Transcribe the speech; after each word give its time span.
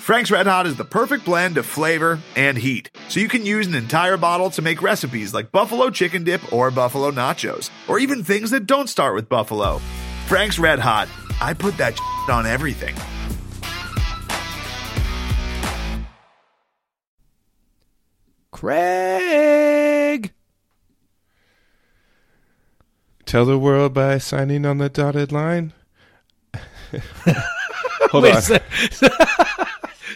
Frank's 0.00 0.30
Red 0.30 0.46
Hot 0.46 0.66
is 0.66 0.76
the 0.76 0.84
perfect 0.84 1.26
blend 1.26 1.58
of 1.58 1.66
flavor 1.66 2.18
and 2.34 2.56
heat, 2.56 2.90
so 3.10 3.20
you 3.20 3.28
can 3.28 3.44
use 3.44 3.66
an 3.66 3.74
entire 3.74 4.16
bottle 4.16 4.48
to 4.52 4.62
make 4.62 4.80
recipes 4.80 5.34
like 5.34 5.52
buffalo 5.52 5.90
chicken 5.90 6.24
dip 6.24 6.52
or 6.54 6.70
buffalo 6.70 7.10
nachos, 7.10 7.68
or 7.86 7.98
even 7.98 8.24
things 8.24 8.50
that 8.50 8.66
don't 8.66 8.88
start 8.88 9.14
with 9.14 9.28
buffalo. 9.28 9.78
Frank's 10.26 10.58
Red 10.58 10.78
Hot, 10.78 11.06
I 11.38 11.52
put 11.52 11.76
that 11.76 12.00
on 12.30 12.46
everything. 12.46 12.94
Craig. 18.50 20.32
Tell 23.26 23.44
the 23.44 23.58
world 23.58 23.92
by 23.92 24.16
signing 24.16 24.64
on 24.64 24.78
the 24.78 24.88
dotted 24.88 25.30
line. 25.30 25.74
hold 28.10 28.24
Wait, 28.24 28.50
on. 28.50 29.46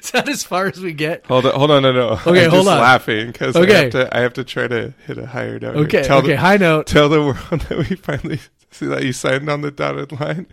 Is 0.05 0.11
that 0.11 0.29
as 0.29 0.45
far 0.45 0.67
as 0.67 0.81
we 0.81 0.93
get? 0.93 1.25
Hold 1.26 1.46
on, 1.46 1.54
hold 1.54 1.71
on, 1.71 1.82
no, 1.82 1.93
no. 1.93 2.08
Okay, 2.26 2.45
I'm 2.45 2.50
hold 2.50 2.67
just 2.67 2.76
on. 2.76 2.81
laughing 2.81 3.26
because 3.29 3.57
I 3.57 3.61
Okay. 3.61 3.82
have 3.85 3.90
to. 3.93 4.17
I 4.17 4.21
have 4.21 4.35
to 4.35 4.45
try 4.45 4.68
to 4.68 4.93
hit 5.07 5.17
a 5.17 5.26
higher 5.26 5.58
note. 5.58 5.76
Okay, 5.76 6.03
tell 6.03 6.18
okay. 6.18 6.29
The, 6.32 6.36
High 6.36 6.58
note. 6.58 6.86
tell 6.86 7.08
the 7.08 7.22
world 7.22 7.39
that 7.68 7.79
we 7.79 7.96
finally 7.96 8.39
see 8.71 8.85
that 8.86 9.03
you 9.03 9.14
signed 9.14 9.48
on 9.48 9.62
the 9.62 9.71
dotted 9.71 10.12
line. 10.21 10.46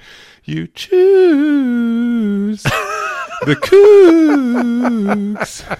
You 0.45 0.67
choose 0.67 2.63
the 2.63 3.57
Cougs. 3.61 5.77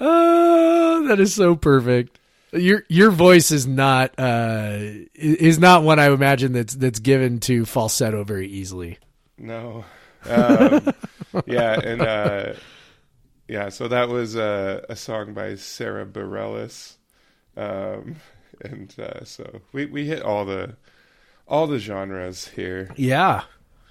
Oh, 0.00 1.06
that 1.08 1.20
is 1.20 1.34
so 1.34 1.56
perfect. 1.56 2.18
Your 2.52 2.84
your 2.88 3.10
voice 3.10 3.50
is 3.50 3.66
not 3.66 4.12
uh 4.18 4.76
is 5.14 5.58
not 5.58 5.82
one 5.82 5.98
I 5.98 6.06
imagine 6.10 6.52
that's 6.52 6.74
that's 6.74 7.00
given 7.00 7.40
to 7.40 7.64
falsetto 7.64 8.22
very 8.24 8.48
easily. 8.48 8.98
No. 9.36 9.84
Um, 10.28 10.92
yeah, 11.46 11.78
and 11.80 12.00
uh, 12.02 12.52
yeah, 13.48 13.68
so 13.68 13.88
that 13.88 14.08
was 14.08 14.36
uh, 14.36 14.84
a 14.88 14.96
song 14.96 15.34
by 15.34 15.54
Sara 15.56 16.06
Bareilles, 16.06 16.94
um, 17.56 18.16
and 18.62 18.94
uh, 18.98 19.24
so 19.24 19.60
we 19.72 19.86
we 19.86 20.06
hit 20.06 20.22
all 20.22 20.44
the 20.44 20.76
all 21.46 21.66
the 21.66 21.78
genres 21.78 22.48
here. 22.48 22.90
Yeah. 22.96 23.42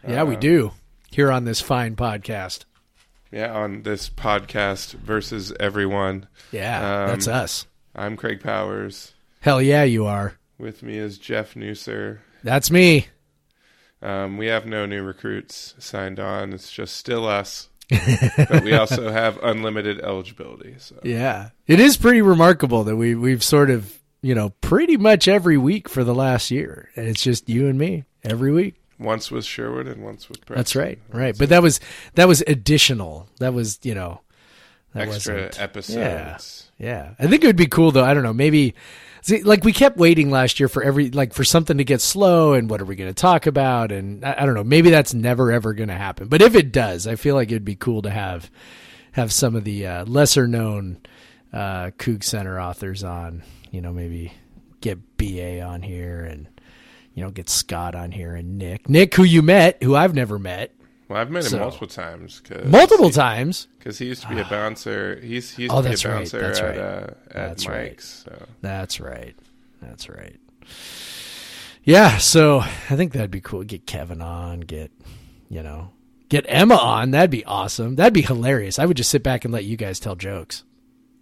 Yeah, 0.08 0.24
we 0.24 0.36
Uh, 0.36 0.40
do. 0.40 0.72
Here 1.12 1.32
on 1.32 1.46
this 1.46 1.62
fine 1.62 1.96
podcast. 1.96 2.66
Yeah, 3.32 3.54
on 3.54 3.84
this 3.84 4.10
podcast 4.10 4.94
versus 4.96 5.54
everyone. 5.60 6.28
Yeah, 6.52 6.78
Um, 7.04 7.08
that's 7.10 7.28
us. 7.28 7.68
I'm 7.96 8.18
Craig 8.18 8.42
Powers. 8.42 9.14
Hell 9.42 9.62
yeah, 9.62 9.84
you 9.84 10.06
are. 10.06 10.34
With 10.58 10.84
me 10.84 10.98
is 10.98 11.18
Jeff 11.18 11.54
Nusser. 11.54 12.20
That's 12.44 12.70
me. 12.72 13.08
Um, 14.04 14.38
we 14.38 14.48
have 14.48 14.66
no 14.66 14.86
new 14.86 15.02
recruits 15.02 15.74
signed 15.80 16.20
on. 16.20 16.54
It's 16.54 16.72
just 16.72 16.96
still 16.98 17.26
us. 17.28 17.70
but 18.38 18.64
we 18.64 18.74
also 18.74 19.12
have 19.12 19.38
unlimited 19.44 20.00
eligibility. 20.02 20.76
So 20.78 20.96
Yeah. 21.04 21.50
It 21.68 21.80
is 21.80 21.96
pretty 21.98 22.22
remarkable 22.22 22.84
that 22.86 22.96
we 22.96 23.16
we've 23.16 23.44
sort 23.44 23.70
of, 23.70 24.00
you 24.22 24.36
know, 24.36 24.50
pretty 24.62 24.98
much 24.98 25.28
every 25.28 25.58
week 25.58 25.88
for 25.90 26.04
the 26.04 26.14
last 26.16 26.52
year. 26.52 26.90
And 26.96 27.08
it's 27.08 27.22
just 27.24 27.50
you 27.50 27.68
and 27.68 27.78
me 27.80 28.04
every 28.24 28.52
week. 28.52 28.76
once 29.00 29.30
with 29.32 29.46
Sherwood 29.46 29.88
and 29.88 30.04
once 30.04 30.28
with 30.30 30.40
Preston. 30.46 30.56
That's 30.58 30.76
right. 30.76 31.00
Right. 31.12 31.38
But 31.38 31.50
that 31.50 31.62
was 31.62 31.80
that 32.16 32.28
was 32.28 32.42
additional. 32.48 33.28
That 33.40 33.54
was, 33.54 33.80
you 33.84 33.94
know, 33.96 34.22
that 34.94 35.08
extra 35.10 35.36
wasn't- 35.36 35.62
episodes. 35.62 36.72
Yeah. 36.78 37.12
I 37.20 37.28
think 37.28 37.44
it 37.44 37.48
would 37.48 37.56
be 37.56 37.68
cool 37.68 37.92
though. 37.92 38.04
I 38.04 38.14
don't 38.14 38.24
know. 38.24 38.34
Maybe 38.34 38.76
see, 39.24 39.42
like 39.42 39.64
we 39.64 39.74
kept 39.74 39.98
waiting 39.98 40.30
last 40.30 40.60
year 40.60 40.70
for 40.70 40.84
every 40.84 41.10
like 41.10 41.34
for 41.34 41.44
something 41.44 41.78
to 41.78 41.84
get 41.84 42.02
slow 42.02 42.54
and 42.54 42.70
what 42.70 42.82
are 42.82 42.86
we 42.86 42.96
going 42.96 43.10
to 43.10 43.14
talk 43.14 43.48
about 43.48 43.92
and 43.92 44.24
I, 44.24 44.36
I 44.40 44.46
don't 44.46 44.56
know. 44.56 44.64
Maybe 44.64 44.90
that's 44.90 45.14
never 45.14 45.52
ever 45.52 45.74
going 45.74 45.90
to 45.90 45.96
happen. 45.96 46.28
But 46.28 46.42
if 46.42 46.56
it 46.56 46.72
does, 46.72 47.08
I 47.08 47.16
feel 47.16 47.36
like 47.36 47.50
it'd 47.50 47.66
be 47.66 47.76
cool 47.76 48.04
to 48.04 48.12
have 48.12 48.52
have 49.14 49.32
some 49.32 49.56
of 49.56 49.64
the 49.64 49.88
uh, 49.88 50.06
lesser 50.06 50.48
known 50.48 50.98
uh 51.52 51.92
Center 52.22 52.60
authors 52.60 53.04
on, 53.04 53.44
you 53.72 53.82
know, 53.82 53.94
maybe 53.94 54.34
get 54.82 55.18
BA 55.18 55.62
on 55.62 55.82
here 55.82 56.24
and 56.24 56.48
you 57.14 57.24
know, 57.24 57.30
get 57.30 57.48
Scott 57.48 57.94
on 57.94 58.12
here 58.12 58.36
and 58.36 58.58
Nick. 58.58 58.90
Nick 58.90 59.14
who 59.14 59.24
you 59.24 59.44
met, 59.44 59.82
who 59.84 59.96
I've 59.96 60.16
never 60.16 60.40
met 60.40 60.76
Well, 61.10 61.20
I've 61.20 61.30
met 61.32 61.44
him 61.44 61.50
So- 61.52 61.60
multiple 61.60 61.88
times. 61.88 62.40
Cause 62.42 62.66
multiple 62.66 63.08
he, 63.08 63.12
times. 63.12 63.68
Because 63.78 63.98
he 64.00 64.06
used 64.06 64.22
to 64.24 64.30
be 64.30 64.40
a 64.40 64.46
bouncer. 64.46 65.20
He's 65.22 65.52
he 65.56 65.64
used 65.64 65.74
Oh, 65.76 65.82
to 65.82 65.90
be 65.90 65.96
a 65.96 65.98
right, 65.98 66.04
bouncer 66.20 66.42
that's 66.42 66.60
at, 66.60 66.66
right. 66.66 66.78
uh, 66.78 67.08
at 67.28 67.34
That's 67.34 67.68
right. 67.68 67.84
Mike's. 67.90 68.24
So. 68.26 68.46
That's 68.62 69.00
right. 69.00 69.36
That's 69.82 70.10
right. 70.10 70.40
Yeah, 71.84 72.18
so 72.18 72.60
I 72.62 72.96
think 72.96 73.12
that'd 73.12 73.30
be 73.32 73.42
cool. 73.42 73.64
Get 73.64 73.86
Kevin 73.86 74.22
on, 74.22 74.62
get 74.62 74.92
you 75.50 75.62
know, 75.62 75.92
get 76.30 76.46
Emma 76.48 76.76
on. 76.76 77.12
That'd 77.12 77.30
be 77.30 77.44
awesome. 77.46 77.96
That'd 77.96 78.14
be 78.14 78.22
hilarious. 78.22 78.80
I 78.80 78.86
would 78.86 78.96
just 78.98 79.10
sit 79.12 79.22
back 79.24 79.44
and 79.44 79.54
let 79.54 79.66
you 79.66 79.76
guys 79.76 80.00
tell 80.00 80.16
jokes. 80.16 80.64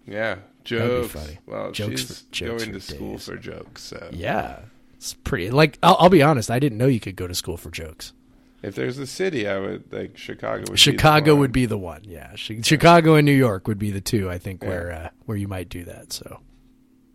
Yeah, 0.05 0.35
be 0.35 0.41
jokes. 0.65 1.11
funny. 1.13 1.39
Well, 1.47 1.71
Jokes 1.71 2.01
she's 2.01 2.19
for- 2.21 2.31
jokes 2.31 2.63
going 2.63 2.73
to 2.73 2.79
school 2.81 3.11
days. 3.13 3.25
for 3.25 3.35
jokes. 3.37 3.81
So 3.81 4.09
Yeah, 4.13 4.59
it's 4.93 5.15
pretty. 5.15 5.49
Like 5.49 5.79
I'll, 5.81 5.97
I'll 5.99 6.09
be 6.09 6.21
honest, 6.21 6.51
I 6.51 6.59
didn't 6.59 6.77
know 6.77 6.87
you 6.87 6.99
could 6.99 7.15
go 7.15 7.25
to 7.27 7.33
school 7.35 7.57
for 7.57 7.71
jokes. 7.71 8.13
If 8.61 8.75
there's 8.75 8.97
a 8.97 9.07
city, 9.07 9.47
I 9.47 9.57
would 9.59 9.91
like 9.91 10.17
Chicago. 10.17 10.59
Would 10.59 10.66
be 10.67 10.72
the 10.73 10.77
Chicago 10.77 11.33
one. 11.33 11.39
would 11.41 11.51
be 11.51 11.66
the 11.66 11.77
one. 11.77 12.01
Yeah, 12.03 12.29
Chi- 12.31 12.61
Chicago 12.61 13.16
and 13.16 13.25
New 13.25 13.31
York 13.31 13.67
would 13.67 13.79
be 13.79 13.91
the 13.91 14.01
two. 14.01 14.29
I 14.29 14.38
think 14.38 14.63
where 14.63 14.91
uh, 14.91 15.09
where 15.25 15.38
you 15.38 15.47
might 15.47 15.69
do 15.69 15.83
that. 15.85 16.13
So 16.13 16.39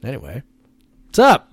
anyway, 0.03 0.43
what's 1.07 1.19
up? 1.19 1.53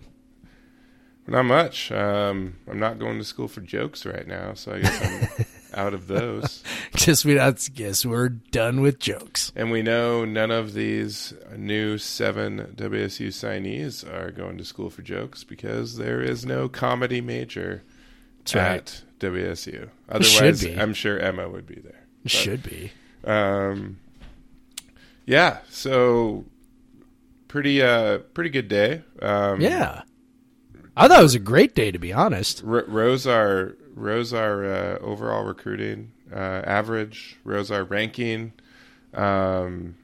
Not 1.25 1.43
much. 1.43 1.89
Um, 1.91 2.55
I'm 2.69 2.79
not 2.79 2.99
going 2.99 3.17
to 3.17 3.23
school 3.23 3.47
for 3.47 3.61
jokes 3.61 4.05
right 4.05 4.27
now, 4.27 4.55
so 4.55 4.73
I 4.73 4.79
guess 4.81 5.01
I'm 5.37 5.45
out 5.85 5.93
of 5.93 6.07
those. 6.07 6.61
Guess 6.97 7.23
we. 7.23 7.39
I 7.39 7.51
guess 7.51 8.05
we're 8.05 8.27
done 8.27 8.81
with 8.81 8.99
jokes. 8.99 9.53
And 9.55 9.71
we 9.71 9.81
know 9.83 10.25
none 10.25 10.51
of 10.51 10.73
these 10.73 11.33
new 11.55 11.97
seven 11.97 12.73
WSU 12.75 13.27
signees 13.29 14.03
are 14.11 14.31
going 14.31 14.57
to 14.57 14.65
school 14.65 14.89
for 14.89 15.01
jokes 15.01 15.45
because 15.45 15.95
there 15.95 16.21
is 16.21 16.45
no 16.45 16.67
comedy 16.67 17.21
major 17.21 17.83
That's 18.39 18.55
right. 18.55 18.65
at 18.75 19.03
WSU. 19.23 19.89
Otherwise. 20.09 20.63
I'm 20.65 20.93
sure 20.93 21.17
Emma 21.19 21.49
would 21.49 21.65
be 21.65 21.75
there. 21.75 22.05
But, 22.23 22.31
Should 22.31 22.63
be. 22.63 22.91
Um, 23.23 23.99
yeah. 25.25 25.59
So 25.69 26.45
pretty, 27.47 27.81
uh, 27.81 28.19
pretty 28.33 28.49
good 28.49 28.67
day. 28.67 29.01
Um, 29.21 29.61
Yeah. 29.61 30.03
I 30.95 31.07
thought 31.07 31.19
it 31.19 31.23
was 31.23 31.35
a 31.35 31.39
great 31.39 31.73
day, 31.73 31.91
to 31.91 31.97
be 31.97 32.13
honest. 32.13 32.63
R- 32.63 32.85
rose 32.87 33.25
our 33.25 33.75
rose 33.95 34.33
our 34.33 34.63
uh, 34.65 34.97
overall 34.99 35.43
recruiting 35.43 36.11
uh, 36.31 36.61
average, 36.65 37.37
rose 37.43 37.71
our 37.71 37.83
ranking, 37.83 38.53
um, 39.13 39.95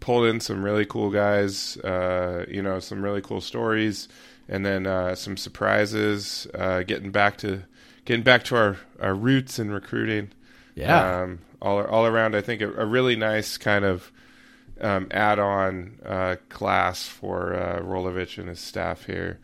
pulled 0.00 0.26
in 0.26 0.40
some 0.40 0.64
really 0.64 0.84
cool 0.84 1.10
guys, 1.10 1.76
uh, 1.78 2.44
you 2.48 2.60
know, 2.62 2.80
some 2.80 3.02
really 3.02 3.20
cool 3.20 3.40
stories, 3.40 4.08
and 4.48 4.66
then 4.66 4.86
uh, 4.86 5.14
some 5.14 5.36
surprises. 5.36 6.48
Uh, 6.54 6.82
getting 6.82 7.12
back 7.12 7.38
to 7.38 7.62
getting 8.04 8.22
back 8.22 8.44
to 8.44 8.56
our, 8.56 8.76
our 9.00 9.14
roots 9.14 9.58
in 9.58 9.70
recruiting. 9.70 10.30
Yeah. 10.74 11.22
Um, 11.22 11.40
all 11.60 11.82
all 11.84 12.06
around, 12.06 12.34
I 12.34 12.40
think 12.40 12.60
a, 12.60 12.72
a 12.72 12.86
really 12.86 13.14
nice 13.14 13.56
kind 13.56 13.84
of 13.84 14.10
um, 14.80 15.06
add-on 15.10 15.98
uh, 16.04 16.36
class 16.48 17.06
for 17.06 17.54
uh, 17.54 17.80
Rolovich 17.80 18.38
and 18.38 18.48
his 18.48 18.58
staff 18.58 19.04
here. 19.04 19.38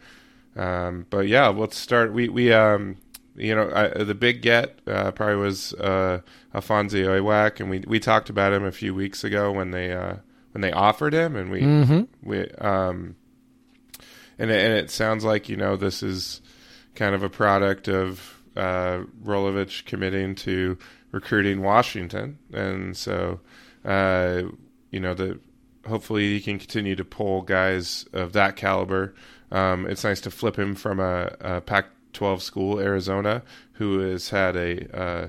Um, 0.56 1.06
but 1.10 1.28
yeah, 1.28 1.48
let's 1.48 1.76
start. 1.76 2.12
We 2.12 2.28
we 2.28 2.52
um, 2.52 2.96
you 3.36 3.54
know 3.54 3.70
I, 3.72 4.02
the 4.02 4.14
big 4.14 4.42
get 4.42 4.80
uh, 4.88 5.12
probably 5.12 5.36
was 5.36 5.74
uh, 5.74 6.20
Alphonse 6.52 6.94
Oywak, 6.94 7.60
and 7.60 7.70
we 7.70 7.84
we 7.86 8.00
talked 8.00 8.30
about 8.30 8.52
him 8.52 8.64
a 8.64 8.72
few 8.72 8.94
weeks 8.94 9.22
ago 9.22 9.52
when 9.52 9.70
they 9.70 9.92
uh, 9.92 10.16
when 10.52 10.62
they 10.62 10.72
offered 10.72 11.14
him, 11.14 11.36
and 11.36 11.50
we 11.50 11.60
Mm-hmm. 11.60 12.28
we 12.28 12.48
um, 12.52 13.14
and 14.38 14.50
it, 14.50 14.64
and 14.64 14.72
it 14.72 14.90
sounds 14.90 15.24
like 15.24 15.48
you 15.48 15.56
know 15.56 15.76
this 15.76 16.02
is 16.02 16.40
kind 16.96 17.14
of 17.14 17.22
a 17.22 17.30
product 17.30 17.86
of 17.86 18.37
uh, 18.58 19.04
Rolovich 19.24 19.84
committing 19.84 20.34
to 20.36 20.76
recruiting 21.12 21.62
Washington, 21.62 22.38
and 22.52 22.96
so 22.96 23.40
uh, 23.84 24.42
you 24.90 25.00
know 25.00 25.14
the 25.14 25.38
hopefully 25.86 26.34
he 26.34 26.40
can 26.40 26.58
continue 26.58 26.96
to 26.96 27.04
pull 27.04 27.42
guys 27.42 28.06
of 28.12 28.32
that 28.32 28.56
caliber. 28.56 29.14
Um, 29.50 29.86
it's 29.86 30.04
nice 30.04 30.20
to 30.22 30.30
flip 30.30 30.58
him 30.58 30.74
from 30.74 31.00
a, 31.00 31.34
a 31.40 31.60
Pac-12 31.62 32.42
school, 32.42 32.78
Arizona, 32.78 33.42
who 33.74 34.00
has 34.00 34.28
had 34.28 34.56
a 34.56 34.98
uh, 35.00 35.28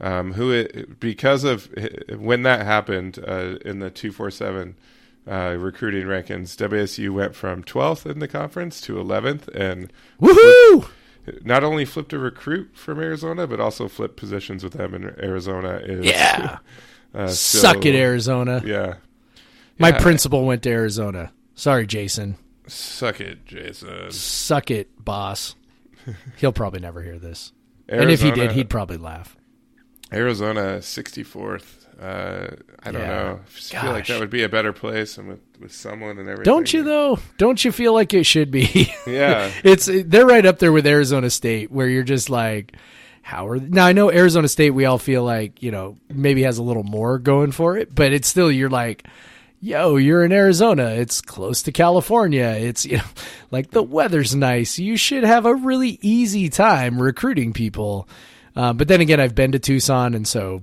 um, 0.00 0.34
who 0.34 0.52
it, 0.52 1.00
because 1.00 1.44
of 1.44 1.70
when 2.10 2.42
that 2.42 2.66
happened 2.66 3.18
uh, 3.26 3.56
in 3.64 3.78
the 3.78 3.90
two 3.90 4.12
four 4.12 4.30
seven 4.30 4.76
uh, 5.28 5.56
recruiting 5.58 6.06
rankings, 6.06 6.54
WSU 6.56 7.10
went 7.10 7.34
from 7.34 7.64
12th 7.64 8.08
in 8.08 8.20
the 8.20 8.28
conference 8.28 8.80
to 8.82 8.94
11th, 8.94 9.48
and 9.48 9.92
Woohoo! 10.20 10.88
Not 11.44 11.64
only 11.64 11.84
flipped 11.84 12.12
a 12.12 12.18
recruit 12.18 12.70
from 12.74 12.98
Arizona, 13.00 13.46
but 13.46 13.60
also 13.60 13.88
flipped 13.88 14.16
positions 14.16 14.62
with 14.64 14.74
them 14.74 14.94
in 14.94 15.04
Arizona. 15.22 15.80
Is, 15.82 16.06
Yeah. 16.06 16.58
uh, 17.14 17.28
Suck 17.28 17.84
it, 17.86 17.94
Arizona. 17.94 18.62
Yeah, 18.64 18.94
My 19.78 19.90
Yeah. 19.90 20.00
principal 20.00 20.44
went 20.46 20.62
to 20.64 20.70
Arizona. 20.70 21.32
Sorry, 21.54 21.86
Jason. 21.86 22.36
suck 22.66 23.20
it, 23.20 23.44
Jason. 23.46 24.10
Suck 24.10 24.70
it, 24.70 24.88
boss. 25.04 25.54
He'll 26.38 26.52
probably 26.52 26.80
never 26.80 27.02
hear 27.02 27.18
this. 27.18 27.52
And 27.88 28.10
if 28.10 28.20
he 28.22 28.30
did, 28.32 28.52
he'd 28.52 28.68
probably 28.68 28.96
laugh. 28.96 29.36
Arizona 30.12 30.78
64th. 30.80 31.85
Uh, 32.00 32.48
I 32.82 32.90
don't 32.92 33.00
Yeah. 33.02 33.06
know. 33.08 33.40
I 33.42 33.54
just 33.54 33.72
feel 33.74 33.90
like 33.92 34.06
that 34.08 34.20
would 34.20 34.30
be 34.30 34.42
a 34.42 34.48
better 34.48 34.72
place 34.72 35.16
and 35.16 35.28
with, 35.28 35.40
with 35.60 35.72
someone 35.72 36.18
and 36.18 36.28
everything. 36.28 36.44
Don't 36.44 36.70
you 36.72 36.82
though? 36.82 37.18
Don't 37.38 37.64
you 37.64 37.72
feel 37.72 37.94
like 37.94 38.12
it 38.12 38.24
should 38.24 38.50
be? 38.50 38.92
Yeah. 39.06 39.50
it's 39.64 39.88
they're 40.04 40.26
right 40.26 40.44
up 40.44 40.58
there 40.58 40.72
with 40.72 40.86
Arizona 40.86 41.30
State, 41.30 41.70
where 41.70 41.88
you're 41.88 42.02
just 42.02 42.28
like, 42.28 42.74
how 43.22 43.48
are 43.48 43.56
now? 43.58 43.86
I 43.86 43.92
know 43.92 44.10
Arizona 44.12 44.46
State. 44.48 44.70
We 44.70 44.84
all 44.84 44.98
feel 44.98 45.24
like 45.24 45.62
you 45.62 45.70
know 45.70 45.96
maybe 46.12 46.42
has 46.42 46.58
a 46.58 46.62
little 46.62 46.82
more 46.84 47.18
going 47.18 47.52
for 47.52 47.76
it, 47.78 47.94
but 47.94 48.12
it's 48.12 48.28
still 48.28 48.52
you're 48.52 48.68
like, 48.70 49.06
yo, 49.60 49.96
you're 49.96 50.22
in 50.24 50.32
Arizona. 50.32 50.90
It's 50.90 51.20
close 51.22 51.62
to 51.62 51.72
California. 51.72 52.56
It's 52.58 52.84
you 52.84 52.98
know 52.98 53.04
like 53.50 53.70
the 53.70 53.82
weather's 53.82 54.34
nice. 54.36 54.78
You 54.78 54.96
should 54.98 55.24
have 55.24 55.46
a 55.46 55.54
really 55.54 55.98
easy 56.02 56.48
time 56.50 57.00
recruiting 57.00 57.52
people. 57.54 58.06
Uh, 58.54 58.72
but 58.74 58.86
then 58.88 59.00
again, 59.00 59.18
I've 59.20 59.34
been 59.34 59.52
to 59.52 59.58
Tucson, 59.58 60.14
and 60.14 60.26
so 60.28 60.62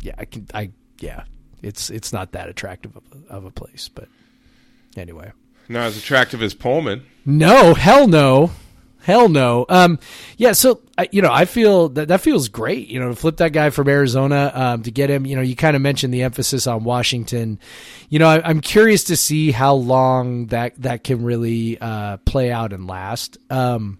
yeah, 0.00 0.14
I 0.18 0.24
can. 0.24 0.46
I 0.54 0.70
yeah, 0.98 1.24
it's 1.62 1.90
it's 1.90 2.12
not 2.12 2.32
that 2.32 2.48
attractive 2.48 2.96
of 2.96 3.02
a, 3.28 3.32
of 3.32 3.44
a 3.44 3.50
place, 3.50 3.88
but 3.88 4.08
anyway. 4.96 5.32
Not 5.68 5.86
as 5.86 5.96
attractive 5.96 6.42
as 6.42 6.52
Pullman. 6.54 7.04
No, 7.24 7.74
hell 7.74 8.08
no. 8.08 8.50
Hell 9.02 9.28
no. 9.30 9.64
Um, 9.68 9.98
yeah. 10.36 10.52
So, 10.52 10.80
I- 10.98 11.08
you 11.12 11.22
know, 11.22 11.32
I 11.32 11.44
feel 11.46 11.88
that 11.90 12.08
that 12.08 12.20
feels 12.20 12.48
great, 12.48 12.88
you 12.88 12.98
know, 13.00 13.08
to 13.08 13.14
flip 13.14 13.38
that 13.38 13.52
guy 13.52 13.70
from 13.70 13.88
Arizona, 13.88 14.50
um, 14.54 14.82
to 14.82 14.90
get 14.90 15.08
him, 15.10 15.24
you 15.24 15.36
know, 15.36 15.42
you 15.42 15.56
kind 15.56 15.74
of 15.76 15.80
mentioned 15.80 16.12
the 16.12 16.22
emphasis 16.22 16.66
on 16.66 16.84
Washington. 16.84 17.58
You 18.10 18.18
know, 18.18 18.28
I, 18.28 18.46
I'm 18.46 18.60
curious 18.60 19.04
to 19.04 19.16
see 19.16 19.52
how 19.52 19.74
long 19.74 20.46
that, 20.48 20.74
that 20.82 21.02
can 21.04 21.22
really, 21.24 21.78
uh, 21.80 22.18
play 22.18 22.50
out 22.52 22.72
and 22.74 22.86
last. 22.86 23.38
Um, 23.48 23.98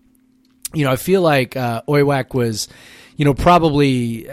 you 0.74 0.84
know, 0.84 0.90
I 0.92 0.96
feel 0.96 1.22
like 1.22 1.56
uh, 1.56 1.80
Oywak 1.88 2.34
was, 2.34 2.68
you 3.20 3.26
know, 3.26 3.34
probably. 3.34 4.26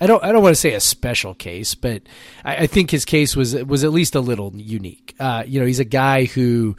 I 0.00 0.06
don't. 0.06 0.24
I 0.24 0.32
don't 0.32 0.42
want 0.42 0.54
to 0.54 0.60
say 0.60 0.72
a 0.72 0.80
special 0.80 1.34
case, 1.34 1.74
but 1.74 2.04
I, 2.42 2.56
I 2.56 2.66
think 2.66 2.90
his 2.90 3.04
case 3.04 3.36
was 3.36 3.54
was 3.54 3.84
at 3.84 3.92
least 3.92 4.14
a 4.14 4.20
little 4.20 4.50
unique. 4.56 5.14
Uh, 5.20 5.44
you 5.46 5.60
know, 5.60 5.66
he's 5.66 5.78
a 5.78 5.84
guy 5.84 6.24
who. 6.24 6.74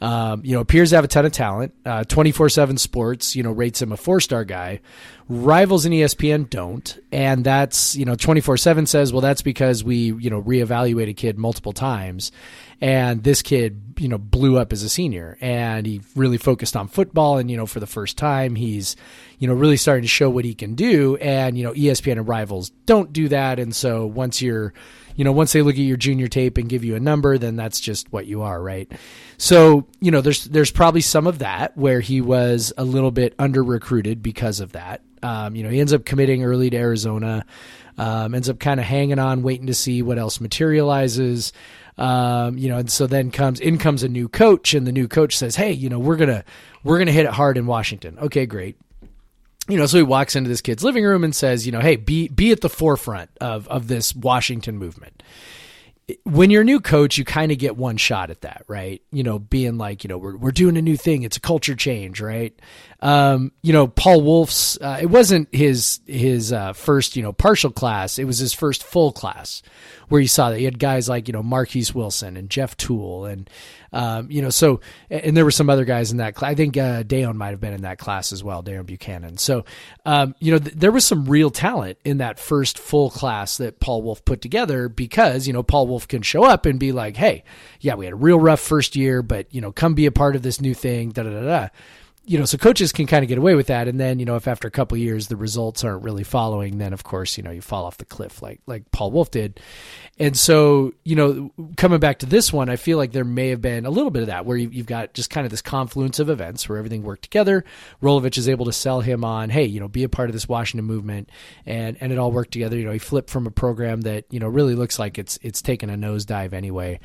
Um, 0.00 0.42
you 0.44 0.54
know, 0.54 0.60
appears 0.60 0.90
to 0.90 0.94
have 0.94 1.04
a 1.04 1.08
ton 1.08 1.26
of 1.26 1.32
talent. 1.32 1.74
Twenty 2.08 2.30
four 2.30 2.48
seven 2.48 2.78
Sports, 2.78 3.34
you 3.34 3.42
know, 3.42 3.50
rates 3.50 3.82
him 3.82 3.90
a 3.90 3.96
four 3.96 4.20
star 4.20 4.44
guy. 4.44 4.80
Rivals 5.28 5.86
E 5.86 5.90
ESPN 5.90 6.48
don't, 6.48 6.98
and 7.10 7.44
that's 7.44 7.96
you 7.96 8.04
know, 8.04 8.14
twenty 8.14 8.40
four 8.40 8.56
seven 8.56 8.86
says, 8.86 9.12
well, 9.12 9.22
that's 9.22 9.42
because 9.42 9.82
we 9.82 10.12
you 10.12 10.30
know 10.30 10.40
reevaluate 10.40 11.08
a 11.08 11.14
kid 11.14 11.36
multiple 11.36 11.72
times, 11.72 12.30
and 12.80 13.24
this 13.24 13.42
kid 13.42 13.82
you 13.98 14.08
know 14.08 14.18
blew 14.18 14.58
up 14.58 14.72
as 14.72 14.82
a 14.82 14.88
senior, 14.88 15.36
and 15.40 15.86
he 15.86 16.00
really 16.14 16.38
focused 16.38 16.76
on 16.76 16.88
football, 16.88 17.38
and 17.38 17.50
you 17.50 17.56
know, 17.56 17.66
for 17.66 17.80
the 17.80 17.86
first 17.86 18.16
time, 18.16 18.54
he's 18.54 18.96
you 19.38 19.48
know 19.48 19.54
really 19.54 19.76
starting 19.76 20.02
to 20.02 20.08
show 20.08 20.30
what 20.30 20.44
he 20.44 20.54
can 20.54 20.74
do, 20.74 21.16
and 21.16 21.56
you 21.58 21.64
know, 21.64 21.72
ESPN 21.72 22.12
and 22.12 22.28
Rivals 22.28 22.70
don't 22.86 23.12
do 23.12 23.28
that, 23.28 23.58
and 23.58 23.74
so 23.74 24.06
once 24.06 24.40
you're 24.42 24.72
you 25.18 25.24
know, 25.24 25.32
once 25.32 25.52
they 25.52 25.62
look 25.62 25.74
at 25.74 25.80
your 25.80 25.96
junior 25.96 26.28
tape 26.28 26.58
and 26.58 26.68
give 26.68 26.84
you 26.84 26.94
a 26.94 27.00
number, 27.00 27.38
then 27.38 27.56
that's 27.56 27.80
just 27.80 28.12
what 28.12 28.26
you 28.26 28.42
are, 28.42 28.62
right? 28.62 28.90
So, 29.36 29.88
you 29.98 30.12
know, 30.12 30.20
there's 30.20 30.44
there's 30.44 30.70
probably 30.70 31.00
some 31.00 31.26
of 31.26 31.40
that 31.40 31.76
where 31.76 31.98
he 31.98 32.20
was 32.20 32.72
a 32.78 32.84
little 32.84 33.10
bit 33.10 33.34
under 33.36 33.64
recruited 33.64 34.22
because 34.22 34.60
of 34.60 34.72
that. 34.72 35.02
Um, 35.20 35.56
you 35.56 35.64
know, 35.64 35.70
he 35.70 35.80
ends 35.80 35.92
up 35.92 36.04
committing 36.04 36.44
early 36.44 36.70
to 36.70 36.76
Arizona, 36.76 37.44
um, 37.98 38.32
ends 38.32 38.48
up 38.48 38.60
kind 38.60 38.78
of 38.78 38.86
hanging 38.86 39.18
on, 39.18 39.42
waiting 39.42 39.66
to 39.66 39.74
see 39.74 40.02
what 40.02 40.18
else 40.18 40.40
materializes. 40.40 41.52
Um, 41.98 42.56
you 42.56 42.68
know, 42.68 42.78
and 42.78 42.90
so 42.90 43.06
then 43.06 43.30
comes 43.30 43.60
in 43.60 43.76
comes 43.78 44.02
a 44.02 44.08
new 44.08 44.28
coach, 44.28 44.72
and 44.72 44.86
the 44.86 44.92
new 44.92 45.08
coach 45.08 45.36
says, 45.36 45.56
"Hey, 45.56 45.72
you 45.72 45.88
know, 45.88 45.98
we're 45.98 46.16
gonna 46.16 46.44
we're 46.84 46.98
gonna 46.98 47.12
hit 47.12 47.26
it 47.26 47.32
hard 47.32 47.58
in 47.58 47.66
Washington." 47.66 48.18
Okay, 48.18 48.46
great 48.46 48.76
you 49.68 49.76
know, 49.76 49.86
so 49.86 49.98
he 49.98 50.02
walks 50.02 50.34
into 50.34 50.48
this 50.48 50.62
kid's 50.62 50.82
living 50.82 51.04
room 51.04 51.22
and 51.22 51.36
says, 51.36 51.66
you 51.66 51.72
know, 51.72 51.80
hey, 51.80 51.96
be 51.96 52.28
be 52.28 52.50
at 52.50 52.62
the 52.62 52.70
forefront 52.70 53.30
of 53.40 53.68
of 53.68 53.86
this 53.86 54.16
Washington 54.16 54.78
movement. 54.78 55.22
When 56.24 56.48
you're 56.48 56.62
a 56.62 56.64
new 56.64 56.80
coach, 56.80 57.18
you 57.18 57.24
kind 57.24 57.52
of 57.52 57.58
get 57.58 57.76
one 57.76 57.98
shot 57.98 58.30
at 58.30 58.40
that, 58.40 58.64
right? 58.66 59.02
You 59.12 59.22
know, 59.22 59.38
being 59.38 59.76
like, 59.76 60.04
you 60.04 60.08
know, 60.08 60.16
we're 60.16 60.36
we're 60.36 60.52
doing 60.52 60.76
a 60.78 60.82
new 60.82 60.96
thing. 60.96 61.22
It's 61.22 61.36
a 61.36 61.40
culture 61.40 61.76
change, 61.76 62.20
right? 62.20 62.58
Um, 63.00 63.52
you 63.62 63.72
know, 63.72 63.86
Paul 63.86 64.22
Wulff's. 64.22 64.78
Uh, 64.80 64.98
it 65.02 65.06
wasn't 65.06 65.54
his 65.54 66.00
his 66.06 66.52
uh, 66.52 66.72
first, 66.72 67.16
you 67.16 67.22
know, 67.22 67.32
partial 67.32 67.70
class. 67.70 68.18
It 68.18 68.24
was 68.24 68.38
his 68.38 68.54
first 68.54 68.82
full 68.82 69.12
class, 69.12 69.62
where 70.08 70.20
you 70.20 70.28
saw 70.28 70.50
that 70.50 70.58
he 70.58 70.64
had 70.64 70.78
guys 70.78 71.08
like 71.08 71.28
you 71.28 71.32
know 71.32 71.42
Marquess 71.42 71.94
Wilson 71.94 72.36
and 72.36 72.48
Jeff 72.48 72.76
Tuel 72.76 73.26
and 73.26 73.50
um, 73.92 74.30
you 74.30 74.42
know, 74.42 74.50
so 74.50 74.80
and 75.10 75.36
there 75.36 75.44
were 75.44 75.50
some 75.50 75.70
other 75.70 75.84
guys 75.84 76.10
in 76.10 76.18
that 76.18 76.34
class. 76.34 76.50
I 76.50 76.54
think 76.54 76.76
uh, 76.76 77.02
Deone 77.02 77.36
might 77.36 77.50
have 77.50 77.60
been 77.60 77.72
in 77.72 77.82
that 77.82 77.98
class 77.98 78.32
as 78.32 78.44
well, 78.44 78.62
Deone 78.62 78.84
Bucannon. 78.84 79.38
So, 79.38 79.64
um, 80.04 80.34
you 80.40 80.52
know, 80.52 80.58
th- 80.58 80.74
there 80.74 80.92
was 80.92 81.04
some 81.04 81.26
real 81.26 81.50
talent 81.50 81.98
in 82.04 82.18
that 82.18 82.38
first 82.38 82.78
full 82.78 83.10
class 83.10 83.56
that 83.58 83.80
Paul 83.80 84.02
Wulff 84.02 84.24
put 84.24 84.40
together 84.40 84.88
because 84.88 85.46
you 85.46 85.52
know 85.52 85.62
Paul 85.62 85.86
Wulff 85.86 86.08
can 86.08 86.22
show 86.22 86.44
up 86.44 86.66
and 86.66 86.78
be 86.78 86.92
like, 86.92 87.16
"Hey, 87.16 87.44
yeah, 87.80 87.94
we 87.94 88.04
had 88.04 88.12
a 88.12 88.16
real 88.16 88.38
rough 88.38 88.60
first 88.60 88.96
year, 88.96 89.22
but 89.22 89.52
you 89.54 89.60
know, 89.60 89.72
come 89.72 89.94
be 89.94 90.06
a 90.06 90.12
part 90.12 90.36
of 90.36 90.42
this 90.42 90.60
new 90.60 90.74
thing." 90.74 91.10
Da 91.10 91.22
da 91.22 91.30
da 91.30 91.40
da 91.40 91.68
you 92.28 92.38
know, 92.38 92.44
so 92.44 92.58
coaches 92.58 92.92
can 92.92 93.06
kind 93.06 93.24
of 93.24 93.28
get 93.28 93.38
away 93.38 93.54
with 93.54 93.68
that. 93.68 93.88
And 93.88 93.98
then, 93.98 94.18
you 94.18 94.26
know, 94.26 94.36
if 94.36 94.46
after 94.46 94.68
a 94.68 94.70
couple 94.70 94.98
years 94.98 95.28
the 95.28 95.36
results 95.36 95.82
aren't 95.82 96.04
really 96.04 96.24
following, 96.24 96.76
then 96.76 96.92
of 96.92 97.02
course, 97.02 97.38
you 97.38 97.42
know, 97.42 97.50
you 97.50 97.62
fall 97.62 97.86
off 97.86 97.96
the 97.96 98.04
cliff 98.04 98.42
like 98.42 98.60
like 98.66 98.90
Paul 98.90 99.10
Wulff 99.12 99.30
did. 99.30 99.60
And 100.20 100.36
so, 100.36 100.92
you 101.04 101.14
know, 101.14 101.52
coming 101.76 102.00
back 102.00 102.18
to 102.20 102.26
this 102.26 102.52
one, 102.52 102.68
I 102.68 102.76
feel 102.76 102.98
like 102.98 103.12
there 103.12 103.24
may 103.24 103.50
have 103.50 103.60
been 103.60 103.86
a 103.86 103.90
little 103.90 104.10
bit 104.10 104.22
of 104.22 104.26
that 104.26 104.44
where 104.44 104.56
you, 104.56 104.68
you've 104.68 104.86
got 104.86 105.14
just 105.14 105.30
kind 105.30 105.44
of 105.44 105.50
this 105.50 105.62
confluence 105.62 106.18
of 106.18 106.28
events 106.28 106.68
where 106.68 106.76
everything 106.76 107.04
worked 107.04 107.22
together. 107.22 107.64
Rolovich 108.02 108.36
is 108.36 108.48
able 108.48 108.64
to 108.64 108.72
sell 108.72 109.00
him 109.00 109.24
on, 109.24 109.50
hey, 109.50 109.64
you 109.64 109.78
know, 109.78 109.86
be 109.86 110.02
a 110.02 110.08
part 110.08 110.28
of 110.28 110.32
this 110.32 110.48
Washington 110.48 110.86
movement, 110.86 111.30
and 111.66 111.96
and 112.00 112.12
it 112.12 112.18
all 112.18 112.32
worked 112.32 112.52
together. 112.52 112.76
You 112.76 112.84
know, 112.84 112.92
he 112.92 112.98
flipped 112.98 113.30
from 113.30 113.46
a 113.46 113.50
program 113.50 114.00
that 114.02 114.24
you 114.30 114.40
know 114.40 114.48
really 114.48 114.74
looks 114.74 114.98
like 114.98 115.18
it's 115.18 115.38
it's 115.42 115.62
taken 115.62 115.88
a 115.88 115.96
nosedive 115.96 116.52
anyway. 116.52 116.98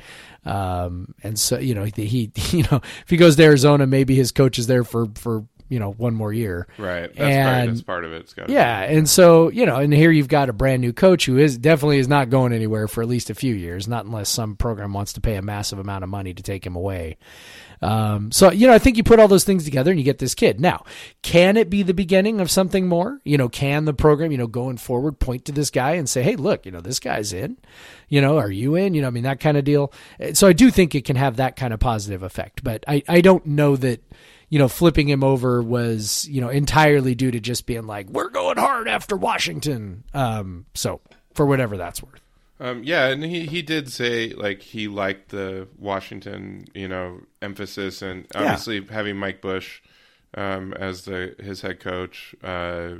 Um, 0.44 1.14
and 1.22 1.38
so 1.38 1.58
you 1.58 1.74
know 1.74 1.84
he 1.84 1.92
he 2.04 2.32
you 2.56 2.64
know 2.70 2.80
if 2.82 3.10
he 3.10 3.16
goes 3.16 3.36
to 3.36 3.44
Arizona, 3.44 3.86
maybe 3.86 4.16
his 4.16 4.32
coach 4.32 4.58
is 4.58 4.66
there 4.66 4.82
for 4.82 5.06
for 5.14 5.46
you 5.74 5.80
know 5.80 5.90
one 5.90 6.14
more 6.14 6.32
year. 6.32 6.68
Right. 6.78 7.12
That's, 7.12 7.18
And- 7.20 7.70
that's 7.70 7.82
part 7.82 8.04
of 8.04 8.12
it. 8.12 8.20
It's 8.20 8.32
got 8.32 8.48
Yeah, 8.48 8.82
and 8.82 9.08
so 9.08 9.50
you 9.50 9.66
know, 9.66 9.76
and 9.76 9.92
here 9.92 10.12
you've 10.12 10.28
got 10.28 10.48
a 10.48 10.52
brand 10.52 10.80
new 10.80 10.92
coach 10.92 11.26
who 11.26 11.36
is 11.36 11.58
definitely 11.58 11.98
is 11.98 12.06
not 12.06 12.30
going 12.30 12.52
anywhere 12.52 12.86
for 12.86 13.02
at 13.02 13.08
least 13.08 13.28
a 13.28 13.34
few 13.34 13.54
years, 13.56 13.88
not 13.88 14.04
unless 14.04 14.28
some 14.28 14.54
program 14.54 14.92
wants 14.92 15.14
to 15.14 15.20
pay 15.20 15.34
a 15.34 15.42
massive 15.42 15.80
amount 15.80 16.04
of 16.04 16.10
money 16.10 16.32
to 16.32 16.42
take 16.44 16.64
him 16.64 16.76
away. 16.76 17.18
Um, 17.82 18.30
so 18.32 18.50
you 18.52 18.66
know, 18.66 18.72
I 18.72 18.78
think 18.78 18.96
you 18.96 19.02
put 19.02 19.18
all 19.18 19.28
those 19.28 19.44
things 19.44 19.64
together 19.64 19.90
and 19.90 19.98
you 19.98 20.04
get 20.04 20.18
this 20.18 20.34
kid. 20.34 20.60
Now, 20.60 20.84
can 21.22 21.56
it 21.56 21.68
be 21.68 21.82
the 21.82 21.92
beginning 21.92 22.40
of 22.40 22.50
something 22.50 22.86
more? 22.86 23.20
You 23.24 23.36
know, 23.36 23.48
can 23.48 23.84
the 23.84 23.92
program, 23.92 24.32
you 24.32 24.38
know, 24.38 24.46
going 24.46 24.76
forward, 24.76 25.18
point 25.18 25.44
to 25.46 25.52
this 25.52 25.70
guy 25.70 25.92
and 25.92 26.08
say, 26.08 26.22
"Hey, 26.22 26.36
look, 26.36 26.64
you 26.64 26.72
know, 26.72 26.80
this 26.80 27.00
guy's 27.00 27.32
in." 27.32 27.58
You 28.08 28.20
know, 28.20 28.38
are 28.38 28.50
you 28.50 28.76
in? 28.76 28.94
You 28.94 29.02
know, 29.02 29.08
I 29.08 29.10
mean, 29.10 29.24
that 29.24 29.40
kind 29.40 29.56
of 29.56 29.64
deal. 29.64 29.92
So 30.34 30.46
I 30.46 30.52
do 30.52 30.70
think 30.70 30.94
it 30.94 31.04
can 31.04 31.16
have 31.16 31.36
that 31.36 31.56
kind 31.56 31.74
of 31.74 31.80
positive 31.80 32.22
effect, 32.22 32.62
but 32.62 32.84
I 32.86 33.02
I 33.08 33.20
don't 33.20 33.44
know 33.44 33.76
that 33.76 34.00
you 34.54 34.60
know, 34.60 34.68
flipping 34.68 35.08
him 35.08 35.24
over 35.24 35.60
was, 35.60 36.28
you 36.28 36.40
know, 36.40 36.48
entirely 36.48 37.16
due 37.16 37.32
to 37.32 37.40
just 37.40 37.66
being 37.66 37.88
like, 37.88 38.08
we're 38.08 38.28
going 38.28 38.56
hard 38.56 38.86
after 38.86 39.16
Washington. 39.16 40.04
Um, 40.14 40.66
so 40.74 41.00
for 41.34 41.44
whatever 41.44 41.76
that's 41.76 42.00
worth. 42.00 42.20
Um, 42.60 42.84
yeah, 42.84 43.08
and 43.08 43.24
he, 43.24 43.46
he 43.46 43.62
did 43.62 43.90
say 43.90 44.28
like 44.28 44.62
he 44.62 44.86
liked 44.86 45.30
the 45.30 45.66
Washington, 45.76 46.66
you 46.72 46.86
know, 46.86 47.22
emphasis, 47.42 48.00
and 48.00 48.28
obviously 48.32 48.86
having 48.86 49.16
Mike 49.16 49.40
Bush 49.40 49.82
um, 50.34 50.72
as 50.74 51.04
the 51.04 51.34
his 51.40 51.62
head 51.62 51.80
coach. 51.80 52.36
Uh, 52.40 52.98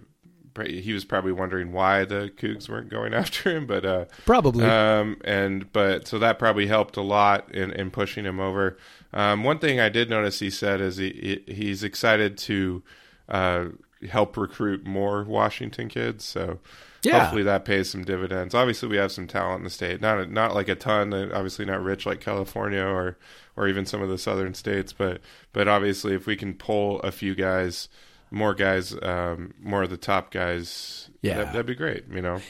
he 0.66 0.92
was 0.92 1.04
probably 1.04 1.32
wondering 1.32 1.72
why 1.72 2.04
the 2.04 2.32
Cougs 2.36 2.68
weren't 2.68 2.88
going 2.88 3.14
after 3.22 3.56
him, 3.56 3.66
but 3.66 3.84
uh, 3.84 4.04
Probably. 4.24 4.64
um, 4.64 5.20
and 5.24 5.72
but 5.72 6.08
so 6.08 6.18
that 6.18 6.40
probably 6.40 6.66
helped 6.66 6.96
a 6.96 7.02
lot 7.02 7.54
in, 7.54 7.70
in 7.70 7.92
pushing 7.92 8.24
him 8.24 8.40
over. 8.40 8.76
Um, 9.14 9.44
one 9.44 9.58
thing 9.60 9.80
I 9.80 9.88
did 9.88 10.10
notice 10.10 10.40
he 10.40 10.50
said 10.50 10.80
is 10.82 10.96
he, 10.98 11.42
he 11.46 11.54
he's 11.54 11.82
excited 11.82 12.36
to 12.38 12.82
uh, 13.28 13.66
help 14.10 14.36
recruit 14.36 14.84
more 14.84 15.22
Washington 15.24 15.88
kids. 15.88 16.24
So 16.24 16.58
Yeah. 17.02 17.20
hopefully 17.20 17.44
that 17.44 17.64
pays 17.64 17.88
some 17.88 18.04
dividends. 18.04 18.54
Obviously, 18.54 18.88
we 18.88 18.96
have 18.98 19.12
some 19.12 19.26
talent 19.26 19.58
in 19.60 19.64
the 19.64 19.70
state, 19.70 20.00
not 20.00 20.30
not 20.30 20.54
like 20.54 20.68
a 20.68 20.74
ton. 20.74 21.14
uh, 21.14 21.30
Obviously, 21.32 21.64
not 21.64 21.82
rich 21.82 22.04
like 22.06 22.20
California 22.20 22.82
or 22.84 23.16
or 23.56 23.68
even 23.68 23.86
some 23.86 24.02
of 24.02 24.08
the 24.08 24.18
southern 24.18 24.52
states, 24.52 24.92
but 24.92 25.20
but 25.52 25.68
obviously, 25.68 26.14
if 26.14 26.26
we 26.26 26.36
can 26.36 26.52
pull 26.54 27.00
a 27.00 27.10
few 27.12 27.34
guys. 27.34 27.88
More 28.30 28.54
guys, 28.54 28.96
um, 29.00 29.54
more 29.62 29.84
of 29.84 29.90
the 29.90 29.96
top 29.96 30.32
guys. 30.32 31.08
Yeah. 31.22 31.36
that, 31.36 31.46
that'd 31.52 31.66
be 31.66 31.76
great. 31.76 32.04
You 32.10 32.20
know, 32.20 32.40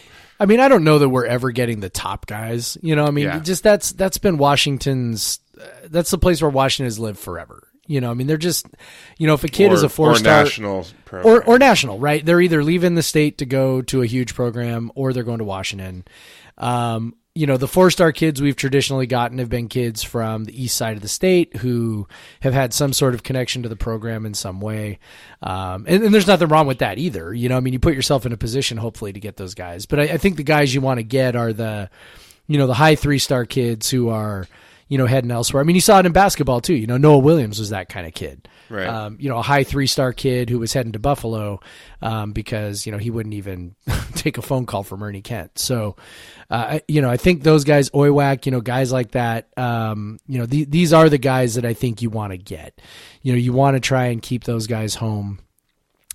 I 0.44 0.46
mean, 0.46 0.60
I 0.60 0.68
don't 0.68 0.84
know 0.84 0.98
that 0.98 1.08
we're 1.08 1.24
ever 1.24 1.52
getting 1.52 1.80
the 1.80 1.88
top 1.88 2.26
guys. 2.26 2.76
You 2.82 2.94
know, 2.94 3.06
I 3.06 3.10
mean, 3.10 3.24
Yeah. 3.24 3.38
just 3.38 3.62
that's 3.62 3.92
that's 3.92 4.18
been 4.18 4.36
Washington's. 4.36 5.40
Uh, 5.58 5.64
that's 5.88 6.10
the 6.10 6.18
place 6.18 6.42
where 6.42 6.50
Washington 6.50 6.84
has 6.84 6.98
lived 6.98 7.18
forever. 7.18 7.66
You 7.86 8.02
know, 8.02 8.10
I 8.10 8.14
mean, 8.14 8.26
they're 8.26 8.36
just, 8.36 8.66
you 9.16 9.26
know, 9.26 9.32
if 9.32 9.42
a 9.44 9.48
kid 9.48 9.70
or, 9.70 9.74
is 9.74 9.82
a 9.82 9.88
four 9.88 10.10
or 10.10 10.16
star 10.16 10.44
national 10.44 10.86
program. 11.06 11.34
or 11.34 11.44
or 11.44 11.58
national, 11.58 11.98
right? 11.98 12.22
They're 12.24 12.42
either 12.42 12.62
leaving 12.62 12.94
the 12.94 13.02
state 13.02 13.38
to 13.38 13.46
go 13.46 13.80
to 13.80 14.02
a 14.02 14.06
huge 14.06 14.34
program, 14.34 14.92
or 14.94 15.14
they're 15.14 15.22
going 15.22 15.38
to 15.38 15.44
Washington. 15.44 16.04
Um, 16.58 17.14
you 17.34 17.48
know, 17.48 17.56
the 17.56 17.66
four 17.66 17.90
star 17.90 18.12
kids 18.12 18.40
we've 18.40 18.54
traditionally 18.54 19.08
gotten 19.08 19.38
have 19.38 19.48
been 19.48 19.66
kids 19.66 20.04
from 20.04 20.44
the 20.44 20.62
east 20.62 20.76
side 20.76 20.94
of 20.94 21.02
the 21.02 21.08
state 21.08 21.56
who 21.56 22.06
have 22.40 22.54
had 22.54 22.72
some 22.72 22.92
sort 22.92 23.12
of 23.12 23.24
connection 23.24 23.64
to 23.64 23.68
the 23.68 23.74
program 23.74 24.24
in 24.24 24.34
some 24.34 24.60
way. 24.60 25.00
Um, 25.42 25.84
and, 25.88 26.04
and, 26.04 26.14
there's 26.14 26.28
nothing 26.28 26.46
wrong 26.46 26.68
with 26.68 26.78
that 26.78 26.98
either. 26.98 27.34
You 27.34 27.48
know, 27.48 27.56
I 27.56 27.60
mean, 27.60 27.72
you 27.72 27.80
put 27.80 27.96
yourself 27.96 28.24
in 28.24 28.32
a 28.32 28.36
position 28.36 28.78
hopefully 28.78 29.12
to 29.12 29.18
get 29.18 29.36
those 29.36 29.54
guys. 29.54 29.84
But 29.84 29.98
I, 29.98 30.02
I 30.04 30.16
think 30.16 30.36
the 30.36 30.44
guys 30.44 30.72
you 30.72 30.80
want 30.80 30.98
to 30.98 31.02
get 31.02 31.34
are 31.34 31.52
the, 31.52 31.90
you 32.46 32.56
know, 32.56 32.68
the 32.68 32.74
high 32.74 32.94
three 32.94 33.18
star 33.18 33.44
kids 33.46 33.90
who 33.90 34.10
are, 34.10 34.46
you 34.88 34.98
know, 34.98 35.06
heading 35.06 35.30
elsewhere. 35.30 35.62
I 35.62 35.64
mean, 35.64 35.76
you 35.76 35.80
saw 35.80 35.98
it 35.98 36.06
in 36.06 36.12
basketball 36.12 36.60
too. 36.60 36.74
You 36.74 36.86
know, 36.86 36.96
Noah 36.96 37.18
Williams 37.18 37.58
was 37.58 37.70
that 37.70 37.88
kind 37.88 38.06
of 38.06 38.14
kid. 38.14 38.48
Right. 38.68 38.86
Um, 38.86 39.16
you 39.20 39.28
know, 39.28 39.38
a 39.38 39.42
high 39.42 39.64
three 39.64 39.86
star 39.86 40.12
kid 40.12 40.50
who 40.50 40.58
was 40.58 40.72
heading 40.72 40.92
to 40.92 40.98
Buffalo 40.98 41.60
um, 42.02 42.32
because 42.32 42.86
you 42.86 42.92
know 42.92 42.98
he 42.98 43.10
wouldn't 43.10 43.34
even 43.34 43.74
take 44.14 44.38
a 44.38 44.42
phone 44.42 44.66
call 44.66 44.82
from 44.82 45.02
Ernie 45.02 45.22
Kent. 45.22 45.58
So, 45.58 45.96
uh, 46.50 46.80
you 46.88 47.02
know, 47.02 47.10
I 47.10 47.16
think 47.16 47.42
those 47.42 47.64
guys, 47.64 47.90
Oywak, 47.90 48.46
you 48.46 48.52
know, 48.52 48.60
guys 48.60 48.92
like 48.92 49.12
that, 49.12 49.48
um, 49.56 50.18
you 50.26 50.38
know, 50.38 50.46
the, 50.46 50.64
these 50.64 50.92
are 50.92 51.08
the 51.08 51.18
guys 51.18 51.54
that 51.54 51.64
I 51.64 51.74
think 51.74 52.02
you 52.02 52.10
want 52.10 52.32
to 52.32 52.38
get. 52.38 52.80
You 53.22 53.32
know, 53.32 53.38
you 53.38 53.52
want 53.52 53.76
to 53.76 53.80
try 53.80 54.06
and 54.06 54.20
keep 54.20 54.44
those 54.44 54.66
guys 54.66 54.94
home 54.94 55.40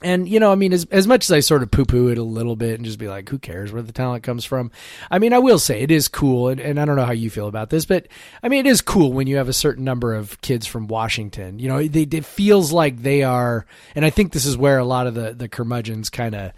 and 0.02 0.28
you 0.28 0.40
know, 0.40 0.52
I 0.52 0.56
mean, 0.56 0.74
as 0.74 0.86
as 0.92 1.08
much 1.08 1.26
as 1.26 1.32
I 1.32 1.40
sort 1.40 1.64
of 1.64 1.72
poo 1.72 1.86
poo 1.86 2.08
it 2.08 2.18
a 2.18 2.24
little 2.24 2.56
bit 2.56 2.76
and 2.76 2.86
just 2.86 3.00
be 3.00 3.08
like, 3.08 3.30
who 3.30 3.38
cares 3.38 3.72
where 3.72 3.82
the 3.82 3.92
talent 3.92 4.24
comes 4.24 4.46
from? 4.46 4.72
I 5.12 5.20
mean, 5.20 5.34
I 5.34 5.40
will 5.40 5.60
say 5.60 5.82
it 5.82 5.92
is 5.92 6.08
cool, 6.08 6.48
and, 6.48 6.60
and 6.60 6.80
I 6.80 6.86
don't 6.86 6.96
know 6.96 7.06
how 7.06 7.12
you 7.12 7.30
feel 7.30 7.48
about 7.48 7.70
this, 7.70 7.86
but 7.86 8.08
I 8.42 8.50
mean, 8.50 8.66
it 8.66 8.70
is 8.70 8.82
cool 8.82 9.12
when 9.12 9.28
you 9.28 9.38
have 9.38 9.50
a 9.50 9.54
certain 9.54 9.84
number 9.84 10.14
of 10.14 10.40
kids 10.42 10.66
from 10.66 10.88
Washington. 10.88 11.60
You 11.60 11.68
know, 11.68 11.88
they, 11.88 12.04
it 12.04 12.26
feels 12.26 12.72
like 12.72 13.02
they 13.02 13.24
are, 13.24 13.66
and 13.96 14.06
I 14.06 14.10
think 14.10 14.32
this 14.32 14.46
is 14.46 14.58
where 14.58 14.78
a 14.78 14.86
lot 14.86 15.08
of 15.08 15.16
the 15.16 15.34
the 15.34 15.50
curmudgeons 15.50 16.10
kind 16.10 16.36
of 16.36 16.54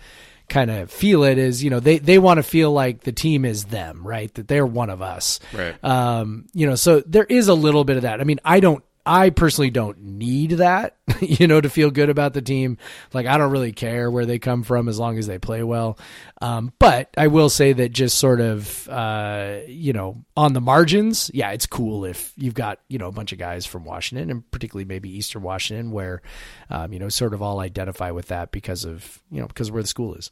kind 0.50 0.70
of 0.70 0.92
feel 0.92 1.24
it 1.24 1.38
is 1.38 1.64
you 1.64 1.70
know 1.70 1.80
they 1.80 1.98
they 1.98 2.20
want 2.20 2.38
to 2.38 2.44
feel 2.44 2.74
like 2.74 3.02
the 3.02 3.14
team 3.14 3.46
is 3.46 3.66
them 3.66 4.06
right 4.06 4.34
that 4.34 4.50
they're 4.50 4.66
one 4.66 4.90
of 4.90 5.02
us 5.02 5.40
right 5.54 5.82
um 5.82 6.46
you 6.54 6.68
know 6.68 6.76
so 6.76 7.00
there 7.06 7.24
is 7.24 7.48
a 7.48 7.54
little 7.54 7.86
bit 7.86 7.96
of 7.96 8.02
that 8.02 8.20
i 8.20 8.26
mean 8.26 8.38
i 8.44 8.60
don't 8.60 8.84
I 9.06 9.30
personally 9.32 9.70
don't 9.70 10.00
need 10.02 10.52
that, 10.52 10.98
you 11.22 11.48
know, 11.48 11.60
to 11.60 11.70
feel 11.70 11.92
good 11.92 12.10
about 12.10 12.34
the 12.34 12.42
team. 12.42 12.78
Like, 13.14 13.26
I 13.26 13.38
don't 13.38 13.52
really 13.52 13.72
care 13.72 14.12
where 14.12 14.26
they 14.26 14.40
come 14.40 14.64
from 14.64 14.88
as 14.88 15.00
long 15.00 15.18
as 15.18 15.28
they 15.28 15.40
play 15.40 15.64
well. 15.64 15.98
Um, 16.42 16.74
but 16.80 17.10
I 17.18 17.28
will 17.28 17.50
say 17.50 17.74
that 17.74 17.90
just 17.90 18.18
sort 18.18 18.42
of, 18.42 18.88
uh, 18.90 19.60
you 19.68 19.94
know, 19.94 20.24
on 20.38 20.54
the 20.54 20.62
margins, 20.62 21.32
yeah, 21.34 21.52
it's 21.52 21.66
cool 21.66 22.06
if 22.06 22.34
you've 22.38 22.54
got, 22.54 22.80
you 22.88 22.98
know, 22.98 23.08
a 23.08 23.12
bunch 23.12 23.32
of 23.32 23.40
guys 23.40 23.66
from 23.66 23.86
Washington 23.86 24.30
and 24.30 24.50
particularly 24.52 24.86
maybe 24.86 25.10
Eastern 25.10 25.42
Washington 25.42 25.92
where, 25.92 26.22
um, 26.70 26.94
you 26.94 27.00
know, 27.00 27.10
sort 27.10 27.34
of 27.34 27.42
all 27.42 27.60
identify 27.60 28.12
with 28.12 28.28
that 28.28 28.52
because 28.52 28.86
of, 28.86 29.22
you 29.32 29.40
know, 29.42 29.48
because 29.48 29.70
of 29.70 29.74
where 29.74 29.84
the 29.84 29.88
school 29.88 30.16
is. 30.16 30.32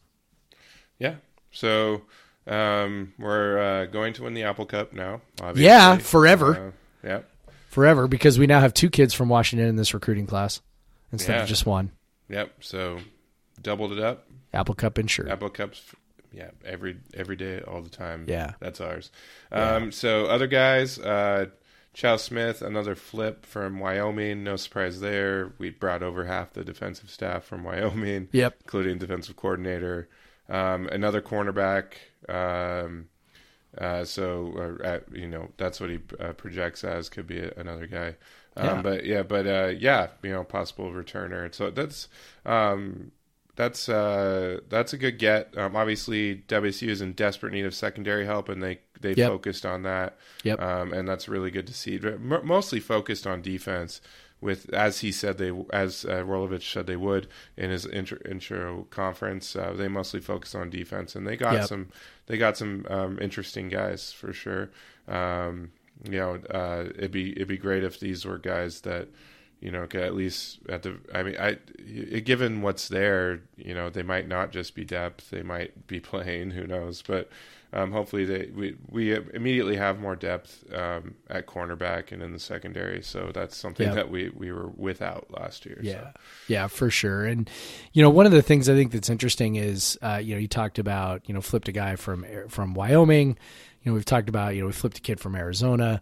Yeah. 1.00 1.16
So, 1.52 2.04
um, 2.46 3.14
we're 3.18 3.60
uh, 3.60 3.86
going 3.86 4.14
to 4.14 4.24
win 4.24 4.34
the 4.34 4.44
Apple 4.44 4.66
Cup 4.66 4.94
now. 4.94 5.22
Obviously. 5.42 5.66
Yeah, 5.66 5.98
forever. 5.98 6.68
Uh, 6.68 7.08
yeah 7.08 7.20
forever 7.70 8.08
because 8.08 8.38
we 8.38 8.48
now 8.48 8.60
have 8.60 8.74
two 8.74 8.90
kids 8.90 9.14
from 9.14 9.30
Washington 9.30 9.68
in 9.68 9.76
this 9.78 9.94
recruiting 9.94 10.28
class 10.28 10.62
instead 11.12 11.36
yeah. 11.36 11.44
of 11.44 11.48
just 11.48 11.66
one. 11.66 11.92
Yep. 12.28 12.56
So 12.62 13.00
doubled 13.62 13.94
it 13.94 14.00
up. 14.00 14.28
Apple 14.54 14.76
Cup 14.76 15.00
insured. 15.00 15.30
Apple 15.30 15.50
Cups. 15.50 15.82
Yeah, 16.32 16.52
every 16.64 16.98
every 17.16 17.36
day, 17.36 17.62
all 17.62 17.82
the 17.82 17.90
time. 17.90 18.26
Yeah, 18.28 18.54
that's 18.60 18.80
ours. 18.80 19.10
Yeah. 19.52 19.76
Um, 19.76 19.92
so 19.92 20.26
other 20.26 20.46
guys, 20.46 21.00
uh, 21.00 21.48
Chau 21.94 22.18
Smith, 22.18 22.62
another 22.62 22.94
flip 22.94 23.48
from 23.48 23.80
Wyoming. 23.80 24.44
No 24.44 24.56
surprise 24.56 25.00
there. 25.00 25.54
We 25.58 25.72
brought 25.72 26.04
over 26.04 26.26
half 26.26 26.54
the 26.54 26.64
defensive 26.64 27.10
staff 27.10 27.46
from 27.46 27.64
Wyoming. 27.64 28.30
Yep, 28.32 28.58
including 28.62 29.00
defensive 29.00 29.38
coordinator. 29.38 30.08
Um, 30.48 30.88
another 30.88 31.22
cornerback. 31.22 31.94
Um, 32.28 33.10
uh, 33.80 34.04
so, 34.04 34.78
uh, 34.84 35.00
you 35.12 35.28
know, 35.28 35.50
that's 35.58 35.80
what 35.80 35.90
he 35.90 36.00
uh, 36.20 36.34
projects 36.34 36.84
as 36.84 37.10
could 37.10 37.28
be 37.28 37.40
a, 37.40 37.52
another 37.56 37.88
guy. 37.88 38.16
Um, 38.58 38.66
yeah. 38.66 38.82
But 38.82 39.06
yeah, 39.06 39.24
but 39.24 39.48
uh, 39.48 39.68
yeah, 39.68 40.08
you 40.22 40.32
know, 40.32 40.44
possible 40.44 40.92
returner. 40.92 41.54
So 41.54 41.72
that's 41.72 42.08
um, 42.46 43.12
that's 43.56 43.90
uh, 43.90 44.60
that's 44.70 44.94
a 44.94 44.98
good 44.98 45.18
get. 45.18 45.58
Um, 45.58 45.76
obviously, 45.76 46.44
WSU 46.48 46.90
is 46.90 47.02
in 47.02 47.14
desperate 47.14 47.54
need 47.54 47.66
of 47.66 47.74
secondary 47.74 48.26
help, 48.26 48.50
and 48.50 48.62
they 48.62 48.80
they 49.00 49.14
yep. 49.14 49.30
focused 49.30 49.66
on 49.66 49.84
that. 49.84 50.18
Yep. 50.44 50.62
Um, 50.62 50.94
and 50.94 51.08
that's 51.08 51.30
really 51.30 51.52
good 51.52 51.68
to 51.68 51.74
see. 51.74 51.98
But 51.98 52.22
mostly 52.22 52.80
focused 52.80 53.26
on 53.26 53.42
defense 53.42 54.02
with 54.42 54.74
as 54.74 55.00
he 55.00 55.12
said 55.12 55.38
they 55.38 55.52
as 55.72 56.06
uh, 56.06 56.24
Rolovich 56.24 56.72
said 56.72 56.88
they 56.88 56.96
would 56.96 57.28
in 57.58 57.70
his 57.70 57.86
intro, 57.86 58.18
intro 58.30 58.88
conference. 58.90 59.56
Uh, 59.56 59.74
they 59.74 59.88
mostly 59.88 60.20
focused 60.20 60.56
on 60.56 60.70
defense, 60.70 61.16
and 61.16 61.28
they 61.28 61.36
got 61.36 61.54
yep. 61.54 61.68
some 61.68 61.90
they 62.28 62.38
got 62.38 62.58
some 62.58 62.86
um, 62.90 63.20
interesting 63.22 63.70
guys 63.70 64.14
for 64.14 64.32
sure. 64.32 64.70
Um, 65.08 65.72
you 66.04 66.18
know, 66.18 66.36
uh, 66.50 66.86
it'd 66.96 67.12
be 67.12 67.32
it'd 67.32 67.48
be 67.48 67.58
great 67.58 67.84
if 67.84 68.00
these 68.00 68.26
were 68.26 68.38
guys 68.38 68.82
that 68.82 69.10
you 69.60 69.72
know 69.72 69.86
could 69.88 70.02
at 70.02 70.16
least 70.16 70.60
at 70.70 70.84
the 70.84 70.98
I 71.14 71.24
mean 71.24 71.36
I 71.38 71.58
given 72.20 72.62
what's 72.62 72.88
there, 72.88 73.42
you 73.58 73.74
know 73.74 73.90
they 73.90 74.04
might 74.04 74.28
not 74.28 74.52
just 74.52 74.74
be 74.74 74.86
depth, 74.86 75.32
they 75.32 75.44
might 75.44 75.88
be 75.88 76.00
playing. 76.00 76.52
Who 76.52 76.66
knows? 76.66 77.02
But 77.02 77.30
um, 77.72 77.92
hopefully 77.92 78.26
they 78.26 78.50
we 78.54 78.76
we 78.90 79.14
immediately 79.14 79.76
have 79.76 80.00
more 80.00 80.16
depth 80.16 80.64
um, 80.74 81.16
at 81.30 81.46
cornerback 81.46 82.12
and 82.12 82.24
in 82.24 82.34
the 82.34 82.40
secondary. 82.40 83.04
So 83.04 83.32
that's 83.34 83.56
something 83.56 83.88
yep. 83.88 83.96
that 83.96 84.10
we 84.10 84.30
we 84.30 84.52
were 84.52 84.70
without 84.70 85.28
last 85.30 85.66
year. 85.66 85.80
Yeah, 85.82 86.02
so. 86.02 86.20
yeah, 86.48 86.68
for 86.68 86.90
sure. 86.90 87.26
And 87.26 87.50
you 87.94 88.02
know, 88.02 88.10
one 88.10 88.26
of 88.26 88.32
the 88.32 88.42
things 88.42 88.70
I 88.70 88.74
think 88.74 88.92
that's 88.92 89.10
interesting 89.10 89.56
is 89.56 90.00
uh, 90.02 90.20
you 90.22 90.34
know 90.34 90.40
you 90.40 90.48
talked 90.48 90.80
about 90.80 91.28
you 91.28 91.34
know 91.34 91.42
flipped 91.42 91.68
a 91.68 91.72
guy 91.72 91.96
from 91.96 92.26
from 92.48 92.74
Wyoming. 92.74 93.38
You 93.84 93.92
know, 93.92 93.94
we've 93.94 94.06
talked 94.06 94.30
about 94.30 94.56
you 94.56 94.62
know 94.62 94.68
we 94.68 94.74
flipped 94.74 94.98
a 94.98 95.02
kid 95.02 95.20
from 95.20 95.36
Arizona. 95.36 96.02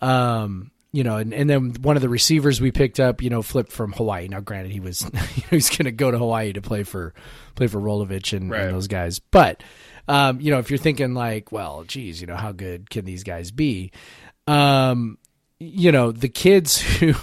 Um, 0.00 0.70
you 0.92 1.04
know, 1.04 1.16
and, 1.18 1.34
and 1.34 1.50
then 1.50 1.74
one 1.82 1.96
of 1.96 2.02
the 2.02 2.08
receivers 2.08 2.60
we 2.60 2.72
picked 2.72 2.98
up, 2.98 3.20
you 3.20 3.28
know, 3.28 3.42
flipped 3.42 3.72
from 3.72 3.92
Hawaii. 3.92 4.26
Now, 4.28 4.40
granted, 4.40 4.72
he 4.72 4.80
was 4.80 5.00
he's 5.50 5.68
going 5.68 5.84
to 5.84 5.92
go 5.92 6.10
to 6.10 6.18
Hawaii 6.18 6.52
to 6.52 6.62
play 6.62 6.82
for 6.82 7.12
play 7.56 7.66
for 7.66 7.80
Rolovich 7.80 8.36
and, 8.36 8.50
right. 8.50 8.62
and 8.62 8.74
those 8.74 8.86
guys, 8.86 9.18
but 9.18 9.62
um, 10.08 10.40
you 10.40 10.50
know, 10.50 10.58
if 10.58 10.70
you're 10.70 10.78
thinking 10.78 11.14
like, 11.14 11.52
well, 11.52 11.84
geez, 11.84 12.20
you 12.20 12.26
know, 12.26 12.36
how 12.36 12.52
good 12.52 12.88
can 12.88 13.04
these 13.04 13.22
guys 13.22 13.50
be? 13.50 13.92
Um, 14.46 15.18
you 15.60 15.92
know, 15.92 16.12
the 16.12 16.30
kids 16.30 16.80
who, 16.98 17.14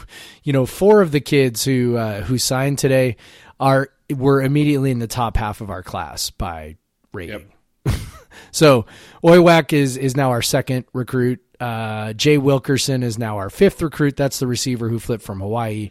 you 0.44 0.54
know, 0.54 0.66
four 0.66 1.02
of 1.02 1.12
the 1.12 1.20
kids 1.20 1.66
who 1.66 1.98
uh, 1.98 2.22
who 2.22 2.38
signed 2.38 2.78
today 2.78 3.18
are 3.60 3.90
were 4.16 4.42
immediately 4.42 4.92
in 4.92 5.00
the 5.00 5.08
top 5.08 5.36
half 5.36 5.62
of 5.62 5.70
our 5.72 5.82
class 5.82 6.30
by 6.30 6.78
rating. 7.12 7.52
Yep. 7.86 7.96
so 8.52 8.86
Oywak 9.24 9.74
is 9.74 9.98
is 9.98 10.16
now 10.16 10.30
our 10.30 10.44
second 10.44 10.86
recruit. 10.94 11.42
Uh, 11.60 12.14
Jay 12.14 12.38
Wilkerson 12.38 13.02
is 13.02 13.18
now 13.18 13.38
our 13.38 13.50
fifth 13.50 13.82
recruit. 13.82 14.16
That's 14.16 14.40
the 14.40 14.48
receiver 14.48 14.90
who 14.90 15.00
flipped 15.00 15.24
from 15.24 15.40
Hawaii. 15.40 15.90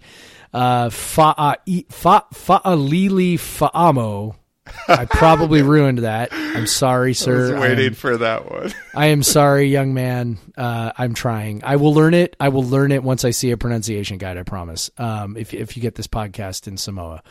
Uh, 0.53 0.91
Fa'alili 0.91 1.87
Fa'amo 3.35 4.37
I 4.89 5.05
probably 5.05 5.63
ruined 5.63 5.99
that. 5.99 6.31
I'm 6.33 6.67
sorry, 6.67 7.15
sir. 7.15 7.49
I 7.49 7.53
was 7.53 7.61
waiting 7.61 7.87
am, 7.87 7.95
for 7.95 8.17
that 8.17 8.51
one. 8.51 8.73
I 8.95 9.07
am 9.07 9.23
sorry, 9.23 9.67
young 9.67 9.93
man. 9.93 10.39
Uh, 10.57 10.93
I'm 10.97 11.15
trying. 11.15 11.63
I 11.65 11.77
will 11.77 11.93
learn 11.93 12.15
it. 12.15 12.35
I 12.41 12.49
will 12.49 12.65
learn 12.65 12.93
it 12.93 13.03
once 13.03 13.25
I 13.25 13.31
see 13.31 13.51
a 13.51 13.57
pronunciation 13.57 14.19
guide. 14.19 14.39
I 14.39 14.43
promise. 14.43 14.91
Um, 14.99 15.37
if 15.37 15.53
if 15.53 15.77
you 15.77 15.83
get 15.83 15.97
this 15.97 16.07
podcast 16.07 16.67
in 16.67 16.77
Samoa, 16.77 17.23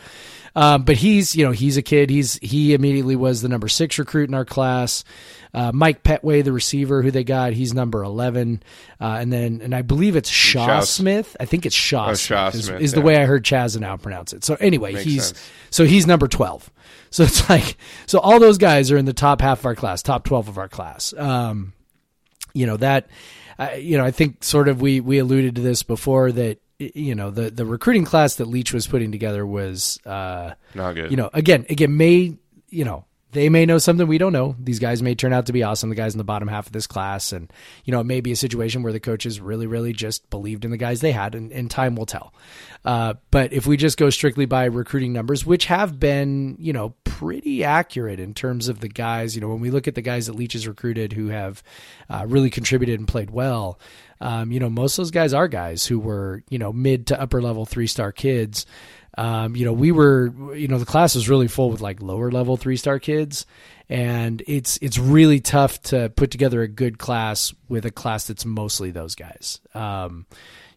um, 0.54 0.84
but 0.84 0.96
he's 0.96 1.34
you 1.34 1.44
know 1.44 1.50
he's 1.50 1.76
a 1.76 1.82
kid. 1.82 2.10
He's 2.10 2.34
he 2.34 2.74
immediately 2.74 3.16
was 3.16 3.42
the 3.42 3.48
number 3.48 3.68
six 3.68 3.98
recruit 3.98 4.28
in 4.28 4.34
our 4.34 4.44
class. 4.44 5.04
Uh, 5.52 5.70
Mike 5.72 6.02
Petway, 6.02 6.42
the 6.42 6.52
receiver 6.52 7.02
who 7.02 7.10
they 7.10 7.24
got, 7.24 7.52
he's 7.52 7.74
number 7.74 8.02
eleven, 8.02 8.62
uh, 9.00 9.18
and 9.20 9.32
then 9.32 9.60
and 9.62 9.74
I 9.74 9.82
believe 9.82 10.14
it's 10.16 10.28
Shaw, 10.28 10.66
Shaw 10.66 10.80
Smith. 10.80 11.36
I 11.40 11.44
think 11.44 11.66
it's 11.66 11.74
Shaw. 11.74 12.10
Oh, 12.10 12.14
Shaw 12.14 12.50
Smith, 12.50 12.64
Smith 12.64 12.80
is, 12.80 12.92
yeah. 12.92 13.00
the 13.00 13.04
way 13.04 13.16
I 13.16 13.24
heard 13.24 13.44
Chazanow 13.44 14.00
pronounce 14.00 14.32
it. 14.32 14.44
So 14.44 14.56
anyway, 14.60 14.92
Makes 14.92 15.04
he's 15.04 15.26
sense. 15.26 15.50
so 15.70 15.84
he's 15.84 16.06
number 16.06 16.28
twelve. 16.28 16.70
So 17.14 17.22
it's 17.22 17.48
like 17.48 17.76
so 18.06 18.18
all 18.18 18.40
those 18.40 18.58
guys 18.58 18.90
are 18.90 18.96
in 18.96 19.04
the 19.04 19.12
top 19.12 19.40
half 19.40 19.60
of 19.60 19.66
our 19.66 19.76
class, 19.76 20.02
top 20.02 20.24
twelve 20.24 20.48
of 20.48 20.58
our 20.58 20.68
class. 20.68 21.14
Um, 21.16 21.72
you 22.52 22.66
know 22.66 22.76
that. 22.78 23.08
Uh, 23.56 23.70
you 23.78 23.96
know, 23.96 24.04
I 24.04 24.10
think 24.10 24.42
sort 24.42 24.66
of 24.66 24.80
we 24.80 24.98
we 24.98 25.18
alluded 25.18 25.54
to 25.54 25.62
this 25.62 25.84
before 25.84 26.32
that 26.32 26.58
you 26.78 27.14
know 27.14 27.30
the 27.30 27.50
the 27.50 27.64
recruiting 27.64 28.04
class 28.04 28.34
that 28.36 28.46
Leach 28.46 28.74
was 28.74 28.88
putting 28.88 29.12
together 29.12 29.46
was 29.46 30.00
uh, 30.04 30.54
not 30.74 30.96
good. 30.96 31.12
You 31.12 31.16
know, 31.16 31.30
again, 31.32 31.64
again, 31.70 31.96
may 31.96 32.36
you 32.68 32.84
know 32.84 33.04
they 33.34 33.48
may 33.48 33.66
know 33.66 33.78
something 33.78 34.06
we 34.06 34.18
don't 34.18 34.32
know. 34.32 34.54
These 34.58 34.78
guys 34.78 35.02
may 35.02 35.14
turn 35.14 35.32
out 35.32 35.46
to 35.46 35.52
be 35.52 35.64
awesome. 35.64 35.90
The 35.90 35.96
guys 35.96 36.14
in 36.14 36.18
the 36.18 36.24
bottom 36.24 36.48
half 36.48 36.66
of 36.66 36.72
this 36.72 36.86
class, 36.86 37.32
and 37.32 37.52
you 37.84 37.92
know, 37.92 38.00
it 38.00 38.04
may 38.04 38.20
be 38.20 38.32
a 38.32 38.36
situation 38.36 38.82
where 38.82 38.92
the 38.92 39.00
coaches 39.00 39.40
really, 39.40 39.66
really 39.66 39.92
just 39.92 40.30
believed 40.30 40.64
in 40.64 40.70
the 40.70 40.76
guys 40.76 41.00
they 41.00 41.12
had, 41.12 41.34
and, 41.34 41.52
and 41.52 41.70
time 41.70 41.96
will 41.96 42.06
tell. 42.06 42.32
Uh, 42.84 43.14
but 43.30 43.52
if 43.52 43.66
we 43.66 43.76
just 43.76 43.98
go 43.98 44.08
strictly 44.08 44.46
by 44.46 44.64
recruiting 44.66 45.12
numbers, 45.12 45.44
which 45.44 45.66
have 45.66 45.98
been, 45.98 46.56
you 46.58 46.72
know, 46.72 46.94
pretty 47.04 47.64
accurate 47.64 48.20
in 48.20 48.34
terms 48.34 48.68
of 48.68 48.80
the 48.80 48.88
guys, 48.88 49.34
you 49.34 49.40
know, 49.40 49.48
when 49.48 49.60
we 49.60 49.70
look 49.70 49.88
at 49.88 49.94
the 49.94 50.02
guys 50.02 50.26
that 50.26 50.34
Leach 50.36 50.52
has 50.52 50.68
recruited 50.68 51.12
who 51.12 51.28
have 51.28 51.62
uh, 52.08 52.24
really 52.28 52.50
contributed 52.50 52.98
and 52.98 53.08
played 53.08 53.30
well, 53.30 53.80
um, 54.20 54.52
you 54.52 54.60
know, 54.60 54.70
most 54.70 54.98
of 54.98 55.04
those 55.04 55.10
guys 55.10 55.34
are 55.34 55.48
guys 55.48 55.86
who 55.86 55.98
were, 55.98 56.42
you 56.48 56.58
know, 56.58 56.72
mid 56.72 57.08
to 57.08 57.20
upper 57.20 57.42
level 57.42 57.66
three 57.66 57.86
star 57.86 58.12
kids. 58.12 58.64
Um, 59.16 59.54
you 59.56 59.64
know, 59.64 59.72
we 59.72 59.92
were, 59.92 60.32
you 60.54 60.68
know, 60.68 60.78
the 60.78 60.84
class 60.84 61.14
was 61.14 61.28
really 61.28 61.48
full 61.48 61.70
with 61.70 61.80
like 61.80 62.02
lower 62.02 62.30
level 62.30 62.56
three 62.56 62.76
star 62.76 62.98
kids, 62.98 63.46
and 63.88 64.42
it's 64.46 64.78
it's 64.82 64.98
really 64.98 65.40
tough 65.40 65.80
to 65.82 66.08
put 66.10 66.30
together 66.30 66.62
a 66.62 66.68
good 66.68 66.98
class 66.98 67.54
with 67.68 67.86
a 67.86 67.90
class 67.90 68.26
that's 68.26 68.44
mostly 68.44 68.90
those 68.90 69.14
guys. 69.14 69.60
Um, 69.74 70.26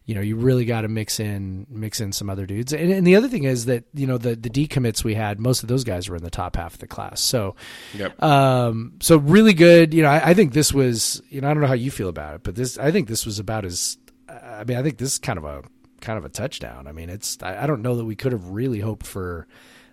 you 0.04 0.14
know, 0.14 0.22
you 0.22 0.36
really 0.36 0.64
got 0.64 0.82
to 0.82 0.88
mix 0.88 1.20
in 1.20 1.66
mix 1.68 2.00
in 2.00 2.12
some 2.12 2.30
other 2.30 2.46
dudes. 2.46 2.72
And, 2.72 2.90
and, 2.90 3.06
the 3.06 3.16
other 3.16 3.28
thing 3.28 3.44
is 3.44 3.66
that 3.66 3.84
you 3.92 4.06
know 4.06 4.16
the 4.16 4.34
the 4.36 4.48
decommits 4.48 5.04
we 5.04 5.14
had, 5.14 5.38
most 5.38 5.62
of 5.62 5.68
those 5.68 5.84
guys 5.84 6.08
were 6.08 6.16
in 6.16 6.22
the 6.24 6.30
top 6.30 6.56
half 6.56 6.74
of 6.74 6.80
the 6.80 6.86
class. 6.86 7.20
So, 7.20 7.56
Yep. 7.94 8.22
um, 8.22 8.94
so 9.00 9.18
really 9.18 9.52
good. 9.52 9.92
You 9.92 10.02
know, 10.02 10.08
I, 10.08 10.30
I 10.30 10.34
think 10.34 10.54
this 10.54 10.72
was. 10.72 11.20
You 11.28 11.42
know, 11.42 11.50
I 11.50 11.52
don't 11.52 11.60
know 11.60 11.68
how 11.68 11.74
you 11.74 11.90
feel 11.90 12.08
about 12.08 12.36
it, 12.36 12.42
but 12.42 12.54
this 12.54 12.78
I 12.78 12.90
think 12.90 13.06
this 13.08 13.26
was 13.26 13.38
about 13.38 13.66
as. 13.66 13.98
I 14.30 14.64
mean, 14.64 14.78
I 14.78 14.82
think 14.82 14.96
this 14.96 15.12
is 15.12 15.18
kind 15.18 15.38
of 15.38 15.44
a 15.44 15.62
kind 16.00 16.18
of 16.18 16.24
a 16.24 16.28
touchdown. 16.28 16.86
I 16.86 16.92
mean, 16.92 17.10
it's. 17.10 17.38
I, 17.42 17.64
I 17.64 17.66
don't 17.66 17.82
know 17.82 17.96
that 17.96 18.04
we 18.04 18.16
could 18.16 18.32
have 18.32 18.48
really 18.48 18.80
hoped 18.80 19.06
for. 19.06 19.46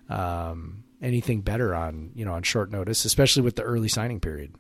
Um, 0.07 0.83
anything 1.01 1.41
better 1.41 1.75
on 1.75 2.11
you 2.15 2.25
know 2.25 2.33
on 2.33 2.43
short 2.43 2.71
notice, 2.71 3.05
especially 3.05 3.43
with 3.43 3.55
the 3.55 3.63
early 3.63 3.87
signing 3.87 4.19
period. 4.19 4.53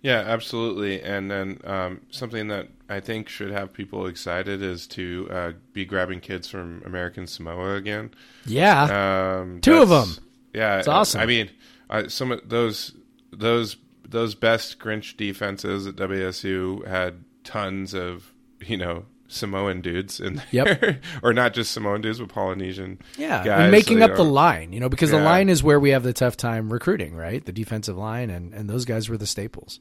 Yeah, 0.00 0.18
absolutely. 0.18 1.02
And 1.02 1.30
then 1.30 1.60
um, 1.64 2.00
something 2.10 2.48
that 2.48 2.68
I 2.88 3.00
think 3.00 3.28
should 3.28 3.50
have 3.50 3.72
people 3.72 4.06
excited 4.06 4.62
is 4.62 4.86
to 4.88 5.28
uh, 5.30 5.52
be 5.72 5.84
grabbing 5.84 6.20
kids 6.20 6.48
from 6.48 6.82
American 6.84 7.26
Samoa 7.26 7.74
again. 7.74 8.10
Yeah, 8.46 9.38
Um, 9.38 9.60
Two 9.60 9.82
of 9.82 9.88
them. 9.88 10.16
Yeah, 10.52 10.78
It's 10.78 10.88
awesome. 10.88 11.20
I 11.20 11.26
mean, 11.26 11.50
I, 11.90 12.06
some 12.08 12.32
of 12.32 12.48
those 12.48 12.92
those 13.30 13.76
those 14.06 14.34
best 14.34 14.78
Grinch 14.78 15.16
defenses 15.16 15.86
at 15.86 15.96
WSU 15.96 16.86
had 16.86 17.24
tons 17.42 17.94
of 17.94 18.32
you 18.60 18.76
know 18.76 19.06
Samoan 19.28 19.80
dudes 19.80 20.20
in 20.20 20.34
there, 20.36 20.46
Yep. 20.50 20.96
or 21.22 21.32
not 21.32 21.54
just 21.54 21.72
Samoan 21.72 22.00
dudes, 22.02 22.18
but 22.20 22.28
Polynesian. 22.28 22.98
yeah, 23.18 23.44
guys, 23.44 23.60
and 23.62 23.72
making 23.72 23.98
so, 23.98 24.04
up 24.04 24.16
the 24.16 24.24
line, 24.24 24.72
you 24.72 24.80
know, 24.80 24.88
because 24.88 25.10
the 25.10 25.18
line 25.20 25.48
is 25.48 25.62
where 25.62 25.80
we 25.80 25.90
have 25.90 26.02
the 26.02 26.12
tough 26.12 26.36
time 26.36 26.72
recruiting, 26.72 27.16
right? 27.16 27.44
The 27.44 27.52
defensive 27.52 27.96
line, 27.96 28.30
and 28.30 28.52
and 28.54 28.68
those 28.68 28.84
guys 28.84 29.08
were 29.08 29.16
the 29.16 29.26
staples. 29.26 29.80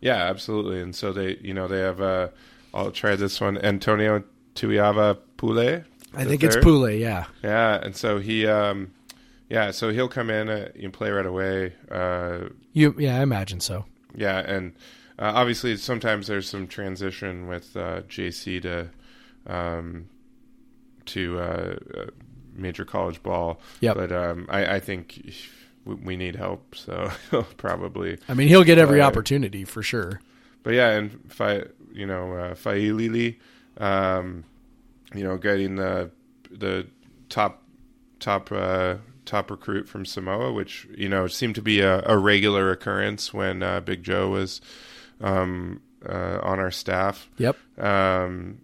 Yeah, 0.00 0.16
absolutely. 0.16 0.80
And 0.80 0.94
so 0.94 1.12
they, 1.12 1.36
you 1.42 1.52
know, 1.52 1.68
they 1.68 1.80
have. 1.80 2.00
Uh, 2.00 2.28
I'll 2.72 2.90
try 2.92 3.16
this 3.16 3.40
one. 3.40 3.58
Antonio 3.58 4.22
Tuiava 4.54 5.18
Pule. 5.36 5.82
I 6.14 6.24
think 6.24 6.42
it's. 6.42 6.56
Pule, 6.56 6.90
yeah. 6.90 7.26
Yeah, 7.42 7.80
and 7.82 7.94
so 7.94 8.18
he, 8.18 8.46
um, 8.46 8.92
yeah, 9.48 9.72
so 9.72 9.90
he'll 9.90 10.08
come 10.08 10.30
in 10.30 10.48
uh, 10.48 10.68
and 10.80 10.92
play 10.92 11.10
right 11.10 11.26
away. 11.26 11.74
Uh, 11.90 12.48
You, 12.72 12.94
yeah, 12.98 13.18
I 13.18 13.22
imagine 13.22 13.60
so. 13.60 13.84
yeah, 14.14 14.38
and 14.38 14.72
uh, 15.20 15.32
obviously 15.34 15.76
sometimes 15.76 16.26
there's 16.26 16.48
some 16.48 16.66
transition 16.66 17.46
with 17.46 17.76
uh, 17.76 18.00
JC 18.02 18.62
to 18.62 18.88
um, 19.46 20.08
to 21.04 21.38
uh, 21.38 21.76
uh, 21.96 22.06
major 22.54 22.84
college 22.84 23.22
ball. 23.22 23.60
Yep. 23.80 23.96
But 23.96 24.12
um, 24.12 24.46
I, 24.48 24.76
I 24.76 24.80
think 24.80 25.34
we, 25.84 25.94
we 25.94 26.16
need 26.16 26.36
help, 26.36 26.74
so 26.74 27.10
he'll 27.30 27.42
probably. 27.58 28.18
I 28.28 28.34
mean, 28.34 28.48
he'll 28.48 28.64
get 28.64 28.78
every 28.78 29.02
opportunity 29.02 29.64
for 29.64 29.82
sure. 29.82 30.20
But 30.62 30.74
yeah, 30.74 30.90
and 30.90 31.10
you 31.92 32.06
know, 32.06 32.34
uh, 32.34 32.54
Failili, 32.54 33.36
um, 33.78 34.44
you 35.14 35.24
know, 35.24 35.36
getting 35.36 35.76
the 35.76 36.10
the 36.50 36.86
top 37.28 37.62
top 38.20 38.50
uh, 38.52 38.96
top 39.24 39.50
recruit 39.50 39.88
from 39.88 40.06
Samoa, 40.06 40.52
which 40.52 40.86
you 40.96 41.08
know 41.08 41.26
seemed 41.26 41.54
to 41.56 41.62
be 41.62 41.80
a, 41.80 42.02
a 42.06 42.16
regular 42.16 42.70
occurrence 42.70 43.34
when 43.34 43.62
uh, 43.62 43.80
Big 43.80 44.02
Joe 44.02 44.28
was 44.28 44.60
um, 45.20 45.80
uh, 46.06 46.38
on 46.42 46.58
our 46.58 46.70
staff. 46.70 47.28
Yep. 47.38 47.56
Um, 47.78 48.60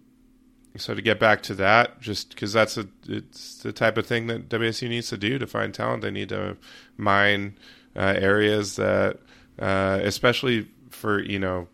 so 0.75 0.93
to 0.93 1.01
get 1.01 1.19
back 1.19 1.41
to 1.43 1.55
that, 1.55 1.99
just 2.01 2.29
because 2.29 2.53
that's 2.53 2.77
a 2.77 2.87
it's 3.07 3.61
the 3.63 3.71
type 3.71 3.97
of 3.97 4.05
thing 4.05 4.27
that 4.27 4.49
WSU 4.49 4.89
needs 4.89 5.09
to 5.09 5.17
do 5.17 5.39
to 5.39 5.47
find 5.47 5.73
talent. 5.73 6.03
They 6.03 6.11
need 6.11 6.29
to 6.29 6.57
mine 6.97 7.57
uh, 7.95 8.13
areas 8.17 8.75
that, 8.75 9.19
uh, 9.57 9.99
especially 10.03 10.69
for 10.89 11.19
you 11.19 11.39
know 11.39 11.67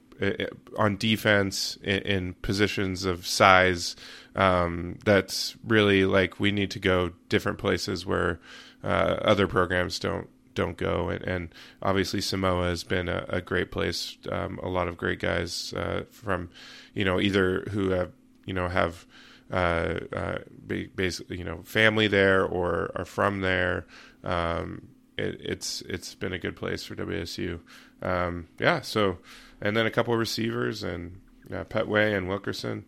on 0.77 0.97
defense 0.97 1.77
in, 1.83 1.99
in 1.99 2.33
positions 2.35 3.03
of 3.03 3.27
size. 3.27 3.95
Um, 4.35 4.97
that's 5.05 5.55
really 5.63 6.05
like 6.05 6.39
we 6.39 6.51
need 6.51 6.71
to 6.71 6.79
go 6.79 7.11
different 7.29 7.57
places 7.57 8.05
where 8.05 8.39
uh, 8.83 9.17
other 9.21 9.47
programs 9.47 9.99
don't 9.99 10.29
don't 10.55 10.77
go. 10.77 11.09
And, 11.09 11.21
and 11.23 11.55
obviously 11.81 12.21
Samoa 12.21 12.65
has 12.65 12.83
been 12.83 13.09
a, 13.09 13.25
a 13.29 13.41
great 13.41 13.71
place. 13.71 14.17
Um, 14.31 14.59
a 14.61 14.69
lot 14.69 14.87
of 14.87 14.97
great 14.97 15.19
guys 15.19 15.73
uh, 15.73 16.03
from 16.09 16.49
you 16.93 17.05
know 17.05 17.19
either 17.19 17.61
who 17.71 17.89
have 17.89 18.11
you 18.45 18.53
know 18.53 18.67
have 18.67 19.05
uh, 19.51 19.99
uh, 20.15 20.37
basically 20.67 21.37
you 21.37 21.43
know 21.43 21.61
family 21.63 22.07
there 22.07 22.43
or 22.45 22.91
are 22.95 23.05
from 23.05 23.41
there. 23.41 23.85
Um, 24.23 24.87
it, 25.17 25.39
it's 25.41 25.81
it's 25.81 26.15
been 26.15 26.33
a 26.33 26.39
good 26.39 26.55
place 26.55 26.83
for 26.83 26.95
WSU 26.95 27.59
um, 28.01 28.47
yeah 28.59 28.81
so 28.81 29.19
and 29.61 29.77
then 29.77 29.85
a 29.85 29.91
couple 29.91 30.11
of 30.11 30.19
receivers 30.19 30.81
and 30.81 31.21
uh, 31.53 31.65
Petway 31.65 32.17
and 32.17 32.27
Wilkerson 32.27 32.85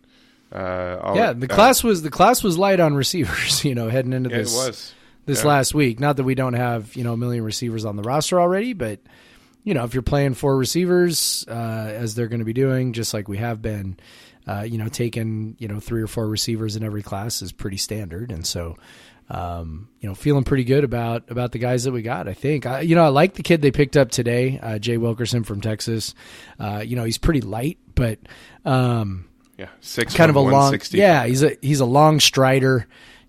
uh, 0.52 1.12
Yeah, 1.16 1.32
the 1.32 1.50
uh, 1.50 1.54
class 1.54 1.82
was 1.82 2.02
the 2.02 2.10
class 2.10 2.42
was 2.42 2.56
light 2.56 2.80
on 2.80 2.94
receivers, 2.94 3.64
you 3.64 3.74
know, 3.74 3.88
heading 3.88 4.12
into 4.12 4.30
yeah, 4.30 4.36
it 4.36 4.40
was 4.42 4.94
this 5.26 5.42
yeah. 5.42 5.48
last 5.48 5.74
week. 5.74 6.00
Not 6.00 6.16
that 6.16 6.24
we 6.24 6.34
don't 6.34 6.54
have 6.54 6.96
you 6.96 7.04
know 7.04 7.12
a 7.12 7.16
million 7.16 7.44
receivers 7.44 7.84
on 7.84 7.96
the 7.96 8.02
roster 8.02 8.40
already, 8.40 8.72
but 8.72 9.00
you 9.64 9.74
know 9.74 9.84
if 9.84 9.92
you're 9.92 10.02
playing 10.02 10.34
four 10.34 10.56
receivers 10.56 11.44
uh, 11.48 11.90
as 11.92 12.14
they're 12.14 12.28
going 12.28 12.40
to 12.40 12.46
be 12.46 12.54
doing, 12.54 12.92
just 12.92 13.12
like 13.12 13.28
we 13.28 13.36
have 13.36 13.60
been, 13.60 13.98
uh, 14.46 14.62
you 14.62 14.78
know, 14.78 14.88
taking 14.88 15.56
you 15.58 15.68
know 15.68 15.80
three 15.80 16.02
or 16.02 16.06
four 16.06 16.26
receivers 16.26 16.76
in 16.76 16.82
every 16.82 17.02
class 17.02 17.42
is 17.42 17.52
pretty 17.52 17.76
standard, 17.76 18.32
and 18.32 18.46
so. 18.46 18.76
Um, 19.28 19.88
you 19.98 20.08
know, 20.08 20.14
feeling 20.14 20.44
pretty 20.44 20.62
good 20.62 20.84
about 20.84 21.32
about 21.32 21.50
the 21.50 21.58
guys 21.58 21.82
that 21.82 21.90
we 21.90 22.00
got. 22.00 22.28
I 22.28 22.32
think, 22.32 22.64
I, 22.64 22.82
you 22.82 22.94
know, 22.94 23.02
I 23.02 23.08
like 23.08 23.34
the 23.34 23.42
kid 23.42 23.60
they 23.60 23.72
picked 23.72 23.96
up 23.96 24.12
today, 24.12 24.60
uh, 24.62 24.78
Jay 24.78 24.98
Wilkerson 24.98 25.42
from 25.42 25.60
Texas. 25.60 26.14
Uh, 26.60 26.84
you 26.86 26.94
know, 26.94 27.02
he's 27.02 27.18
pretty 27.18 27.40
light, 27.40 27.76
but 27.96 28.20
um, 28.64 29.26
yeah 29.58 29.68
six 29.80 30.14
kind 30.14 30.30
of 30.30 30.36
a 30.36 30.40
long 30.40 30.78
yeah 30.90 31.26
he's 31.26 31.42
a 31.42 31.56
he's 31.62 31.80
a 31.80 31.86
long 31.86 32.20
strider 32.20 32.86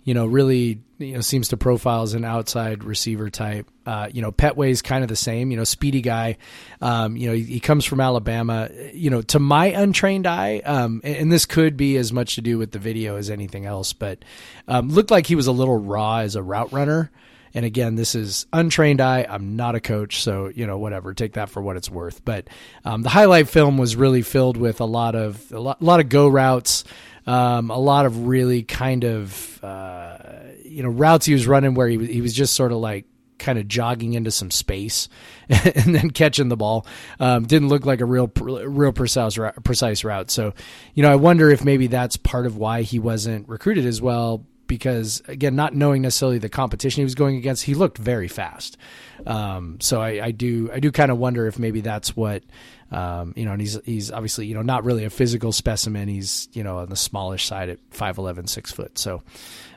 you 0.08 0.14
know 0.14 0.26
really 0.26 0.80
you 1.00 1.14
know 1.14 1.22
seems 1.22 1.50
to 1.50 1.58
profile 1.58 2.02
as 2.02 2.14
an 2.14 2.24
outside 2.24 2.86
receiver 2.86 3.30
type 3.30 3.68
uh, 3.86 4.08
you 4.12 4.22
know 4.22 4.32
petway's 4.32 4.82
kind 4.82 5.04
of 5.04 5.10
the 5.10 5.18
same 5.18 5.52
you 5.52 5.58
know 5.58 5.66
speedy 5.66 6.02
guy 6.02 6.38
um, 6.82 7.18
you 7.18 7.28
know 7.28 7.36
he, 7.36 7.44
he 7.44 7.60
comes 7.60 7.84
from 7.84 8.00
alabama 8.00 8.70
you 8.94 9.10
know 9.10 9.22
to 9.22 9.38
my 9.38 9.66
untrained 9.66 10.26
eye 10.26 10.60
um, 10.60 11.02
and, 11.04 11.18
and 11.18 11.32
this 11.32 11.46
could 11.46 11.76
be 11.76 11.98
as 11.98 12.14
much 12.14 12.36
to 12.36 12.42
do 12.42 12.58
with 12.58 12.72
the 12.72 12.80
video 12.80 13.18
as 13.18 13.30
anything 13.30 13.66
else 13.66 13.92
but 13.92 14.24
um, 14.70 14.90
looked 14.90 15.12
like 15.12 15.28
he 15.28 15.36
was 15.36 15.48
a 15.48 15.52
little 15.52 15.78
raw 15.78 16.20
as 16.20 16.36
a 16.36 16.42
route 16.42 16.72
runner 16.72 17.12
and 17.54 17.66
again, 17.66 17.96
this 17.96 18.14
is 18.14 18.46
untrained 18.54 19.02
eye. 19.02 19.26
I'm 19.28 19.56
not 19.56 19.74
a 19.74 19.80
coach, 19.80 20.22
so 20.22 20.52
you 20.54 20.68
know 20.68 20.78
whatever. 20.78 21.16
Take 21.16 21.34
that 21.34 21.50
for 21.50 21.60
what 21.60 21.76
it's 21.76 21.90
worth. 21.90 22.24
But 22.24 22.50
um, 22.86 23.02
the 23.02 23.10
highlight 23.10 23.48
film 23.48 23.80
was 23.80 23.96
really 23.96 24.22
filled 24.22 24.58
with 24.58 24.80
a 24.80 24.86
lot 24.86 25.16
of 25.16 25.52
a 25.52 25.60
lot, 25.60 25.82
a 25.82 25.84
lot 25.84 26.00
of 26.00 26.10
go 26.10 26.28
routes, 26.28 26.84
um, 27.26 27.72
a 27.72 27.80
lot 27.80 28.06
of 28.06 28.28
really 28.28 28.62
kind 28.62 29.06
of 29.06 29.47
uh, 29.64 30.18
you 30.64 30.84
know 30.84 30.90
routes 30.90 31.26
he 31.26 31.34
was 31.34 31.48
running 31.48 31.74
where 31.74 31.88
he 31.88 31.98
was, 31.98 32.08
he 32.08 32.22
was 32.22 32.34
just 32.34 32.54
sort 32.54 32.72
of 32.72 32.80
like 32.80 33.06
kind 33.38 33.60
of 33.60 33.68
jogging 33.68 34.14
into 34.14 34.32
some 34.32 34.50
space 34.50 35.10
and 35.50 35.94
then 35.94 36.10
catching 36.10 36.50
the 36.50 36.58
ball. 36.58 36.86
Um, 37.20 37.46
didn't 37.46 37.70
look 37.70 37.86
like 37.86 38.02
a 38.02 38.06
real 38.06 38.32
real 38.36 38.92
precise 38.92 39.38
route, 39.38 39.64
precise 39.64 40.04
route. 40.04 40.32
So 40.32 40.54
you 40.94 41.04
know 41.04 41.12
I 41.12 41.16
wonder 41.16 41.50
if 41.50 41.64
maybe 41.64 41.88
that's 41.88 42.18
part 42.18 42.46
of 42.46 42.58
why 42.58 42.82
he 42.82 43.00
wasn't 43.00 43.48
recruited 43.48 43.86
as 43.86 44.02
well 44.02 44.46
because 44.68 45.22
again, 45.28 45.56
not 45.56 45.74
knowing 45.74 46.02
necessarily 46.02 46.38
the 46.38 46.50
competition 46.50 47.02
he 47.02 47.06
was 47.06 47.16
going 47.16 47.38
against, 47.38 47.64
he 47.64 47.74
looked 47.74 47.98
very 47.98 48.28
fast. 48.28 48.78
Um, 49.26 49.80
so 49.80 50.02
I, 50.02 50.26
I 50.26 50.32
do 50.32 50.70
I 50.72 50.80
do 50.80 50.92
kind 50.92 51.12
of 51.12 51.18
wonder 51.18 51.48
if 51.48 51.58
maybe 51.58 51.82
that's 51.82 52.16
what 52.16 52.44
um, 52.92 53.34
you 53.36 53.46
know. 53.46 53.52
And 53.52 53.62
he's 53.62 53.80
he's 53.86 54.12
obviously 54.12 54.48
you 54.48 54.54
know 54.54 54.62
not 54.62 54.84
really 54.84 55.06
a 55.06 55.10
physical 55.10 55.52
specimen. 55.52 56.08
He's 56.08 56.50
you 56.54 56.64
know 56.64 56.80
on 56.80 56.90
the 56.90 56.96
smallish 56.96 57.46
side 57.46 57.70
at 57.70 57.90
5'11", 57.92 58.50
6 58.50 58.72
foot. 58.72 58.98
So, 58.98 59.24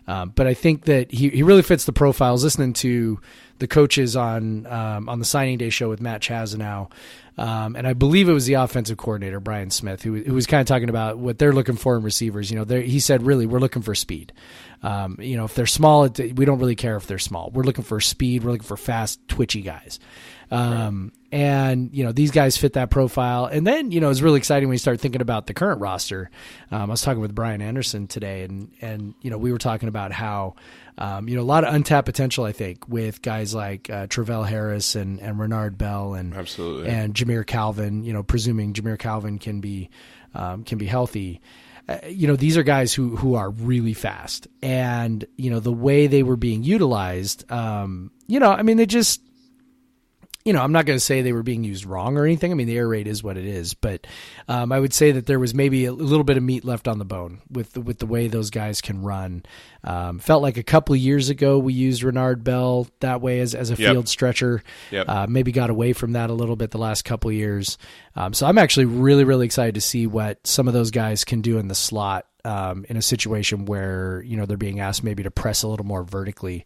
um, 0.07 0.33
but 0.35 0.47
I 0.47 0.55
think 0.55 0.85
that 0.85 1.11
he 1.11 1.29
he 1.29 1.43
really 1.43 1.63
fits 1.63 1.85
the 1.85 1.93
profile. 1.93 2.31
I 2.31 2.33
was 2.33 2.45
listening 2.45 2.73
to 2.75 3.21
the 3.59 3.69
coaches 3.69 4.17
on 4.17 4.67
um, 4.67 5.09
on 5.09 5.19
the 5.19 5.25
signing 5.25 5.59
day 5.59 5.71
show 5.71 5.89
with 5.89 6.01
Matt 6.01 6.23
Chazanow. 6.23 6.91
Um, 7.39 7.75
and 7.75 7.87
I 7.87 7.95
believe 7.95 8.29
it 8.29 8.35
was 8.35 8.45
the 8.45 8.55
offensive 8.55 8.99
coordinator 8.99 9.41
Brian 9.41 9.71
Smith 9.71 10.03
who, 10.03 10.17
who 10.23 10.35
was 10.35 10.47
kind 10.47 10.61
of 10.61 10.67
talking 10.67 10.91
about 10.91 11.17
what 11.17 11.39
they're 11.39 11.55
looking 11.55 11.77
for 11.77 11.97
in 11.97 12.03
receivers. 12.03 12.51
You 12.51 12.63
know, 12.63 12.81
he 12.81 13.01
said, 13.01 13.23
really, 13.23 13.47
we're 13.47 13.61
looking 13.61 13.81
for 13.81 13.95
speed. 13.95 14.35
Um, 14.83 15.17
you 15.19 15.39
know, 15.39 15.47
if 15.47 15.55
they're 15.55 15.65
small, 15.65 16.07
we 16.07 16.45
don't 16.45 16.59
really 16.59 16.77
care 16.77 16.97
if 16.97 17.07
they're 17.07 17.19
small. 17.19 17.51
We're 17.51 17.63
looking 17.63 17.85
for 17.85 17.99
speed. 17.99 18.45
We're 18.45 18.53
looking 18.53 18.67
for 18.67 18.77
fast, 18.77 19.27
twitchy 19.27 19.63
guys. 19.63 19.99
Um, 20.51 21.13
and 21.33 21.95
you 21.95 22.03
know 22.03 22.13
these 22.13 22.33
guys 22.33 22.57
fit 22.57 22.73
that 22.73 22.91
profile. 22.91 23.47
And 23.47 23.67
then 23.67 23.93
you 23.93 24.01
know 24.01 24.11
it's 24.11 24.21
really 24.21 24.39
exciting 24.39 24.69
when 24.69 24.75
you 24.75 24.79
start 24.79 25.01
thinking 25.01 25.21
about 25.21 25.47
the 25.47 25.55
current 25.55 25.81
roster. 25.81 26.31
Um, 26.71 26.83
I 26.83 26.93
was 26.93 27.03
talking 27.03 27.21
with 27.21 27.35
Brian 27.35 27.63
Anderson 27.63 28.07
today, 28.09 28.43
and 28.43 28.71
and 28.81 29.15
you 29.23 29.31
know 29.31 29.39
we 29.39 29.53
were 29.53 29.59
talking 29.59 29.89
about 29.89 30.13
how 30.13 30.57
um, 30.99 31.29
you 31.29 31.37
know 31.37 31.43
a 31.43 31.45
lot 31.45 31.65
of 31.65 31.73
untapped 31.73 32.07
potential. 32.07 32.45
I 32.45 32.53
think 32.53 32.89
with 32.89 33.23
guys 33.23 33.55
like 33.55 33.89
uh, 33.89 34.09
Travell 34.09 34.43
Harris 34.43 34.97
and 34.97 35.21
and 35.21 35.39
Renard 35.39 35.79
Bell 35.79 36.15
and 36.15 36.35
Absolutely. 36.35 36.89
and 36.91 37.15
Jamire 37.15 37.47
Calvin. 37.47 38.03
You 38.03 38.13
know, 38.13 38.23
presuming 38.23 38.73
Jamire 38.73 38.99
Calvin 38.99 39.39
can 39.39 39.61
be 39.61 39.89
um, 40.35 40.65
can 40.65 40.79
be 40.79 40.87
healthy. 40.87 41.41
Uh, 41.89 41.99
you 42.09 42.27
know, 42.27 42.37
these 42.37 42.57
are 42.57 42.65
guys 42.65 42.93
who 42.93 43.17
who 43.17 43.35
are 43.35 43.51
really 43.51 43.95
fast, 43.95 44.49
and 44.63 45.25
you 45.37 45.51
know 45.51 45.61
the 45.61 45.73
way 45.73 46.09
they 46.09 46.25
were 46.25 46.37
being 46.37 46.65
utilized. 46.65 47.51
Um, 47.53 48.11
you 48.27 48.41
know, 48.41 48.51
I 48.51 48.63
mean, 48.63 48.77
they 48.77 48.87
just 48.87 49.23
you 50.51 50.55
know, 50.55 50.63
I'm 50.65 50.73
not 50.73 50.85
going 50.85 50.97
to 50.97 51.01
say 51.05 51.23
they 51.23 51.33
were 51.33 51.45
being 51.45 51.63
used 51.63 51.87
wrong 51.87 52.19
or 52.19 52.25
anything. 52.25 52.51
I 52.51 52.57
mean, 52.57 52.67
the 52.67 52.77
air 52.77 52.89
raid 52.89 53.07
is 53.07 53.23
what 53.23 53.37
it 53.37 53.45
is, 53.45 53.73
but 53.75 54.05
um, 54.49 54.73
I 54.73 54.81
would 54.81 54.93
say 54.93 55.13
that 55.13 55.25
there 55.27 55.39
was 55.39 55.55
maybe 55.55 55.85
a 55.85 55.93
little 55.93 56.25
bit 56.25 56.37
of 56.37 56.43
meat 56.43 56.65
left 56.65 56.89
on 56.89 56.99
the 56.99 57.05
bone 57.05 57.41
with 57.49 57.75
the, 57.75 57.81
with 57.81 58.01
the 58.01 58.07
way 58.07 58.27
those 58.27 58.51
guys 58.51 58.81
can 58.81 59.01
run. 59.03 59.45
Um, 59.85 60.19
felt 60.19 60.43
like 60.43 60.57
a 60.57 60.65
couple 60.65 60.93
of 60.97 61.01
years 61.01 61.31
ago 61.31 61.61
we 61.61 61.73
used 61.73 62.03
Renard 62.03 62.43
Bell 62.43 62.89
that 62.99 63.21
way 63.21 63.39
as, 63.39 63.55
as 63.55 63.71
a 63.71 63.77
Yep. 63.77 63.93
field 63.93 64.09
stretcher. 64.09 64.65
Yep. 64.91 65.09
Uh, 65.09 65.27
maybe 65.29 65.53
got 65.53 65.71
away 65.71 65.93
from 65.93 66.15
that 66.15 66.31
a 66.31 66.35
little 66.35 66.57
bit 66.57 66.73
the 66.73 66.79
last 66.79 67.05
couple 67.05 67.31
of 67.31 67.37
years. 67.37 67.79
Um, 68.17 68.35
so 68.35 68.45
I'm 68.45 68.59
actually 68.59 68.87
really 68.87 69.23
really 69.23 69.47
excited 69.47 69.77
to 69.77 69.81
see 69.81 70.09
what 70.09 70.45
some 70.45 70.67
of 70.67 70.75
those 70.75 70.91
guys 70.91 71.25
can 71.25 71.43
do 71.43 71.59
in 71.59 71.69
the 71.69 71.77
slot 71.77 72.27
um, 72.45 72.85
in 72.89 72.97
a 72.97 73.03
situation 73.03 73.67
where 73.67 74.23
you 74.27 74.37
know 74.37 74.47
they're 74.47 74.57
being 74.57 74.81
asked 74.81 75.05
maybe 75.05 75.23
to 75.23 75.31
press 75.31 75.63
a 75.63 75.69
little 75.69 75.87
more 75.87 76.03
vertically. 76.03 76.65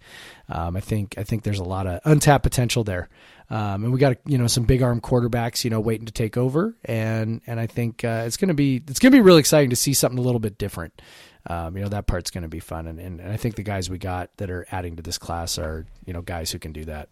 Um, 0.48 0.76
I 0.76 0.80
think 0.80 1.16
I 1.18 1.24
think 1.24 1.42
there's 1.42 1.58
a 1.58 1.64
lot 1.64 1.86
of 1.86 2.00
untapped 2.04 2.44
potential 2.44 2.84
there, 2.84 3.08
um, 3.50 3.84
and 3.84 3.92
we 3.92 3.98
got 3.98 4.16
you 4.26 4.38
know 4.38 4.46
some 4.46 4.64
big 4.64 4.82
arm 4.82 5.00
quarterbacks 5.00 5.64
you 5.64 5.70
know 5.70 5.80
waiting 5.80 6.06
to 6.06 6.12
take 6.12 6.36
over, 6.36 6.76
and 6.84 7.40
and 7.46 7.60
I 7.60 7.66
think 7.66 8.04
uh, 8.04 8.24
it's 8.26 8.36
gonna 8.36 8.54
be 8.54 8.82
it's 8.88 8.98
gonna 8.98 9.12
be 9.12 9.20
really 9.20 9.40
exciting 9.40 9.70
to 9.70 9.76
see 9.76 9.94
something 9.94 10.18
a 10.18 10.22
little 10.22 10.40
bit 10.40 10.58
different. 10.58 11.00
Um, 11.46 11.76
you 11.76 11.82
know 11.82 11.90
that 11.90 12.06
part's 12.06 12.30
gonna 12.30 12.48
be 12.48 12.60
fun, 12.60 12.86
and, 12.86 12.98
and 12.98 13.20
and 13.20 13.32
I 13.32 13.36
think 13.36 13.56
the 13.56 13.62
guys 13.62 13.90
we 13.90 13.98
got 13.98 14.34
that 14.38 14.50
are 14.50 14.66
adding 14.72 14.96
to 14.96 15.02
this 15.02 15.18
class 15.18 15.58
are 15.58 15.86
you 16.06 16.12
know 16.12 16.22
guys 16.22 16.50
who 16.50 16.58
can 16.58 16.72
do 16.72 16.84
that. 16.86 17.08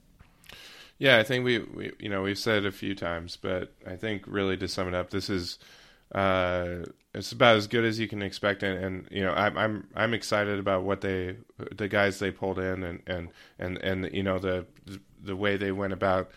Yeah, 0.99 1.19
I 1.19 1.23
think 1.23 1.45
we, 1.45 1.59
we 1.59 1.93
you 1.99 2.09
know 2.09 2.23
we've 2.23 2.39
said 2.39 2.65
a 2.65 2.73
few 2.73 2.95
times, 2.95 3.37
but 3.37 3.75
I 3.87 3.97
think 3.97 4.25
really 4.27 4.57
to 4.59 4.69
sum 4.69 4.89
it 4.89 4.95
up, 4.95 5.11
this 5.11 5.29
is 5.29 5.59
uh, 6.15 6.85
it's 7.15 7.33
about 7.33 7.57
as 7.57 7.67
good 7.67 7.85
as 7.85 7.99
you 7.99 8.09
can 8.09 8.23
expect, 8.23 8.63
and, 8.63 8.83
and 8.83 9.09
you 9.11 9.23
know 9.23 9.33
I'm 9.33 9.59
I'm 9.59 9.89
I'm 9.95 10.15
excited 10.15 10.59
about 10.59 10.83
what 10.83 11.03
they 11.03 11.37
the 11.77 11.89
guys 11.89 12.19
they 12.19 12.31
pulled 12.31 12.59
in, 12.59 12.83
and 12.83 13.03
and 13.07 13.29
and 13.59 13.79
and 13.79 14.11
you 14.15 14.23
know 14.23 14.39
the 14.39 14.67
the 15.23 15.37
way 15.37 15.57
they 15.57 15.73
went 15.73 15.93
about 15.93 16.31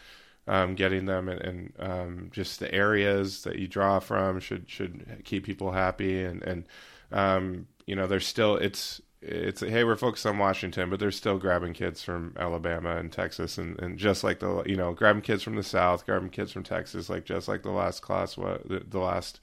um, 0.47 0.75
getting 0.75 1.05
them, 1.05 1.29
and, 1.29 1.41
and 1.41 1.73
um, 1.79 2.29
just 2.31 2.59
the 2.59 2.73
areas 2.73 3.43
that 3.43 3.57
you 3.57 3.67
draw 3.67 3.99
from 3.99 4.39
should 4.39 4.69
should 4.69 5.21
keep 5.23 5.45
people 5.45 5.71
happy, 5.71 6.23
and 6.23 6.43
and 6.43 6.65
um, 7.11 7.67
you 7.85 7.95
know 7.95 8.05
there's 8.05 8.27
still 8.27 8.57
it's 8.57 9.01
it's 9.21 9.61
hey 9.61 9.83
we're 9.83 9.95
focused 9.95 10.25
on 10.25 10.37
Washington, 10.37 10.89
but 10.89 10.99
they're 10.99 11.09
still 11.11 11.39
grabbing 11.39 11.73
kids 11.73 12.03
from 12.03 12.35
Alabama 12.37 12.97
and 12.97 13.13
Texas, 13.13 13.57
and, 13.57 13.79
and 13.79 13.97
just 13.97 14.23
like 14.25 14.39
the 14.39 14.61
you 14.65 14.75
know 14.75 14.93
grabbing 14.93 15.21
kids 15.21 15.41
from 15.41 15.55
the 15.55 15.63
South, 15.63 16.05
grabbing 16.05 16.29
kids 16.29 16.51
from 16.51 16.63
Texas, 16.63 17.09
like 17.09 17.23
just 17.23 17.47
like 17.47 17.63
the 17.63 17.71
last 17.71 18.01
class 18.01 18.37
was 18.37 18.61
the, 18.65 18.81
the 18.87 18.99
last 18.99 19.39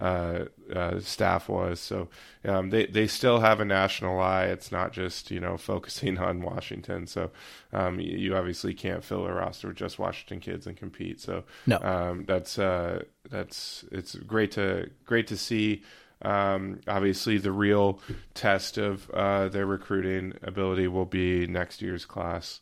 uh, 0.00 0.46
uh, 0.74 1.00
staff 1.00 1.48
was. 1.48 1.80
So 1.80 2.08
um, 2.44 2.70
they 2.70 2.86
they 2.86 3.06
still 3.06 3.40
have 3.40 3.60
a 3.60 3.64
national 3.64 4.18
eye. 4.20 4.46
It's 4.46 4.72
not 4.72 4.92
just 4.92 5.30
you 5.30 5.40
know 5.40 5.56
focusing 5.72 6.18
on 6.18 6.42
Washington. 6.42 7.06
So 7.06 7.30
um, 7.72 8.00
you, 8.00 8.34
obviously 8.36 8.74
can't 8.74 9.04
fill 9.04 9.26
a 9.26 9.32
roster 9.32 9.68
with 9.68 9.76
just 9.76 9.98
Washington 9.98 10.40
kids 10.40 10.66
and 10.66 10.76
compete. 10.76 11.20
So 11.20 11.44
No. 11.66 11.78
um, 11.82 12.24
that's 12.26 12.58
uh, 12.58 13.04
that's 13.30 13.84
it's 13.92 14.14
great 14.14 14.52
to 14.52 14.90
great 15.04 15.26
to 15.28 15.36
see. 15.36 15.82
Um, 16.22 16.80
obviously, 16.86 17.38
the 17.38 17.52
real 17.52 18.00
test 18.34 18.76
of 18.76 19.08
uh, 19.10 19.48
their 19.48 19.64
recruiting 19.66 20.34
ability 20.42 20.86
will 20.88 21.06
be 21.06 21.46
next 21.46 21.80
year's 21.80 22.04
class, 22.04 22.60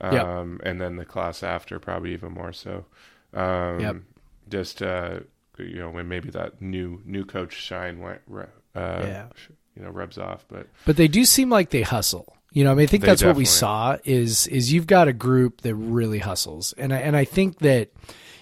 um, 0.00 0.12
Yep. 0.12 0.26
and 0.62 0.80
then 0.80 0.96
the 0.96 1.04
class 1.04 1.42
after, 1.42 1.78
probably 1.78 2.12
even 2.14 2.32
more 2.32 2.52
so. 2.52 2.86
Um, 3.34 3.80
Yep. 3.80 3.96
Just 4.48 4.82
uh, 4.82 5.20
you 5.58 5.78
know, 5.78 5.90
when 5.90 6.08
maybe 6.08 6.30
that 6.30 6.60
new 6.60 7.00
new 7.04 7.24
coach 7.24 7.52
shine 7.54 8.00
went, 8.00 8.20
uh, 8.30 8.44
Yeah. 8.74 9.26
you 9.76 9.82
know, 9.82 9.90
rubs 9.90 10.18
off. 10.18 10.44
But 10.48 10.68
But 10.84 10.96
they 10.96 11.08
do 11.08 11.24
seem 11.24 11.50
like 11.50 11.70
they 11.70 11.82
hustle. 11.82 12.36
You 12.52 12.62
know, 12.62 12.70
I 12.70 12.74
mean, 12.74 12.84
I 12.84 12.86
think 12.86 13.04
that's 13.04 13.24
what 13.24 13.34
we 13.36 13.44
saw 13.44 13.96
is 14.04 14.46
is 14.46 14.72
you've 14.72 14.86
got 14.86 15.08
a 15.08 15.12
group 15.12 15.62
that 15.62 15.74
really 15.74 16.20
hustles, 16.20 16.72
and 16.78 16.92
I 16.94 16.98
and 16.98 17.16
I 17.16 17.24
think 17.24 17.58
that, 17.58 17.90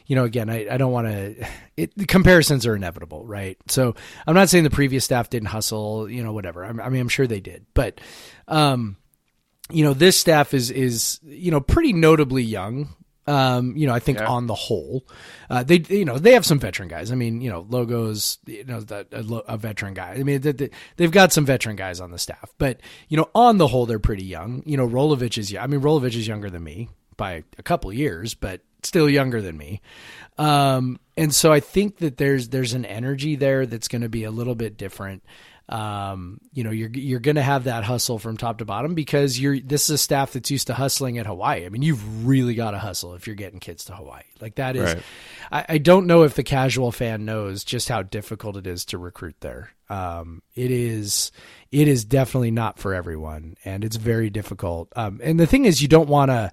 you 0.06 0.16
know, 0.16 0.24
again, 0.24 0.50
I, 0.50 0.66
I 0.70 0.76
don't 0.76 0.92
want 0.92 1.06
to. 1.76 1.88
The 1.96 2.04
comparisons 2.06 2.66
are 2.66 2.76
inevitable, 2.76 3.24
right? 3.24 3.56
So 3.68 3.94
I'm 4.26 4.34
not 4.34 4.50
saying 4.50 4.64
the 4.64 4.70
previous 4.70 5.04
staff 5.06 5.30
didn't 5.30 5.48
hustle, 5.48 6.10
you 6.10 6.22
know, 6.22 6.34
whatever. 6.34 6.62
I, 6.62 6.68
I 6.68 6.88
mean, 6.90 7.00
I'm 7.00 7.08
sure 7.08 7.26
they 7.26 7.40
did, 7.40 7.64
but, 7.72 8.00
um, 8.48 8.96
you 9.70 9.82
know, 9.82 9.94
this 9.94 10.18
staff 10.18 10.52
is 10.52 10.70
is 10.70 11.18
you 11.22 11.50
know 11.50 11.60
pretty 11.60 11.94
notably 11.94 12.42
young. 12.42 12.94
Um, 13.26 13.76
you 13.76 13.86
know, 13.86 13.94
I 13.94 14.00
think 14.00 14.18
Yeah. 14.18 14.26
on 14.26 14.46
the 14.48 14.54
whole, 14.54 15.06
uh, 15.48 15.62
they 15.62 15.82
you 15.88 16.04
know 16.04 16.18
they 16.18 16.32
have 16.32 16.44
some 16.44 16.58
veteran 16.58 16.88
guys. 16.88 17.12
I 17.12 17.14
mean, 17.14 17.40
you 17.40 17.50
know, 17.50 17.64
logos, 17.68 18.38
you 18.46 18.64
know, 18.64 18.80
that 18.80 19.08
a, 19.12 19.24
a 19.48 19.56
veteran 19.56 19.94
guy. 19.94 20.14
I 20.18 20.22
mean, 20.24 20.40
they, 20.40 20.52
they, 20.52 20.70
they've 20.96 21.10
got 21.10 21.32
some 21.32 21.44
veteran 21.46 21.76
guys 21.76 22.00
on 22.00 22.10
the 22.10 22.18
staff, 22.18 22.52
but 22.58 22.80
you 23.08 23.16
know, 23.16 23.30
on 23.34 23.58
the 23.58 23.68
whole, 23.68 23.86
they're 23.86 24.00
pretty 24.00 24.24
young. 24.24 24.62
You 24.66 24.76
know, 24.76 24.88
Rolovich 24.88 25.38
is. 25.38 25.54
I 25.54 25.66
mean, 25.68 25.80
Rolovich 25.80 26.16
is 26.16 26.26
younger 26.26 26.50
than 26.50 26.64
me 26.64 26.88
by 27.16 27.44
a 27.58 27.62
couple 27.62 27.90
of 27.90 27.96
years, 27.96 28.34
but 28.34 28.60
still 28.82 29.08
younger 29.08 29.40
than 29.40 29.56
me. 29.56 29.80
Um, 30.38 30.98
and 31.16 31.32
so 31.34 31.52
I 31.52 31.60
think 31.60 31.98
that 31.98 32.16
there's 32.16 32.48
there's 32.48 32.72
an 32.72 32.84
energy 32.84 33.36
there 33.36 33.66
that's 33.66 33.86
going 33.88 34.02
to 34.02 34.08
be 34.08 34.24
a 34.24 34.30
little 34.30 34.54
bit 34.54 34.76
different. 34.76 35.22
Um, 35.68 36.38
you 36.52 36.64
know, 36.64 36.70
you're 36.70 36.90
you're 36.90 37.20
going 37.20 37.36
to 37.36 37.42
have 37.42 37.64
that 37.64 37.84
hustle 37.84 38.18
from 38.18 38.36
top 38.36 38.58
to 38.58 38.64
bottom 38.64 38.94
because 38.94 39.38
you're 39.38 39.58
this 39.60 39.84
is 39.84 39.90
a 39.90 39.98
staff 39.98 40.32
that's 40.32 40.50
used 40.50 40.66
to 40.66 40.74
hustling 40.74 41.18
at 41.18 41.26
Hawaii. 41.26 41.64
I 41.64 41.68
mean, 41.68 41.82
you've 41.82 42.26
really 42.26 42.54
got 42.54 42.72
to 42.72 42.78
hustle 42.78 43.14
if 43.14 43.26
you're 43.26 43.36
getting 43.36 43.60
kids 43.60 43.84
to 43.86 43.94
Hawaii. 43.94 44.22
Like 44.40 44.56
that 44.56 44.76
is, 44.76 44.94
Right. 44.94 45.02
I, 45.50 45.64
I 45.70 45.78
don't 45.78 46.06
know 46.06 46.24
if 46.24 46.34
the 46.34 46.42
casual 46.42 46.92
fan 46.92 47.24
knows 47.24 47.64
just 47.64 47.88
how 47.88 48.02
difficult 48.02 48.56
it 48.56 48.66
is 48.66 48.84
to 48.86 48.98
recruit 48.98 49.36
there. 49.40 49.70
Um, 49.88 50.42
it 50.54 50.70
is, 50.70 51.32
it 51.70 51.86
is 51.86 52.04
definitely 52.04 52.50
not 52.50 52.78
for 52.78 52.94
everyone, 52.94 53.56
and 53.64 53.84
it's 53.84 53.96
very 53.96 54.30
difficult. 54.30 54.90
Um, 54.96 55.20
and 55.22 55.38
the 55.38 55.46
thing 55.46 55.66
is, 55.66 55.82
you 55.82 55.88
don't 55.88 56.08
want 56.08 56.30
to, 56.30 56.50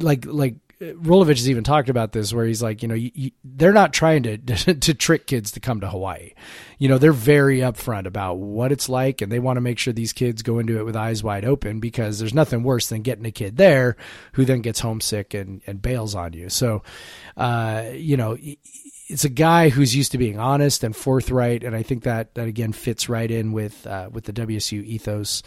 like, 0.00 0.26
like 0.26 0.56
Rolovich 0.82 1.36
has 1.38 1.48
even 1.48 1.62
talked 1.62 1.88
about 1.88 2.12
this, 2.12 2.32
where 2.32 2.44
he's 2.44 2.62
like, 2.62 2.82
you 2.82 2.88
know, 2.88 2.94
you, 2.94 3.10
you, 3.14 3.30
they're 3.44 3.72
not 3.72 3.92
trying 3.92 4.22
to 4.46 4.74
to 4.74 4.94
trick 4.94 5.26
kids 5.26 5.52
to 5.52 5.60
come 5.60 5.80
to 5.80 5.88
Hawaii. 5.88 6.32
You 6.78 6.88
know, 6.88 6.98
they're 6.98 7.12
very 7.12 7.58
upfront 7.58 8.06
about 8.06 8.38
what 8.38 8.72
it's 8.72 8.88
like, 8.88 9.20
and 9.20 9.30
they 9.30 9.38
want 9.38 9.56
to 9.56 9.60
make 9.60 9.78
sure 9.78 9.92
these 9.92 10.12
kids 10.12 10.42
go 10.42 10.58
into 10.58 10.78
it 10.78 10.84
with 10.84 10.96
eyes 10.96 11.22
wide 11.22 11.44
open 11.44 11.80
because 11.80 12.18
there's 12.18 12.34
nothing 12.34 12.62
worse 12.62 12.88
than 12.88 13.02
getting 13.02 13.26
a 13.26 13.30
kid 13.30 13.56
there 13.56 13.96
who 14.32 14.44
then 14.44 14.60
gets 14.60 14.80
homesick 14.80 15.34
and 15.34 15.62
and 15.66 15.80
bails 15.80 16.14
on 16.14 16.32
you. 16.32 16.48
So, 16.48 16.82
uh, 17.36 17.84
you 17.92 18.16
know. 18.16 18.36
It's 19.08 19.26
a 19.26 19.28
guy 19.28 19.68
who's 19.68 19.94
used 19.94 20.12
to 20.12 20.18
being 20.18 20.38
honest 20.38 20.82
and 20.84 20.96
forthright, 20.96 21.64
and 21.64 21.76
I 21.76 21.82
think 21.82 22.04
that 22.04 22.34
that 22.34 22.48
again 22.48 22.72
fits 22.72 23.10
right 23.10 23.30
in 23.30 23.52
with 23.52 23.86
uh, 23.86 24.08
with 24.10 24.24
the 24.24 24.32
WSU 24.32 24.82
ethos. 24.82 25.42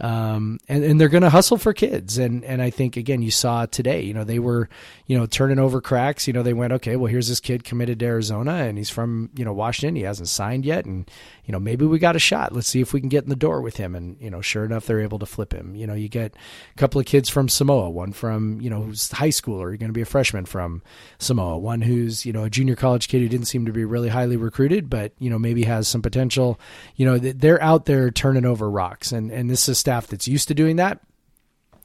Um, 0.00 0.58
and, 0.68 0.84
and 0.84 1.00
they're 1.00 1.08
going 1.08 1.24
to 1.24 1.30
hustle 1.30 1.58
for 1.58 1.72
kids. 1.72 2.18
And, 2.18 2.44
and 2.44 2.62
I 2.62 2.70
think, 2.70 2.96
again, 2.96 3.20
you 3.20 3.32
saw 3.32 3.66
today, 3.66 4.02
you 4.02 4.14
know, 4.14 4.24
they 4.24 4.38
were, 4.38 4.68
you 5.06 5.18
know, 5.18 5.26
turning 5.26 5.58
over 5.58 5.80
cracks. 5.80 6.26
You 6.26 6.32
know, 6.32 6.44
they 6.44 6.52
went, 6.52 6.72
okay, 6.74 6.94
well, 6.96 7.10
here's 7.10 7.28
this 7.28 7.40
kid 7.40 7.64
committed 7.64 7.98
to 7.98 8.06
Arizona 8.06 8.52
and 8.54 8.78
he's 8.78 8.90
from, 8.90 9.30
you 9.34 9.44
know, 9.44 9.52
Washington. 9.52 9.96
He 9.96 10.02
hasn't 10.02 10.28
signed 10.28 10.64
yet. 10.64 10.84
And, 10.84 11.10
you 11.44 11.52
know, 11.52 11.58
maybe 11.58 11.84
we 11.84 11.98
got 11.98 12.14
a 12.14 12.20
shot. 12.20 12.54
Let's 12.54 12.68
see 12.68 12.80
if 12.80 12.92
we 12.92 13.00
can 13.00 13.08
get 13.08 13.24
in 13.24 13.30
the 13.30 13.36
door 13.36 13.60
with 13.60 13.76
him. 13.76 13.96
And, 13.96 14.16
you 14.20 14.30
know, 14.30 14.40
sure 14.40 14.64
enough, 14.64 14.86
they're 14.86 15.00
able 15.00 15.18
to 15.18 15.26
flip 15.26 15.52
him. 15.52 15.74
You 15.74 15.86
know, 15.86 15.94
you 15.94 16.08
get 16.08 16.34
a 16.34 16.78
couple 16.78 17.00
of 17.00 17.06
kids 17.06 17.28
from 17.28 17.48
Samoa, 17.48 17.90
one 17.90 18.12
from, 18.12 18.60
you 18.60 18.70
know, 18.70 18.82
who's 18.82 19.10
high 19.10 19.30
schooler, 19.30 19.62
you're 19.62 19.78
going 19.78 19.88
to 19.88 19.92
be 19.92 20.02
a 20.02 20.06
freshman 20.06 20.44
from 20.44 20.82
Samoa, 21.18 21.58
one 21.58 21.80
who's, 21.80 22.24
you 22.24 22.32
know, 22.32 22.44
a 22.44 22.50
junior 22.50 22.76
college 22.76 23.08
kid 23.08 23.20
who 23.20 23.28
didn't 23.28 23.46
seem 23.46 23.66
to 23.66 23.72
be 23.72 23.84
really 23.84 24.08
highly 24.08 24.36
recruited, 24.36 24.88
but, 24.88 25.12
you 25.18 25.28
know, 25.28 25.38
maybe 25.38 25.64
has 25.64 25.88
some 25.88 26.02
potential. 26.02 26.60
You 26.94 27.06
know, 27.06 27.18
they're 27.18 27.62
out 27.62 27.86
there 27.86 28.10
turning 28.10 28.44
over 28.44 28.70
rocks. 28.70 29.10
And, 29.10 29.32
and 29.32 29.50
this 29.50 29.68
is 29.68 29.78
staff 29.88 30.06
that's 30.06 30.28
used 30.28 30.48
to 30.48 30.54
doing 30.54 30.76
that. 30.76 31.00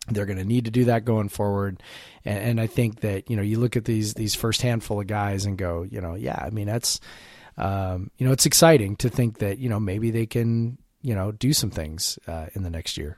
They're 0.09 0.25
going 0.25 0.37
to 0.37 0.43
need 0.43 0.65
to 0.65 0.71
do 0.71 0.83
that 0.85 1.05
going 1.05 1.29
forward, 1.29 1.81
and, 2.25 2.37
and, 2.37 2.61
I 2.61 2.67
think 2.67 2.99
that 2.99 3.29
you 3.29 3.37
know 3.37 3.41
you 3.41 3.57
look 3.57 3.77
at 3.77 3.85
these 3.85 4.15
these 4.15 4.35
first 4.35 4.61
handful 4.61 4.99
of 4.99 5.07
guys 5.07 5.45
and 5.45 5.57
go, 5.57 5.83
you 5.83 6.01
know, 6.01 6.15
yeah, 6.15 6.37
I 6.37 6.49
mean 6.49 6.67
that's, 6.67 6.99
um, 7.57 8.11
you 8.17 8.27
know, 8.27 8.33
it's 8.33 8.45
exciting 8.45 8.97
to 8.97 9.09
think 9.09 9.37
that 9.37 9.59
you 9.59 9.69
know 9.69 9.79
maybe 9.79 10.11
they 10.11 10.25
can 10.25 10.77
you 11.01 11.15
know 11.15 11.31
do 11.31 11.53
some 11.53 11.71
things 11.71 12.19
uh, 12.27 12.47
in 12.53 12.63
the 12.63 12.69
next 12.69 12.97
year. 12.97 13.17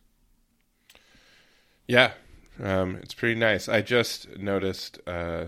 Yeah, 1.88 2.12
um, 2.62 3.00
it's 3.02 3.16
pretty 3.16 3.40
nice. 3.40 3.68
I 3.68 3.82
just 3.82 4.38
noticed 4.38 5.00
uh, 5.08 5.46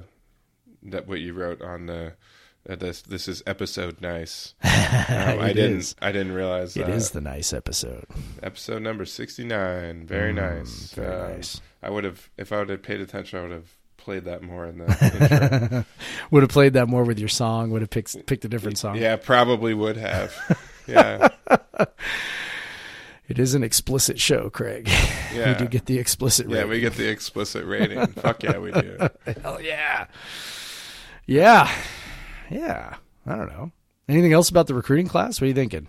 that 0.82 1.08
what 1.08 1.20
you 1.20 1.34
wrote 1.34 1.62
on 1.62 1.86
the 1.86 2.14
this 2.76 3.02
this 3.04 3.28
is 3.28 3.42
episode 3.48 4.02
nice. 4.02 4.54
Um, 5.10 5.40
I 5.40 5.54
didn't 5.54 5.78
is. 5.80 5.96
I 6.02 6.12
didn't 6.12 6.34
realize 6.34 6.76
It 6.76 6.88
uh, 6.90 6.92
the 7.12 7.22
nice 7.22 7.54
episode. 7.54 8.06
episode 8.44 8.82
number 8.82 9.06
sixty 9.06 9.44
nine. 9.46 10.06
Very 10.06 10.34
nice. 10.34 10.92
very 10.94 11.16
Um, 11.16 11.32
nice. 11.36 11.62
I 11.82 11.90
would 11.90 12.04
have 12.04 12.30
if 12.38 12.52
I 12.52 12.60
would 12.60 12.70
have 12.70 12.84
paid 12.84 13.00
attention. 13.00 13.40
I 13.40 13.42
would 13.44 13.52
have 13.52 13.76
played 13.98 14.26
that 14.26 14.42
more 14.44 14.66
in 14.66 14.78
the 14.80 15.86
would 16.32 16.44
have 16.44 16.50
played 16.50 16.74
that 16.74 16.88
more 16.88 17.04
with 17.04 17.20
your 17.20 17.30
song. 17.30 17.72
Would 17.72 17.82
have 17.82 17.90
picked 17.90 18.26
picked 18.26 18.44
a 18.46 18.50
different 18.50 18.78
song. 18.78 18.98
yeah, 18.98 19.16
probably 19.16 19.74
would 19.74 19.98
have. 19.98 20.34
Yeah, 20.88 21.28
It 23.28 23.40
is 23.40 23.54
an 23.56 23.64
explicit 23.64 24.20
show, 24.22 24.50
Craig. 24.50 24.88
Yeah. 25.34 25.52
we 25.52 25.58
do 25.66 25.68
get 25.68 25.86
the 25.86 26.00
explicit. 26.00 26.48
yeah, 26.50 26.56
rating. 26.60 26.70
we 26.70 26.80
get 26.80 26.94
the 26.94 27.10
explicit 27.10 27.66
rating. 27.66 28.08
Fuck 28.08 28.42
yeah, 28.44 28.58
we 28.58 28.72
do. 28.72 29.10
Hell 29.44 29.62
yeah. 29.62 30.08
Yeah. 31.26 31.70
Yeah. 32.50 32.96
I 33.26 33.36
don't 33.36 33.50
know. 33.50 33.72
Anything 34.08 34.34
else 34.34 34.50
about 34.50 34.68
the 34.68 34.74
recruiting 34.74 35.08
class? 35.08 35.40
What 35.42 35.46
are 35.46 35.50
you 35.50 35.54
thinking? 35.54 35.88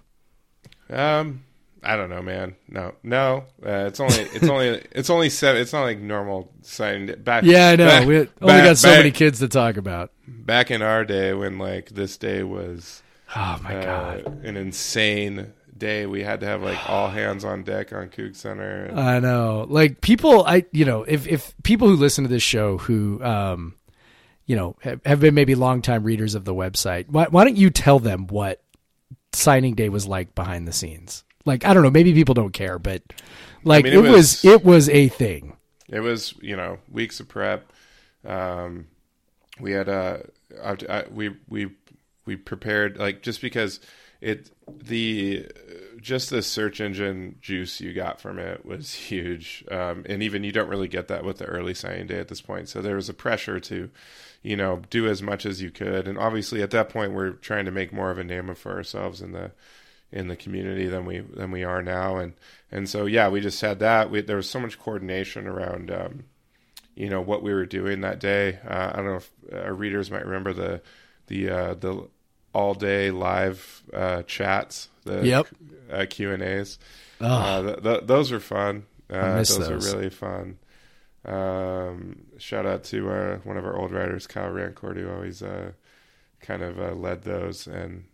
Um, 0.91 1.45
I 1.83 1.97
don't 1.97 2.11
know, 2.11 2.23
man. 2.23 2.57
No, 2.69 2.95
no. 3.03 3.45
Uh, 3.65 3.87
it's 3.87 4.01
only, 4.01 4.17
it's 4.17 4.49
only, 4.49 4.67
it's 4.93 5.11
only 5.11 5.31
seven. 5.31 5.63
It's 5.63 5.73
not 5.73 5.83
like 5.83 6.01
normal 6.01 6.51
signing. 6.63 7.15
Back. 7.23 7.45
Yeah, 7.45 7.69
I 7.69 7.77
know. 7.77 7.87
Back, 7.87 8.07
we 8.09 8.17
only 8.17 8.29
back- 8.41 8.65
got 8.65 8.79
so 8.79 8.91
many 8.91 9.11
kids 9.13 9.39
to 9.39 9.49
talk 9.49 9.77
about. 9.77 10.11
Back 10.27 10.71
in 10.71 10.83
our 10.83 11.05
day, 11.05 11.33
when 11.35 11.59
like 11.59 11.91
this 11.91 12.17
day 12.17 12.43
was 12.43 13.03
Oh 13.37 13.61
my 13.63 13.77
uh, 13.77 13.85
god. 13.85 14.45
an 14.45 14.57
insane 14.57 15.53
day, 15.77 16.07
we 16.07 16.25
had 16.25 16.41
to 16.41 16.47
have 16.47 16.63
like 16.63 16.79
all 16.89 17.09
hands 17.11 17.45
on 17.45 17.63
deck 17.63 17.93
on 17.93 18.09
Coug 18.09 18.35
Center. 18.35 18.87
And, 18.87 18.99
I 18.99 19.21
know. 19.21 19.67
Like 19.69 20.01
people 20.01 20.45
I 20.45 20.65
you 20.73 20.85
know, 20.85 21.03
if 21.05 21.27
if 21.29 21.55
people 21.63 21.87
who 21.89 21.95
listen 21.97 22.25
to 22.25 22.31
this 22.31 22.43
show 22.43 22.79
who 22.79 23.23
um 23.23 23.75
you 24.49 24.57
know, 24.57 24.75
have, 24.81 25.01
have 25.07 25.21
been 25.21 25.35
maybe 25.35 25.55
longtime 25.55 26.03
readers 26.03 26.35
of 26.35 26.45
the 26.45 26.55
website, 26.55 27.09
why 27.09 27.27
why 27.31 27.45
don't 27.45 27.57
you 27.57 27.71
tell 27.71 28.01
them 28.01 28.27
what 28.27 28.61
signing 29.33 29.75
day 29.77 29.89
was 29.91 30.07
like 30.09 30.35
behind 30.35 30.67
the 30.67 30.73
scenes? 30.73 31.23
Like 31.45 31.65
I 31.65 31.73
don't 31.73 31.85
know, 31.85 31.91
maybe 31.91 32.13
people 32.15 32.35
don't 32.35 32.53
care, 32.53 32.81
but 32.81 33.03
like 33.63 33.85
mean, 33.85 33.93
it, 33.93 33.97
it 33.97 34.01
was, 34.01 34.11
was- 34.11 34.45
it 34.45 34.65
was 34.65 34.89
a 34.89 35.07
thing. 35.09 35.57
it 35.89 36.01
was 36.01 36.35
you 36.43 36.57
know 36.57 36.79
weeks 36.91 37.21
of 37.21 37.29
prep. 37.29 37.73
Um, 38.27 38.89
we 39.61 39.73
had 39.73 39.89
uh, 39.89 40.19
I, 40.65 40.77
I, 40.89 41.05
we 41.11 41.37
we 41.49 41.71
we 42.25 42.37
prepared 42.37 42.97
like 42.99 43.23
just 43.23 43.41
because 43.41 43.81
it 44.21 44.51
the 44.67 45.47
just 46.01 46.31
the 46.31 46.43
search 46.43 46.81
engine 46.81 47.37
juice 47.41 47.81
you 47.81 47.93
got 47.93 48.21
from 48.21 48.39
it 48.39 48.65
was 48.65 48.95
huge, 49.09 49.65
um, 49.71 50.05
and 50.09 50.23
even 50.23 50.43
you 50.45 50.53
don't 50.53 50.69
really 50.69 50.89
get 50.89 51.09
that 51.09 51.25
with 51.25 51.39
the 51.39 51.45
early 51.47 51.75
signing 51.75 52.07
day 52.07 52.19
at 52.19 52.29
this 52.29 52.41
point. 52.41 52.69
So 52.69 52.81
there 52.81 52.97
was 52.97 53.09
a 53.09 53.15
pressure 53.15 53.59
to, 53.61 53.91
you 54.43 54.57
know, 54.57 54.83
do 54.91 55.07
as 55.09 55.23
much 55.23 55.45
as 55.47 55.61
you 55.63 55.71
could, 55.71 56.07
and 56.09 56.19
obviously 56.19 56.63
at 56.63 56.71
that 56.71 56.89
point 56.89 57.13
we're 57.13 57.33
trying 57.33 57.65
to 57.65 57.71
make 57.71 57.93
more 57.93 58.11
of 58.11 58.19
a 58.19 58.25
name 58.25 58.55
for 58.55 58.73
ourselves 58.73 59.21
in 59.21 59.33
the 59.33 59.51
in 60.11 60.29
the 60.29 60.37
community 60.37 60.87
than 60.87 61.05
we 61.05 61.19
than 61.21 61.51
we 61.51 61.65
are 61.65 61.83
now, 61.83 62.17
and 62.17 62.33
and 62.71 62.89
so 62.89 63.05
yeah, 63.07 63.29
we 63.29 63.41
just 63.41 63.61
had 63.61 63.79
that. 63.81 64.11
We, 64.11 64.21
there 64.23 64.37
was 64.37 64.49
so 64.49 64.61
much 64.61 64.79
coordination 64.79 65.47
around. 65.47 65.91
Um, 65.91 66.25
you 66.95 67.09
know 67.09 67.21
what 67.21 67.43
we 67.43 67.53
were 67.55 67.67
doing 67.67 68.01
that 68.01 68.19
day. 68.19 68.59
Uh, 68.67 68.91
I 68.93 68.97
don't 68.97 69.07
know 69.07 69.17
if 69.17 69.31
our 69.53 69.73
readers 69.75 70.11
might 70.11 70.25
remember 70.25 70.53
the 70.53 70.81
the 71.29 71.51
uh, 71.51 71.75
the 71.75 72.09
all 72.55 72.75
day 72.75 73.11
live 73.11 73.83
uh, 73.93 74.23
chats, 74.23 74.89
the 75.05 75.25
Yep. 75.27 75.47
uh, 75.93 76.07
Q 76.09 76.33
and 76.33 76.43
A's. 76.43 76.79
Oh, 77.21 77.27
Uh, 77.27 77.63
th- 77.63 77.83
th- 77.83 78.01
those 78.05 78.33
are 78.33 78.41
fun. 78.41 78.87
Uh, 79.11 79.37
those, 79.37 79.59
those. 79.59 79.87
are 79.93 79.97
really 79.97 80.11
fun. 80.11 80.59
Um, 81.25 82.23
shout 82.39 82.67
out 82.67 82.85
to 82.85 83.11
uh, 83.11 83.37
one 83.45 83.57
of 83.57 83.65
our 83.65 83.77
old 83.77 83.93
writers, 83.93 84.27
Kyle 84.27 84.51
Rancourt, 84.51 84.97
who 84.97 85.11
always 85.11 85.43
uh, 85.43 85.73
kind 86.41 86.63
of 86.63 86.79
uh, 86.81 86.93
led 86.95 87.23
those 87.23 87.67
and 87.67 88.05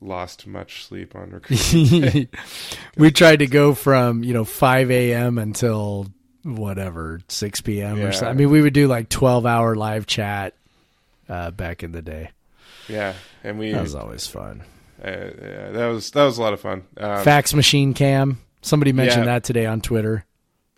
lost 0.00 0.46
much 0.46 0.84
sleep 0.84 1.14
on 1.14 1.30
recruiting. 1.30 2.28
we 2.96 3.10
tried 3.10 3.40
to 3.40 3.46
go 3.46 3.74
from 3.74 4.22
you 4.24 4.32
know 4.34 4.44
5 4.44 4.90
a.m. 4.90 5.38
until 5.38 6.06
whatever 6.44 7.20
6 7.28 7.60
p.m. 7.62 8.00
or 8.00 8.12
something. 8.12 8.28
I 8.28 8.32
mean, 8.32 8.50
we 8.50 8.62
would 8.62 8.72
do 8.72 8.86
like 8.86 9.08
12 9.08 9.44
hour 9.46 9.74
live 9.74 10.06
chat 10.06 10.54
uh, 11.28 11.50
back 11.50 11.82
in 11.82 11.92
the 11.92 12.02
day. 12.02 12.30
yeah, 12.88 13.14
and 13.44 13.58
we 13.58 13.72
That 13.72 13.82
was 13.82 13.94
always 13.94 14.26
fun. 14.26 14.62
uh, 15.04 15.08
yeah, 15.10 15.70
that 15.72 15.86
was 15.88 16.10
that 16.12 16.24
was 16.24 16.38
a 16.38 16.42
lot 16.42 16.52
of 16.52 16.60
fun. 16.60 16.84
Um, 16.96 17.24
Fax 17.24 17.52
machine 17.54 17.92
cam. 17.94 18.38
Somebody 18.62 18.92
mentioned 18.92 19.26
Yeah. 19.26 19.34
that 19.34 19.44
today 19.44 19.66
on 19.66 19.80
Twitter. 19.80 20.24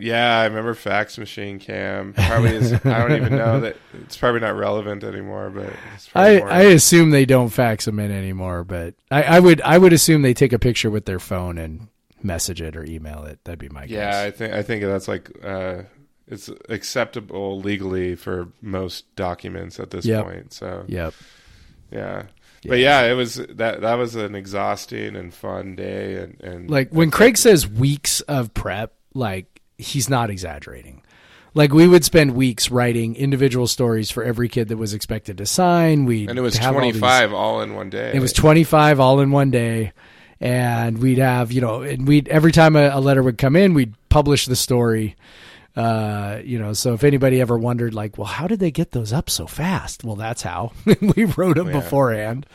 Yeah, 0.01 0.39
I 0.39 0.45
remember 0.45 0.73
fax 0.73 1.17
machine 1.17 1.59
cam. 1.59 2.13
Probably 2.13 2.55
is, 2.55 2.73
I 2.73 2.77
don't 3.07 3.15
even 3.15 3.35
know 3.37 3.59
that 3.61 3.77
it's 4.03 4.17
probably 4.17 4.41
not 4.41 4.55
relevant 4.55 5.03
anymore, 5.03 5.49
but 5.49 5.71
it's 5.95 6.09
I, 6.15 6.37
more- 6.39 6.51
I 6.51 6.61
assume 6.63 7.11
they 7.11 7.25
don't 7.25 7.49
fax 7.49 7.85
them 7.85 7.99
in 7.99 8.11
anymore, 8.11 8.63
but 8.63 8.95
I, 9.09 9.23
I 9.23 9.39
would 9.39 9.61
I 9.61 9.77
would 9.77 9.93
assume 9.93 10.21
they 10.21 10.33
take 10.33 10.53
a 10.53 10.59
picture 10.59 10.89
with 10.89 11.05
their 11.05 11.19
phone 11.19 11.57
and 11.57 11.87
message 12.23 12.61
it 12.61 12.75
or 12.75 12.83
email 12.83 13.23
it. 13.23 13.39
That'd 13.45 13.59
be 13.59 13.69
my 13.69 13.83
yeah, 13.83 13.87
guess. 13.87 14.13
Yeah, 14.13 14.27
I 14.27 14.31
think 14.31 14.53
I 14.53 14.63
think 14.63 14.83
that's 14.83 15.07
like 15.07 15.31
uh, 15.43 15.83
it's 16.27 16.49
acceptable 16.69 17.59
legally 17.59 18.15
for 18.15 18.47
most 18.61 19.13
documents 19.15 19.79
at 19.79 19.91
this 19.91 20.05
Yep. 20.05 20.23
point. 20.23 20.53
So 20.53 20.85
Yep. 20.87 21.13
yeah. 21.91 22.23
But 22.67 22.77
yeah, 22.77 23.05
it 23.05 23.13
was 23.13 23.35
that 23.35 23.81
that 23.81 23.95
was 23.95 24.13
an 24.15 24.35
exhausting 24.35 25.15
and 25.15 25.33
fun 25.33 25.75
day, 25.75 26.15
and, 26.17 26.39
and 26.41 26.69
Like 26.69 26.91
when 26.91 27.09
Craig 27.09 27.35
says 27.37 27.67
weeks 27.67 28.21
of 28.21 28.53
prep, 28.53 28.93
like 29.15 29.50
he's 29.81 30.09
not 30.09 30.29
exaggerating. 30.29 31.01
Like 31.53 31.73
we 31.73 31.87
would 31.87 32.05
spend 32.05 32.33
weeks 32.35 32.71
writing 32.71 33.15
individual 33.15 33.67
stories 33.67 34.09
for 34.09 34.23
every 34.23 34.47
kid 34.47 34.69
that 34.69 34.77
was 34.77 34.93
expected 34.93 35.37
to 35.39 35.45
sign. 35.45 36.05
We 36.05 36.27
and 36.27 36.37
it 36.37 36.41
was 36.41 36.57
all 36.59 36.71
twenty 36.71 36.93
five 36.93 37.33
all 37.33 37.61
in 37.61 37.75
one 37.75 37.89
day. 37.89 38.11
It 38.13 38.19
was 38.21 38.31
25 38.33 38.99
all 39.01 39.19
in 39.19 39.31
one 39.31 39.51
day. 39.51 39.91
And 40.39 40.97
we'd 40.97 41.19
have, 41.19 41.51
you 41.51 41.61
know, 41.61 41.83
and 41.83 42.07
we'd, 42.07 42.27
every 42.27 42.51
time 42.51 42.75
a, 42.75 42.89
a 42.93 42.99
letter 42.99 43.21
would 43.21 43.37
come 43.37 43.55
in, 43.55 43.75
we'd 43.75 43.93
publish 44.09 44.47
the 44.47 44.55
story. 44.55 45.15
Uh, 45.75 46.39
you 46.43 46.57
know, 46.57 46.73
so 46.73 46.93
if 46.93 47.03
anybody 47.03 47.39
ever 47.39 47.57
wondered, 47.59 47.93
like, 47.93 48.17
well, 48.17 48.25
how 48.25 48.47
did 48.47 48.59
they 48.59 48.71
get 48.71 48.89
those 48.91 49.13
up 49.13 49.29
so 49.29 49.45
fast? 49.45 50.03
Well, 50.03 50.15
that's 50.15 50.41
how 50.41 50.71
we 51.15 51.25
wrote 51.25 51.57
them 51.57 51.67
Yeah. 51.67 51.73
beforehand. 51.73 52.47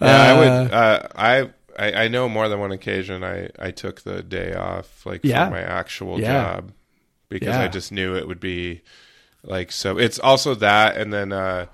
Yeah, 0.00 0.08
I 0.08 0.30
Uh, 0.30 0.38
would. 0.38 0.72
Uh, 0.72 1.08
I, 1.14 1.50
I 1.80 2.04
I 2.04 2.08
know 2.08 2.28
more 2.28 2.48
than 2.48 2.60
one 2.60 2.72
occasion 2.72 3.24
I 3.24 3.48
I 3.58 3.70
took 3.70 4.02
the 4.02 4.22
day 4.22 4.54
off 4.54 5.04
like 5.06 5.20
Yeah. 5.24 5.46
for 5.46 5.52
my 5.52 5.60
actual 5.62 6.20
Yeah. 6.20 6.32
job 6.32 6.72
because 7.28 7.48
Yeah. 7.48 7.62
I 7.62 7.68
just 7.68 7.90
knew 7.92 8.14
it 8.16 8.26
would 8.28 8.40
be 8.40 8.82
like 9.42 9.72
so. 9.72 9.98
It's 9.98 10.18
also 10.18 10.54
that, 10.56 10.96
and 10.96 11.12
then 11.12 11.32
uh, 11.32 11.66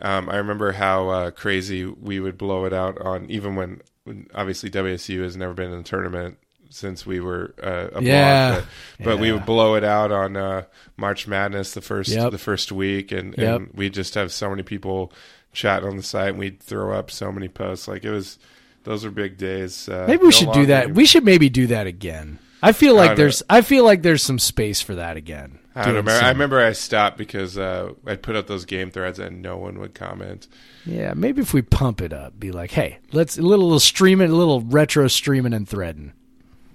um, 0.00 0.28
I 0.28 0.36
remember 0.36 0.72
how 0.72 1.08
uh, 1.08 1.30
crazy 1.30 1.84
we 1.84 2.18
would 2.18 2.36
blow 2.36 2.64
it 2.64 2.72
out 2.72 3.00
on 3.00 3.30
even 3.30 3.54
when, 3.54 3.80
when 4.04 4.26
obviously 4.34 4.70
WSU 4.70 5.22
has 5.22 5.36
never 5.36 5.54
been 5.54 5.72
in 5.72 5.78
a 5.80 5.84
tournament 5.84 6.38
since 6.70 7.04
we 7.06 7.20
were 7.20 7.54
uh, 7.62 7.88
a 7.98 8.02
Yeah. 8.02 8.50
blog, 8.54 8.64
but, 8.98 9.04
but 9.04 9.18
we 9.18 9.30
would 9.30 9.44
blow 9.46 9.74
it 9.76 9.84
out 9.84 10.10
on 10.10 10.36
uh, 10.36 10.62
March 10.96 11.28
Madness 11.28 11.72
the 11.74 11.82
first 11.82 12.08
Yep. 12.10 12.32
the 12.32 12.38
first 12.38 12.72
week, 12.72 13.12
and, 13.12 13.34
Yep. 13.38 13.56
and 13.60 13.70
we 13.74 13.90
just 13.90 14.14
have 14.14 14.32
so 14.32 14.48
many 14.50 14.62
people 14.64 15.12
chatting 15.52 15.88
on 15.88 15.96
the 15.98 16.02
site, 16.02 16.30
and 16.30 16.38
we'd 16.38 16.60
throw 16.60 16.92
up 16.98 17.10
so 17.10 17.30
many 17.30 17.46
posts. 17.48 17.86
Like 17.86 18.04
it 18.04 18.10
was, 18.10 18.38
those 18.84 19.04
were 19.04 19.10
big 19.10 19.36
days. 19.38 19.88
Uh, 19.88 20.04
Maybe 20.08 20.18
we 20.22 20.26
no 20.26 20.30
should 20.30 20.52
do 20.52 20.66
that. 20.66 20.88
do- 20.88 20.92
We 20.94 21.06
should 21.06 21.24
maybe 21.24 21.48
do 21.48 21.66
that 21.68 21.86
again. 21.86 22.38
I 22.62 22.72
feel 22.72 22.94
like 22.94 23.10
don't 23.10 23.16
there's, 23.16 23.42
I 23.50 23.60
feel 23.62 23.84
like 23.84 24.02
there's 24.02 24.22
some 24.22 24.38
space 24.38 24.80
for 24.80 24.94
that 24.94 25.16
again. 25.16 25.58
I 25.74 25.86
remember. 25.88 26.10
I 26.12 26.28
remember 26.28 26.60
I 26.60 26.72
stopped 26.72 27.16
because 27.18 27.56
uh, 27.58 27.92
I 28.06 28.14
put 28.16 28.36
up 28.36 28.46
those 28.46 28.64
game 28.66 28.90
threads 28.90 29.18
and 29.18 29.40
no 29.42 29.56
one 29.56 29.78
would 29.80 29.94
comment. 29.94 30.46
Yeah, 30.84 31.14
maybe 31.14 31.40
if 31.42 31.54
we 31.54 31.62
pump 31.62 32.00
it 32.02 32.12
up, 32.12 32.38
be 32.38 32.52
like, 32.52 32.70
hey, 32.72 32.98
let's 33.12 33.38
a 33.38 33.42
little, 33.42 33.64
little 33.66 33.80
streaming, 33.80 34.30
a 34.30 34.34
little 34.34 34.60
retro 34.60 35.08
streaming 35.08 35.54
and 35.54 35.66
threading. 35.68 36.12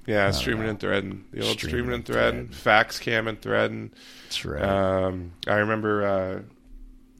Yeah, 0.08 0.32
streaming 0.32 0.70
and 0.70 0.80
threading, 0.80 1.26
the 1.32 1.41
old 1.46 1.52
Streaming 1.58 1.70
streaming, 1.70 1.93
and 1.96 2.06
threading, 2.06 2.48
fax 2.48 2.98
cam 2.98 3.28
and 3.28 3.39
threading. 3.41 3.91
That's 4.24 4.46
right. 4.46 4.63
Um, 4.63 5.34
I 5.48 5.56
remember 5.56 6.06
uh, 6.06 6.41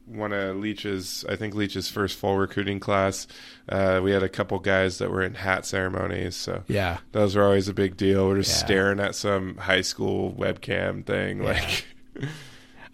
one 0.08 0.32
of 0.32 0.56
Leach's, 0.56 1.24
I 1.28 1.36
think 1.36 1.54
Leach's 1.54 1.88
first 1.88 2.16
full 2.18 2.36
recruiting 2.36 2.80
class. 2.80 3.26
Uh, 3.68 4.00
we 4.02 4.10
had 4.10 4.22
a 4.22 4.28
couple 4.28 4.58
guys 4.58 4.98
that 4.98 5.10
were 5.10 5.22
in 5.22 5.34
hat 5.34 5.66
ceremonies, 5.66 6.34
so 6.36 6.62
yeah. 6.68 6.98
those 7.12 7.36
were 7.36 7.44
always 7.44 7.68
a 7.68 7.74
big 7.74 7.96
deal. 7.96 8.26
We're 8.28 8.38
just 8.38 8.60
Yeah. 8.60 8.66
staring 8.66 9.00
at 9.00 9.14
some 9.14 9.56
high 9.56 9.82
school 9.82 10.32
webcam 10.32 11.04
thing, 11.04 11.42
like. 11.42 11.84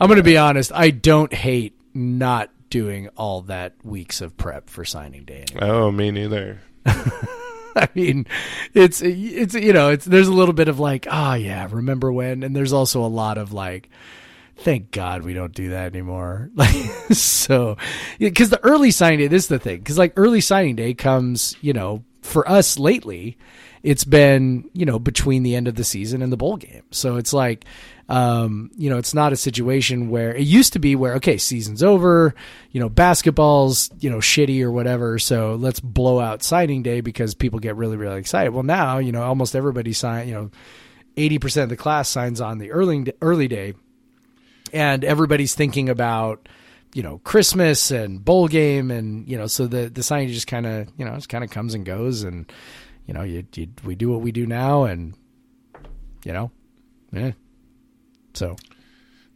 I'm 0.00 0.08
going 0.08 0.16
to 0.16 0.22
be 0.22 0.36
honest. 0.36 0.72
I 0.74 0.90
don't 0.90 1.32
hate 1.32 1.78
not 1.94 2.50
doing 2.68 3.08
all 3.16 3.42
that 3.42 3.74
weeks 3.84 4.20
of 4.20 4.36
prep 4.36 4.68
for 4.68 4.84
signing 4.84 5.24
day. 5.24 5.44
Anymore. 5.52 5.70
Oh, 5.84 5.92
me 5.92 6.10
neither. 6.10 6.58
I 6.86 7.88
mean, 7.94 8.26
it's 8.72 9.00
it's 9.02 9.54
you 9.54 9.72
know, 9.72 9.90
it's 9.90 10.04
there's 10.04 10.28
a 10.28 10.32
little 10.32 10.52
bit 10.54 10.68
of 10.68 10.78
like, 10.78 11.06
oh 11.10 11.34
yeah, 11.34 11.68
remember 11.70 12.12
when? 12.12 12.42
And 12.42 12.54
there's 12.54 12.72
also 12.72 13.04
a 13.04 13.06
lot 13.08 13.38
of 13.38 13.52
like, 13.52 13.88
thank 14.56 14.90
God 14.90 15.22
we 15.22 15.34
don't 15.34 15.54
do 15.54 15.70
that 15.70 15.92
anymore. 15.92 16.50
Like 16.56 16.74
so, 17.12 17.76
because 18.18 18.50
the 18.50 18.62
early 18.64 18.90
signing 18.90 19.18
day, 19.18 19.26
this 19.26 19.44
is 19.44 19.48
the 19.48 19.58
thing, 19.58 19.78
because 19.78 19.98
like 19.98 20.12
early 20.16 20.40
signing 20.40 20.76
day 20.76 20.94
comes, 20.94 21.56
you 21.60 21.72
know, 21.72 22.04
for 22.22 22.48
us 22.48 22.78
lately, 22.78 23.36
it's 23.82 24.04
been 24.04 24.70
you 24.72 24.86
know 24.86 24.98
between 24.98 25.42
the 25.42 25.54
end 25.54 25.68
of 25.68 25.74
the 25.74 25.84
season 25.84 26.22
and 26.22 26.32
the 26.32 26.36
bowl 26.36 26.56
game, 26.56 26.84
so 26.90 27.16
it's 27.16 27.32
like. 27.32 27.64
Um, 28.06 28.70
you 28.76 28.90
know, 28.90 28.98
it's 28.98 29.14
not 29.14 29.32
a 29.32 29.36
situation 29.36 30.10
where 30.10 30.34
it 30.34 30.42
used 30.42 30.74
to 30.74 30.78
be 30.78 30.94
where, 30.94 31.14
okay, 31.14 31.38
season's 31.38 31.82
over, 31.82 32.34
you 32.70 32.78
know, 32.78 32.90
basketball's, 32.90 33.90
you 33.98 34.10
know, 34.10 34.18
shitty 34.18 34.60
or 34.62 34.70
whatever. 34.70 35.18
So 35.18 35.54
let's 35.54 35.80
blow 35.80 36.20
out 36.20 36.42
signing 36.42 36.82
day 36.82 37.00
because 37.00 37.34
people 37.34 37.60
get 37.60 37.76
really, 37.76 37.96
really 37.96 38.18
excited. 38.18 38.52
Well, 38.52 38.62
now, 38.62 38.98
you 38.98 39.10
know, 39.10 39.22
almost 39.22 39.56
everybody 39.56 39.94
sign, 39.94 40.28
you 40.28 40.34
know, 40.34 40.50
80% 41.16 41.62
of 41.62 41.68
the 41.70 41.78
class 41.78 42.10
signs 42.10 42.42
on 42.42 42.58
the 42.58 42.72
early, 42.72 43.10
early 43.22 43.48
day. 43.48 43.72
And 44.74 45.04
everybody's 45.04 45.54
thinking 45.54 45.88
about 45.88 46.48
you 46.92 47.02
know 47.02 47.18
Christmas 47.18 47.90
and 47.90 48.22
bowl 48.24 48.48
game, 48.48 48.90
and 48.90 49.26
you 49.28 49.38
know 49.38 49.46
so 49.46 49.66
the 49.66 49.88
the 49.88 50.02
sign 50.02 50.28
just 50.28 50.46
kind 50.46 50.66
of 50.66 50.88
you 50.98 51.04
know 51.04 51.14
just 51.14 51.28
kind 51.30 51.42
of 51.44 51.50
comes 51.50 51.72
and 51.74 51.86
goes, 51.86 52.22
and 52.24 52.52
you 53.06 53.14
know 53.14 53.22
you, 53.22 53.44
you 53.54 53.68
we 53.84 53.94
do 53.94 54.10
what 54.10 54.20
we 54.20 54.32
do 54.32 54.46
now, 54.46 54.84
and 54.84 55.14
you 56.24 56.32
know, 56.32 56.50
yeah. 57.12 57.32
So 58.34 58.56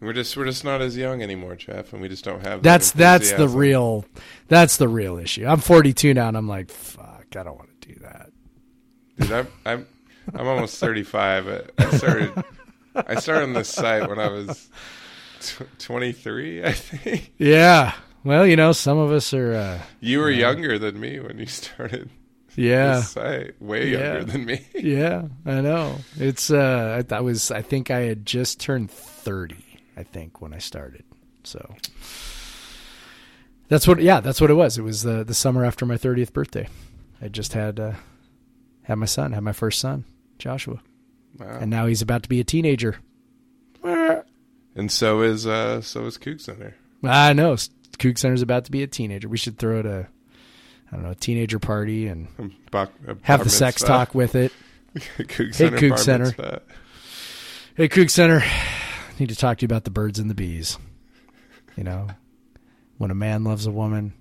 We're 0.00 0.12
just 0.12 0.36
we're 0.36 0.44
just 0.46 0.64
not 0.64 0.80
as 0.80 0.96
young 0.96 1.22
anymore, 1.22 1.54
Jeff, 1.56 1.92
and 1.92 2.02
we 2.02 2.08
just 2.08 2.24
don't 2.24 2.44
have. 2.44 2.62
that 2.62 2.80
that's 2.80 2.90
that's 2.92 3.32
the 3.32 3.48
real 3.48 4.04
that's 4.48 4.76
the 4.76 4.88
real 4.88 5.18
issue. 5.18 5.46
I'm 5.46 5.60
42 5.60 6.14
now, 6.14 6.28
and 6.28 6.36
I'm 6.36 6.48
like, 6.48 6.70
fuck, 6.70 7.26
I 7.36 7.42
don't 7.42 7.56
want 7.56 7.80
to 7.80 7.88
do 7.94 8.00
that. 8.00 8.30
Dude, 9.18 9.32
I'm 9.32 9.48
I'm 9.64 9.86
I'm 10.34 10.46
almost 10.46 10.78
35. 10.78 11.48
I 11.78 11.90
started 11.96 12.44
I 12.94 13.14
started 13.20 13.44
on 13.44 13.52
this 13.52 13.68
site 13.68 14.08
when 14.08 14.18
I 14.18 14.28
was 14.28 14.68
23, 15.78 16.64
I 16.64 16.72
think. 16.72 17.32
Yeah. 17.38 17.94
Well, 18.24 18.46
you 18.46 18.56
know, 18.56 18.72
some 18.72 18.98
of 18.98 19.10
us 19.12 19.32
are. 19.32 19.54
Uh, 19.54 19.78
You 20.00 20.18
were 20.20 20.30
younger 20.30 20.78
than 20.78 20.98
me 21.00 21.20
when 21.20 21.38
you 21.38 21.46
started 21.46 22.10
yeah. 22.56 23.02
site. 23.02 23.60
Way 23.62 23.90
Yeah. 23.90 23.98
younger 24.14 24.24
than 24.32 24.44
me. 24.44 24.66
Yeah, 24.74 25.22
I 25.46 25.60
know. 25.60 25.96
It's 26.16 26.50
uh 26.50 27.02
I, 27.10 27.14
I 27.14 27.20
was 27.20 27.50
I 27.50 27.62
think 27.62 27.90
I 27.90 28.00
had 28.00 28.26
just 28.26 28.58
turned 28.60 28.90
30, 28.90 29.56
I 29.96 30.02
think 30.02 30.40
when 30.42 30.52
I 30.52 30.58
started. 30.58 31.04
So 31.44 31.74
That's 33.68 33.86
what 33.86 34.00
yeah, 34.00 34.20
that's 34.20 34.40
what 34.40 34.50
it 34.50 34.54
was. 34.54 34.76
It 34.78 34.82
was 34.82 35.02
the 35.02 35.24
the 35.24 35.34
summer 35.34 35.64
after 35.64 35.86
my 35.86 35.96
30th 35.96 36.32
birthday. 36.32 36.68
I 37.22 37.28
just 37.28 37.52
had 37.52 37.78
uh 37.80 37.92
had 38.82 38.96
my 38.96 39.06
son, 39.06 39.32
had 39.32 39.42
my 39.44 39.52
first 39.52 39.78
son, 39.80 40.04
Joshua. 40.38 40.80
Wow. 41.38 41.58
And 41.60 41.70
now 41.70 41.86
he's 41.86 42.02
about 42.02 42.22
to 42.24 42.28
be 42.28 42.40
a 42.40 42.44
teenager. 42.44 42.96
And 44.74 44.90
so 44.92 45.22
is 45.22 45.46
uh 45.46 45.80
so 45.80 46.06
is 46.06 46.18
CougCenter. 46.18 46.74
I 47.02 47.32
know. 47.32 47.54
CougCenter's 47.98 48.42
about 48.42 48.64
to 48.66 48.70
be 48.70 48.82
a 48.82 48.86
teenager. 48.86 49.28
We 49.28 49.38
should 49.38 49.58
throw 49.58 49.80
it 49.80 49.86
a 49.86 50.08
I 50.90 50.96
don't 50.96 51.04
know, 51.04 51.10
a 51.10 51.14
teenager 51.14 51.58
party 51.58 52.06
and 52.06 52.28
uh, 52.72 52.86
have 53.22 53.44
the 53.44 53.50
sex 53.50 53.82
talk 53.82 54.14
with 54.14 54.34
it. 54.34 54.52
CougCenter. 54.96 55.78
hey 55.80 55.88
CougCenter. 55.88 56.60
Hey, 57.76 57.88
CougCenter, 57.88 58.42
I 58.42 59.18
need 59.20 59.28
to 59.28 59.36
talk 59.36 59.58
to 59.58 59.62
you 59.62 59.66
about 59.66 59.84
the 59.84 59.90
birds 59.90 60.18
and 60.18 60.28
the 60.28 60.34
bees. 60.34 60.78
You 61.76 61.84
know, 61.84 62.08
when 62.96 63.12
a 63.12 63.14
man 63.14 63.44
loves 63.44 63.66
a 63.66 63.70
woman, 63.70 64.14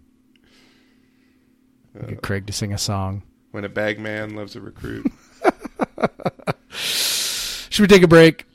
we 1.95 2.09
get 2.09 2.21
Craig 2.21 2.45
to 2.47 2.53
sing 2.53 2.71
a 2.71 2.77
song. 2.77 3.23
When 3.49 3.63
a 3.63 3.69
bag 3.69 3.99
man 3.99 4.35
loves 4.35 4.55
a 4.55 4.61
recruit. 4.61 5.11
Should 6.69 7.81
we 7.81 7.87
take 7.87 8.03
a 8.03 8.07
break? 8.07 8.45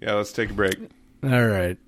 yeah, 0.00 0.14
let's 0.14 0.32
take 0.32 0.50
a 0.50 0.54
break. 0.54 0.78
All 1.24 1.46
right. 1.46 1.78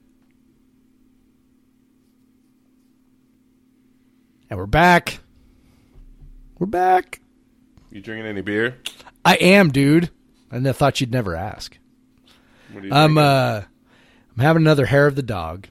And 4.49 4.59
we're 4.59 4.67
back. 4.67 5.19
We're 6.59 6.67
back. 6.67 7.21
You 7.91 8.01
drinking 8.01 8.27
any 8.27 8.41
beer? 8.41 8.79
I 9.25 9.35
am, 9.37 9.71
dude. 9.73 10.11
And 10.51 10.67
I 10.67 10.73
thought 10.73 11.01
you'd 11.01 11.13
never 11.13 11.35
ask. 11.35 11.77
What 12.73 12.85
are 12.85 12.87
you 12.87 12.93
I'm 12.95 13.15
drinking? 13.15 13.19
uh 13.25 13.65
I'm 14.37 14.43
having 14.43 14.63
another 14.63 14.87
hair 14.87 15.07
of 15.07 15.17
the 15.17 15.23
dog. 15.23 15.67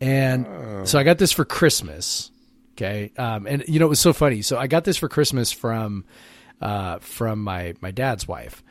And 0.00 0.46
Oh. 0.46 0.84
so 0.84 0.98
I 0.98 1.04
got 1.04 1.18
this 1.18 1.30
for 1.32 1.44
Christmas. 1.44 2.30
Okay. 2.72 3.12
Um 3.16 3.46
and 3.46 3.62
you 3.68 3.78
know 3.78 3.86
it 3.86 3.90
was 3.90 4.00
so 4.00 4.12
funny. 4.12 4.42
So 4.42 4.58
I 4.58 4.66
got 4.66 4.84
this 4.84 4.96
for 4.96 5.08
Christmas 5.08 5.52
from 5.52 6.04
uh 6.60 6.98
from 6.98 7.42
my 7.44 7.74
my 7.80 7.90
dad's 7.92 8.26
wife. 8.26 8.64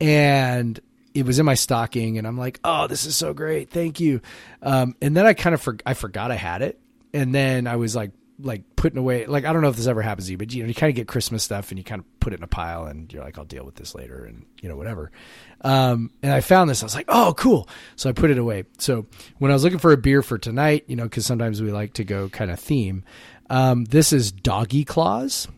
And 0.00 0.78
it 1.14 1.24
was 1.24 1.38
in 1.38 1.46
my 1.46 1.54
stocking 1.54 2.18
and 2.18 2.26
I'm 2.26 2.36
like, 2.36 2.60
"Oh, 2.64 2.86
this 2.86 3.06
is 3.06 3.16
so 3.16 3.32
great. 3.32 3.70
Thank 3.70 4.00
you." 4.00 4.20
Um 4.62 4.96
and 5.00 5.16
then 5.16 5.26
I 5.26 5.34
kind 5.34 5.54
of 5.54 5.60
for, 5.62 5.76
I 5.86 5.94
forgot 5.94 6.30
I 6.30 6.36
had 6.36 6.62
it. 6.62 6.80
And 7.12 7.34
then 7.34 7.66
I 7.66 7.76
was 7.76 7.94
like 7.94 8.10
like 8.40 8.62
putting 8.74 8.98
away 8.98 9.26
like 9.26 9.44
I 9.44 9.52
don't 9.52 9.62
know 9.62 9.68
if 9.68 9.76
this 9.76 9.86
ever 9.86 10.02
happens 10.02 10.26
to 10.26 10.32
you, 10.32 10.38
but 10.38 10.52
you 10.52 10.62
know, 10.62 10.68
you 10.68 10.74
kind 10.74 10.90
of 10.90 10.96
get 10.96 11.06
Christmas 11.06 11.42
stuff 11.42 11.70
and 11.70 11.78
you 11.78 11.84
kind 11.84 12.00
of 12.00 12.20
put 12.20 12.32
it 12.32 12.40
in 12.40 12.42
a 12.42 12.48
pile 12.48 12.86
and 12.86 13.12
you're 13.12 13.22
like, 13.22 13.38
I'll 13.38 13.44
deal 13.44 13.64
with 13.64 13.76
this 13.76 13.94
later 13.94 14.24
and 14.24 14.44
you 14.60 14.68
know, 14.68 14.76
whatever. 14.76 15.12
Um, 15.60 16.10
and 16.22 16.32
I 16.32 16.40
found 16.40 16.68
this, 16.68 16.82
I 16.82 16.86
was 16.86 16.94
like, 16.94 17.06
oh, 17.08 17.34
cool. 17.36 17.68
So 17.96 18.10
I 18.10 18.12
put 18.12 18.30
it 18.30 18.38
away. 18.38 18.64
So 18.78 19.06
when 19.38 19.50
I 19.50 19.54
was 19.54 19.64
looking 19.64 19.78
for 19.78 19.92
a 19.92 19.96
beer 19.96 20.22
for 20.22 20.36
tonight, 20.36 20.84
you 20.88 20.96
know, 20.96 21.04
because 21.04 21.24
sometimes 21.24 21.62
we 21.62 21.72
like 21.72 21.94
to 21.94 22.04
go 22.04 22.28
kind 22.28 22.50
of 22.50 22.58
theme. 22.60 23.04
Um, 23.50 23.84
this 23.84 24.12
is 24.12 24.32
Doggie 24.32 24.84
Claws. 24.84 25.48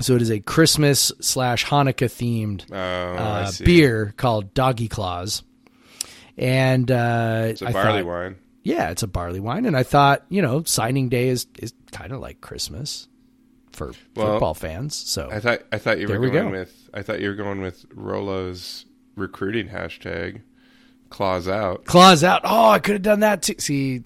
So 0.00 0.16
it 0.16 0.22
is 0.22 0.30
a 0.30 0.40
Christmas 0.40 1.12
slash 1.20 1.64
Hanukkah 1.66 2.08
themed 2.08 2.64
Oh, 2.72 2.74
uh, 2.76 3.52
beer 3.64 4.14
called 4.16 4.54
Doggie 4.54 4.88
Claws. 4.88 5.42
And 6.38 6.90
uh, 6.90 7.42
It's 7.48 7.60
a 7.62 7.68
I 7.68 7.72
barley 7.72 8.00
thought- 8.00 8.06
wine. 8.06 8.36
yeah, 8.62 8.90
it's 8.90 9.02
a 9.02 9.06
barley 9.06 9.40
wine, 9.40 9.66
and 9.66 9.76
I 9.76 9.82
thought 9.82 10.24
you 10.30 10.40
know 10.42 10.62
signing 10.64 11.08
day 11.10 11.28
is 11.28 11.46
is 11.58 11.74
kind 11.92 12.12
of 12.12 12.20
like 12.20 12.40
Christmas 12.40 13.08
for 13.72 13.92
Well, 14.16 14.32
football 14.32 14.54
fans. 14.54 14.94
So 14.96 15.28
I 15.30 15.38
thought 15.40 15.60
I 15.70 15.78
thought 15.78 15.98
you 15.98 16.06
were 16.06 16.12
There 16.14 16.20
we 16.20 16.30
going 16.30 16.52
go. 16.52 16.58
with 16.60 16.88
I 16.94 17.02
thought 17.02 17.20
you 17.20 17.28
were 17.28 17.34
going 17.34 17.60
with 17.60 17.84
Rolo's 17.94 18.86
recruiting 19.16 19.68
hashtag 19.68 20.40
claws 21.10 21.46
out. 21.46 21.84
claws 21.84 22.24
out. 22.24 22.40
Oh, 22.44 22.70
I 22.70 22.78
could 22.78 22.94
have 22.94 23.02
done 23.02 23.20
that 23.20 23.42
too. 23.42 23.56
See, 23.58 24.02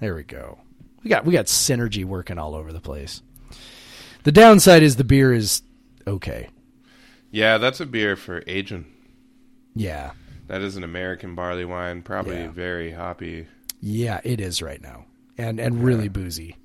there 0.00 0.14
we 0.14 0.24
go. 0.24 0.58
We 1.02 1.08
got 1.08 1.24
we 1.24 1.32
got 1.32 1.46
synergy 1.46 2.04
working 2.04 2.36
all 2.38 2.54
over 2.54 2.72
the 2.74 2.80
place. 2.80 3.22
The 4.24 4.32
downside 4.32 4.82
is 4.82 4.96
the 4.96 5.04
beer 5.04 5.32
is 5.32 5.62
okay. 6.06 6.48
Yeah, 7.30 7.58
that's 7.58 7.80
a 7.80 7.86
beer 7.86 8.16
for 8.16 8.42
aging. 8.46 8.86
Yeah, 9.74 10.12
That 10.48 10.60
is 10.60 10.76
an 10.76 10.84
American 10.84 11.34
barley 11.34 11.64
wine, 11.64 12.02
probably 12.02 12.36
Yeah. 12.36 12.50
very 12.50 12.92
hoppy. 12.92 13.46
yeah, 13.80 14.20
it 14.22 14.38
is 14.40 14.60
right 14.60 14.80
now, 14.82 15.06
and 15.38 15.58
and 15.58 15.82
really 15.82 16.08
boozy. 16.08 16.56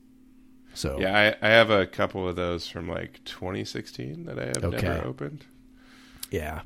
So 0.74 1.00
Yeah, 1.00 1.36
I, 1.42 1.48
I 1.48 1.50
have 1.52 1.70
a 1.70 1.88
couple 1.88 2.28
of 2.28 2.36
those 2.36 2.68
from 2.68 2.88
like 2.90 3.22
2016 3.26 4.26
that 4.26 4.38
I 4.38 4.46
have 4.48 4.64
Okay. 4.64 4.86
never 4.88 5.08
opened. 5.08 5.46
yeah. 6.30 6.62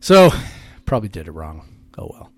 So 0.00 0.30
probably 0.84 1.08
did 1.08 1.28
it 1.28 1.32
wrong. 1.32 1.66
Oh 1.96 2.10
well. 2.12 2.32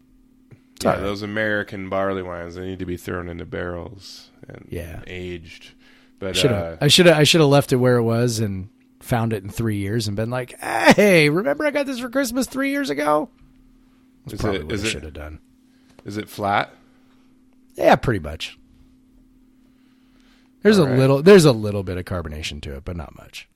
It's 0.77 0.85
Yeah, 0.85 0.93
right. 0.93 1.01
those 1.01 1.23
American 1.23 1.89
barley 1.89 2.23
wines 2.23 2.55
they 2.55 2.67
need 2.67 2.79
to 2.79 2.87
be 2.87 2.97
thrown 2.97 3.29
into 3.29 3.45
barrels 3.47 4.31
and 4.47 4.67
Yeah. 4.71 5.03
aged. 5.07 5.73
But 6.19 6.37
Should 6.37 6.53
uh. 6.53 6.77
I 6.81 6.89
should 6.89 7.07
have. 7.07 7.17
I 7.19 7.25
should 7.25 7.41
have 7.41 7.51
left 7.51 7.73
it 7.73 7.77
where 7.77 7.97
it 7.97 8.03
was 8.03 8.41
and 8.41 8.69
found 9.01 9.33
it 9.33 9.43
in 9.45 9.49
three 9.51 9.77
years 9.79 10.09
and 10.09 10.17
been 10.17 10.31
like, 10.31 10.59
"Hey, 10.61 11.29
remember 11.31 11.65
I 11.65 11.71
got 11.71 11.87
this 11.87 12.01
for 12.01 12.11
Christmas 12.11 12.47
three 12.47 12.71
years 12.71 12.91
ago." 12.91 13.29
That's 14.25 14.35
Is 14.35 14.41
probably 14.41 14.61
it- 14.61 14.67
what 14.67 14.75
is 14.75 14.85
I 14.85 14.89
should 14.89 15.05
have 15.05 15.13
done. 15.15 15.39
is 16.05 16.17
it 16.17 16.29
flat? 16.29 16.75
Yeah, 17.77 17.95
pretty 17.97 18.19
much. 18.21 18.59
There's 20.63 20.79
All 20.79 20.87
a 20.87 20.91
right. 20.91 20.99
little. 20.99 21.23
There's 21.23 21.45
a 21.45 21.53
little 21.53 21.83
bit 21.85 21.99
of 21.99 22.05
carbonation 22.05 22.61
to 22.63 22.75
it, 22.77 22.85
but 22.85 22.97
not 22.97 23.17
much. 23.17 23.49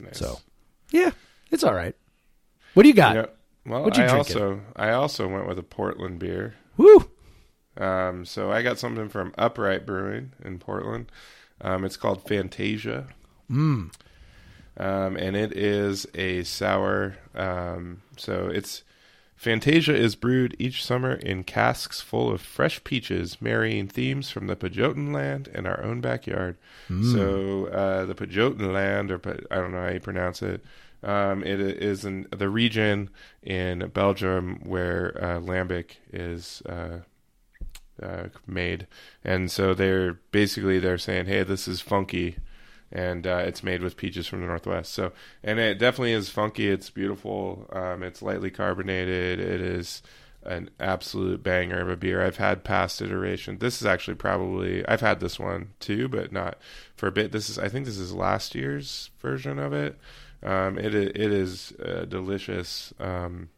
Nice. 0.00 0.18
So, 0.18 0.38
yeah, 0.92 1.10
it's 1.50 1.64
all 1.64 1.74
right. 1.74 1.96
What 2.74 2.84
do 2.84 2.88
you 2.88 2.94
got? 2.94 3.16
Yeah. 3.16 3.26
Well, 3.66 3.82
What'd 3.82 3.96
you 3.96 4.04
I 4.04 4.06
it? 4.06 4.12
also 4.12 4.60
I 4.76 4.90
also 4.90 5.26
went 5.26 5.48
with 5.48 5.58
a 5.58 5.62
Portland 5.62 6.18
beer. 6.20 6.54
Woo! 6.76 7.10
Um, 7.76 8.24
so 8.24 8.52
I 8.52 8.62
got 8.62 8.78
something 8.78 9.08
from 9.08 9.34
Upright 9.36 9.84
Brewing 9.84 10.32
in 10.44 10.58
Portland. 10.60 11.10
Um, 11.60 11.84
it's 11.84 11.96
called 11.96 12.26
Fantasia. 12.26 13.06
Mm. 13.50 13.92
um, 14.78 15.16
and 15.16 15.36
it 15.36 15.52
is 15.56 16.06
a 16.14 16.42
sour. 16.44 17.16
Um, 17.34 18.02
so 18.16 18.48
it's 18.48 18.82
Fantasia 19.36 19.94
is 19.94 20.14
brewed 20.14 20.56
each 20.58 20.82
summer 20.82 21.12
in 21.12 21.44
casks 21.44 22.00
full 22.00 22.30
of 22.30 22.40
fresh 22.40 22.82
peaches, 22.84 23.42
marrying 23.42 23.88
themes 23.88 24.30
from 24.30 24.46
the 24.46 24.56
Pajottenland 24.56 25.48
and 25.54 25.66
our 25.66 25.82
own 25.84 26.00
backyard. 26.00 26.56
So 27.12 27.66
uh, 27.66 28.06
the 28.06 28.14
Pajottenland, 28.14 29.10
or 29.10 29.20
I 29.50 29.56
don't 29.56 29.72
know 29.72 29.82
how 29.82 29.90
you 29.90 30.00
pronounce 30.00 30.40
it. 30.40 30.64
Um, 31.02 31.42
it 31.44 31.60
is 31.60 32.06
in 32.06 32.26
the 32.30 32.48
region 32.48 33.10
in 33.42 33.90
Belgium 33.92 34.60
where 34.64 35.14
uh, 35.22 35.40
lambic 35.40 35.96
is 36.10 36.62
uh, 36.66 37.00
uh, 38.02 38.24
made, 38.46 38.86
and 39.24 39.50
so 39.50 39.74
they're 39.74 40.14
basically 40.32 40.78
they're 40.78 40.98
saying, 40.98 41.26
"Hey, 41.26 41.42
this 41.42 41.68
is 41.68 41.80
funky." 41.80 42.36
and 42.92 43.26
uh, 43.26 43.38
it's 43.38 43.64
made 43.64 43.82
with 43.82 43.96
peaches 43.96 44.28
from 44.28 44.40
the 44.40 44.46
northwest. 44.46 44.92
So, 44.92 45.12
and 45.42 45.58
it 45.58 45.78
definitely 45.78 46.12
is 46.12 46.28
funky. 46.28 46.68
It's 46.68 46.90
beautiful. 46.90 47.66
Um, 47.72 48.04
it's 48.04 48.22
lightly 48.22 48.50
carbonated. 48.50 49.40
It 49.40 49.60
is 49.60 50.00
an 50.44 50.70
absolute 50.78 51.42
banger 51.42 51.80
of 51.80 51.88
a 51.88 51.96
beer. 51.96 52.24
I've 52.24 52.36
had 52.36 52.64
past 52.64 53.02
iteration. 53.02 53.58
This 53.58 53.80
is 53.80 53.86
actually 53.86 54.14
probably 54.14 54.86
I've 54.86 55.00
had 55.00 55.20
this 55.20 55.38
one 55.38 55.70
too, 55.80 56.08
but 56.08 56.32
not 56.32 56.58
for 56.96 57.06
a 57.06 57.12
bit. 57.12 57.32
This 57.32 57.50
is 57.50 57.58
I 57.58 57.68
think 57.68 57.86
this 57.86 57.98
is 57.98 58.14
last 58.14 58.54
year's 58.54 59.10
version 59.20 59.58
of 59.58 59.72
it. 59.72 59.98
Um, 60.42 60.78
it 60.78 60.94
it 60.94 61.16
is 61.16 61.72
uh, 61.84 62.04
delicious. 62.04 62.92
Um, 63.00 63.48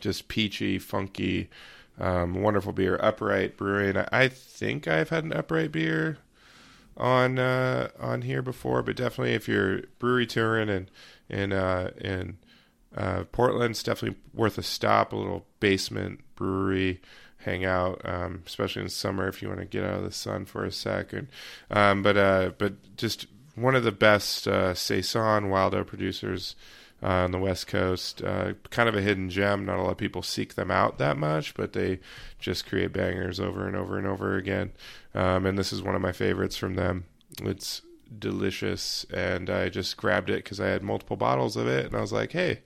just 0.00 0.28
peachy, 0.28 0.78
funky, 0.78 1.48
um, 1.98 2.42
wonderful 2.42 2.72
beer. 2.72 2.98
Upright 3.00 3.56
Brewing. 3.56 3.96
I, 3.96 4.28
think 4.28 4.88
I've 4.88 5.10
had 5.10 5.24
an 5.24 5.32
Upright 5.32 5.72
beer 5.72 6.18
on 6.96 7.38
uh, 7.38 7.88
on 7.98 8.22
here 8.22 8.42
before, 8.42 8.82
but 8.82 8.96
definitely 8.96 9.34
if 9.34 9.48
you're 9.48 9.82
brewery 9.98 10.26
touring 10.26 10.68
and 10.68 10.90
and 11.28 11.52
uh, 11.52 11.90
and 12.00 12.36
uh, 12.96 13.24
Portland's 13.32 13.82
definitely 13.82 14.18
worth 14.32 14.58
a 14.58 14.62
stop. 14.62 15.12
A 15.12 15.16
little 15.16 15.46
basement 15.60 16.20
brewery 16.34 17.00
hangout, 17.38 18.00
um, 18.04 18.42
especially 18.46 18.82
in 18.82 18.88
summer 18.88 19.28
if 19.28 19.42
you 19.42 19.48
want 19.48 19.60
to 19.60 19.66
get 19.66 19.84
out 19.84 19.98
of 19.98 20.04
the 20.04 20.12
sun 20.12 20.44
for 20.44 20.64
a 20.64 20.72
second. 20.72 21.28
Um, 21.70 22.02
but 22.02 22.16
uh, 22.16 22.50
but 22.58 22.96
just 22.96 23.26
one 23.54 23.74
of 23.74 23.84
the 23.84 23.92
best 23.92 24.48
uh, 24.48 24.74
saison 24.74 25.48
wild 25.48 25.74
oat 25.74 25.86
producers 25.86 26.56
uh, 27.04 27.24
on 27.24 27.30
the 27.32 27.38
West 27.38 27.66
Coast. 27.66 28.22
Uh, 28.22 28.54
kind 28.70 28.88
of 28.88 28.96
a 28.96 29.02
hidden 29.02 29.28
gem. 29.28 29.66
Not 29.66 29.78
a 29.78 29.82
lot 29.82 29.90
of 29.90 29.98
people 29.98 30.22
seek 30.22 30.54
them 30.54 30.70
out 30.70 30.98
that 30.98 31.18
much, 31.18 31.54
but 31.54 31.74
they 31.74 32.00
just 32.38 32.66
create 32.66 32.92
bangers 32.92 33.38
over 33.38 33.66
and 33.66 33.76
over 33.76 33.98
and 33.98 34.06
over 34.06 34.36
again. 34.36 34.72
Um, 35.14 35.44
and 35.44 35.58
this 35.58 35.72
is 35.72 35.82
one 35.82 35.94
of 35.94 36.00
my 36.00 36.12
favorites 36.12 36.56
from 36.56 36.74
them. 36.74 37.04
It's 37.42 37.82
delicious, 38.18 39.04
and 39.12 39.50
I 39.50 39.68
just 39.68 39.96
grabbed 39.98 40.30
it 40.30 40.44
because 40.44 40.60
I 40.60 40.68
had 40.68 40.82
multiple 40.82 41.16
bottles 41.16 41.56
of 41.56 41.66
it, 41.66 41.86
and 41.86 41.94
I 41.94 42.00
was 42.00 42.12
like, 42.12 42.32
hey. 42.32 42.60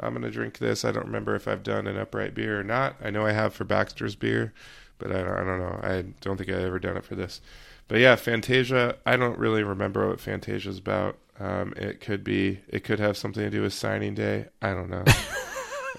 I'm 0.00 0.12
gonna 0.12 0.28
drink 0.28 0.58
this. 0.58 0.84
I 0.84 0.90
don't 0.90 1.06
remember 1.06 1.36
if 1.36 1.46
I've 1.46 1.62
done 1.62 1.86
an 1.86 1.96
upright 1.96 2.34
beer 2.34 2.58
or 2.58 2.64
not. 2.64 2.96
I 3.00 3.10
know 3.10 3.24
I 3.24 3.30
have 3.30 3.54
for 3.54 3.62
Baxter's 3.62 4.16
beer, 4.16 4.52
but 4.98 5.12
I 5.12 5.22
don't, 5.22 5.38
I 5.38 5.44
don't 5.44 5.60
know. 5.60 5.80
I 5.84 6.04
don't 6.20 6.36
think 6.36 6.50
I've 6.50 6.64
ever 6.64 6.80
done 6.80 6.96
it 6.96 7.04
for 7.04 7.14
this. 7.14 7.40
But 7.86 8.00
yeah, 8.00 8.16
Fantasia. 8.16 8.96
I 9.06 9.16
don't 9.16 9.38
really 9.38 9.62
remember 9.62 10.08
what 10.08 10.20
Fantasia's 10.20 10.78
about. 10.78 11.16
Um, 11.38 11.74
it 11.76 12.00
could 12.00 12.22
be. 12.22 12.60
It 12.68 12.84
could 12.84 13.00
have 13.00 13.16
something 13.16 13.42
to 13.42 13.50
do 13.50 13.62
with 13.62 13.72
signing 13.72 14.14
day. 14.14 14.46
I 14.62 14.72
don't 14.72 14.90
know. 14.90 15.04